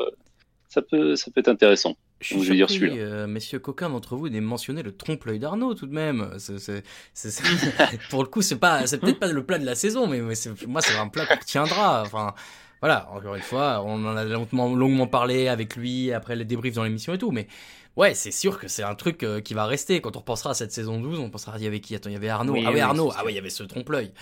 ça 0.68 0.82
peut, 0.82 1.16
ça 1.16 1.30
peut 1.30 1.40
être 1.40 1.48
intéressant. 1.48 1.96
Je, 2.20 2.36
vais 2.36 2.56
dire 2.56 2.68
celui-là. 2.68 2.94
Euh, 2.96 3.26
messieurs, 3.26 3.58
qu'aucun 3.58 3.88
d'entre 3.88 4.16
vous 4.16 4.28
n'ait 4.28 4.40
mentionné 4.40 4.82
le 4.82 4.94
trompe-l'œil 4.94 5.38
d'Arnaud 5.38 5.74
tout 5.74 5.86
de 5.86 5.94
même. 5.94 6.30
pour 8.10 8.22
le 8.22 8.28
coup, 8.28 8.42
c'est 8.42 8.58
pas, 8.58 8.86
c'est 8.86 8.98
peut-être 8.98 9.20
pas 9.20 9.28
le 9.28 9.44
plat 9.44 9.58
de 9.58 9.64
la 9.64 9.74
saison, 9.74 10.06
mais, 10.06 10.20
moi, 10.20 10.34
c'est 10.82 10.96
un 10.96 11.08
plat 11.08 11.26
qui 11.26 11.46
tiendra. 11.46 12.02
Enfin, 12.02 12.34
voilà, 12.80 13.08
encore 13.12 13.34
une 13.34 13.42
fois, 13.42 13.82
on 13.84 14.04
en 14.04 14.16
a 14.16 14.24
longuement, 14.24 14.74
longuement 14.74 15.06
parlé 15.06 15.48
avec 15.48 15.76
lui 15.76 16.12
après 16.12 16.36
les 16.36 16.44
débriefs 16.44 16.74
dans 16.74 16.84
l'émission 16.84 17.14
et 17.14 17.18
tout, 17.18 17.30
mais 17.30 17.48
ouais, 17.96 18.14
c'est 18.14 18.30
sûr 18.30 18.58
que 18.58 18.68
c'est 18.68 18.82
un 18.82 18.94
truc 18.94 19.22
euh, 19.22 19.40
qui 19.40 19.54
va 19.54 19.64
rester. 19.64 20.00
Quand 20.00 20.16
on 20.16 20.20
repensera 20.20 20.50
à 20.50 20.54
cette 20.54 20.72
saison 20.72 21.00
12, 21.00 21.18
on 21.20 21.30
pensera, 21.30 21.56
il 21.56 21.64
y 21.64 21.66
avait 21.66 21.80
qui? 21.80 21.94
Attends, 21.94 22.10
il 22.10 22.14
y 22.14 22.16
avait 22.16 22.28
Arnaud. 22.28 22.54
ah 22.66 22.70
oui, 22.72 22.80
Arnaud. 22.80 23.10
Ah 23.16 23.22
oui, 23.24 23.32
il 23.32 23.36
y 23.36 23.38
avait 23.38 23.50
ce 23.50 23.62
trompe-l'œil. 23.62 24.12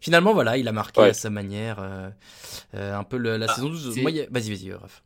Finalement, 0.00 0.34
voilà, 0.34 0.56
il 0.56 0.68
a 0.68 0.72
marqué 0.72 1.02
à 1.02 1.14
sa 1.14 1.30
manière 1.30 1.78
euh, 1.80 2.98
un 2.98 3.04
peu 3.04 3.16
la 3.16 3.46
ah, 3.48 3.54
saison 3.54 3.68
12. 3.68 3.98
Vas-y, 3.98 4.26
vas-y, 4.30 4.72
Raph 4.72 5.02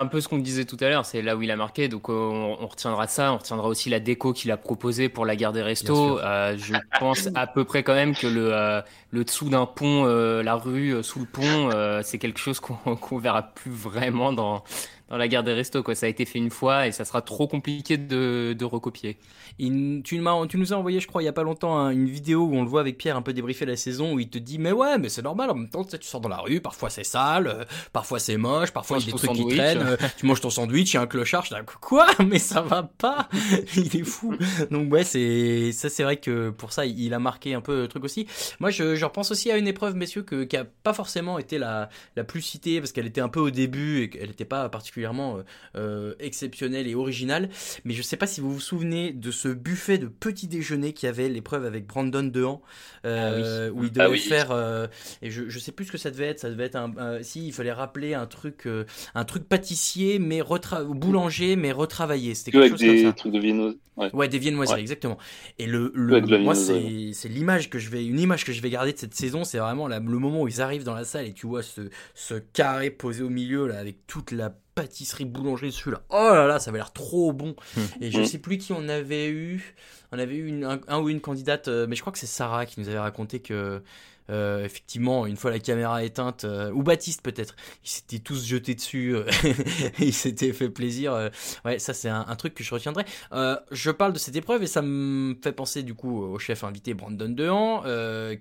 un 0.00 0.06
peu 0.06 0.20
ce 0.20 0.28
qu'on 0.28 0.38
disait 0.38 0.64
tout 0.64 0.76
à 0.80 0.88
l'heure, 0.88 1.04
c'est 1.04 1.22
là 1.22 1.36
où 1.36 1.42
il 1.42 1.50
a 1.50 1.56
marqué, 1.56 1.88
donc 1.88 2.08
on, 2.08 2.54
retiendra 2.54 3.08
ça, 3.08 3.32
on 3.32 3.38
retiendra 3.38 3.66
aussi 3.66 3.90
la 3.90 3.98
déco 3.98 4.32
qu'il 4.32 4.50
a 4.52 4.56
proposée 4.56 5.08
pour 5.08 5.26
la 5.26 5.34
gare 5.34 5.52
des 5.52 5.62
restos. 5.62 6.20
Euh, 6.20 6.56
je 6.56 6.74
pense 7.00 7.28
à 7.34 7.46
peu 7.48 7.64
près 7.64 7.82
quand 7.82 7.94
même 7.94 8.14
que 8.14 8.28
le, 8.28 8.54
euh, 8.54 8.80
le 9.10 9.24
dessous 9.24 9.48
d'un 9.48 9.66
pont, 9.66 10.04
euh, 10.06 10.42
la 10.42 10.54
rue 10.54 11.02
sous 11.02 11.20
le 11.20 11.26
pont, 11.26 11.70
c'est 12.02 12.18
quelque 12.18 12.38
chose 12.38 12.60
qu'on 12.60 13.18
verra 13.18 13.42
plus 13.42 13.72
vraiment 13.72 14.32
dans, 14.32 14.62
dans 15.08 15.16
la 15.16 15.28
gare 15.28 15.42
des 15.42 15.52
restos. 15.52 15.82
Quoi. 15.82 15.94
Ça 15.94 16.06
a 16.06 16.08
été 16.08 16.24
fait 16.24 16.38
une 16.38 16.50
fois 16.50 16.86
et 16.86 16.92
ça 16.92 17.04
sera 17.04 17.22
trop 17.22 17.48
compliqué 17.48 17.96
de, 17.96 18.54
de 18.58 18.64
recopier. 18.64 19.18
tu, 19.58 20.02
tu, 20.04 20.18
nous 20.18 20.72
as 20.72 20.76
envoyé, 20.76 21.00
je 21.00 21.06
crois, 21.06 21.22
il 21.22 21.26
y 21.26 21.28
a 21.28 21.32
pas 21.32 21.42
longtemps, 21.42 21.78
hein, 21.78 21.90
une 21.90 22.08
vidéo 22.08 22.44
où 22.44 22.54
on 22.54 22.62
le 22.62 22.68
voit 22.68 22.80
avec 22.80 22.98
Pierre 22.98 23.16
un 23.16 23.22
peu 23.22 23.32
débriefer 23.32 23.66
la 23.66 23.76
saison, 23.76 24.14
où 24.14 24.20
il 24.20 24.28
te 24.28 24.38
dit, 24.38 24.58
mais 24.58 24.72
ouais, 24.72 24.98
mais 24.98 25.08
c'est 25.08 25.22
normal, 25.22 25.50
en 25.50 25.54
même 25.54 25.70
temps, 25.70 25.84
tu 25.84 25.96
sors 26.02 26.20
dans 26.20 26.28
la 26.28 26.38
rue, 26.38 26.60
parfois 26.60 26.90
c'est 26.90 27.04
sale, 27.04 27.46
euh, 27.46 27.64
parfois 27.92 28.18
c'est 28.18 28.36
moche, 28.36 28.70
parfois 28.70 28.98
il 28.98 29.06
y 29.06 29.08
a 29.08 29.12
des 29.12 29.18
trucs 29.18 29.32
qui 29.32 29.46
traînent, 29.46 29.78
euh, 29.78 29.96
tu 30.18 30.26
manges 30.26 30.40
ton 30.40 30.50
sandwich, 30.50 30.92
il 30.92 30.94
y 30.94 30.98
a 30.98 31.02
un 31.02 31.06
clochard, 31.06 31.44
je 31.44 31.54
dis, 31.54 31.60
quoi? 31.80 32.06
Mais 32.26 32.38
ça 32.38 32.60
va 32.60 32.82
pas 32.82 33.28
Il 33.76 33.96
est 33.96 34.04
fou 34.04 34.34
Donc 34.70 34.92
ouais, 34.92 35.04
c'est 35.04 35.72
ça 35.72 35.88
c'est 35.88 36.02
vrai 36.02 36.16
que 36.16 36.50
pour 36.50 36.72
ça, 36.72 36.86
il 36.86 37.14
a 37.14 37.18
marqué 37.18 37.54
un 37.54 37.60
peu 37.60 37.82
le 37.82 37.88
truc 37.88 38.04
aussi. 38.04 38.26
Moi, 38.60 38.70
je, 38.70 38.94
je 38.94 39.04
repense 39.04 39.30
aussi 39.30 39.50
à 39.50 39.56
une 39.56 39.68
épreuve, 39.68 39.94
messieurs, 39.94 40.22
que, 40.22 40.44
qui 40.44 40.56
a 40.56 40.64
pas 40.64 40.92
forcément 40.92 41.38
été 41.38 41.58
la, 41.58 41.88
la 42.16 42.24
plus 42.24 42.42
citée, 42.42 42.80
parce 42.80 42.92
qu'elle 42.92 43.06
était 43.06 43.20
un 43.20 43.28
peu 43.28 43.40
au 43.40 43.50
début 43.50 44.02
et 44.02 44.10
qu'elle 44.10 44.28
n'était 44.28 44.44
pas 44.44 44.68
particulièrement 44.68 44.97
particulièrement 44.98 45.38
euh, 45.76 46.14
exceptionnel 46.18 46.88
et 46.88 46.94
original. 46.94 47.48
Mais 47.84 47.94
je 47.94 48.02
sais 48.02 48.16
pas 48.16 48.26
si 48.26 48.40
vous 48.40 48.52
vous 48.52 48.60
souvenez 48.60 49.12
de 49.12 49.30
ce 49.30 49.48
buffet 49.48 49.98
de 49.98 50.06
petit 50.06 50.48
déjeuner 50.48 50.92
qui 50.92 51.06
avait 51.06 51.28
l'épreuve 51.28 51.64
avec 51.64 51.86
Brandon 51.86 52.22
Dehan, 52.22 52.60
euh, 53.04 53.68
ah 53.68 53.72
où 53.72 53.84
il 53.84 53.92
devait 53.92 54.18
ah 54.18 54.28
faire. 54.28 54.50
Euh, 54.50 54.86
et 55.22 55.30
je, 55.30 55.58
sais 55.58 55.72
plus 55.72 55.86
ce 55.86 55.92
que 55.92 55.98
ça 55.98 56.10
devait 56.10 56.26
être. 56.26 56.40
Ça 56.40 56.50
devait 56.50 56.64
être 56.64 56.76
un. 56.76 57.22
si, 57.22 57.46
il 57.46 57.52
fallait 57.52 57.72
rappeler 57.72 58.14
un 58.14 58.26
truc, 58.26 58.68
un 59.14 59.24
truc 59.24 59.44
pâtissier, 59.48 60.18
mais 60.18 60.40
retra 60.40 60.82
boulanger, 60.82 61.56
mais 61.56 61.72
retravaillé. 61.72 62.34
C'était 62.34 62.52
quelque 62.52 62.70
chose 62.70 62.80
des 62.80 62.86
comme 62.86 63.06
ça. 63.06 63.12
trucs 63.12 63.32
de 63.32 63.38
viennoiserie. 63.38 63.78
Ouais. 64.12 64.28
des 64.28 64.38
viennoiseries, 64.38 64.80
exactement. 64.80 65.18
Et 65.58 65.66
le, 65.66 65.92
le 65.94 66.38
moi, 66.38 66.54
c'est 66.54 67.28
l'image 67.28 67.70
que 67.70 67.78
je 67.78 67.90
vais, 67.90 68.04
une 68.06 68.20
image 68.20 68.44
que 68.44 68.52
je 68.52 68.62
vais 68.62 68.70
garder 68.70 68.92
de 68.92 68.98
cette 68.98 69.14
saison, 69.14 69.44
c'est 69.44 69.58
vraiment 69.58 69.88
le 69.88 70.00
moment 70.00 70.42
où 70.42 70.48
ils 70.48 70.60
arrivent 70.60 70.84
dans 70.84 70.94
la 70.94 71.04
salle 71.04 71.26
et 71.26 71.32
tu 71.32 71.46
vois 71.46 71.62
ce, 71.62 71.82
ce 72.14 72.34
carré 72.34 72.90
posé 72.90 73.22
au 73.22 73.30
milieu 73.30 73.66
là 73.66 73.78
avec 73.78 74.06
toute 74.06 74.30
la 74.30 74.54
pâtisserie 74.80 75.24
boulangerie 75.24 75.68
dessus 75.68 75.90
là. 75.90 76.02
Oh 76.10 76.30
là 76.30 76.46
là, 76.46 76.58
ça 76.58 76.70
avait 76.70 76.78
l'air 76.78 76.92
trop 76.92 77.32
bon. 77.32 77.54
Hum. 77.76 77.82
Et 78.00 78.10
je 78.10 78.18
hum. 78.18 78.26
sais 78.26 78.38
plus 78.38 78.58
qui 78.58 78.72
on 78.72 78.88
avait 78.88 79.28
eu. 79.28 79.74
On 80.12 80.18
avait 80.18 80.36
eu 80.36 80.64
un, 80.64 80.98
ou 80.98 81.10
une 81.10 81.20
candidate, 81.20 81.68
euh, 81.68 81.86
mais 81.86 81.94
je 81.94 82.00
crois 82.00 82.12
que 82.12 82.18
c'est 82.18 82.26
Sarah 82.26 82.64
qui 82.64 82.80
nous 82.80 82.88
avait 82.88 82.98
raconté 82.98 83.40
que 83.40 83.82
euh, 84.30 84.64
effectivement, 84.64 85.26
une 85.26 85.36
fois 85.36 85.50
la 85.50 85.58
caméra 85.58 86.04
éteinte, 86.04 86.44
euh, 86.44 86.70
ou 86.72 86.82
Baptiste 86.82 87.22
peut-être, 87.22 87.56
ils 87.84 87.88
s'étaient 87.88 88.18
tous 88.18 88.44
jetés 88.44 88.74
dessus, 88.74 89.16
euh, 89.16 89.24
ils 89.98 90.12
s'étaient 90.12 90.52
fait 90.52 90.68
plaisir. 90.68 91.30
ouais, 91.64 91.78
ça 91.78 91.94
c'est 91.94 92.08
un, 92.08 92.24
truc 92.36 92.54
que 92.54 92.62
je 92.62 92.72
retiendrai. 92.72 93.04
je 93.32 93.90
parle 93.90 94.12
de 94.12 94.18
cette 94.18 94.36
épreuve 94.36 94.62
et 94.62 94.66
ça 94.66 94.82
me 94.82 95.34
fait 95.42 95.52
penser 95.52 95.82
du 95.82 95.94
coup 95.94 96.22
au 96.22 96.38
chef 96.38 96.62
invité 96.62 96.94
Brandon 96.94 97.28
Dehan, 97.28 97.82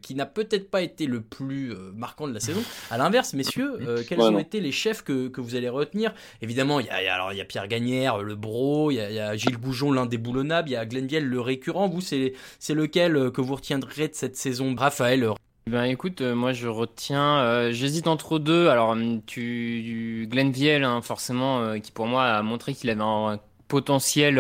qui 0.02 0.16
n'a 0.16 0.26
peut-être 0.26 0.70
pas 0.70 0.82
été 0.82 1.06
le 1.06 1.22
plus 1.22 1.74
marquant 1.96 2.28
de 2.28 2.34
la 2.34 2.40
saison. 2.40 2.62
À 2.92 2.98
l'inverse, 2.98 3.34
messieurs, 3.34 4.04
quels 4.08 4.22
ont 4.22 4.38
été 4.38 4.60
les 4.60 4.72
chefs 4.72 5.04
que, 5.04 5.30
que, 5.30 5.42
vous 5.42 5.56
allez 5.56 5.70
retenir? 5.70 6.14
Évidemment, 6.42 6.80
il 6.80 6.88
y 6.88 6.90
a, 6.90 7.14
alors 7.14 7.34
il 7.34 7.38
y 7.38 7.42
a 7.42 7.46
Pierre 7.46 7.68
Gagnère, 7.68 8.20
le 8.20 8.36
Bro, 8.36 8.92
il 8.92 8.96
y, 8.96 8.98
y, 8.98 9.20
a 9.20 9.36
Gilles 9.36 9.58
Goujon, 9.58 9.92
l'indéboulonnable, 9.92 10.70
il 10.70 10.74
y 10.74 10.76
a 10.76 10.86
Glenn 10.86 11.08
le 11.08 11.42
récurrent. 11.42 11.88
Vous, 11.88 12.02
c'est 12.02 12.34
c'est 12.60 12.74
lequel 12.74 13.32
que 13.32 13.42
vous 13.42 13.56
retiendrez 13.56 14.10
de 14.10 14.16
cette 14.16 14.36
saison? 14.36 14.76
Raphaël 14.78 15.28
Ben 15.68 15.84
écoute, 15.84 16.22
euh, 16.22 16.34
moi 16.34 16.54
je 16.54 16.70
retiens, 16.70 17.40
euh, 17.40 17.72
j'hésite 17.74 18.08
entre 18.08 18.40
deux. 18.40 18.70
Alors 18.70 18.96
tu, 19.26 20.26
Glenn 20.32 20.50
Viel, 20.50 20.86
hein, 20.86 21.02
forcément, 21.02 21.60
euh, 21.60 21.80
qui 21.80 21.92
pour 21.92 22.08
moi 22.08 22.24
a 22.24 22.42
montré 22.42 22.74
qu'il 22.74 22.90
avait 22.90 23.02
un 23.02 23.38
potentiel 23.68 24.36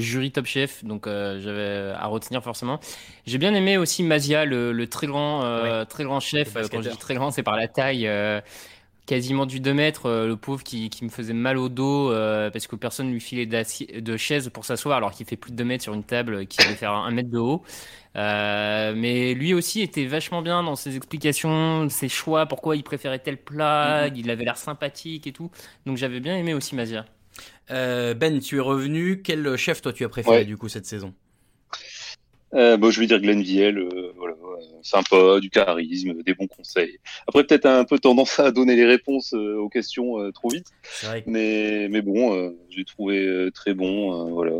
jury 0.00 0.32
top 0.32 0.46
chef, 0.46 0.84
donc 0.84 1.06
j'avais 1.06 1.92
à 1.96 2.06
retenir 2.08 2.42
forcément. 2.42 2.80
J'ai 3.24 3.38
bien 3.38 3.54
aimé 3.54 3.78
aussi 3.78 4.02
Mazia, 4.02 4.44
le, 4.44 4.86
très 4.86 5.06
grand, 5.06 5.84
très 5.86 6.02
grand 6.02 6.18
chef. 6.18 6.54
Quand 6.54 6.82
je 6.82 6.90
dis 6.90 6.96
très 6.96 7.14
grand, 7.14 7.30
c'est 7.30 7.44
par 7.44 7.56
la 7.56 7.68
taille 7.68 8.10
quasiment 9.08 9.46
du 9.46 9.58
2 9.58 9.72
mètres, 9.72 10.06
euh, 10.06 10.28
le 10.28 10.36
pauvre 10.36 10.62
qui, 10.62 10.90
qui, 10.90 11.02
me 11.02 11.08
faisait 11.08 11.32
mal 11.32 11.56
au 11.56 11.70
dos 11.70 12.12
euh, 12.12 12.50
parce 12.50 12.66
que 12.66 12.76
personne 12.76 13.10
lui 13.10 13.20
filait 13.20 13.46
de 13.46 14.16
chaise 14.18 14.50
pour 14.50 14.66
s'asseoir 14.66 14.98
alors 14.98 15.12
qu'il 15.12 15.24
fait 15.24 15.36
plus 15.36 15.50
de 15.50 15.56
2 15.56 15.64
mètres 15.64 15.82
sur 15.82 15.94
une 15.94 16.04
table 16.04 16.46
qui 16.46 16.58
devait 16.58 16.74
faire 16.74 16.92
un 16.92 17.10
mètre 17.10 17.30
de 17.30 17.38
haut. 17.38 17.62
Euh, 18.16 18.92
mais 18.94 19.32
lui 19.32 19.54
aussi 19.54 19.80
était 19.80 20.04
vachement 20.04 20.42
bien 20.42 20.62
dans 20.62 20.76
ses 20.76 20.94
explications, 20.96 21.88
ses 21.88 22.10
choix, 22.10 22.44
pourquoi 22.44 22.76
il 22.76 22.82
préférait 22.82 23.18
tel 23.18 23.38
plat, 23.38 24.08
mm-hmm. 24.08 24.12
il 24.16 24.30
avait 24.30 24.44
l'air 24.44 24.58
sympathique 24.58 25.26
et 25.26 25.32
tout. 25.32 25.50
Donc 25.86 25.96
j'avais 25.96 26.20
bien 26.20 26.36
aimé 26.36 26.52
aussi 26.52 26.74
Mazia. 26.74 27.06
ben, 27.70 28.40
tu 28.40 28.58
es 28.58 28.60
revenu. 28.60 29.22
Quel 29.22 29.56
chef 29.56 29.80
toi 29.80 29.94
tu 29.94 30.04
as 30.04 30.10
préféré 30.10 30.44
du 30.44 30.58
coup 30.58 30.68
cette 30.68 30.86
saison? 30.86 31.14
Bon, 32.52 32.90
je 32.90 33.00
vais 33.00 33.06
dire 33.06 33.20
Glenn 33.20 33.42
Viel, 33.42 33.88
voilà, 34.16 34.34
sympa, 34.82 35.40
du 35.40 35.50
charisme, 35.50 36.22
des 36.22 36.34
bons 36.34 36.46
conseils. 36.46 36.98
Après, 37.26 37.44
peut-être 37.44 37.66
un 37.66 37.84
peu 37.84 37.98
tendance 37.98 38.38
à 38.38 38.50
donner 38.50 38.76
les 38.76 38.86
réponses 38.86 39.34
euh, 39.34 39.56
aux 39.56 39.68
questions 39.68 40.20
euh, 40.20 40.32
trop 40.32 40.48
vite. 40.48 40.68
Mais, 41.26 41.88
mais 41.90 42.02
bon, 42.02 42.34
euh, 42.34 42.50
j'ai 42.70 42.84
trouvé 42.84 43.48
très 43.54 43.74
bon. 43.74 44.32
voilà. 44.32 44.52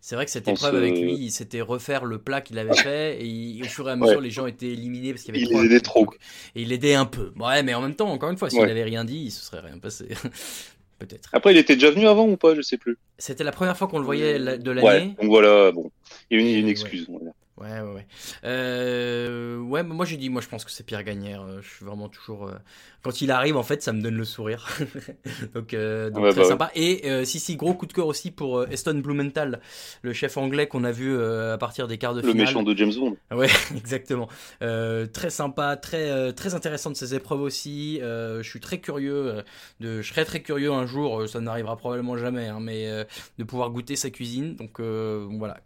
C'est 0.00 0.14
vrai 0.14 0.24
que 0.24 0.30
cette 0.30 0.46
épreuve 0.46 0.76
avec 0.76 0.96
lui, 0.96 1.14
il 1.14 1.32
s'était 1.32 1.60
refaire 1.60 2.04
le 2.04 2.18
plat 2.18 2.40
qu'il 2.40 2.60
avait 2.60 2.76
fait 2.76 3.26
et 3.26 3.60
au 3.60 3.64
fur 3.64 3.88
et 3.88 3.92
à 3.92 3.96
mesure, 3.96 4.20
les 4.20 4.30
gens 4.30 4.46
étaient 4.46 4.68
éliminés 4.68 5.12
parce 5.12 5.24
qu'il 5.24 5.36
y 5.36 5.44
avait 5.44 5.52
il 5.52 5.66
aidait 5.66 5.80
trop. 5.80 6.06
Et 6.54 6.62
il 6.62 6.72
aidait 6.72 6.94
un 6.94 7.06
peu. 7.06 7.32
Ouais, 7.36 7.64
mais 7.64 7.74
en 7.74 7.82
même 7.82 7.96
temps, 7.96 8.08
encore 8.10 8.30
une 8.30 8.36
fois, 8.36 8.48
s'il 8.48 8.60
n'avait 8.60 8.84
rien 8.84 9.04
dit, 9.04 9.16
il 9.16 9.30
se 9.32 9.44
serait 9.44 9.60
rien 9.60 9.78
passé. 9.78 10.06
Peut-être. 10.98 11.28
Après, 11.32 11.52
il 11.52 11.58
était 11.58 11.74
déjà 11.74 11.90
venu 11.90 12.06
avant 12.06 12.26
ou 12.26 12.36
pas 12.36 12.54
Je 12.54 12.62
sais 12.62 12.78
plus. 12.78 12.96
C'était 13.18 13.44
la 13.44 13.52
première 13.52 13.76
fois 13.76 13.86
qu'on 13.86 13.98
le 13.98 14.04
voyait 14.04 14.38
de 14.38 14.70
l'année. 14.70 14.86
Ouais, 14.86 15.06
donc 15.20 15.28
voilà, 15.30 15.70
bon. 15.72 15.90
Il 16.30 16.40
y 16.40 16.42
a 16.42 16.48
une, 16.48 16.56
une 16.60 16.68
excuse. 16.68 17.06
Voilà. 17.08 17.32
Ouais, 17.58 17.80
ouais, 17.80 17.94
ouais. 17.94 18.06
Euh, 18.44 19.58
ouais, 19.60 19.82
moi 19.82 20.04
j'ai 20.04 20.18
dit, 20.18 20.28
moi 20.28 20.42
je 20.42 20.48
pense 20.48 20.64
que 20.64 20.70
c'est 20.70 20.84
Pierre 20.84 21.02
Gagnère. 21.04 21.40
Euh, 21.40 21.60
je 21.62 21.68
suis 21.68 21.86
vraiment 21.86 22.08
toujours. 22.08 22.48
Euh, 22.48 22.54
quand 23.00 23.22
il 23.22 23.30
arrive, 23.30 23.56
en 23.56 23.62
fait, 23.62 23.82
ça 23.82 23.94
me 23.94 24.02
donne 24.02 24.16
le 24.16 24.24
sourire. 24.24 24.68
donc, 25.54 25.72
euh, 25.72 26.10
donc 26.10 26.28
très 26.30 26.42
bah 26.42 26.44
sympa. 26.44 26.70
Et 26.74 27.24
si, 27.24 27.40
si, 27.40 27.56
gros 27.56 27.72
coup 27.72 27.86
de 27.86 27.92
cœur 27.92 28.08
aussi 28.08 28.30
pour 28.30 28.64
Eston 28.64 28.98
Blumenthal, 28.98 29.60
le 30.02 30.12
chef 30.12 30.36
anglais 30.36 30.66
qu'on 30.66 30.84
a 30.84 30.90
vu 30.90 31.18
à 31.18 31.56
partir 31.56 31.86
des 31.86 31.98
quarts 31.98 32.14
de 32.14 32.20
finale. 32.20 32.36
Le 32.36 32.42
méchant 32.42 32.62
de 32.62 32.76
James 32.76 32.92
Bond. 32.92 33.16
Ouais, 33.30 33.48
exactement. 33.76 34.28
très 34.58 35.30
sympa, 35.30 35.76
très, 35.76 36.32
très 36.32 36.54
intéressant 36.54 36.90
de 36.90 36.96
ces 36.96 37.14
épreuves 37.14 37.42
aussi. 37.42 38.00
je 38.00 38.42
suis 38.42 38.60
très 38.60 38.80
curieux. 38.80 39.44
de, 39.80 40.02
je 40.02 40.08
serais 40.08 40.24
très 40.24 40.42
curieux 40.42 40.72
un 40.72 40.84
jour, 40.84 41.28
ça 41.28 41.40
n'arrivera 41.40 41.76
probablement 41.76 42.16
jamais, 42.16 42.48
hein, 42.48 42.58
mais 42.60 43.06
de 43.38 43.44
pouvoir 43.44 43.70
goûter 43.70 43.94
sa 43.94 44.10
cuisine. 44.10 44.56
Donc 44.56 44.80
voilà, 44.80 45.60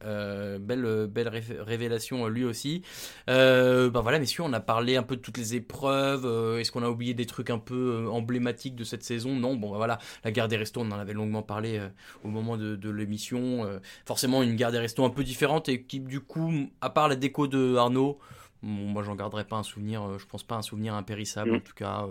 belle, 0.61 1.09
belle 1.09 1.29
référence 1.29 1.80
euh, 1.89 2.29
lui 2.29 2.45
aussi. 2.45 2.83
Euh, 3.29 3.91
ben 3.91 4.01
voilà, 4.01 4.19
messieurs, 4.19 4.43
on 4.45 4.53
a 4.53 4.61
parlé 4.61 4.97
un 4.97 5.03
peu 5.03 5.17
de 5.17 5.21
toutes 5.21 5.39
les 5.39 5.55
épreuves. 5.55 6.25
Euh, 6.27 6.59
est-ce 6.59 6.73
qu'on 6.73 6.83
a 6.83 6.89
oublié 6.89 7.15
des 7.15 7.27
trucs 7.27 7.51
un 7.51 7.59
peu 7.59 8.09
emblématiques 8.11 8.77
de 8.77 8.85
cette 8.85 9.03
saison? 9.03 9.35
Non, 9.35 9.55
bon, 9.55 9.71
ben 9.71 9.77
voilà, 9.77 9.99
la 10.25 10.33
guerre 10.33 10.49
des 10.49 10.57
restos, 10.57 10.81
on 10.81 10.91
en 10.91 10.99
avait 10.99 11.13
longuement 11.13 11.43
parlé 11.43 11.81
au 12.25 12.29
moment 12.29 12.57
de, 12.57 12.91
l'émission. 12.91 13.67
forcément, 14.05 14.43
une 14.43 14.57
guerre 14.57 14.73
des 14.73 14.79
restos 14.79 15.05
un 15.05 15.11
peu 15.11 15.25
différente 15.25 15.69
et 15.69 15.83
qui, 15.83 16.01
du 16.01 16.21
coup, 16.21 16.53
à 16.81 16.91
part 16.91 17.09
la 17.09 17.17
déco 17.17 17.47
de 17.47 17.77
Arnaud, 17.77 18.19
moi, 18.63 19.03
j'en 19.03 19.15
garderai 19.15 19.45
pas 19.45 19.57
un 19.57 19.63
souvenir, 19.63 20.19
je 20.19 20.27
pense 20.27 20.43
pas 20.43 20.57
un 20.57 20.63
souvenir 20.63 20.95
impérissable, 20.95 21.53
mm. 21.53 21.57
en 21.57 21.61
tout 21.61 21.75
cas, 21.75 22.07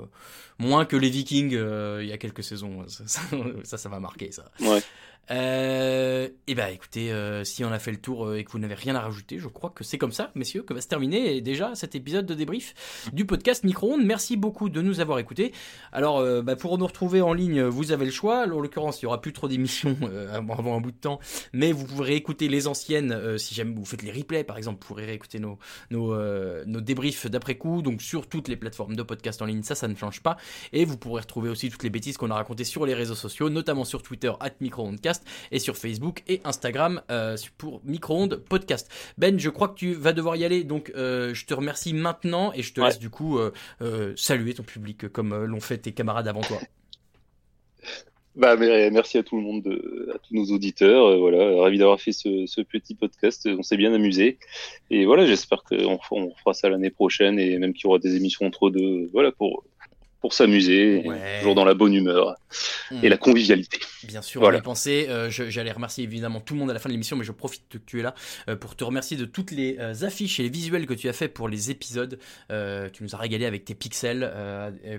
moins 0.58 0.86
que 0.86 0.96
les 0.96 1.10
Vikings 1.10 1.52
il 1.52 2.08
y 2.08 2.12
a 2.12 2.18
quelques 2.18 2.44
saisons. 2.44 2.86
Ça, 2.88 3.04
ça, 3.64 3.78
ça 3.78 3.90
va 3.90 4.00
marquer, 4.00 4.32
ça. 4.32 4.46
Ouais. 4.62 4.82
Euh, 5.32 6.28
et 6.28 6.54
eh 6.54 6.56
ben 6.56 6.68
écoutez, 6.74 7.12
euh, 7.12 7.44
si 7.44 7.64
on 7.64 7.72
a 7.72 7.78
fait 7.78 7.92
le 7.92 7.98
tour 7.98 8.26
euh, 8.26 8.38
et 8.38 8.44
que 8.44 8.52
vous 8.52 8.58
n'avez 8.58 8.74
rien 8.74 8.96
à 8.96 9.02
rajouter, 9.02 9.38
je 9.38 9.48
crois 9.48 9.70
que 9.70 9.84
c'est 9.84 10.00
comme 10.00 10.12
ça, 10.12 10.32
messieurs, 10.34 10.64
que 10.64 10.74
va 10.74 10.82
se 10.82 10.88
terminer 10.88 11.42
déjà 11.42 11.76
cet 11.76 11.94
épisode 11.94 12.26
de 12.26 12.34
débrief 12.34 12.74
du 13.14 13.26
podcast 13.26 13.64
Micro-ondes. 13.64 14.04
Merci 14.04 14.36
beaucoup 14.36 14.70
de 14.70 14.82
nous 14.82 15.00
avoir 15.00 15.20
écoutés. 15.20 15.54
Alors, 15.92 16.18
euh, 16.18 16.42
bah, 16.42 16.56
pour 16.56 16.78
nous 16.80 16.88
retrouver 16.88 17.22
en 17.22 17.34
ligne, 17.34 17.62
vous 17.62 17.92
avez 17.92 18.06
le 18.06 18.12
choix. 18.12 18.46
En 18.52 18.60
l'occurrence, 18.60 19.02
il 19.02 19.04
y 19.04 19.06
aura 19.06 19.22
plus 19.22 19.34
trop 19.34 19.48
d'émissions 19.48 19.96
avant 20.34 20.76
un 20.76 20.82
bout 20.82 20.92
de 20.92 20.98
temps, 20.98 21.20
mais 21.54 21.72
vous 21.72 21.86
pourrez 21.86 22.16
écouter 22.16 22.48
les 22.48 22.68
anciennes 22.68 23.38
si 23.38 23.54
jamais 23.54 23.76
vous 23.76 23.86
faites 23.86 24.02
les 24.02 24.12
replays, 24.12 24.44
par 24.44 24.58
exemple, 24.58 24.82
vous 24.82 24.88
pourrez 24.88 25.06
réécouter 25.06 25.40
nos 25.40 26.82
débriefs 26.82 27.28
d'après 27.28 27.56
coup. 27.56 27.82
Donc 27.84 28.02
sur 28.02 28.28
toutes 28.28 28.48
les 28.48 28.56
plateformes 28.56 28.96
de 28.96 29.04
podcast 29.04 29.42
en 29.42 29.46
ligne, 29.46 29.62
ça, 29.62 29.76
ça 29.76 29.88
ne 29.88 29.96
change 29.96 30.22
pas. 30.22 30.38
Et 30.74 30.86
vous 30.86 30.98
pourrez 30.98 31.22
retrouver 31.22 31.50
aussi 31.50 31.70
toutes 31.70 31.84
les 31.84 31.92
bêtises 31.92 32.18
qu'on 32.18 32.32
a 32.32 32.36
racontées 32.36 32.64
sur 32.64 32.88
les 32.88 32.96
réseaux 32.96 33.16
sociaux, 33.16 33.50
notamment 33.50 33.86
sur 33.86 34.02
Twitter 34.02 34.32
at 34.40 34.54
Et 35.52 35.60
sur 35.60 35.78
Facebook 35.78 36.24
et 36.28 36.42
Instagram 36.44 37.02
euh, 37.12 37.38
pour 37.58 37.82
Micro-ondes 37.84 38.36
Podcast. 38.36 38.90
Ben, 39.18 39.40
je 39.40 39.50
crois 39.50 39.70
que 39.70 39.76
tu 39.76 39.94
vas 39.94 40.14
devoir 40.14 40.36
y 40.36 40.46
aller, 40.46 40.64
donc 40.64 40.92
euh, 40.96 41.34
je 41.34 41.46
te 41.46 41.54
remercie 41.54 41.94
maintenant 41.94 42.52
et 42.54 42.62
je 42.62 42.74
te 42.74 42.82
laisse 42.82 43.00
du 43.00 43.10
coup 43.10 43.40
euh, 43.40 44.14
saluer 44.16 44.54
ton 44.54 44.64
public 44.64 45.08
comme 45.10 45.46
l'ont 45.46 45.60
fait 45.60 45.78
tes 45.78 45.92
camarades 45.92 46.28
avant 46.28 46.42
toi. 46.42 46.58
Bah, 48.36 48.56
merci 48.56 49.18
à 49.18 49.24
tout 49.24 49.36
le 49.36 49.42
monde, 49.42 49.68
à 50.14 50.18
tous 50.20 50.34
nos 50.34 50.46
auditeurs. 50.46 51.18
voilà, 51.20 51.62
ravi 51.62 51.78
d'avoir 51.78 52.00
fait 52.00 52.14
ce, 52.14 52.62
petit 52.62 52.96
podcast. 52.96 53.50
On 53.58 53.64
s'est 53.64 53.76
bien 53.76 53.94
amusé. 53.94 54.38
Et 54.90 55.06
voilà, 55.06 55.26
j'espère 55.26 55.64
qu'on 55.64 56.00
on 56.12 56.36
fera 56.36 56.54
ça 56.54 56.70
l'année 56.70 56.92
prochaine 56.92 57.38
et 57.38 57.58
même 57.58 57.74
qu'il 57.74 57.86
y 57.86 57.88
aura 57.88 58.00
des 58.00 58.16
émissions 58.16 58.46
entre 58.46 58.70
deux. 58.70 59.10
Voilà, 59.12 59.32
pour 59.32 59.64
pour 60.22 60.34
s'amuser, 60.34 61.04
toujours 61.40 61.56
dans 61.56 61.66
la 61.66 61.74
bonne 61.74 61.94
humeur 61.94 62.36
et 62.92 63.08
hmm. 63.08 63.10
la 63.10 63.18
convivialité. 63.18 63.80
Bien 64.04 64.22
sûr, 64.22 64.42
voilà. 64.42 64.60
on 64.60 64.62
pensé. 64.62 65.08
Euh, 65.10 65.30
J'allais 65.30 65.72
remercier 65.72 66.04
évidemment 66.04 66.42
tout 66.42 66.54
le 66.54 66.60
monde 66.60 66.70
à 66.70 66.74
la 66.74 66.80
fin 66.80 66.90
de 66.90 66.94
l'émission, 66.94 67.16
mais 67.16 67.24
je 67.24 67.32
profite 67.32 67.64
que 67.70 67.78
tu 67.78 68.00
es 68.00 68.04
là 68.04 68.14
euh, 68.50 68.56
pour 68.56 68.76
te 68.76 68.84
remercier 68.84 69.16
de 69.16 69.26
toutes 69.26 69.52
les 69.52 69.78
euh, 69.80 69.94
affiches 70.04 70.40
et 70.40 70.44
les 70.44 70.50
visuels 70.50 70.86
que 70.86 70.94
tu 70.94 71.08
as 71.08 71.14
fait 71.14 71.30
pour 71.30 71.48
les 71.48 71.72
épisodes. 71.72 72.20
Euh, 72.52 72.90
tu 72.92 73.04
nous 73.04 73.16
as 73.16 73.18
régalé 73.18 73.46
avec 73.46 73.66
tes 73.66 73.76
pixels, 73.76 74.30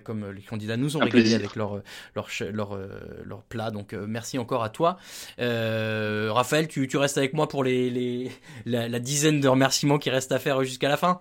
comme 0.05 0.31
les 0.31 0.43
candidats 0.43 0.77
nous 0.77 0.97
ont 0.97 1.01
régalé 1.01 1.35
avec 1.35 1.55
leur 1.57 1.83
leur 2.15 2.29
leur, 2.53 2.79
leur 3.25 3.43
plat. 3.43 3.71
Donc 3.71 3.93
merci 3.93 4.39
encore 4.39 4.65
à 4.65 4.71
toi, 4.71 4.99
Raphaël. 5.39 6.69
Tu, 6.69 6.89
tu 6.89 6.97
restes 6.97 7.19
avec 7.19 7.35
moi 7.35 7.49
pour 7.49 7.65
les, 7.65 7.91
les 7.91 8.31
la, 8.65 8.89
la 8.89 8.99
dizaine 8.99 9.41
de 9.41 9.49
remerciements 9.49 9.99
qui 9.99 10.11
restent 10.11 10.33
à 10.33 10.39
faire 10.39 10.63
jusqu'à 10.65 10.89
la 10.89 10.97
fin? 10.97 11.19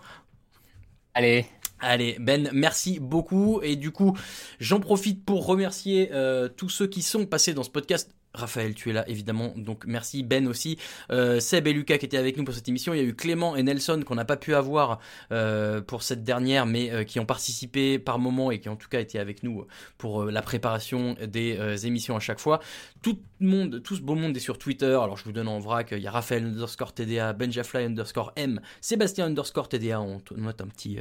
Allez. 1.14 1.46
Allez, 1.80 2.18
Ben, 2.20 2.50
merci 2.54 3.00
beaucoup. 3.00 3.62
Et 3.64 3.76
du 3.76 3.92
coup, 3.92 4.18
j'en 4.60 4.80
profite 4.80 5.24
pour 5.24 5.46
remercier 5.46 6.10
euh, 6.12 6.50
tous 6.50 6.70
ceux 6.70 6.88
qui 6.88 7.02
sont 7.02 7.26
passés 7.26 7.54
dans 7.54 7.64
ce 7.64 7.70
podcast 7.70 8.12
Raphaël, 8.36 8.76
tu 8.76 8.92
es 8.92 8.94
là 8.94 9.08
évidemment, 9.10 9.54
donc 9.58 9.86
merci 9.88 10.22
Ben 10.22 10.48
aussi, 10.48 10.78
euh, 11.12 11.40
Seb 11.40 11.68
et 11.68 11.74
Lucas 11.74 11.98
qui 11.98 12.06
étaient 12.06 12.18
avec 12.18 12.38
nous 12.38 12.44
pour 12.44 12.54
cette 12.54 12.68
émission. 12.70 12.94
Il 12.94 12.98
y 12.98 13.00
a 13.00 13.04
eu 13.04 13.16
Clément 13.16 13.56
et 13.56 13.64
Nelson 13.64 14.04
qu'on 14.06 14.16
n'a 14.16 14.26
pas 14.26 14.38
pu 14.38 14.54
avoir 14.54 15.00
euh, 15.32 15.82
pour 15.82 16.04
cette 16.04 16.24
dernière, 16.24 16.68
mais 16.68 16.92
euh, 16.92 17.04
qui 17.04 17.20
ont 17.20 17.26
participé 17.26 17.98
par 17.98 18.20
moment 18.20 18.52
et 18.52 18.60
qui 18.60 18.70
en 18.70 18.76
tout 18.76 18.88
cas 18.88 19.00
étaient 19.00 19.18
avec 19.18 19.42
nous 19.42 19.66
pour 19.98 20.26
la 20.26 20.44
préparation 20.44 21.16
des 21.28 21.88
émissions 21.88 22.16
à 22.16 22.20
chaque 22.20 22.40
fois. 22.40 22.60
Tout 23.02 23.20
le 23.40 23.48
monde, 23.48 23.82
tout 23.84 23.96
ce 23.96 24.02
beau 24.02 24.14
monde 24.14 24.36
est 24.38 24.42
sur 24.42 24.60
Twitter. 24.60 24.94
Alors 25.02 25.18
je 25.18 25.24
vous 25.24 25.32
donne 25.32 25.48
en 25.48 25.60
vrac, 25.60 25.90
il 25.92 26.00
y 26.00 26.08
a 26.08 26.12
Raphaël 26.12 26.46
underscore 26.46 26.94
TDA, 26.94 27.34
Benjafly 27.34 27.86
underscore 27.86 28.32
M, 28.36 28.62
Sébastien 28.80 29.26
underscore 29.26 29.70
TDA. 29.70 30.00
On 30.00 30.22
note 30.38 30.62
un 30.62 30.68
petit 30.68 31.00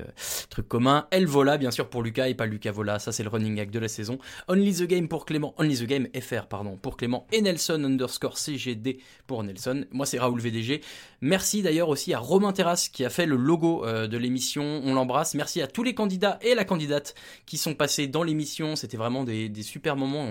truc 0.49 0.67
commun. 0.67 1.07
El 1.11 1.27
Vola 1.27 1.59
bien 1.59 1.71
sûr 1.71 1.91
pour 1.91 2.03
Lucas 2.03 2.29
et 2.29 2.35
pas 2.35 2.47
Lucas 2.47 2.73
Vola. 2.73 2.99
Ça 2.99 3.13
c'est 3.13 3.23
le 3.23 3.29
running 3.29 3.57
gag 3.57 3.71
de 3.71 3.79
la 3.79 3.89
saison. 3.89 4.19
Only 4.49 4.75
the 4.75 4.85
game 4.85 5.09
pour 5.09 5.27
Clément, 5.27 5.55
Only 5.59 5.77
the 5.77 5.85
game 5.85 6.09
FR 6.19 6.47
pardon 6.47 6.77
pour 6.77 6.97
Clément 6.97 7.18
et 7.33 7.41
Nelson 7.41 7.83
underscore 7.85 8.39
CGD 8.39 8.99
pour 9.27 9.43
Nelson. 9.43 9.85
Moi 9.91 10.07
c'est 10.07 10.19
Raoul 10.19 10.41
VDG. 10.41 10.81
Merci 11.21 11.63
d'ailleurs 11.63 11.89
aussi 11.89 12.15
à 12.15 12.19
Romain 12.19 12.53
Terrasse 12.53 12.89
qui 12.89 13.05
a 13.05 13.11
fait 13.11 13.27
le 13.27 13.37
logo 13.37 13.85
euh, 13.85 14.07
de 14.07 14.17
l'émission. 14.17 14.81
On 14.85 14.95
l'embrasse. 14.95 15.35
Merci 15.35 15.61
à 15.63 15.67
tous 15.67 15.83
les 15.83 15.95
candidats 15.95 16.39
et 16.43 16.55
la 16.55 16.65
candidate 16.65 17.15
qui 17.47 17.59
sont 17.59 17.75
passés 17.75 18.07
dans 18.07 18.23
l'émission. 18.23 18.77
C'était 18.77 18.97
vraiment 18.97 19.25
des, 19.25 19.51
super 19.63 19.97
moments. 19.97 20.31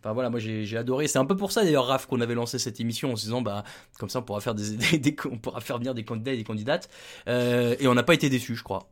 Enfin 0.00 0.12
voilà, 0.12 0.30
moi 0.30 0.40
j'ai 0.40 0.76
adoré. 0.76 1.08
C'est 1.08 1.18
un 1.18 1.26
peu 1.26 1.36
pour 1.36 1.52
ça 1.52 1.64
d'ailleurs 1.64 1.86
Raph 1.86 2.06
qu'on 2.06 2.20
avait 2.20 2.34
lancé 2.34 2.58
cette 2.58 2.80
émission 2.80 3.12
en 3.12 3.16
se 3.16 3.22
disant 3.22 3.42
bah 3.42 3.64
comme 3.98 4.08
ça 4.08 4.20
on 4.20 4.22
pourra 4.22 4.40
faire 4.40 4.54
des, 4.54 5.16
on 5.30 5.38
pourra 5.38 5.60
faire 5.60 5.78
venir 5.78 5.94
des 5.94 6.04
candidats 6.04 6.32
et 6.32 6.36
des 6.36 6.44
candidates. 6.44 6.88
Euh, 7.28 7.76
et 7.78 7.88
on 7.88 7.94
n'a 7.94 8.02
pas 8.02 8.14
été 8.14 8.28
déçus, 8.28 8.56
je 8.56 8.62
crois. 8.62 8.88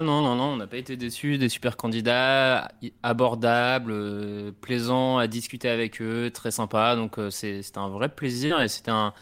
Non, 0.00 0.22
non, 0.22 0.34
non, 0.34 0.44
on 0.52 0.56
n'a 0.56 0.66
pas 0.66 0.78
été 0.78 0.96
déçus. 0.96 1.36
Des 1.36 1.50
super 1.50 1.76
candidats, 1.76 2.68
abordables, 3.02 3.92
euh, 3.92 4.50
plaisants 4.62 5.18
à 5.18 5.26
discuter 5.26 5.68
avec 5.68 6.00
eux, 6.00 6.30
très 6.32 6.50
sympa. 6.50 6.96
Donc 6.96 7.18
euh, 7.18 7.28
c'était 7.30 7.76
un 7.76 7.88
vrai 7.90 8.08
plaisir 8.08 8.62
et 8.62 8.68
c'était 8.68 8.90
un, 8.90 9.12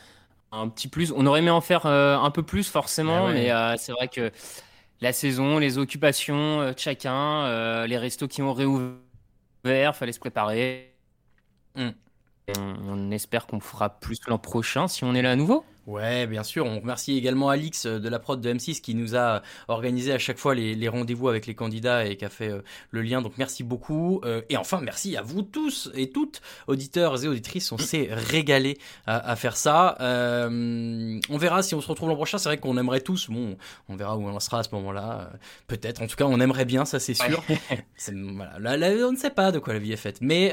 un, 0.52 0.68
petit 0.68 0.86
plus. 0.88 1.12
On 1.16 1.26
aurait 1.26 1.40
aimé 1.40 1.50
en 1.50 1.60
faire 1.60 1.86
euh, 1.86 2.16
un 2.16 2.30
peu 2.30 2.44
plus 2.44 2.68
forcément, 2.68 3.26
ah 3.26 3.32
mais 3.32 3.78
c'est 3.78 3.92
vrai 3.92 4.08
que 4.08 4.30
la 5.00 5.12
saison, 5.12 5.58
les 5.58 5.78
occupations 5.78 6.70
de 6.70 6.74
chacun, 6.76 7.86
les 7.86 7.98
restos 7.98 8.28
qui 8.28 8.42
ont 8.42 8.52
réouvert, 8.52 9.96
fallait 9.96 10.12
se 10.12 10.20
préparer. 10.20 10.94
On, 11.76 11.92
on 12.56 13.10
espère 13.10 13.46
qu'on 13.46 13.60
fera 13.60 14.00
plus 14.00 14.18
l'an 14.28 14.38
prochain 14.38 14.88
si 14.88 15.04
on 15.04 15.14
est 15.14 15.22
là 15.22 15.32
à 15.32 15.36
nouveau. 15.36 15.64
Ouais, 15.88 16.26
bien 16.26 16.42
sûr. 16.42 16.66
On 16.66 16.80
remercie 16.80 17.16
également 17.16 17.48
Alix 17.48 17.86
euh, 17.86 17.98
de 17.98 18.10
la 18.10 18.18
prod 18.18 18.38
de 18.38 18.52
M6 18.52 18.82
qui 18.82 18.94
nous 18.94 19.16
a 19.16 19.40
organisé 19.68 20.12
à 20.12 20.18
chaque 20.18 20.36
fois 20.36 20.54
les, 20.54 20.88
rendez-vous 20.88 21.30
avec 21.30 21.46
les 21.46 21.54
candidats 21.54 22.04
et 22.04 22.18
qui 22.18 22.26
a 22.26 22.28
fait 22.28 22.50
euh, 22.50 22.60
le 22.90 23.00
lien. 23.00 23.22
Donc 23.22 23.38
merci 23.38 23.64
beaucoup. 23.64 24.20
Euh, 24.26 24.42
et 24.50 24.58
enfin, 24.58 24.82
merci 24.82 25.16
à 25.16 25.22
vous 25.22 25.40
tous 25.40 25.90
et 25.94 26.10
toutes, 26.10 26.42
auditeurs 26.66 27.24
et 27.24 27.28
auditrices. 27.28 27.72
On 27.72 27.78
s'est 27.78 28.10
régalé 28.10 28.76
à, 29.06 29.34
faire 29.36 29.56
ça. 29.56 29.96
on 30.00 31.38
verra 31.38 31.62
si 31.62 31.74
on 31.74 31.80
se 31.80 31.88
retrouve 31.88 32.10
l'an 32.10 32.16
prochain. 32.16 32.36
C'est 32.36 32.50
vrai 32.50 32.58
qu'on 32.58 32.76
aimerait 32.76 33.00
tous. 33.00 33.30
Bon, 33.30 33.56
on 33.88 33.96
verra 33.96 34.18
où 34.18 34.28
on 34.28 34.40
sera 34.40 34.58
à 34.58 34.62
ce 34.64 34.74
moment-là. 34.74 35.30
Peut-être. 35.68 36.02
En 36.02 36.06
tout 36.06 36.16
cas, 36.16 36.26
on 36.26 36.38
aimerait 36.38 36.66
bien, 36.66 36.84
ça 36.84 37.00
c'est 37.00 37.14
sûr. 37.14 37.42
voilà. 38.12 38.88
on 39.06 39.12
ne 39.12 39.16
sait 39.16 39.30
pas 39.30 39.52
de 39.52 39.58
quoi 39.58 39.72
la 39.72 39.78
vie 39.78 39.92
est 39.92 39.96
faite. 39.96 40.18
Mais, 40.20 40.52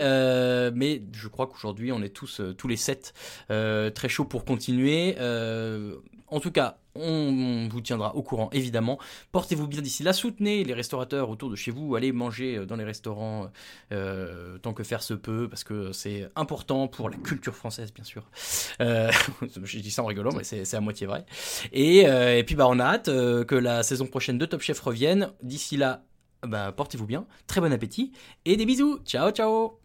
mais 0.73 1.03
je 1.11 1.27
crois 1.27 1.47
qu'aujourd'hui, 1.47 1.91
on 1.91 2.01
est 2.01 2.15
tous, 2.15 2.39
tous 2.57 2.67
les 2.69 2.77
sept, 2.77 3.13
très 3.49 4.07
chauds 4.07 4.23
pour 4.23 4.45
continuer. 4.45 5.17
Euh, 5.25 5.95
en 6.27 6.39
tout 6.39 6.51
cas, 6.51 6.77
on, 6.95 7.67
vous 7.69 7.81
tiendra 7.81 8.15
au 8.15 8.23
courant 8.23 8.49
évidemment. 8.51 8.97
Portez-vous 9.31 9.67
bien 9.67 9.81
d'ici 9.81 10.01
là, 10.03 10.13
soutenez 10.13 10.63
les 10.63 10.73
restaurateurs 10.73 11.29
autour 11.29 11.49
de 11.49 11.55
chez 11.55 11.71
vous, 11.71 11.95
allez 11.95 12.11
manger 12.11 12.57
euh, 12.57 12.65
dans 12.65 12.75
les 12.75 12.83
restaurants 12.83 13.51
euh, 13.91 14.57
tant 14.59 14.73
que 14.73 14.83
faire 14.83 15.03
se 15.03 15.13
peut, 15.13 15.47
parce 15.49 15.63
que 15.63 15.91
c'est 15.91 16.27
important 16.35 16.87
pour 16.87 17.09
la 17.09 17.17
culture 17.17 17.55
française 17.55 17.93
bien 17.93 18.03
sûr. 18.03 18.23
je 18.79 19.79
dis 19.79 19.91
ça 19.91 20.03
en 20.03 20.07
rigolant, 20.07 20.31
mais 20.35 20.43
c'est 20.43 20.73
à 20.73 20.81
moitié 20.81 21.05
vrai. 21.05 21.25
Et, 21.71 22.43
puis 22.45 22.55
bah 22.55 22.67
on 22.67 22.79
a 22.79 22.85
hâte 22.85 23.05
que 23.05 23.55
la 23.55 23.83
saison 23.83 24.07
prochaine 24.07 24.37
de 24.37 24.45
Top 24.45 24.61
Chef 24.61 24.79
revienne. 24.79 25.31
D'ici 25.43 25.77
là, 25.77 26.03
bah, 26.43 26.71
portez-vous 26.71 27.05
bien, 27.05 27.25
très 27.47 27.61
bon 27.61 27.71
appétit 27.71 28.11
et 28.45 28.57
des 28.57 28.65
bisous. 28.65 28.99
Ciao 29.05 29.31
ciao 29.31 29.84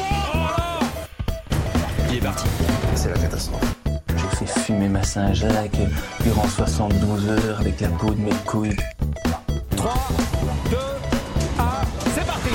il 2.11 2.17
est 2.17 2.21
parti. 2.21 2.47
C'est 2.95 3.09
la 3.09 3.17
catastrophe. 3.17 3.75
J'ai 4.09 4.45
fait 4.45 4.59
fumer 4.61 4.89
ma 4.89 5.03
Saint-Jacques 5.03 5.79
durant 6.23 6.47
72 6.47 7.29
heures 7.29 7.59
avec 7.59 7.79
la 7.79 7.87
peau 7.89 8.11
de 8.11 8.19
mes 8.19 8.31
couilles. 8.45 8.75
3, 9.77 9.93
2, 10.69 10.77
1, 10.77 11.63
c'est 12.13 12.25
parti 12.25 12.49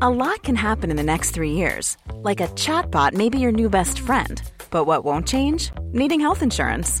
A 0.00 0.10
lot 0.10 0.42
can 0.42 0.56
happen 0.56 0.90
in 0.90 0.96
the 0.96 1.02
next 1.04 1.30
three 1.30 1.52
years. 1.52 1.96
Like 2.24 2.40
a 2.40 2.48
chatbot 2.56 3.12
may 3.12 3.28
be 3.28 3.38
your 3.38 3.52
new 3.52 3.68
best 3.68 4.00
friend. 4.00 4.42
But 4.70 4.84
what 4.86 5.04
won't 5.04 5.28
change? 5.28 5.70
Needing 5.92 6.18
health 6.18 6.42
insurance. 6.42 7.00